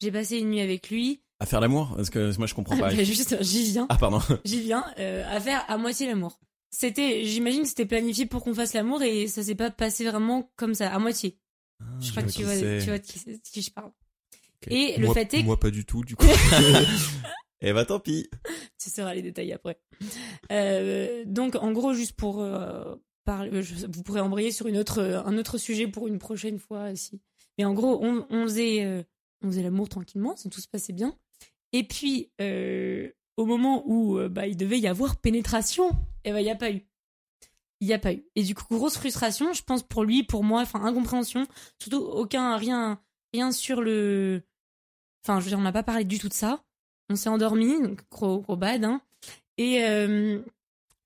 J'ai 0.00 0.12
passé 0.12 0.38
une 0.38 0.50
nuit 0.50 0.60
avec 0.60 0.90
lui. 0.90 1.22
À 1.40 1.46
faire 1.46 1.60
l'amour 1.60 1.94
Parce 1.96 2.10
que 2.10 2.36
moi 2.36 2.46
je 2.46 2.54
comprends 2.54 2.76
pas. 2.76 2.90
Bah, 2.94 3.04
juste, 3.04 3.36
j'y 3.42 3.70
viens. 3.70 3.86
Ah 3.88 3.96
pardon. 3.96 4.20
j'y 4.44 4.60
viens 4.60 4.84
euh, 4.98 5.24
à 5.28 5.40
faire 5.40 5.64
à 5.68 5.78
moitié 5.78 6.06
l'amour. 6.06 6.38
C'était, 6.70 7.24
j'imagine 7.24 7.62
que 7.62 7.68
c'était 7.68 7.86
planifié 7.86 8.26
pour 8.26 8.44
qu'on 8.44 8.52
fasse 8.54 8.74
l'amour 8.74 9.02
et 9.02 9.26
ça 9.28 9.42
s'est 9.42 9.54
pas 9.54 9.70
passé 9.70 10.04
vraiment 10.04 10.50
comme 10.56 10.74
ça, 10.74 10.92
à 10.92 10.98
moitié. 10.98 11.38
je 12.00 12.10
crois 12.10 12.22
que 12.22 12.30
tu 12.30 12.44
vois, 12.44 12.54
tu 12.56 12.86
vois 12.86 12.98
de 12.98 13.40
qui, 13.50 13.62
je 13.62 13.70
parle. 13.70 13.90
Et 14.68 14.98
le 14.98 15.10
fait 15.14 15.32
est 15.32 15.42
moi 15.44 15.58
pas 15.58 15.70
du 15.70 15.86
tout 15.86 16.04
du 16.04 16.14
coup. 16.16 16.26
Eh 17.60 17.72
bah 17.72 17.84
tant 17.84 18.00
pis. 18.00 18.28
Tu 18.78 18.90
sauras 18.90 19.14
les 19.14 19.22
détails 19.22 19.52
après. 19.52 19.80
Euh, 20.52 21.24
donc, 21.26 21.56
en 21.56 21.72
gros, 21.72 21.92
juste 21.94 22.12
pour 22.12 22.40
euh, 22.40 22.94
parler, 23.24 23.62
je- 23.62 23.86
vous 23.86 24.02
pourrez 24.02 24.20
embrayer 24.20 24.52
sur 24.52 24.66
un 24.66 25.38
autre 25.38 25.58
sujet 25.58 25.88
pour 25.88 26.06
une 26.06 26.18
prochaine 26.18 26.58
fois, 26.58 26.94
si. 26.94 27.20
Mais 27.58 27.64
en 27.64 27.74
gros, 27.74 27.98
on, 28.04 28.24
on 28.30 28.44
faisait, 28.44 28.84
euh, 28.84 29.02
l'amour 29.42 29.88
tranquillement, 29.88 30.36
ça 30.36 30.48
tout 30.48 30.60
se 30.60 30.68
passait 30.68 30.92
bien. 30.92 31.16
Et 31.72 31.82
puis, 31.82 32.30
euh, 32.40 33.10
au 33.36 33.44
moment 33.46 33.82
où 33.86 34.18
euh, 34.18 34.28
bah, 34.28 34.46
il 34.46 34.56
devait 34.56 34.78
y 34.78 34.86
avoir 34.86 35.16
pénétration, 35.16 35.90
eh 36.24 36.30
ben, 36.32 36.38
il 36.38 36.44
n'y 36.44 36.50
a 36.50 36.56
pas 36.56 36.70
eu. 36.70 36.86
Il 37.80 37.88
n'y 37.88 37.94
a 37.94 37.98
pas 37.98 38.12
eu. 38.12 38.24
Et 38.36 38.42
du 38.44 38.54
coup, 38.54 38.64
grosse 38.70 38.96
frustration, 38.96 39.52
je 39.52 39.62
pense, 39.62 39.82
pour 39.82 40.04
lui, 40.04 40.22
pour 40.22 40.44
moi, 40.44 40.62
enfin, 40.62 40.82
incompréhension. 40.84 41.46
Surtout, 41.80 41.98
aucun, 41.98 42.56
rien, 42.56 43.00
rien 43.34 43.50
sur 43.52 43.80
le. 43.80 44.42
Enfin, 45.24 45.40
je 45.40 45.44
veux 45.44 45.50
dire, 45.50 45.58
on 45.58 45.62
n'a 45.62 45.72
pas 45.72 45.82
parlé 45.82 46.04
du 46.04 46.18
tout 46.20 46.28
de 46.28 46.34
ça. 46.34 46.64
On 47.10 47.16
s'est 47.16 47.28
endormi, 47.28 47.80
donc 47.82 48.00
gros, 48.10 48.40
gros 48.40 48.56
bad, 48.56 48.84
hein. 48.84 49.00
Et, 49.56 49.82
euh, 49.84 50.40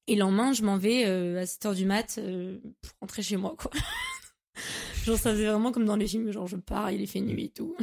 et 0.08 0.14
le 0.14 0.20
lendemain, 0.20 0.52
je 0.52 0.62
m'en 0.62 0.76
vais 0.76 1.04
euh, 1.06 1.40
à 1.40 1.44
7h 1.44 1.74
du 1.74 1.84
mat 1.86 2.16
euh, 2.18 2.58
pour 2.82 2.90
rentrer 3.00 3.22
chez 3.22 3.36
moi, 3.36 3.54
quoi. 3.58 3.70
genre, 5.04 5.16
ça 5.18 5.32
faisait 5.32 5.46
vraiment 5.46 5.72
comme 5.72 5.84
dans 5.86 5.96
les 5.96 6.06
films, 6.08 6.30
genre, 6.32 6.46
je 6.48 6.56
pars, 6.56 6.90
il 6.90 7.00
est 7.02 7.06
fait 7.06 7.20
nuit 7.20 7.44
et 7.46 7.48
tout. 7.50 7.76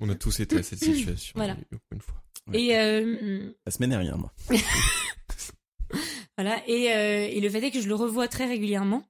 On 0.00 0.08
a 0.08 0.14
tous 0.14 0.40
été 0.40 0.56
à 0.58 0.62
cette 0.62 0.78
situation 0.84 1.32
Voilà. 1.36 1.56
une 1.92 2.00
fois. 2.00 2.14
Ouais. 2.46 2.62
Et, 2.62 2.78
euh, 2.78 3.50
La 3.66 3.72
semaine 3.72 3.92
est 3.92 3.96
rien, 3.96 4.16
moi. 4.16 4.32
Voilà, 6.38 6.62
et, 6.68 6.92
euh, 6.92 7.26
et 7.30 7.40
le 7.40 7.50
fait 7.50 7.62
est 7.62 7.70
que 7.70 7.80
je 7.80 7.88
le 7.88 7.94
revois 7.94 8.28
très 8.28 8.46
régulièrement 8.46 9.02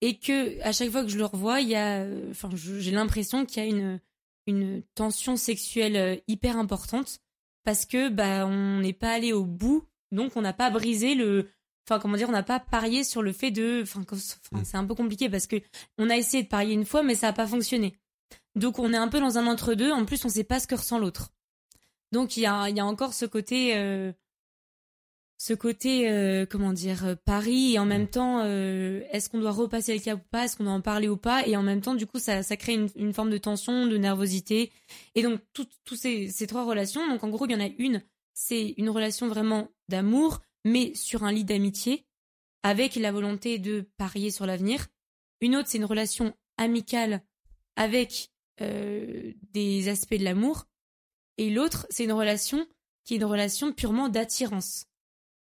et 0.00 0.18
que 0.18 0.60
à 0.62 0.72
chaque 0.72 0.90
fois 0.90 1.02
que 1.04 1.08
je 1.10 1.18
le 1.18 1.24
revois, 1.26 1.60
il 1.60 1.68
y 1.68 1.76
a, 1.76 2.04
enfin, 2.30 2.50
je- 2.54 2.80
j'ai 2.80 2.90
l'impression 2.90 3.44
qu'il 3.46 3.62
y 3.62 3.66
a 3.66 3.68
une 3.68 4.00
une 4.46 4.82
tension 4.94 5.36
sexuelle 5.36 5.96
euh, 5.96 6.16
hyper 6.28 6.56
importante 6.56 7.18
parce 7.64 7.86
que 7.86 8.08
bah 8.08 8.46
on 8.46 8.80
n'est 8.80 8.92
pas 8.92 9.12
allé 9.12 9.32
au 9.32 9.44
bout, 9.44 9.86
donc 10.10 10.36
on 10.36 10.40
n'a 10.40 10.52
pas 10.52 10.70
brisé 10.70 11.14
le, 11.14 11.48
enfin 11.86 12.00
comment 12.00 12.16
dire, 12.16 12.28
on 12.28 12.32
n'a 12.32 12.42
pas 12.42 12.60
parié 12.60 13.04
sur 13.04 13.22
le 13.22 13.32
fait 13.32 13.50
de, 13.50 13.82
enfin 13.82 14.04
Mm. 14.52 14.64
c'est 14.64 14.76
un 14.76 14.84
peu 14.84 14.94
compliqué 14.94 15.28
parce 15.30 15.46
que 15.46 15.56
on 15.98 16.10
a 16.10 16.16
essayé 16.16 16.42
de 16.42 16.48
parier 16.48 16.74
une 16.74 16.84
fois 16.84 17.02
mais 17.02 17.14
ça 17.14 17.28
n'a 17.28 17.32
pas 17.32 17.46
fonctionné, 17.46 17.94
donc 18.54 18.78
on 18.78 18.92
est 18.92 18.96
un 18.96 19.08
peu 19.08 19.20
dans 19.20 19.38
un 19.38 19.46
entre 19.46 19.74
deux. 19.74 19.92
En 19.92 20.04
plus, 20.04 20.24
on 20.24 20.28
sait 20.28 20.44
pas 20.44 20.60
ce 20.60 20.66
que 20.66 20.74
ressent 20.74 20.98
l'autre, 20.98 21.30
donc 22.10 22.36
il 22.36 22.40
y 22.40 22.46
a 22.46 22.68
y 22.68 22.80
a 22.80 22.86
encore 22.86 23.14
ce 23.14 23.26
côté 23.26 23.76
euh, 23.76 24.12
ce 25.44 25.54
côté, 25.54 26.08
euh, 26.08 26.46
comment 26.46 26.72
dire, 26.72 27.04
euh, 27.04 27.14
pari 27.16 27.72
et 27.72 27.78
en 27.80 27.84
même 27.84 28.06
temps, 28.06 28.42
euh, 28.44 29.02
est-ce 29.10 29.28
qu'on 29.28 29.40
doit 29.40 29.50
repasser 29.50 29.92
le 29.92 29.98
cap 29.98 30.20
ou 30.20 30.28
pas, 30.30 30.44
est-ce 30.44 30.56
qu'on 30.56 30.62
doit 30.62 30.72
en 30.72 30.80
parler 30.80 31.08
ou 31.08 31.16
pas, 31.16 31.44
et 31.48 31.56
en 31.56 31.64
même 31.64 31.80
temps, 31.80 31.96
du 31.96 32.06
coup, 32.06 32.20
ça, 32.20 32.44
ça 32.44 32.56
crée 32.56 32.74
une, 32.74 32.88
une 32.94 33.12
forme 33.12 33.30
de 33.30 33.38
tension, 33.38 33.86
de 33.86 33.96
nervosité. 33.96 34.70
Et 35.16 35.22
donc, 35.24 35.40
toutes 35.52 35.72
ces, 35.96 36.28
ces 36.28 36.46
trois 36.46 36.64
relations, 36.64 37.08
donc 37.08 37.24
en 37.24 37.28
gros, 37.28 37.44
il 37.46 37.50
y 37.50 37.56
en 37.56 37.60
a 37.60 37.68
une, 37.78 38.04
c'est 38.34 38.74
une 38.76 38.88
relation 38.88 39.26
vraiment 39.26 39.68
d'amour, 39.88 40.38
mais 40.64 40.94
sur 40.94 41.24
un 41.24 41.32
lit 41.32 41.44
d'amitié, 41.44 42.06
avec 42.62 42.94
la 42.94 43.10
volonté 43.10 43.58
de 43.58 43.90
parier 43.96 44.30
sur 44.30 44.46
l'avenir. 44.46 44.86
Une 45.40 45.56
autre, 45.56 45.66
c'est 45.66 45.78
une 45.78 45.86
relation 45.86 46.36
amicale 46.56 47.20
avec 47.74 48.30
euh, 48.60 49.32
des 49.50 49.88
aspects 49.88 50.14
de 50.14 50.22
l'amour. 50.22 50.66
Et 51.36 51.50
l'autre, 51.50 51.88
c'est 51.90 52.04
une 52.04 52.12
relation 52.12 52.64
qui 53.02 53.14
est 53.14 53.16
une 53.16 53.24
relation 53.24 53.72
purement 53.72 54.08
d'attirance. 54.08 54.86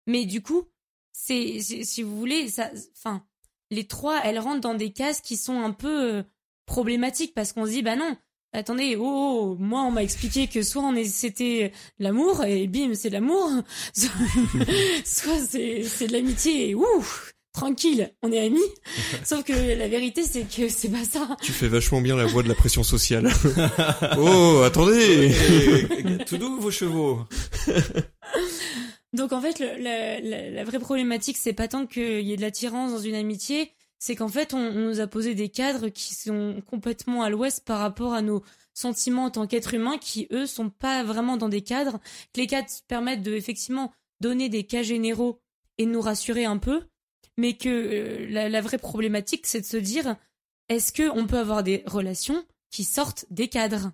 Mais 0.09 0.25
du 0.25 0.41
coup, 0.41 0.63
c'est 1.11 1.59
si 1.59 2.01
vous 2.01 2.17
voulez, 2.17 2.49
ça, 2.49 2.71
enfin, 2.97 3.23
les 3.69 3.85
trois, 3.85 4.21
elles 4.23 4.39
rentrent 4.39 4.61
dans 4.61 4.73
des 4.73 4.91
cases 4.91 5.21
qui 5.21 5.37
sont 5.37 5.61
un 5.61 5.71
peu 5.71 6.15
euh, 6.15 6.23
problématiques 6.65 7.35
parce 7.35 7.53
qu'on 7.53 7.67
se 7.67 7.71
dit, 7.71 7.83
bah 7.83 7.95
non, 7.95 8.17
attendez, 8.51 8.95
oh, 8.95 9.03
oh, 9.03 9.55
moi 9.59 9.83
on 9.83 9.91
m'a 9.91 10.01
expliqué 10.01 10.47
que 10.47 10.63
soit 10.63 10.81
on 10.81 10.95
est, 10.95 11.05
c'était 11.05 11.71
l'amour 11.99 12.43
et 12.43 12.65
bim, 12.65 12.95
c'est 12.95 13.09
de 13.09 13.13
l'amour, 13.13 13.51
soit, 13.93 14.09
soit 15.05 15.45
c'est 15.47 15.83
c'est 15.83 16.07
de 16.07 16.13
l'amitié 16.13 16.69
et 16.69 16.75
ouh, 16.75 17.05
tranquille, 17.53 18.11
on 18.23 18.31
est 18.31 18.43
amis. 18.43 18.57
Sauf 19.23 19.43
que 19.43 19.77
la 19.77 19.87
vérité, 19.87 20.23
c'est 20.23 20.47
que 20.49 20.69
c'est 20.69 20.89
pas 20.89 21.03
ça. 21.03 21.37
Tu 21.43 21.51
fais 21.51 21.67
vachement 21.67 22.01
bien 22.01 22.15
la 22.15 22.25
voix 22.25 22.41
de 22.41 22.47
la 22.47 22.55
pression 22.55 22.81
sociale. 22.81 23.29
oh, 24.17 24.63
attendez 24.65 25.35
Tout 26.25 26.39
doux 26.39 26.59
vos 26.59 26.71
chevaux. 26.71 27.27
Donc 29.13 29.31
en 29.33 29.41
fait, 29.41 29.59
la, 29.59 30.63
vraie 30.63 30.79
problématique, 30.79 31.37
c'est 31.37 31.53
pas 31.53 31.67
tant 31.67 31.87
qu'il 31.87 32.21
y 32.21 32.33
ait 32.33 32.37
de 32.37 32.41
l'attirance 32.41 32.91
dans 32.91 32.99
une 32.99 33.15
amitié, 33.15 33.71
c'est 33.97 34.15
qu'en 34.15 34.27
fait, 34.27 34.53
on, 34.53 34.71
nous 34.71 34.99
a 34.99 35.07
posé 35.07 35.35
des 35.35 35.49
cadres 35.49 35.89
qui 35.89 36.13
sont 36.13 36.61
complètement 36.67 37.23
à 37.23 37.29
l'ouest 37.29 37.65
par 37.65 37.79
rapport 37.79 38.13
à 38.13 38.21
nos 38.21 38.43
sentiments 38.73 39.25
en 39.25 39.31
tant 39.31 39.47
qu'êtres 39.47 39.73
humains, 39.73 39.97
qui 39.97 40.27
eux 40.31 40.45
sont 40.45 40.69
pas 40.69 41.03
vraiment 41.03 41.37
dans 41.37 41.49
des 41.49 41.61
cadres. 41.61 41.99
Que 42.33 42.41
les 42.41 42.47
cadres 42.47 42.69
permettent 42.87 43.23
de 43.23 43.33
effectivement 43.33 43.91
donner 44.21 44.47
des 44.47 44.63
cas 44.63 44.83
généraux 44.83 45.41
et 45.77 45.85
nous 45.85 46.01
rassurer 46.01 46.45
un 46.45 46.57
peu, 46.57 46.83
mais 47.37 47.57
que 47.57 47.69
euh, 47.69 48.27
la, 48.29 48.47
la 48.47 48.61
vraie 48.61 48.77
problématique, 48.77 49.47
c'est 49.47 49.61
de 49.61 49.65
se 49.65 49.77
dire, 49.77 50.15
est-ce 50.69 50.93
que 50.93 51.09
on 51.09 51.25
peut 51.25 51.39
avoir 51.39 51.63
des 51.63 51.83
relations 51.87 52.45
qui 52.69 52.83
sortent 52.83 53.25
des 53.31 53.47
cadres? 53.47 53.91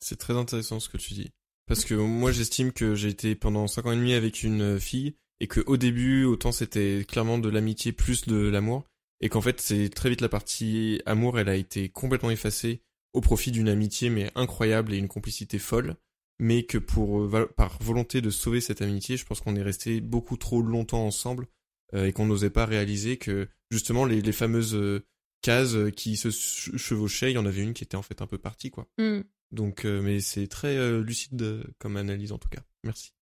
C'est 0.00 0.18
très 0.18 0.36
intéressant 0.36 0.78
ce 0.78 0.88
que 0.88 0.96
tu 0.96 1.14
dis. 1.14 1.30
Parce 1.68 1.84
que 1.84 1.94
moi 1.94 2.32
j'estime 2.32 2.72
que 2.72 2.94
j'ai 2.94 3.08
été 3.08 3.34
pendant 3.34 3.66
5 3.66 3.86
ans 3.86 3.92
et 3.92 3.96
demi 3.96 4.14
avec 4.14 4.42
une 4.42 4.80
fille 4.80 5.14
et 5.40 5.46
que 5.46 5.60
au 5.66 5.76
début 5.76 6.24
autant 6.24 6.50
c'était 6.50 7.04
clairement 7.06 7.38
de 7.38 7.48
l'amitié 7.48 7.92
plus 7.92 8.26
de 8.26 8.36
l'amour 8.48 8.84
et 9.20 9.28
qu'en 9.28 9.40
fait 9.42 9.60
c'est 9.60 9.88
très 9.90 10.08
vite 10.10 10.20
la 10.22 10.28
partie 10.28 11.00
amour 11.06 11.38
elle 11.38 11.48
a 11.48 11.54
été 11.56 11.88
complètement 11.90 12.30
effacée 12.30 12.80
au 13.12 13.20
profit 13.20 13.50
d'une 13.52 13.68
amitié 13.68 14.10
mais 14.10 14.30
incroyable 14.34 14.92
et 14.94 14.96
une 14.96 15.08
complicité 15.08 15.58
folle 15.58 15.96
mais 16.40 16.62
que 16.64 16.78
pour 16.78 17.20
euh, 17.20 17.46
par 17.56 17.78
volonté 17.82 18.20
de 18.20 18.30
sauver 18.30 18.60
cette 18.60 18.80
amitié 18.82 19.16
je 19.16 19.24
pense 19.26 19.40
qu'on 19.40 19.54
est 19.56 19.62
resté 19.62 20.00
beaucoup 20.00 20.36
trop 20.36 20.62
longtemps 20.62 21.06
ensemble 21.06 21.46
euh, 21.94 22.06
et 22.06 22.12
qu'on 22.12 22.26
n'osait 22.26 22.50
pas 22.50 22.64
réaliser 22.66 23.16
que 23.18 23.48
justement 23.70 24.04
les, 24.06 24.32
fameuses 24.32 24.74
euh, 24.74 25.04
cases 25.42 25.76
qui 25.96 26.16
se 26.16 26.30
ch- 26.30 26.76
chevauchaient 26.76 27.30
il 27.30 27.34
y 27.34 27.38
en 27.38 27.46
avait 27.46 27.62
une 27.62 27.74
qui 27.74 27.84
était 27.84 27.96
en 27.96 28.02
fait 28.02 28.22
un 28.22 28.26
peu 28.26 28.38
partie 28.38 28.70
quoi 28.70 28.88
Hmm. 28.98 29.20
Donc, 29.50 29.84
euh, 29.84 30.02
mais 30.02 30.20
c'est 30.20 30.46
très 30.46 30.76
euh, 30.76 31.02
lucide 31.02 31.40
euh, 31.42 31.64
comme 31.78 31.96
analyse 31.96 32.32
en 32.32 32.38
tout 32.38 32.48
cas. 32.50 32.60
Merci. 32.84 33.12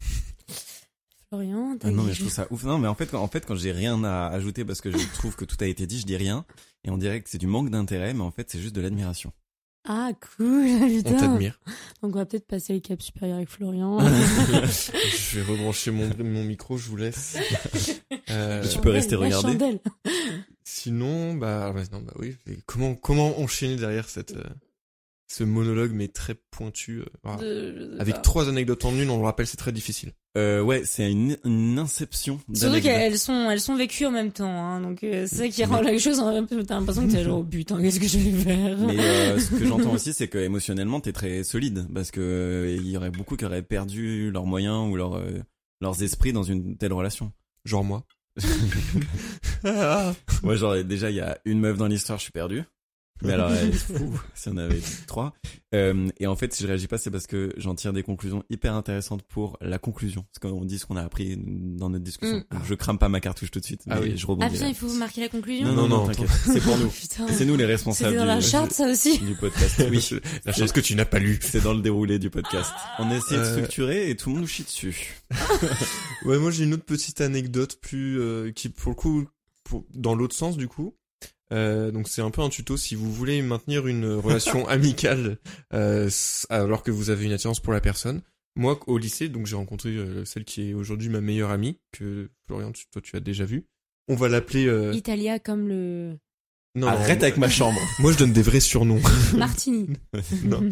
Florian, 1.28 1.76
t'as 1.78 1.88
Ah 1.88 1.90
non, 1.90 2.04
mais 2.04 2.14
je 2.14 2.20
trouve 2.20 2.32
ça 2.32 2.46
ouf. 2.50 2.64
Non, 2.64 2.78
mais 2.78 2.88
en 2.88 2.94
fait, 2.94 3.06
quand, 3.10 3.20
en 3.22 3.28
fait, 3.28 3.44
quand 3.44 3.54
j'ai 3.56 3.72
rien 3.72 4.02
à 4.04 4.28
ajouter 4.28 4.64
parce 4.64 4.80
que 4.80 4.90
je 4.90 4.98
trouve 5.14 5.36
que 5.36 5.44
tout 5.44 5.56
a 5.60 5.66
été 5.66 5.86
dit, 5.86 6.00
je 6.00 6.06
dis 6.06 6.16
rien. 6.16 6.44
Et 6.84 6.90
on 6.90 6.96
dirait 6.96 7.20
que 7.20 7.28
c'est 7.28 7.38
du 7.38 7.46
manque 7.46 7.70
d'intérêt, 7.70 8.14
mais 8.14 8.22
en 8.22 8.30
fait, 8.30 8.48
c'est 8.50 8.60
juste 8.60 8.74
de 8.74 8.80
l'admiration. 8.80 9.32
Ah, 9.84 10.10
cool, 10.36 10.66
On 10.82 10.88
putain. 10.88 11.16
t'admire. 11.18 11.60
Donc, 12.02 12.14
on 12.14 12.18
va 12.18 12.26
peut-être 12.26 12.46
passer 12.46 12.72
le 12.74 12.80
cap 12.80 13.00
supérieur 13.02 13.36
avec 13.38 13.48
Florian. 13.48 13.98
je 14.00 15.38
vais 15.38 15.42
rebrancher 15.52 15.90
mon, 15.90 16.08
mon 16.24 16.44
micro, 16.44 16.78
je 16.78 16.88
vous 16.88 16.96
laisse. 16.96 17.36
Euh, 18.30 18.66
Tu 18.68 18.78
peux 18.80 18.90
rester 18.90 19.12
La 19.16 19.20
regarder. 19.22 19.52
chandelle. 19.52 19.80
sinon, 20.64 21.34
bah, 21.34 21.74
non, 21.92 22.00
bah 22.00 22.12
oui. 22.18 22.36
Comment, 22.66 22.94
comment 22.94 23.38
enchaîner 23.40 23.76
derrière 23.76 24.08
cette, 24.08 24.36
euh, 24.36 24.44
ce 25.30 25.44
monologue 25.44 25.92
mais 25.92 26.08
très 26.08 26.34
pointu, 26.50 27.00
euh, 27.00 27.04
voilà. 27.22 27.42
De- 27.42 27.96
avec 27.98 28.16
pas. 28.16 28.20
trois 28.22 28.48
anecdotes 28.48 28.84
en 28.86 28.98
une, 28.98 29.10
on 29.10 29.18
le 29.18 29.24
rappelle, 29.24 29.46
c'est 29.46 29.58
très 29.58 29.72
difficile. 29.72 30.12
Euh, 30.38 30.62
ouais, 30.62 30.82
c'est 30.84 31.10
une, 31.10 31.36
une 31.44 31.78
inception 31.78 32.40
Surtout 32.54 32.80
qu'elles 32.80 33.18
sont, 33.18 33.50
elles 33.50 33.60
sont 33.60 33.76
vécues 33.76 34.06
en 34.06 34.10
même 34.10 34.32
temps, 34.32 34.48
hein, 34.48 34.80
donc 34.80 35.04
euh, 35.04 35.26
c'est 35.28 35.36
ça 35.36 35.48
qui 35.48 35.64
rend 35.64 35.80
la 35.82 35.98
chose 35.98 36.18
un 36.20 36.44
peu. 36.44 36.62
T'as 36.64 36.76
l'impression 36.76 37.06
que 37.06 37.12
t'es 37.12 37.24
genre, 37.24 37.38
oh 37.40 37.44
putain, 37.44 37.80
qu'est-ce 37.80 38.00
que 38.00 38.08
je 38.08 38.18
vais 38.18 38.42
faire? 38.42 38.78
Mais 38.78 38.98
euh, 38.98 39.38
ce 39.38 39.50
que 39.50 39.66
j'entends 39.66 39.92
aussi, 39.94 40.14
c'est 40.14 40.28
que 40.28 40.38
émotionnellement, 40.38 41.00
t'es 41.00 41.12
très 41.12 41.44
solide 41.44 41.86
parce 41.92 42.10
que 42.10 42.20
euh, 42.20 42.76
il 42.78 42.88
y 42.88 42.96
aurait 42.96 43.10
beaucoup 43.10 43.36
qui 43.36 43.44
auraient 43.44 43.62
perdu 43.62 44.30
leurs 44.30 44.46
moyens 44.46 44.90
ou 44.90 44.96
leur, 44.96 45.16
euh, 45.16 45.40
leurs 45.82 46.02
esprits 46.02 46.32
dans 46.32 46.42
une 46.42 46.76
telle 46.78 46.92
relation. 46.94 47.32
Genre 47.64 47.84
moi. 47.84 48.04
Moi, 50.42 50.54
genre 50.54 50.82
déjà, 50.84 51.10
il 51.10 51.16
y 51.16 51.20
a 51.20 51.38
une 51.44 51.58
meuf 51.60 51.76
dans 51.76 51.88
l'histoire, 51.88 52.18
je 52.18 52.22
suis 52.22 52.32
perdu. 52.32 52.62
Mais 53.22 53.32
alors, 53.32 53.52
elle 53.52 53.68
est 53.70 53.72
fou, 53.72 54.20
si 54.34 54.48
on 54.48 54.56
avait 54.56 54.80
trois. 55.06 55.32
Euh, 55.74 56.08
et 56.18 56.26
en 56.26 56.36
fait, 56.36 56.52
si 56.54 56.62
je 56.62 56.68
réagis 56.68 56.86
pas, 56.86 56.98
c'est 56.98 57.10
parce 57.10 57.26
que 57.26 57.52
j'en 57.56 57.74
tire 57.74 57.92
des 57.92 58.02
conclusions 58.02 58.42
hyper 58.48 58.74
intéressantes 58.74 59.22
pour 59.22 59.56
la 59.60 59.78
conclusion. 59.78 60.24
Parce 60.32 60.38
qu'on 60.52 60.64
dit 60.64 60.78
ce 60.78 60.86
qu'on 60.86 60.96
a 60.96 61.02
appris 61.02 61.36
dans 61.36 61.90
notre 61.90 62.04
discussion. 62.04 62.38
Mm. 62.50 62.58
Je 62.64 62.74
crame 62.74 62.98
pas 62.98 63.08
ma 63.08 63.20
cartouche 63.20 63.50
tout 63.50 63.60
de 63.60 63.64
suite, 63.64 63.82
Ah 63.90 63.98
oui. 64.00 64.14
je 64.16 64.24
Ah 64.24 64.30
rebondis. 64.30 64.52
putain, 64.52 64.64
là. 64.64 64.70
il 64.70 64.74
faut 64.76 64.92
marquer 64.94 65.20
la 65.22 65.28
conclusion. 65.28 65.66
non, 65.66 65.74
non, 65.74 65.88
non, 65.88 65.98
non, 66.02 66.06
t'inquiète, 66.06 66.28
c'est 66.30 66.60
pour 66.62 66.78
nous. 66.78 66.88
Putain. 67.00 67.26
C'est 67.28 67.44
nous 67.44 67.56
les 67.56 67.64
responsables 67.66 68.10
C'était 68.10 68.18
dans 68.20 68.24
la 68.24 68.38
du, 68.38 68.46
charte, 68.46 68.72
ça 68.72 68.88
aussi. 68.90 69.18
du 69.18 69.34
podcast. 69.34 69.82
Oui, 69.90 70.08
La 70.44 70.52
chose 70.52 70.72
que 70.72 70.80
tu 70.80 70.94
n'as 70.94 71.04
pas 71.04 71.18
lue. 71.18 71.38
c'est 71.42 71.62
dans 71.62 71.74
le 71.74 71.80
déroulé 71.82 72.18
du 72.18 72.30
podcast. 72.30 72.72
On 72.98 73.10
essaie 73.10 73.34
de 73.36 73.40
Euh. 73.40 73.52
structurer 73.56 74.10
et 74.10 74.16
tout 74.16 74.28
le 74.30 74.34
monde 74.36 74.42
nous 74.42 74.48
chie 74.48 74.62
dessus. 74.64 75.16
Ouais, 76.24 76.38
moi 76.38 76.50
j'ai 76.50 76.64
une 76.64 76.74
autre 76.74 76.84
petite 76.84 77.20
anecdote 77.20 77.78
plus 77.80 78.18
euh, 78.20 78.50
qui 78.52 78.68
pour 78.68 78.90
le 78.90 78.96
coup 78.96 79.26
pour, 79.64 79.84
dans 79.94 80.14
l'autre 80.14 80.34
sens 80.34 80.56
du 80.56 80.66
coup. 80.68 80.94
Euh, 81.52 81.90
donc 81.90 82.08
c'est 82.08 82.20
un 82.20 82.30
peu 82.30 82.42
un 82.42 82.50
tuto 82.50 82.76
si 82.76 82.94
vous 82.94 83.10
voulez 83.12 83.40
maintenir 83.40 83.86
une 83.86 84.06
relation 84.06 84.68
amicale 84.68 85.38
euh, 85.72 86.10
alors 86.50 86.82
que 86.82 86.90
vous 86.90 87.08
avez 87.10 87.24
une 87.24 87.32
attirance 87.32 87.60
pour 87.60 87.72
la 87.72 87.80
personne. 87.80 88.20
Moi 88.56 88.78
au 88.86 88.98
lycée 88.98 89.28
donc 89.28 89.46
j'ai 89.46 89.56
rencontré 89.56 89.90
euh, 89.90 90.24
celle 90.24 90.44
qui 90.44 90.70
est 90.70 90.74
aujourd'hui 90.74 91.08
ma 91.08 91.20
meilleure 91.22 91.50
amie 91.50 91.78
que 91.92 92.28
Florian 92.46 92.72
tu- 92.72 92.84
toi 92.92 93.00
tu 93.00 93.16
as 93.16 93.20
déjà 93.20 93.44
vu. 93.46 93.64
On 94.08 94.14
va 94.14 94.28
l'appeler 94.28 94.66
euh, 94.66 94.92
Italia 94.94 95.38
comme 95.38 95.68
le 95.68 96.16
non, 96.74 96.86
Arrête 96.88 97.22
avec 97.22 97.38
ma 97.38 97.48
chambre. 97.58 97.80
Moi 97.98 98.12
je 98.12 98.18
donne 98.18 98.32
des 98.32 98.42
vrais 98.42 98.60
surnoms. 98.60 99.00
Martini. 99.36 99.88
non. 100.44 100.62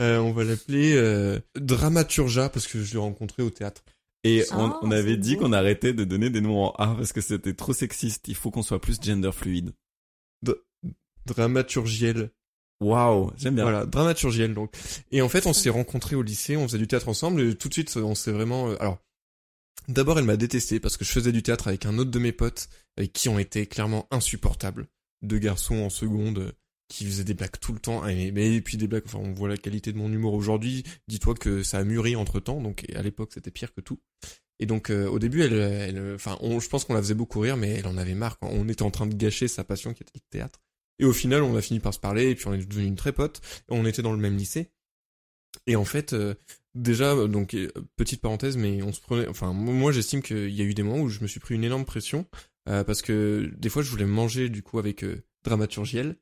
Euh, 0.00 0.18
on 0.18 0.32
va 0.32 0.44
l'appeler 0.44 0.92
euh, 0.94 1.40
Dramaturgia 1.58 2.48
parce 2.50 2.66
que 2.68 2.82
je 2.82 2.92
l'ai 2.92 2.98
rencontré 3.00 3.42
au 3.42 3.50
théâtre. 3.50 3.82
Et 4.22 4.44
Ah, 4.50 4.78
on, 4.82 4.88
on 4.88 4.90
avait 4.90 5.16
dit 5.16 5.36
qu'on 5.36 5.52
arrêtait 5.52 5.92
de 5.94 6.04
donner 6.04 6.30
des 6.30 6.40
noms 6.40 6.62
en 6.66 6.70
A 6.72 6.94
parce 6.94 7.12
que 7.12 7.20
c'était 7.20 7.54
trop 7.54 7.72
sexiste. 7.72 8.28
Il 8.28 8.34
faut 8.34 8.50
qu'on 8.50 8.62
soit 8.62 8.80
plus 8.80 9.00
gender 9.02 9.30
fluide. 9.32 9.72
Dramaturgiel. 11.26 12.30
Waouh, 12.80 13.30
j'aime 13.36 13.56
bien. 13.56 13.64
Voilà, 13.64 13.84
dramaturgiel 13.84 14.54
donc. 14.54 14.72
Et 15.12 15.20
en 15.20 15.28
fait, 15.28 15.46
on 15.46 15.52
s'est 15.52 15.70
rencontrés 15.70 16.16
au 16.16 16.22
lycée, 16.22 16.56
on 16.56 16.66
faisait 16.66 16.78
du 16.78 16.88
théâtre 16.88 17.08
ensemble 17.08 17.42
et 17.42 17.54
tout 17.54 17.68
de 17.68 17.74
suite, 17.74 17.94
on 17.96 18.14
s'est 18.14 18.32
vraiment. 18.32 18.70
euh, 18.70 18.76
alors, 18.80 18.98
d'abord, 19.88 20.18
elle 20.18 20.24
m'a 20.24 20.38
détesté 20.38 20.80
parce 20.80 20.96
que 20.96 21.04
je 21.04 21.10
faisais 21.10 21.32
du 21.32 21.42
théâtre 21.42 21.68
avec 21.68 21.84
un 21.84 21.98
autre 21.98 22.10
de 22.10 22.18
mes 22.18 22.32
potes 22.32 22.68
avec 22.96 23.12
qui 23.12 23.28
ont 23.28 23.38
été 23.38 23.66
clairement 23.66 24.06
insupportables. 24.10 24.88
Deux 25.22 25.38
garçons 25.38 25.76
en 25.76 25.90
seconde 25.90 26.38
euh, 26.38 26.52
qui 26.88 27.04
faisaient 27.04 27.24
des 27.24 27.34
blagues 27.34 27.58
tout 27.60 27.74
le 27.74 27.80
temps. 27.80 28.06
Et, 28.08 28.32
mais 28.32 28.54
et 28.54 28.60
puis 28.62 28.78
des 28.78 28.86
blagues. 28.86 29.04
Enfin, 29.04 29.18
on 29.18 29.32
voit 29.32 29.48
la 29.48 29.58
qualité 29.58 29.92
de 29.92 29.98
mon 29.98 30.10
humour 30.10 30.32
aujourd'hui. 30.32 30.82
Dis-toi 31.06 31.34
que 31.34 31.62
ça 31.62 31.78
a 31.78 31.84
mûri 31.84 32.16
entre 32.16 32.40
temps. 32.40 32.62
Donc, 32.62 32.86
à 32.94 33.02
l'époque, 33.02 33.32
c'était 33.34 33.50
pire 33.50 33.74
que 33.74 33.82
tout. 33.82 34.00
Et 34.60 34.66
donc, 34.66 34.90
euh, 34.90 35.08
au 35.08 35.18
début, 35.18 35.42
elle, 35.42 36.14
enfin, 36.14 36.38
je 36.42 36.68
pense 36.68 36.84
qu'on 36.84 36.92
la 36.92 37.00
faisait 37.00 37.14
beaucoup 37.14 37.40
rire, 37.40 37.56
mais 37.56 37.70
elle 37.70 37.86
en 37.86 37.96
avait 37.96 38.14
marre. 38.14 38.38
Quand 38.38 38.50
on 38.52 38.68
était 38.68 38.82
en 38.82 38.90
train 38.90 39.06
de 39.06 39.14
gâcher 39.14 39.48
sa 39.48 39.64
passion 39.64 39.94
qui 39.94 40.02
était 40.02 40.12
le 40.14 40.38
théâtre. 40.38 40.60
Et 40.98 41.06
au 41.06 41.14
final, 41.14 41.42
on 41.42 41.56
a 41.56 41.62
fini 41.62 41.80
par 41.80 41.94
se 41.94 41.98
parler, 41.98 42.28
et 42.28 42.34
puis 42.34 42.46
on 42.46 42.52
est 42.52 42.66
devenu 42.66 42.86
une 42.86 42.94
très 42.94 43.12
pote. 43.12 43.40
On 43.70 43.86
était 43.86 44.02
dans 44.02 44.12
le 44.12 44.18
même 44.18 44.36
lycée. 44.36 44.70
Et 45.66 45.76
en 45.76 45.86
fait, 45.86 46.12
euh, 46.12 46.34
déjà, 46.74 47.14
euh, 47.14 47.26
donc 47.26 47.56
petite 47.96 48.20
parenthèse, 48.20 48.58
mais 48.58 48.82
on 48.82 48.92
se 48.92 49.00
prenait. 49.00 49.26
Enfin, 49.28 49.54
moi, 49.54 49.92
j'estime 49.92 50.20
qu'il 50.20 50.50
y 50.50 50.60
a 50.60 50.64
eu 50.64 50.74
des 50.74 50.82
moments 50.82 51.02
où 51.02 51.08
je 51.08 51.20
me 51.20 51.26
suis 51.26 51.40
pris 51.40 51.54
une 51.54 51.64
énorme 51.64 51.86
pression 51.86 52.26
parce 52.66 53.02
que 53.02 53.50
des 53.58 53.68
fois, 53.68 53.82
je 53.82 53.90
voulais 53.90 54.04
manger 54.04 54.48
du 54.48 54.62
coup 54.62 54.78
avec 54.78 55.04
dramaturgiel 55.42 56.14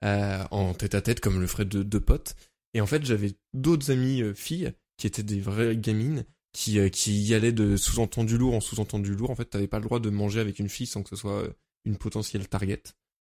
en 0.00 0.72
tête 0.72 0.94
à 0.94 1.02
tête 1.02 1.20
comme 1.20 1.38
le 1.42 1.46
ferait 1.46 1.66
deux, 1.66 1.84
deux 1.84 2.00
potes. 2.00 2.36
Et 2.72 2.80
en 2.80 2.86
fait, 2.86 3.04
j'avais 3.04 3.34
d'autres 3.52 3.90
amies 3.90 4.22
filles 4.34 4.72
qui 4.96 5.06
étaient 5.06 5.22
des 5.22 5.40
vraies 5.40 5.76
gamines 5.76 6.24
qui 6.52 6.78
euh, 6.78 6.88
qui 6.88 7.22
y 7.22 7.34
allaient 7.34 7.52
de 7.52 7.76
sous-entendu 7.76 8.36
lourd 8.38 8.54
en 8.54 8.60
sous-entendu 8.60 9.14
lourd. 9.14 9.30
En 9.30 9.34
fait, 9.34 9.46
t'avais 9.46 9.68
pas 9.68 9.78
le 9.78 9.84
droit 9.84 10.00
de 10.00 10.10
manger 10.10 10.40
avec 10.40 10.58
une 10.58 10.68
fille 10.68 10.86
sans 10.86 11.02
que 11.02 11.10
ce 11.10 11.16
soit 11.16 11.42
euh, 11.42 11.52
une 11.84 11.96
potentielle 11.96 12.48
target. 12.48 12.82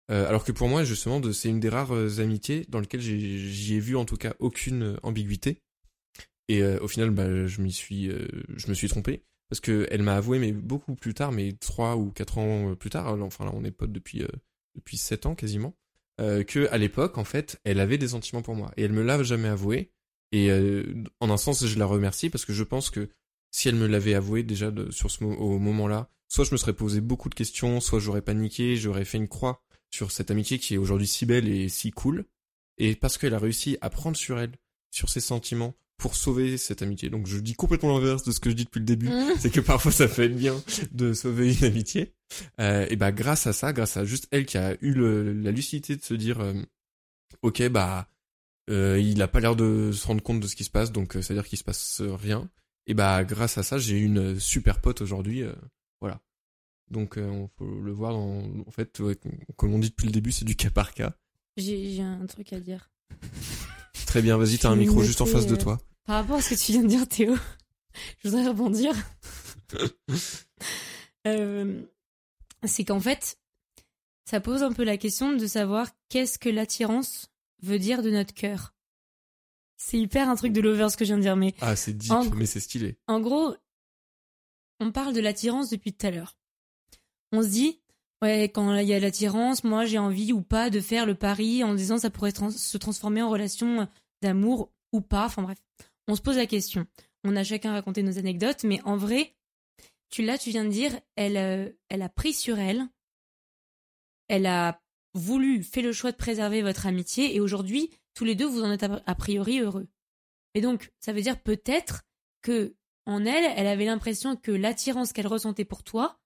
Euh, 0.09 0.28
alors 0.28 0.43
que 0.43 0.51
pour 0.51 0.70
moi, 0.70 0.84
justement, 0.84 1.22
c'est 1.34 1.49
une 1.49 1.59
des 1.59 1.70
rares 1.70 1.91
amitiés 2.20 2.65
dans 2.70 2.80
lesquelles 2.80 3.01
j'y 3.01 3.76
ai 3.76 3.80
vu 3.80 3.97
en 3.97 4.05
tout 4.05 4.15
cas 4.15 4.36
aucune 4.39 4.97
ambiguïté. 5.03 5.61
Et 6.49 6.63
au 6.63 6.88
final, 6.88 7.09
bah, 7.09 7.45
je 7.45 7.61
me 7.61 7.68
suis 7.68 8.88
trompé 8.88 9.26
parce 9.49 9.59
que 9.59 9.86
elle 9.91 10.01
m'a 10.01 10.15
avoué, 10.15 10.39
mais 10.39 10.53
beaucoup 10.53 10.95
plus 10.95 11.13
tard, 11.13 11.34
mais 11.34 11.51
trois 11.59 11.97
ou 11.97 12.09
quatre 12.11 12.38
ans 12.38 12.74
plus 12.76 12.89
tard. 12.89 13.22
Enfin, 13.22 13.43
là, 13.43 13.51
on 13.53 13.65
est 13.65 13.72
potes 13.72 13.91
depuis 13.91 14.24
depuis 14.76 14.95
sept 14.95 15.26
ans 15.26 15.36
quasiment. 15.36 15.76
Que 16.20 16.70
à 16.72 16.78
l'époque, 16.78 17.18
en 17.18 17.26
fait, 17.26 17.59
elle 17.65 17.82
avait 17.82 17.97
des 17.97 18.07
sentiments 18.07 18.41
pour 18.41 18.55
moi 18.55 18.72
et 18.78 18.84
elle 18.84 18.93
me 18.93 19.03
l'a 19.03 19.22
jamais 19.24 19.49
avoué. 19.49 19.91
Et 20.32 20.49
euh, 20.51 20.84
en 21.19 21.30
un 21.30 21.38
sens, 21.38 21.65
je 21.65 21.80
la 21.80 21.86
remercie 21.86 22.30
parce 22.30 22.45
que 22.45 22.53
je 22.53 22.63
pense 22.63 22.89
que 22.89 23.09
si 23.51 23.69
elle 23.69 23.75
me 23.75 23.88
l'avait 23.88 24.13
avoué 24.13 24.43
déjà 24.43 24.71
de- 24.71 24.91
sur 24.91 25.09
ce 25.09 25.23
au 25.23 25.57
moment-là, 25.59 26.09
soit 26.28 26.43
je 26.45 26.51
me 26.51 26.57
serais 26.57 26.73
posé 26.73 26.99
beaucoup 27.01 27.30
de 27.30 27.36
questions, 27.36 27.80
soit 27.80 27.99
j'aurais 27.99 28.21
paniqué, 28.21 28.75
j'aurais 28.75 29.05
fait 29.05 29.17
une 29.17 29.30
croix 29.30 29.63
sur 29.89 30.11
cette 30.11 30.32
amitié 30.32 30.59
qui 30.59 30.73
est 30.73 30.78
aujourd'hui 30.78 31.07
si 31.07 31.25
belle 31.25 31.47
et 31.47 31.69
si 31.69 31.91
cool. 31.91 32.25
Et 32.78 32.95
parce 32.95 33.17
qu'elle 33.17 33.34
a 33.34 33.39
réussi 33.39 33.78
à 33.82 33.89
prendre 33.89 34.17
sur 34.17 34.38
elle, 34.39 34.51
sur 34.91 35.09
ses 35.09 35.21
sentiments, 35.21 35.73
pour 35.97 36.13
sauver 36.15 36.57
cette 36.57 36.84
amitié. 36.84 37.09
Donc 37.09 37.25
je 37.25 37.39
dis 37.39 37.55
complètement 37.55 37.97
l'inverse 37.97 38.21
de 38.23 38.32
ce 38.32 38.39
que 38.39 38.51
je 38.51 38.55
dis 38.55 38.65
depuis 38.65 38.80
le 38.80 38.86
début. 38.86 39.09
Mmh. 39.09 39.32
C'est 39.39 39.49
que 39.49 39.61
parfois 39.61 39.91
ça 39.91 40.07
fait 40.07 40.30
bien 40.30 40.61
de 40.91 41.13
sauver 41.13 41.55
une 41.57 41.63
amitié. 41.65 42.13
Euh, 42.59 42.86
et 42.89 42.95
bah 42.97 43.11
grâce 43.11 43.47
à 43.47 43.53
ça, 43.53 43.73
grâce 43.73 43.97
à 43.97 44.05
juste 44.05 44.28
elle 44.32 44.45
qui 44.45 44.57
a 44.59 44.75
eu 44.82 44.91
le- 44.93 45.34
la 45.34 45.49
lucidité 45.51 45.95
de 45.95 46.03
se 46.03 46.13
dire, 46.13 46.39
euh, 46.41 46.53
ok 47.41 47.67
bah 47.69 48.07
euh, 48.70 48.99
il 48.99 49.22
a 49.22 49.28
pas 49.28 49.39
l'air 49.39 49.55
de 49.55 49.91
se 49.91 50.05
rendre 50.07 50.22
compte 50.22 50.39
de 50.39 50.47
ce 50.47 50.55
qui 50.55 50.63
se 50.63 50.70
passe, 50.70 50.91
donc 50.91 51.15
euh, 51.15 51.22
ça 51.22 51.34
veut 51.34 51.39
dire 51.39 51.47
qu'il 51.47 51.57
se 51.57 51.63
passe 51.63 52.01
rien. 52.01 52.49
Et 52.86 52.93
bah 52.93 53.24
grâce 53.24 53.57
à 53.57 53.63
ça, 53.63 53.78
j'ai 53.78 53.97
une 53.97 54.39
super 54.39 54.82
pote 54.82 55.01
aujourd'hui, 55.01 55.43
euh, 55.43 55.53
voilà. 56.01 56.22
Donc 56.89 57.18
on 57.18 57.49
peut 57.49 57.82
le 57.84 57.91
voir 57.91 58.13
dans, 58.13 58.43
en 58.65 58.72
fait, 58.72 58.99
ouais, 58.99 59.18
comme 59.57 59.74
on 59.74 59.80
dit 59.80 59.89
depuis 59.89 60.05
le 60.05 60.13
début, 60.13 60.32
c'est 60.32 60.45
du 60.45 60.55
cas 60.55 60.70
par 60.70 60.93
cas. 60.93 61.18
J'ai 61.57 61.99
un 62.01 62.26
truc 62.28 62.53
à 62.53 62.59
dire. 62.59 62.89
Très 64.07 64.22
bien, 64.22 64.38
vas-y, 64.38 64.57
t'as 64.57 64.70
un 64.70 64.76
micro 64.78 65.03
juste 65.03 65.20
en 65.22 65.26
face 65.26 65.47
de 65.47 65.55
toi. 65.55 65.80
Par 66.05 66.15
rapport 66.15 66.38
à 66.38 66.41
ce 66.41 66.51
que 66.51 66.55
tu 66.55 66.72
viens 66.72 66.84
de 66.84 66.88
dire, 66.88 67.07
Théo, 67.07 67.36
je 68.24 68.30
voudrais 68.30 68.47
rebondir. 68.47 68.93
C'est 72.63 72.86
qu'en 72.86 72.99
fait, 73.01 73.38
ça 74.24 74.39
pose 74.39 74.63
un 74.63 74.72
peu 74.72 74.84
la 74.84 74.97
question 74.97 75.34
de 75.34 75.45
savoir 75.45 75.89
qu'est-ce 76.09 76.39
que 76.39 76.49
l'attirance 76.49 77.30
veut 77.62 77.80
dire 77.80 78.01
de 78.01 78.10
notre 78.12 78.34
cœur. 78.34 78.74
C'est 79.78 79.99
hyper 79.99 80.30
un 80.30 80.36
truc 80.36 80.53
de 80.53 80.62
lover 80.62 80.89
ce 80.89 80.97
que 80.97 81.05
je 81.05 81.10
viens 81.10 81.18
de 81.18 81.22
dire, 81.22 81.36
mais 81.36 81.53
Ah, 81.62 81.76
c'est 81.76 81.93
deep, 81.93 82.12
En- 82.12 82.26
mais 82.32 82.45
c'est 82.45 82.60
stylé. 82.60 82.97
en 83.08 83.20
gros, 83.20 83.55
on 84.80 84.91
parle 84.91 85.14
de 85.14 85.20
l'attirance 85.22 85.70
depuis 85.70 85.93
tout 85.93 86.05
à 86.08 86.12
l'heure. 86.12 86.36
On 87.32 87.41
se 87.43 87.47
dit, 87.47 87.80
ouais, 88.22 88.43
quand 88.45 88.76
il 88.76 88.88
y 88.88 88.93
a 88.93 88.99
l'attirance, 88.99 89.64
moi 89.64 89.86
j'ai 89.86 89.97
envie 89.99 90.34
ou 90.34 90.41
pas 90.41 90.70
de 90.70 90.80
faire 90.82 91.05
le 91.05 91.16
pari 91.16 91.64
en 91.64 91.74
disant 91.74 91.97
ça 91.97 92.10
pourrait 92.10 92.32
trans- 92.32 92.49
se 92.51 92.78
transformer 92.78 93.22
en 93.22 93.30
relation 93.30 93.88
d'amour 94.22 94.72
ou 94.93 95.01
pas. 95.01 95.26
Enfin 95.26 95.41
bref, 95.43 95.58
on 96.08 96.16
se 96.16 96.22
pose 96.22 96.38
la 96.38 96.47
question. 96.47 96.88
On 97.24 97.36
a 97.36 97.43
chacun 97.43 97.74
raconté 97.74 98.01
nos 98.03 98.18
anecdotes, 98.18 98.64
mais 98.64 98.82
en 98.84 98.97
vrai, 98.97 99.36
tu 100.10 100.24
là, 100.24 100.38
tu 100.38 100.49
viens 100.51 100.64
de 100.64 100.70
dire, 100.70 100.97
elle, 101.16 101.38
euh, 101.38 101.70
elle 101.89 102.01
a 102.01 102.10
pris 102.10 102.34
sur 102.34 102.58
elle, 102.60 102.88
elle 104.28 104.45
a 104.45 104.82
voulu, 105.18 105.63
fait 105.63 105.82
le 105.82 105.91
choix 105.91 106.11
de 106.11 106.18
préserver 106.18 106.61
votre 106.61 106.86
amitié, 106.86 107.36
et 107.36 107.39
aujourd'hui, 107.39 107.89
tous 108.13 108.24
les 108.26 108.36
deux, 108.36 108.45
vous 108.45 108.63
en 108.63 108.72
êtes 108.72 108.84
a, 108.84 109.15
priori 109.15 109.59
heureux. 109.59 109.88
Et 110.53 110.61
donc, 110.61 110.91
ça 110.99 111.13
veut 111.13 111.22
dire 111.22 111.41
peut-être 111.41 112.03
que 112.41 112.76
en 113.05 113.26
elle, 113.26 113.53
elle 113.55 113.68
avait 113.68 113.86
l'impression 113.86 114.36
que 114.36 114.51
l'attirance 114.51 115.13
qu'elle 115.13 115.28
ressentait 115.28 115.65
pour 115.65 115.84
toi 115.84 116.20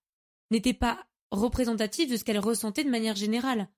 n'était 0.49 0.73
pas 0.73 1.05
représentative 1.31 2.09
de 2.11 2.17
ce 2.17 2.23
qu'elle 2.23 2.39
ressentait 2.39 2.83
de 2.83 2.89
manière 2.89 3.15
générale. 3.15 3.69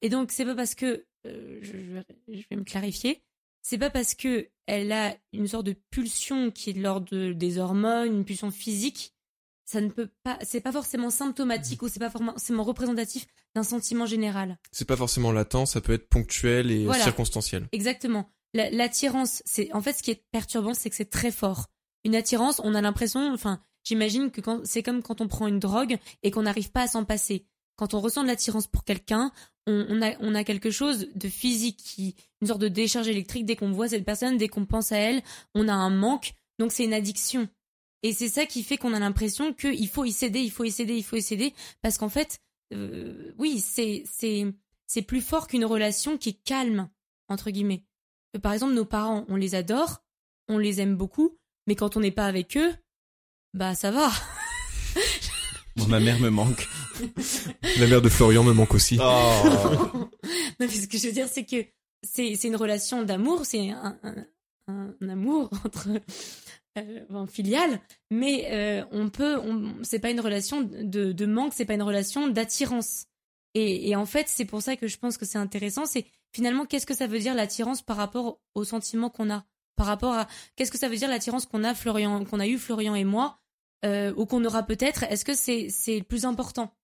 Et 0.00 0.08
donc, 0.08 0.32
c'est 0.32 0.44
pas 0.44 0.54
parce 0.54 0.74
que, 0.74 1.06
euh, 1.26 1.58
je, 1.62 1.72
je 1.72 1.92
vais- 1.92 2.06
je 2.28 2.42
vais 2.50 2.56
me 2.56 2.64
clarifier, 2.64 3.22
c'est 3.62 3.78
pas 3.78 3.90
parce 3.90 4.14
que 4.14 4.48
elle 4.66 4.92
a 4.92 5.16
une 5.32 5.48
sorte 5.48 5.66
de 5.66 5.76
pulsion 5.90 6.50
qui 6.50 6.70
est 6.70 6.72
de 6.74 6.82
l'ordre 6.82 7.32
des 7.32 7.58
hormones, 7.58 8.14
une 8.14 8.24
pulsion 8.24 8.50
physique, 8.50 9.11
ça 9.72 9.80
ne 9.80 9.88
peut 9.88 10.10
pas, 10.22 10.38
c'est 10.42 10.60
pas 10.60 10.70
forcément 10.70 11.08
symptomatique 11.08 11.82
ou 11.82 11.88
c'est 11.88 11.98
pas 11.98 12.10
forcément 12.10 12.62
représentatif 12.62 13.26
d'un 13.54 13.62
sentiment 13.62 14.04
général. 14.04 14.58
C'est 14.70 14.84
pas 14.84 14.96
forcément 14.96 15.32
latent, 15.32 15.64
ça 15.64 15.80
peut 15.80 15.94
être 15.94 16.10
ponctuel 16.10 16.70
et 16.70 16.86
circonstanciel. 17.02 17.68
Exactement. 17.72 18.30
L'attirance, 18.52 19.42
c'est 19.46 19.72
en 19.72 19.80
fait 19.80 19.94
ce 19.94 20.02
qui 20.02 20.10
est 20.10 20.24
perturbant, 20.30 20.74
c'est 20.74 20.90
que 20.90 20.96
c'est 20.96 21.08
très 21.08 21.30
fort. 21.30 21.68
Une 22.04 22.14
attirance, 22.14 22.60
on 22.62 22.74
a 22.74 22.82
l'impression, 22.82 23.32
enfin, 23.32 23.62
j'imagine 23.82 24.30
que 24.30 24.42
c'est 24.64 24.82
comme 24.82 25.02
quand 25.02 25.22
on 25.22 25.28
prend 25.28 25.46
une 25.46 25.58
drogue 25.58 25.96
et 26.22 26.30
qu'on 26.30 26.42
n'arrive 26.42 26.70
pas 26.70 26.82
à 26.82 26.88
s'en 26.88 27.04
passer. 27.04 27.46
Quand 27.76 27.94
on 27.94 28.00
ressent 28.00 28.22
de 28.22 28.28
l'attirance 28.28 28.66
pour 28.66 28.84
quelqu'un, 28.84 29.32
on, 29.66 30.02
a, 30.02 30.12
on 30.20 30.34
a 30.34 30.44
quelque 30.44 30.70
chose 30.70 31.08
de 31.14 31.28
physique, 31.28 31.78
qui, 31.78 32.14
une 32.42 32.48
sorte 32.48 32.60
de 32.60 32.68
décharge 32.68 33.08
électrique 33.08 33.46
dès 33.46 33.56
qu'on 33.56 33.72
voit 33.72 33.88
cette 33.88 34.04
personne, 34.04 34.36
dès 34.36 34.48
qu'on 34.48 34.66
pense 34.66 34.92
à 34.92 34.98
elle, 34.98 35.22
on 35.54 35.66
a 35.66 35.72
un 35.72 35.88
manque, 35.88 36.34
donc 36.58 36.72
c'est 36.72 36.84
une 36.84 36.92
addiction. 36.92 37.48
Et 38.02 38.12
c'est 38.12 38.28
ça 38.28 38.46
qui 38.46 38.62
fait 38.62 38.76
qu'on 38.76 38.94
a 38.94 38.98
l'impression 38.98 39.52
qu'il 39.52 39.88
faut 39.88 40.04
y 40.04 40.12
céder, 40.12 40.40
il 40.40 40.50
faut 40.50 40.64
y 40.64 40.72
céder, 40.72 40.94
il 40.94 41.04
faut 41.04 41.16
y 41.16 41.22
céder, 41.22 41.54
parce 41.82 41.98
qu'en 41.98 42.08
fait, 42.08 42.40
euh, 42.72 43.32
oui, 43.38 43.60
c'est 43.60 44.02
c'est 44.06 44.46
c'est 44.86 45.02
plus 45.02 45.20
fort 45.20 45.46
qu'une 45.46 45.64
relation 45.64 46.18
qui 46.18 46.30
est 46.30 46.42
calme 46.44 46.88
entre 47.28 47.50
guillemets. 47.50 47.84
Euh, 48.36 48.40
par 48.40 48.52
exemple, 48.52 48.74
nos 48.74 48.84
parents, 48.84 49.24
on 49.28 49.36
les 49.36 49.54
adore, 49.54 50.02
on 50.48 50.58
les 50.58 50.80
aime 50.80 50.96
beaucoup, 50.96 51.38
mais 51.66 51.76
quand 51.76 51.96
on 51.96 52.00
n'est 52.00 52.10
pas 52.10 52.26
avec 52.26 52.56
eux, 52.56 52.74
bah 53.54 53.74
ça 53.74 53.90
va. 53.90 54.10
ma 55.88 56.00
mère 56.00 56.18
me 56.20 56.30
manque. 56.30 56.68
La 57.78 57.86
mère 57.86 58.02
de 58.02 58.08
Florian 58.08 58.42
me 58.42 58.52
manque 58.52 58.74
aussi. 58.74 58.98
Oh. 59.00 59.42
non, 59.94 60.08
mais 60.58 60.68
ce 60.68 60.88
que 60.88 60.98
je 60.98 61.06
veux 61.06 61.12
dire, 61.12 61.28
c'est 61.28 61.44
que 61.44 61.64
c'est 62.02 62.34
c'est 62.34 62.48
une 62.48 62.56
relation 62.56 63.02
d'amour, 63.02 63.44
c'est 63.44 63.70
un, 63.70 63.98
un, 64.02 64.94
un, 65.00 65.08
amour 65.08 65.50
entre 65.64 65.88
euh, 66.78 67.26
filiale, 67.26 67.80
mais 68.10 68.48
euh, 68.50 68.84
on 68.92 69.10
peut, 69.10 69.40
c'est 69.82 69.98
pas 69.98 70.10
une 70.10 70.20
relation 70.20 70.62
de, 70.62 71.12
de 71.12 71.26
manque, 71.26 71.52
c'est 71.54 71.64
pas 71.64 71.74
une 71.74 71.82
relation 71.82 72.28
d'attirance. 72.28 73.06
Et, 73.54 73.94
en 73.96 74.06
fait, 74.06 74.28
c'est 74.28 74.46
pour 74.46 74.62
ça 74.62 74.76
que 74.76 74.86
je 74.86 74.96
pense 74.96 75.18
que 75.18 75.26
c'est 75.26 75.38
intéressant. 75.38 75.84
C'est 75.84 76.06
finalement 76.32 76.64
qu'est-ce 76.64 76.86
que 76.86 76.94
ça 76.94 77.06
veut 77.06 77.18
dire 77.18 77.34
l'attirance 77.34 77.82
par 77.82 77.96
rapport 77.96 78.40
au 78.54 78.64
sentiment 78.64 79.10
qu'on 79.10 79.30
a, 79.30 79.44
par 79.76 79.86
rapport 79.86 80.14
à 80.14 80.26
qu'est-ce 80.56 80.72
que 80.72 80.78
ça 80.78 80.88
veut 80.88 80.96
dire 80.96 81.08
l'attirance 81.08 81.44
qu'on 81.44 81.64
a 81.64 81.74
Florian, 81.74 82.24
qu'on 82.24 82.40
a 82.40 82.46
eu 82.46 82.58
Florian 82.58 82.94
et 82.94 83.04
moi, 83.04 83.40
euh, 83.84 84.14
ou 84.16 84.24
qu'on 84.24 84.44
aura 84.44 84.62
peut-être? 84.62 85.02
Est-ce 85.04 85.24
que 85.24 85.34
c'est 85.34 85.68
c'est 85.68 86.02
plus 86.02 86.24
important? 86.24 86.74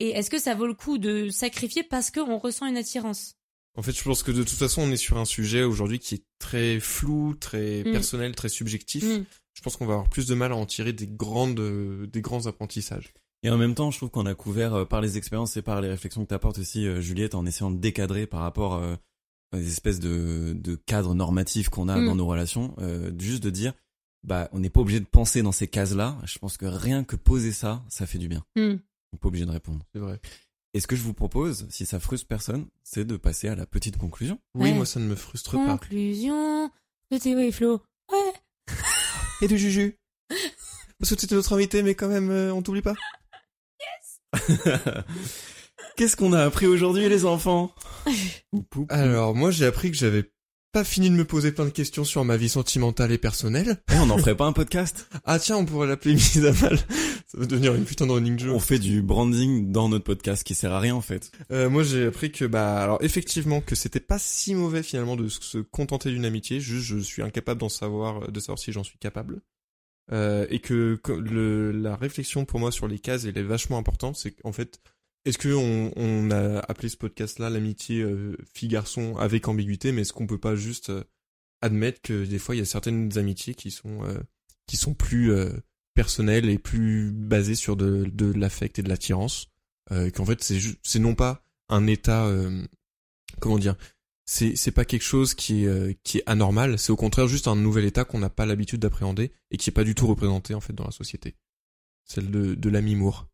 Et 0.00 0.10
est-ce 0.10 0.28
que 0.28 0.38
ça 0.38 0.54
vaut 0.54 0.66
le 0.66 0.74
coup 0.74 0.98
de 0.98 1.30
sacrifier 1.30 1.82
parce 1.82 2.10
qu'on 2.10 2.36
ressent 2.38 2.66
une 2.66 2.76
attirance? 2.76 3.36
En 3.74 3.82
fait, 3.82 3.92
je 3.92 4.02
pense 4.02 4.22
que 4.22 4.32
de 4.32 4.42
toute 4.42 4.58
façon, 4.58 4.82
on 4.82 4.90
est 4.90 4.96
sur 4.96 5.16
un 5.18 5.24
sujet 5.24 5.62
aujourd'hui 5.62 5.98
qui 5.98 6.16
est 6.16 6.24
très 6.38 6.78
flou, 6.80 7.34
très 7.34 7.80
mm. 7.84 7.92
personnel, 7.92 8.34
très 8.34 8.48
subjectif. 8.48 9.04
Mm. 9.04 9.24
Je 9.54 9.62
pense 9.62 9.76
qu'on 9.76 9.86
va 9.86 9.94
avoir 9.94 10.08
plus 10.08 10.26
de 10.26 10.34
mal 10.34 10.52
à 10.52 10.56
en 10.56 10.66
tirer 10.66 10.92
des 10.92 11.06
grandes, 11.06 11.60
des 12.06 12.20
grands 12.20 12.46
apprentissages. 12.46 13.14
Et 13.42 13.50
en 13.50 13.58
même 13.58 13.74
temps, 13.74 13.90
je 13.90 13.96
trouve 13.96 14.10
qu'on 14.10 14.26
a 14.26 14.34
couvert 14.34 14.74
euh, 14.74 14.84
par 14.84 15.00
les 15.00 15.18
expériences 15.18 15.56
et 15.56 15.62
par 15.62 15.80
les 15.80 15.88
réflexions 15.88 16.22
que 16.22 16.28
tu 16.28 16.34
apportes 16.34 16.58
aussi, 16.58 16.86
euh, 16.86 17.00
Juliette, 17.00 17.34
en 17.34 17.44
essayant 17.44 17.70
de 17.70 17.78
décadrer 17.78 18.26
par 18.26 18.40
rapport 18.40 18.74
euh, 18.74 18.94
aux 19.52 19.58
espèces 19.58 19.98
de, 19.98 20.56
de 20.56 20.76
cadres 20.76 21.14
normatifs 21.14 21.68
qu'on 21.68 21.88
a 21.88 21.98
mm. 21.98 22.06
dans 22.06 22.14
nos 22.14 22.26
relations, 22.26 22.74
juste 23.18 23.42
de 23.42 23.50
dire, 23.50 23.74
bah, 24.22 24.48
on 24.52 24.60
n'est 24.60 24.70
pas 24.70 24.80
obligé 24.80 25.00
de 25.00 25.04
penser 25.04 25.42
dans 25.42 25.52
ces 25.52 25.66
cases-là. 25.66 26.16
Je 26.24 26.38
pense 26.38 26.56
que 26.56 26.66
rien 26.66 27.04
que 27.04 27.16
poser 27.16 27.52
ça, 27.52 27.84
ça 27.88 28.06
fait 28.06 28.18
du 28.18 28.28
bien. 28.28 28.44
On 28.56 28.60
n'est 28.62 29.18
pas 29.20 29.28
obligé 29.28 29.44
de 29.44 29.50
répondre. 29.50 29.84
C'est 29.92 29.98
vrai. 29.98 30.20
Et 30.74 30.80
ce 30.80 30.86
que 30.86 30.96
je 30.96 31.02
vous 31.02 31.12
propose, 31.12 31.66
si 31.68 31.84
ça 31.84 32.00
frustre 32.00 32.26
personne, 32.26 32.66
c'est 32.82 33.04
de 33.04 33.16
passer 33.16 33.48
à 33.48 33.54
la 33.54 33.66
petite 33.66 33.98
conclusion. 33.98 34.38
Oui, 34.54 34.72
moi 34.72 34.86
ça 34.86 35.00
ne 35.00 35.06
me 35.06 35.14
frustre 35.14 35.52
pas. 35.52 35.78
Conclusion 35.78 36.70
de 37.10 37.18
Théo 37.18 37.38
et 37.40 37.52
Flo. 37.52 37.82
Ouais. 38.10 38.32
et 39.42 39.48
de 39.48 39.56
Juju. 39.56 39.98
Parce 40.98 41.14
que 41.14 41.20
c'était 41.20 41.34
notre 41.34 41.52
invité, 41.52 41.82
mais 41.82 41.94
quand 41.94 42.08
même, 42.08 42.30
euh, 42.30 42.54
on 42.54 42.62
t'oublie 42.62 42.80
pas. 42.80 42.94
Yes. 43.80 44.48
Qu'est-ce 45.96 46.16
qu'on 46.16 46.32
a 46.32 46.42
appris 46.42 46.66
aujourd'hui, 46.66 47.08
les 47.08 47.26
enfants? 47.26 47.74
Alors, 48.88 49.34
moi 49.34 49.50
j'ai 49.50 49.66
appris 49.66 49.90
que 49.90 49.96
j'avais 49.96 50.32
pas 50.72 50.84
fini 50.84 51.10
de 51.10 51.14
me 51.14 51.26
poser 51.26 51.52
plein 51.52 51.66
de 51.66 51.70
questions 51.70 52.02
sur 52.02 52.24
ma 52.24 52.38
vie 52.38 52.48
sentimentale 52.48 53.12
et 53.12 53.18
personnelle. 53.18 53.82
Et 53.90 53.94
eh, 53.94 53.98
on 53.98 54.06
n'en 54.06 54.16
ferait 54.16 54.36
pas 54.36 54.46
un 54.46 54.54
podcast? 54.54 55.06
Ah 55.26 55.38
tiens, 55.38 55.58
on 55.58 55.66
pourrait 55.66 55.86
l'appeler 55.86 56.14
mise 56.14 56.46
à 56.46 56.52
mal. 56.52 56.78
Ça 56.78 57.38
va 57.38 57.44
devenir 57.44 57.74
une 57.74 57.84
putain 57.84 58.06
de 58.06 58.12
running 58.12 58.38
joke. 58.38 58.54
On 58.54 58.58
fait 58.58 58.78
du 58.78 59.02
branding 59.02 59.70
dans 59.70 59.90
notre 59.90 60.04
podcast 60.04 60.44
qui 60.44 60.54
sert 60.54 60.72
à 60.72 60.80
rien 60.80 60.94
en 60.94 61.02
fait. 61.02 61.30
Euh, 61.50 61.68
moi 61.68 61.82
j'ai 61.82 62.06
appris 62.06 62.32
que 62.32 62.46
bah 62.46 62.82
alors 62.82 62.98
effectivement 63.02 63.60
que 63.60 63.74
c'était 63.74 64.00
pas 64.00 64.18
si 64.18 64.54
mauvais 64.54 64.82
finalement 64.82 65.16
de 65.16 65.28
se 65.28 65.58
contenter 65.58 66.10
d'une 66.10 66.24
amitié. 66.24 66.58
Juste 66.60 66.86
je 66.86 66.98
suis 66.98 67.20
incapable 67.20 67.60
d'en 67.60 67.68
savoir 67.68 68.32
de 68.32 68.40
savoir 68.40 68.58
si 68.58 68.72
j'en 68.72 68.84
suis 68.84 68.98
capable. 68.98 69.42
Euh, 70.10 70.46
et 70.50 70.58
que, 70.58 70.98
le, 71.08 71.70
la 71.70 71.94
réflexion 71.96 72.44
pour 72.44 72.58
moi 72.58 72.72
sur 72.72 72.88
les 72.88 72.98
cases 72.98 73.26
elle 73.26 73.36
est 73.36 73.42
vachement 73.42 73.76
importante. 73.76 74.16
C'est 74.16 74.32
qu'en 74.32 74.52
fait 74.52 74.80
est-ce 75.24 75.38
que 75.38 75.54
on, 75.54 76.30
a 76.30 76.58
appelé 76.68 76.88
ce 76.88 76.96
podcast-là 76.96 77.48
l'amitié 77.48 78.02
euh, 78.02 78.36
fille-garçon 78.54 79.16
avec 79.18 79.46
ambiguïté, 79.46 79.92
mais 79.92 80.02
est-ce 80.02 80.12
qu'on 80.12 80.26
peut 80.26 80.38
pas 80.40 80.56
juste 80.56 80.90
euh, 80.90 81.04
admettre 81.60 82.00
que 82.02 82.24
des 82.24 82.38
fois 82.38 82.56
il 82.56 82.58
y 82.58 82.62
a 82.62 82.66
certaines 82.66 83.16
amitiés 83.16 83.54
qui 83.54 83.70
sont 83.70 84.02
euh, 84.04 84.18
qui 84.66 84.76
sont 84.76 84.94
plus 84.94 85.32
personnelles 85.94 86.48
et 86.48 86.58
plus 86.58 87.12
basées 87.12 87.54
sur 87.54 87.76
de, 87.76 88.04
de 88.12 88.32
l'affect 88.32 88.78
et 88.78 88.82
de 88.82 88.88
l'attirance, 88.88 89.48
qu'en 89.90 90.24
fait 90.24 90.42
c'est 90.42 90.58
c'est 90.82 90.98
non 90.98 91.14
pas 91.14 91.44
un 91.68 91.86
état 91.86 92.30
comment 93.40 93.58
dire 93.58 93.76
c'est 94.24 94.56
c'est 94.56 94.70
pas 94.70 94.84
quelque 94.84 95.02
chose 95.02 95.34
qui 95.34 95.66
est 95.66 96.00
qui 96.04 96.18
est 96.18 96.22
anormal, 96.26 96.78
c'est 96.78 96.92
au 96.92 96.96
contraire 96.96 97.28
juste 97.28 97.48
un 97.48 97.56
nouvel 97.56 97.84
état 97.84 98.04
qu'on 98.04 98.20
n'a 98.20 98.30
pas 98.30 98.46
l'habitude 98.46 98.80
d'appréhender 98.80 99.32
et 99.50 99.56
qui 99.56 99.68
est 99.68 99.72
pas 99.74 99.84
du 99.84 99.94
tout 99.94 100.06
représenté 100.06 100.54
en 100.54 100.60
fait 100.60 100.72
dans 100.72 100.84
la 100.84 100.92
société. 100.92 101.36
Celle 102.04 102.30
de 102.30 102.54
de 102.54 102.70
l'ami-mour. 102.70 103.28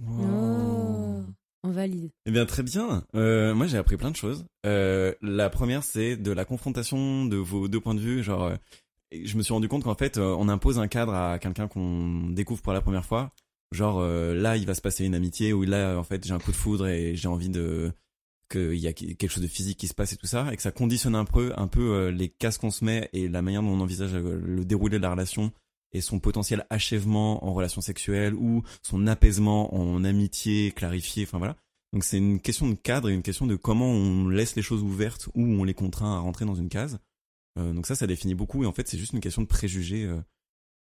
Oh. 0.00 0.45
On 1.62 1.70
valide. 1.70 2.10
Eh 2.26 2.30
bien, 2.30 2.46
très 2.46 2.62
bien. 2.62 3.04
Euh, 3.14 3.54
moi, 3.54 3.66
j'ai 3.66 3.76
appris 3.78 3.96
plein 3.96 4.10
de 4.10 4.16
choses. 4.16 4.44
Euh, 4.64 5.14
la 5.22 5.50
première, 5.50 5.82
c'est 5.82 6.16
de 6.16 6.30
la 6.30 6.44
confrontation 6.44 7.26
de 7.26 7.36
vos 7.36 7.68
deux 7.68 7.80
points 7.80 7.94
de 7.94 8.00
vue. 8.00 8.22
Genre, 8.22 8.44
euh, 8.44 8.56
je 9.12 9.36
me 9.36 9.42
suis 9.42 9.52
rendu 9.52 9.68
compte 9.68 9.84
qu'en 9.84 9.94
fait, 9.94 10.18
euh, 10.18 10.36
on 10.38 10.48
impose 10.48 10.78
un 10.78 10.88
cadre 10.88 11.14
à 11.14 11.38
quelqu'un 11.38 11.66
qu'on 11.66 12.30
découvre 12.30 12.62
pour 12.62 12.72
la 12.72 12.80
première 12.80 13.04
fois. 13.04 13.32
Genre, 13.72 13.98
euh, 13.98 14.34
là, 14.34 14.56
il 14.56 14.66
va 14.66 14.74
se 14.74 14.80
passer 14.80 15.04
une 15.04 15.14
amitié, 15.14 15.52
ou 15.52 15.64
là, 15.64 15.98
en 15.98 16.04
fait, 16.04 16.24
j'ai 16.24 16.32
un 16.32 16.38
coup 16.38 16.52
de 16.52 16.56
foudre 16.56 16.86
et 16.86 17.16
j'ai 17.16 17.28
envie 17.28 17.48
de 17.48 17.92
qu'il 18.48 18.76
y 18.76 18.86
a 18.86 18.92
quelque 18.92 19.26
chose 19.26 19.42
de 19.42 19.48
physique 19.48 19.76
qui 19.76 19.88
se 19.88 19.94
passe 19.94 20.12
et 20.12 20.16
tout 20.16 20.28
ça, 20.28 20.52
et 20.52 20.56
que 20.56 20.62
ça 20.62 20.70
conditionne 20.70 21.16
un 21.16 21.24
peu, 21.24 21.52
un 21.56 21.66
peu 21.66 22.10
les 22.10 22.28
cases 22.28 22.58
qu'on 22.58 22.70
se 22.70 22.84
met 22.84 23.10
et 23.12 23.26
la 23.26 23.42
manière 23.42 23.60
dont 23.60 23.70
on 23.70 23.80
envisage 23.80 24.14
le 24.14 24.64
déroulé 24.64 24.98
de 24.98 25.02
la 25.02 25.10
relation 25.10 25.50
et 25.92 26.00
son 26.00 26.20
potentiel 26.20 26.66
achèvement 26.70 27.44
en 27.44 27.52
relation 27.52 27.80
sexuelle 27.80 28.34
ou 28.34 28.62
son 28.82 29.06
apaisement 29.06 29.74
en 29.74 30.04
amitié 30.04 30.72
clarifié, 30.72 31.24
enfin 31.24 31.38
voilà. 31.38 31.56
Donc 31.92 32.04
c'est 32.04 32.18
une 32.18 32.40
question 32.40 32.68
de 32.68 32.74
cadre 32.74 33.08
et 33.08 33.14
une 33.14 33.22
question 33.22 33.46
de 33.46 33.56
comment 33.56 33.90
on 33.90 34.28
laisse 34.28 34.56
les 34.56 34.62
choses 34.62 34.82
ouvertes 34.82 35.28
ou 35.34 35.44
on 35.44 35.64
les 35.64 35.74
contraint 35.74 36.16
à 36.16 36.18
rentrer 36.18 36.44
dans 36.44 36.54
une 36.54 36.68
case. 36.68 36.98
Euh, 37.58 37.72
donc 37.72 37.86
ça, 37.86 37.94
ça 37.94 38.06
définit 38.06 38.34
beaucoup 38.34 38.62
et 38.62 38.66
en 38.66 38.72
fait 38.72 38.86
c'est 38.88 38.98
juste 38.98 39.12
une 39.12 39.20
question 39.20 39.42
de 39.42 39.46
préjugés. 39.46 40.04
Euh. 40.04 40.20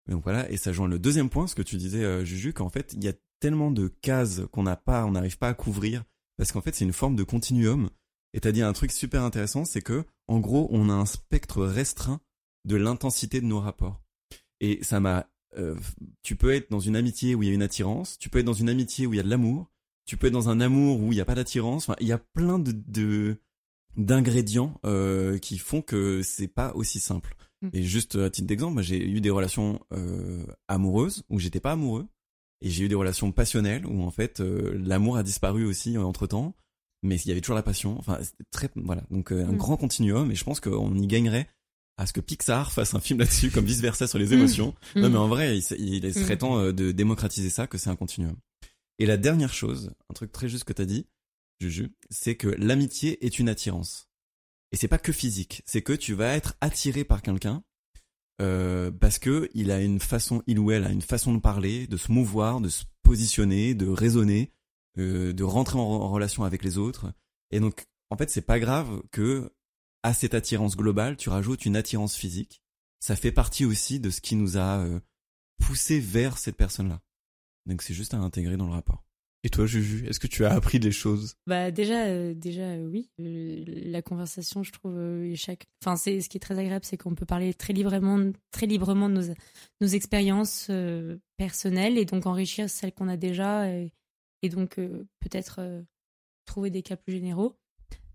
Donc 0.09 0.23
voilà, 0.23 0.49
et 0.51 0.57
ça 0.57 0.73
joint 0.73 0.87
le 0.87 0.99
deuxième 0.99 1.29
point, 1.29 1.47
ce 1.47 1.55
que 1.55 1.61
tu 1.61 1.77
disais 1.77 2.03
euh, 2.03 2.25
Juju, 2.25 2.53
qu'en 2.53 2.69
fait 2.69 2.93
il 2.93 3.03
y 3.03 3.07
a 3.07 3.13
tellement 3.39 3.71
de 3.71 3.87
cases 3.87 4.41
qu'on 4.51 4.63
n'a 4.63 4.75
pas, 4.75 5.05
on 5.05 5.11
n'arrive 5.11 5.37
pas 5.37 5.49
à 5.49 5.53
couvrir 5.53 6.03
parce 6.37 6.51
qu'en 6.51 6.61
fait 6.61 6.75
c'est 6.75 6.85
une 6.85 6.93
forme 6.93 7.15
de 7.15 7.23
continuum. 7.23 7.89
Et 8.33 8.41
t'as 8.41 8.51
dit 8.51 8.61
un 8.61 8.73
truc 8.73 8.91
super 8.91 9.23
intéressant, 9.23 9.65
c'est 9.65 9.81
que 9.81 10.03
en 10.27 10.39
gros 10.39 10.67
on 10.71 10.89
a 10.89 10.93
un 10.93 11.05
spectre 11.05 11.63
restreint 11.65 12.19
de 12.65 12.75
l'intensité 12.75 13.41
de 13.41 13.45
nos 13.45 13.59
rapports. 13.59 14.01
Et 14.59 14.83
ça 14.83 14.99
m'a. 14.99 15.27
Euh, 15.57 15.75
tu 16.21 16.35
peux 16.35 16.53
être 16.53 16.69
dans 16.69 16.79
une 16.79 16.95
amitié 16.95 17.33
où 17.33 17.41
il 17.41 17.49
y 17.49 17.51
a 17.51 17.55
une 17.55 17.63
attirance, 17.63 18.19
tu 18.19 18.29
peux 18.29 18.39
être 18.39 18.45
dans 18.45 18.53
une 18.53 18.69
amitié 18.69 19.07
où 19.07 19.13
il 19.13 19.17
y 19.17 19.19
a 19.19 19.23
de 19.23 19.29
l'amour, 19.29 19.71
tu 20.05 20.15
peux 20.15 20.27
être 20.27 20.33
dans 20.33 20.49
un 20.49 20.61
amour 20.61 21.01
où 21.01 21.11
il 21.11 21.15
n'y 21.15 21.21
a 21.21 21.25
pas 21.25 21.35
d'attirance. 21.35 21.89
Enfin, 21.89 21.97
il 21.99 22.07
y 22.07 22.11
a 22.11 22.19
plein 22.19 22.59
de 22.59 23.37
d'ingrédients 23.97 24.79
euh, 24.85 25.37
qui 25.37 25.57
font 25.57 25.81
que 25.81 26.21
c'est 26.23 26.47
pas 26.47 26.73
aussi 26.75 26.99
simple. 26.99 27.35
Mm. 27.61 27.69
Et 27.73 27.83
juste 27.83 28.15
à 28.15 28.29
titre 28.29 28.47
d'exemple, 28.47 28.81
j'ai 28.81 29.07
eu 29.07 29.21
des 29.21 29.29
relations 29.29 29.79
euh, 29.93 30.45
amoureuses 30.67 31.23
où 31.29 31.39
j'étais 31.39 31.59
pas 31.59 31.73
amoureux, 31.73 32.07
et 32.61 32.69
j'ai 32.69 32.85
eu 32.85 32.87
des 32.87 32.95
relations 32.95 33.31
passionnelles 33.31 33.85
où 33.85 34.01
en 34.03 34.11
fait 34.11 34.39
euh, 34.39 34.77
l'amour 34.83 35.17
a 35.17 35.23
disparu 35.23 35.65
aussi 35.65 35.97
entre 35.97 36.27
temps, 36.27 36.55
mais 37.03 37.15
il 37.17 37.27
y 37.27 37.31
avait 37.31 37.41
toujours 37.41 37.55
la 37.55 37.63
passion. 37.63 37.97
Enfin, 37.99 38.19
très 38.51 38.69
voilà, 38.75 39.03
donc 39.11 39.31
un 39.31 39.51
mm. 39.51 39.57
grand 39.57 39.77
continuum. 39.77 40.31
Et 40.31 40.35
je 40.35 40.43
pense 40.43 40.59
qu'on 40.59 40.95
y 40.95 41.07
gagnerait 41.07 41.47
à 41.99 42.05
ce 42.05 42.13
que 42.13 42.21
Pixar 42.21 42.71
fasse 42.71 42.93
un 42.93 43.01
film 43.01 43.19
là-dessus, 43.19 43.51
comme 43.51 43.65
vice 43.65 43.81
versa 43.81 44.07
sur 44.07 44.17
les 44.17 44.33
émotions. 44.33 44.73
Mm. 44.95 45.01
Non, 45.01 45.09
mais 45.09 45.17
en 45.17 45.27
vrai, 45.27 45.57
il, 45.57 46.01
il 46.03 46.13
serait 46.13 46.35
mm. 46.35 46.39
temps 46.39 46.57
euh, 46.57 46.71
de 46.71 46.93
démocratiser 46.93 47.49
ça, 47.49 47.67
que 47.67 47.77
c'est 47.77 47.89
un 47.89 47.97
continuum. 47.97 48.37
Et 48.99 49.05
la 49.05 49.17
dernière 49.17 49.53
chose, 49.53 49.91
un 50.09 50.13
truc 50.13 50.31
très 50.31 50.47
juste 50.47 50.63
que 50.63 50.71
t'as 50.71 50.85
dit, 50.85 51.07
Juju, 51.59 51.93
c'est 52.09 52.35
que 52.35 52.47
l'amitié 52.47 53.25
est 53.25 53.37
une 53.37 53.49
attirance. 53.49 54.07
Et 54.71 54.77
c'est 54.77 54.87
pas 54.87 54.97
que 54.97 55.11
physique, 55.11 55.61
c'est 55.65 55.81
que 55.81 55.91
tu 55.91 56.13
vas 56.13 56.35
être 56.35 56.55
attiré 56.61 57.03
par 57.03 57.21
quelqu'un 57.21 57.63
euh, 58.41 58.91
parce 58.91 59.19
que 59.19 59.49
il 59.53 59.69
a 59.69 59.81
une 59.81 59.99
façon, 59.99 60.41
il 60.47 60.57
ou 60.57 60.71
elle 60.71 60.85
a 60.85 60.91
une 60.91 61.01
façon 61.01 61.33
de 61.33 61.39
parler, 61.39 61.85
de 61.85 61.97
se 61.97 62.13
mouvoir, 62.13 62.61
de 62.61 62.69
se 62.69 62.85
positionner, 63.03 63.73
de 63.73 63.89
raisonner, 63.89 64.53
euh, 64.97 65.33
de 65.33 65.43
rentrer 65.43 65.77
en, 65.77 65.81
en 65.81 66.09
relation 66.09 66.45
avec 66.45 66.63
les 66.63 66.77
autres. 66.77 67.11
Et 67.51 67.59
donc, 67.59 67.83
en 68.09 68.15
fait, 68.15 68.29
c'est 68.29 68.41
pas 68.41 68.59
grave 68.59 69.01
que 69.11 69.51
à 70.03 70.13
cette 70.13 70.33
attirance 70.33 70.75
globale, 70.75 71.17
tu 71.17 71.29
rajoutes 71.29 71.65
une 71.65 71.75
attirance 71.75 72.15
physique. 72.15 72.61
Ça 72.99 73.15
fait 73.15 73.31
partie 73.31 73.65
aussi 73.65 73.99
de 73.99 74.09
ce 74.09 74.21
qui 74.21 74.35
nous 74.35 74.57
a 74.57 74.79
euh, 74.79 74.99
poussé 75.59 75.99
vers 75.99 76.37
cette 76.37 76.57
personne-là. 76.57 77.01
Donc 77.65 77.81
c'est 77.81 77.93
juste 77.93 78.13
à 78.13 78.17
intégrer 78.17 78.57
dans 78.57 78.67
le 78.67 78.73
rapport. 78.73 79.05
Et 79.45 79.49
toi, 79.49 79.65
Juju, 79.65 80.05
est-ce 80.05 80.19
que 80.19 80.27
tu 80.27 80.43
as 80.43 80.51
appris 80.51 80.81
des 80.81 80.91
choses? 80.91 81.35
Bah 81.47 81.71
déjà, 81.71 82.07
euh, 82.07 82.33
déjà 82.33 82.63
euh, 82.63 82.89
oui. 82.89 83.09
Euh, 83.21 83.63
la 83.65 84.01
conversation, 84.01 84.63
je 84.63 84.71
trouve, 84.73 84.97
euh, 84.97 85.33
chaque. 85.35 85.65
Enfin, 85.81 85.95
c'est 85.95 86.19
ce 86.19 86.27
qui 86.27 86.35
est 86.35 86.41
très 86.41 86.59
agréable, 86.59 86.83
c'est 86.83 86.97
qu'on 86.97 87.15
peut 87.15 87.25
parler 87.25 87.53
très 87.53 87.71
librement, 87.71 88.31
très 88.51 88.65
librement 88.65 89.07
de 89.07 89.13
nos, 89.13 89.33
nos 89.79 89.87
expériences 89.87 90.67
euh, 90.69 91.17
personnelles 91.37 91.97
et 91.97 92.03
donc 92.03 92.25
enrichir 92.25 92.69
celles 92.69 92.91
qu'on 92.91 93.07
a 93.07 93.15
déjà 93.15 93.71
et, 93.71 93.93
et 94.41 94.49
donc 94.49 94.77
euh, 94.77 95.07
peut-être 95.21 95.59
euh, 95.59 95.83
trouver 96.45 96.69
des 96.69 96.83
cas 96.83 96.97
plus 96.97 97.13
généraux. 97.13 97.57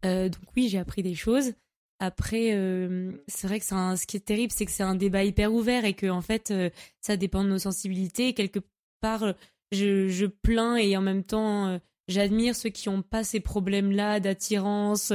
Euh, 0.04 0.28
donc 0.28 0.42
oui, 0.54 0.68
j'ai 0.68 0.78
appris 0.78 1.02
des 1.02 1.14
choses. 1.14 1.54
Après, 2.00 2.52
euh, 2.52 3.12
c'est 3.28 3.46
vrai 3.46 3.60
que 3.60 3.64
c'est 3.64 3.74
un, 3.74 3.96
ce 3.96 4.06
qui 4.06 4.16
est 4.16 4.20
terrible, 4.26 4.52
c'est 4.52 4.66
que 4.66 4.72
c'est 4.72 4.82
un 4.82 4.96
débat 4.96 5.24
hyper 5.24 5.52
ouvert 5.52 5.84
et 5.84 5.94
que 5.94 6.08
en 6.08 6.20
fait, 6.20 6.50
euh, 6.50 6.70
ça 7.00 7.16
dépend 7.16 7.44
de 7.44 7.48
nos 7.48 7.58
sensibilités. 7.58 8.34
Quelque 8.34 8.60
part, 9.00 9.22
euh, 9.22 9.32
je, 9.72 10.08
je 10.08 10.26
plains 10.26 10.76
et 10.76 10.96
en 10.96 11.00
même 11.00 11.22
temps, 11.24 11.78
j'admire 12.08 12.54
ceux 12.54 12.68
qui 12.68 12.88
n'ont 12.88 13.02
pas 13.02 13.24
ces 13.24 13.40
problèmes-là 13.40 14.20
d'attirance 14.20 15.12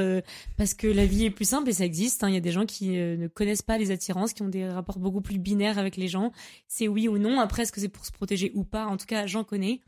parce 0.58 0.74
que 0.74 0.88
la 0.88 1.06
vie 1.06 1.26
est 1.26 1.32
plus 1.32 1.48
simple 1.48 1.70
et 1.70 1.74
ça 1.74 1.86
existe. 1.86 2.24
hein. 2.24 2.30
Il 2.30 2.34
y 2.34 2.38
a 2.38 2.42
des 2.42 2.52
gens 2.52 2.66
qui 2.66 2.90
ne 2.90 3.28
connaissent 3.28 3.62
pas 3.62 3.78
les 3.78 3.92
attirances, 3.92 4.34
qui 4.34 4.42
ont 4.42 4.50
des 4.50 4.68
rapports 4.68 5.00
beaucoup 5.00 5.22
plus 5.22 5.38
binaires 5.38 5.78
avec 5.78 5.96
les 5.98 6.08
gens. 6.08 6.32
C'est 6.68 6.88
oui 6.88 7.08
ou 7.08 7.18
non. 7.18 7.40
Après, 7.40 7.62
est-ce 7.62 7.72
que 7.72 7.80
c'est 7.80 7.90
pour 7.90 8.06
se 8.06 8.12
protéger 8.12 8.52
ou 8.56 8.64
pas? 8.64 8.86
En 8.88 8.98
tout 8.98 9.06
cas, 9.06 9.28
j'en 9.28 9.44
connais. 9.44 9.82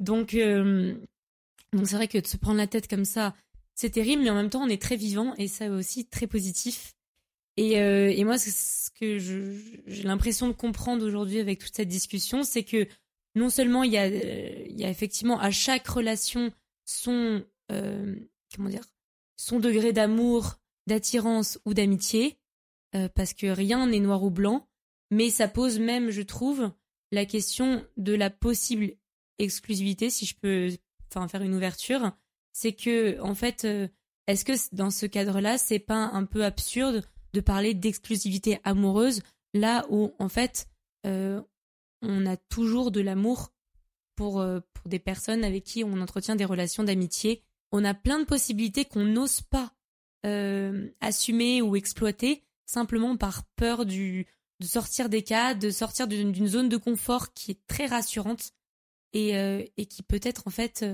Donc, 0.00 0.34
donc 0.34 1.86
c'est 1.86 1.96
vrai 1.96 2.08
que 2.08 2.18
de 2.18 2.26
se 2.26 2.36
prendre 2.36 2.56
la 2.56 2.66
tête 2.66 2.88
comme 2.88 3.04
ça, 3.04 3.34
c'est 3.76 3.90
terrible, 3.90 4.22
mais 4.22 4.30
en 4.30 4.34
même 4.34 4.50
temps, 4.50 4.62
on 4.62 4.68
est 4.68 4.80
très 4.80 4.96
vivant 4.96 5.34
et 5.36 5.46
ça 5.48 5.70
aussi 5.70 6.06
très 6.06 6.26
positif. 6.26 6.94
Et, 7.58 7.78
euh, 7.78 8.24
moi, 8.24 8.38
ce 8.38 8.90
que 8.90 9.18
j'ai 9.18 10.02
l'impression 10.02 10.48
de 10.48 10.52
comprendre 10.52 11.06
aujourd'hui 11.06 11.38
avec 11.38 11.60
toute 11.60 11.76
cette 11.76 11.88
discussion, 11.88 12.42
c'est 12.42 12.64
que 12.64 12.88
non 13.34 13.50
seulement 13.50 13.82
il 13.82 13.92
y 13.92 13.98
a, 13.98 14.06
euh, 14.06 14.64
effectivement 14.78 15.38
à 15.38 15.50
chaque 15.50 15.86
relation 15.86 16.52
son, 16.86 17.44
euh, 17.70 18.16
comment 18.54 18.70
dire, 18.70 18.84
son 19.36 19.60
degré 19.60 19.92
d'amour, 19.92 20.56
d'attirance 20.86 21.60
ou 21.64 21.74
d'amitié, 21.74 22.38
parce 23.14 23.34
que 23.34 23.46
rien 23.48 23.86
n'est 23.86 24.00
noir 24.00 24.22
ou 24.22 24.30
blanc, 24.30 24.66
mais 25.10 25.28
ça 25.28 25.48
pose 25.48 25.78
même, 25.78 26.08
je 26.08 26.22
trouve, 26.22 26.70
la 27.12 27.26
question 27.26 27.84
de 27.98 28.14
la 28.14 28.30
possible 28.30 28.94
exclusivité, 29.38 30.08
si 30.08 30.24
je 30.24 30.34
peux 30.34 30.70
faire 31.28 31.42
une 31.42 31.54
ouverture, 31.54 32.12
c'est 32.56 32.72
que, 32.72 33.20
en 33.20 33.34
fait, 33.34 33.66
euh, 33.66 33.86
est-ce 34.26 34.46
que 34.46 34.74
dans 34.74 34.88
ce 34.88 35.04
cadre-là, 35.04 35.58
c'est 35.58 35.78
pas 35.78 36.08
un 36.14 36.24
peu 36.24 36.42
absurde 36.42 37.06
de 37.34 37.40
parler 37.40 37.74
d'exclusivité 37.74 38.60
amoureuse 38.64 39.20
là 39.52 39.84
où, 39.90 40.14
en 40.18 40.30
fait, 40.30 40.66
euh, 41.04 41.42
on 42.00 42.24
a 42.24 42.38
toujours 42.38 42.90
de 42.90 43.02
l'amour 43.02 43.52
pour, 44.14 44.40
euh, 44.40 44.60
pour 44.72 44.88
des 44.88 44.98
personnes 44.98 45.44
avec 45.44 45.64
qui 45.64 45.84
on 45.84 46.00
entretient 46.00 46.34
des 46.34 46.46
relations 46.46 46.82
d'amitié. 46.82 47.42
On 47.72 47.84
a 47.84 47.92
plein 47.92 48.20
de 48.20 48.24
possibilités 48.24 48.86
qu'on 48.86 49.04
n'ose 49.04 49.42
pas 49.42 49.72
assumer 51.00 51.62
ou 51.62 51.76
exploiter 51.76 52.42
simplement 52.64 53.16
par 53.16 53.44
peur 53.54 53.86
de 53.86 54.24
sortir 54.60 55.08
des 55.08 55.22
cas, 55.22 55.54
de 55.54 55.70
sortir 55.70 56.08
d'une 56.08 56.48
zone 56.48 56.68
de 56.68 56.76
confort 56.76 57.32
qui 57.32 57.52
est 57.52 57.66
très 57.68 57.86
rassurante 57.86 58.50
et, 59.12 59.86
qui 59.88 60.02
peut-être 60.02 60.48
en 60.48 60.50
fait 60.50 60.84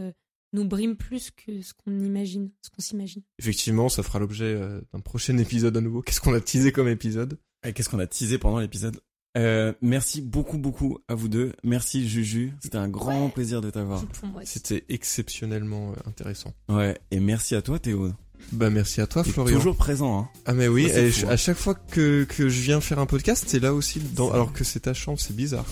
nous 0.53 0.65
brime 0.65 0.97
plus 0.97 1.31
que 1.31 1.63
ce 1.63 1.73
qu'on 1.75 1.99
imagine, 2.01 2.51
ce 2.63 2.71
qu'on 2.71 2.83
s'imagine. 2.83 3.23
Effectivement, 3.39 3.89
ça 3.89 4.03
fera 4.03 4.19
l'objet 4.19 4.45
euh, 4.45 4.81
d'un 4.93 5.01
prochain 5.01 5.37
épisode 5.39 5.77
à 5.77 5.81
nouveau. 5.81 6.03
Qu'est-ce 6.03 6.21
qu'on 6.21 6.35
a 6.35 6.41
teasé 6.41 6.73
comme 6.73 6.89
épisode? 6.89 7.39
Et 7.67 7.73
qu'est-ce 7.73 7.89
qu'on 7.89 7.99
a 8.01 8.07
teasé 8.07 8.39
pendant 8.39 8.59
l'épisode? 8.59 9.01
Euh, 9.39 9.73
Merci 9.81 10.21
beaucoup, 10.21 10.59
beaucoup 10.59 10.99
à 11.09 11.15
vous 11.15 11.29
deux. 11.29 11.53
Merci 11.65 12.07
Juju. 12.07 12.53
C'était 12.61 12.77
un 12.77 12.89
grand 12.89 13.31
plaisir 13.31 13.61
de 13.61 13.71
t'avoir. 13.71 14.05
C'était 14.45 14.85
exceptionnellement 14.89 15.93
euh, 15.93 16.09
intéressant. 16.09 16.53
Ouais. 16.69 16.99
Et 17.11 17.21
merci 17.21 17.55
à 17.55 17.63
toi 17.63 17.79
Théo. 17.79 18.13
Bah 18.51 18.71
merci 18.71 19.01
à 19.01 19.07
toi, 19.07 19.23
Florian. 19.23 19.57
toujours 19.57 19.77
présent. 19.77 20.19
Hein. 20.19 20.29
Ah 20.47 20.53
mais 20.53 20.67
oui, 20.67 20.89
fou, 20.89 21.27
hein. 21.27 21.31
à 21.31 21.37
chaque 21.37 21.57
fois 21.57 21.75
que, 21.75 22.25
que 22.25 22.49
je 22.49 22.61
viens 22.61 22.81
faire 22.81 22.99
un 22.99 23.07
podcast, 23.07 23.45
c'est 23.47 23.61
là 23.61 23.73
aussi, 23.73 24.01
dans, 24.01 24.33
alors 24.33 24.53
que 24.53 24.65
c'est 24.65 24.81
ta 24.81 24.95
chambre, 24.95 25.21
c'est 25.21 25.35
bizarre. 25.37 25.65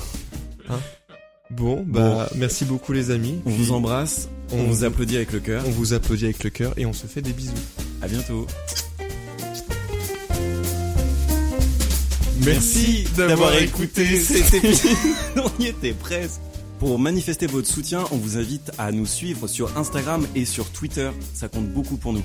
Hein? 0.69 0.79
Bon, 1.51 1.85
bah 1.87 2.29
merci 2.37 2.65
beaucoup 2.65 2.93
les 2.93 3.11
amis. 3.11 3.41
On 3.47 3.51
vous 3.51 3.73
embrasse. 3.73 4.29
On, 4.53 4.65
vous 4.65 4.85
applaudit 4.85 5.17
avec 5.17 5.33
le 5.33 5.41
cœur. 5.41 5.63
on 5.67 5.71
vous 5.71 5.93
applaudit 5.93 6.25
avec 6.25 6.43
le 6.43 6.51
cœur 6.51 6.73
et 6.77 6.87
on 6.87 6.93
se 6.93 7.07
fait 7.07 7.23
des 7.23 7.33
bisous. 7.33 7.53
À 8.03 8.09
bientôt. 8.09 8.47
Merci 12.45 13.05
d'avoir 13.17 13.55
écouté 13.57 14.17
cet 14.17 14.55
épisode. 14.55 14.97
on 15.37 15.63
y 15.63 15.67
était 15.67 15.93
presque. 15.93 16.41
Pour 16.79 16.99
manifester 16.99 17.47
votre 17.47 17.69
soutien, 17.69 18.05
on 18.11 18.17
vous 18.17 18.39
invite 18.39 18.73
à 18.79 18.91
nous 18.91 19.05
suivre 19.05 19.47
sur 19.47 19.77
Instagram 19.77 20.27
et 20.35 20.47
sur 20.47 20.71
Twitter. 20.71 21.11
Ça 21.35 21.49
compte 21.49 21.69
beaucoup 21.69 21.97
pour 21.97 22.15
nous. 22.15 22.23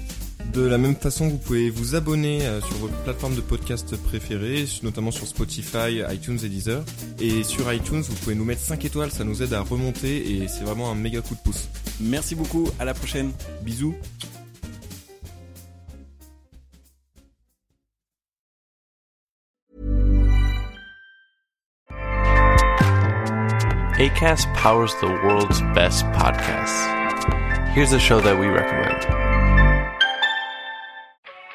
De 0.53 0.61
la 0.61 0.77
même 0.77 0.95
façon, 0.95 1.27
vous 1.27 1.37
pouvez 1.37 1.69
vous 1.69 1.95
abonner 1.95 2.45
euh, 2.45 2.61
sur 2.61 2.77
votre 2.77 2.95
plateforme 3.03 3.35
de 3.35 3.41
podcast 3.41 3.95
préférée, 3.97 4.65
notamment 4.83 5.11
sur 5.11 5.27
Spotify, 5.27 6.01
iTunes 6.09 6.39
et 6.43 6.49
Deezer. 6.49 6.83
Et 7.19 7.43
sur 7.43 7.71
iTunes, 7.73 8.01
vous 8.01 8.15
pouvez 8.15 8.35
nous 8.35 8.45
mettre 8.45 8.61
5 8.61 8.85
étoiles, 8.85 9.11
ça 9.11 9.25
nous 9.25 9.43
aide 9.43 9.53
à 9.53 9.61
remonter 9.61 10.31
et 10.31 10.47
c'est 10.47 10.63
vraiment 10.63 10.89
un 10.91 10.95
méga 10.95 11.21
coup 11.21 11.35
de 11.35 11.39
pouce. 11.41 11.67
Merci 11.99 12.35
beaucoup. 12.35 12.69
À 12.79 12.85
la 12.85 12.93
prochaine. 12.93 13.31
Bisous. 13.63 13.95
ACAST 23.97 24.53
powers 24.55 24.93
the 24.99 25.07
world's 25.07 25.61
best 25.73 26.03
podcasts. 26.07 27.73
Here's 27.73 27.93
a 27.93 27.99
show 27.99 28.19
that 28.19 28.37
we 28.37 28.47
recommend. 28.47 29.24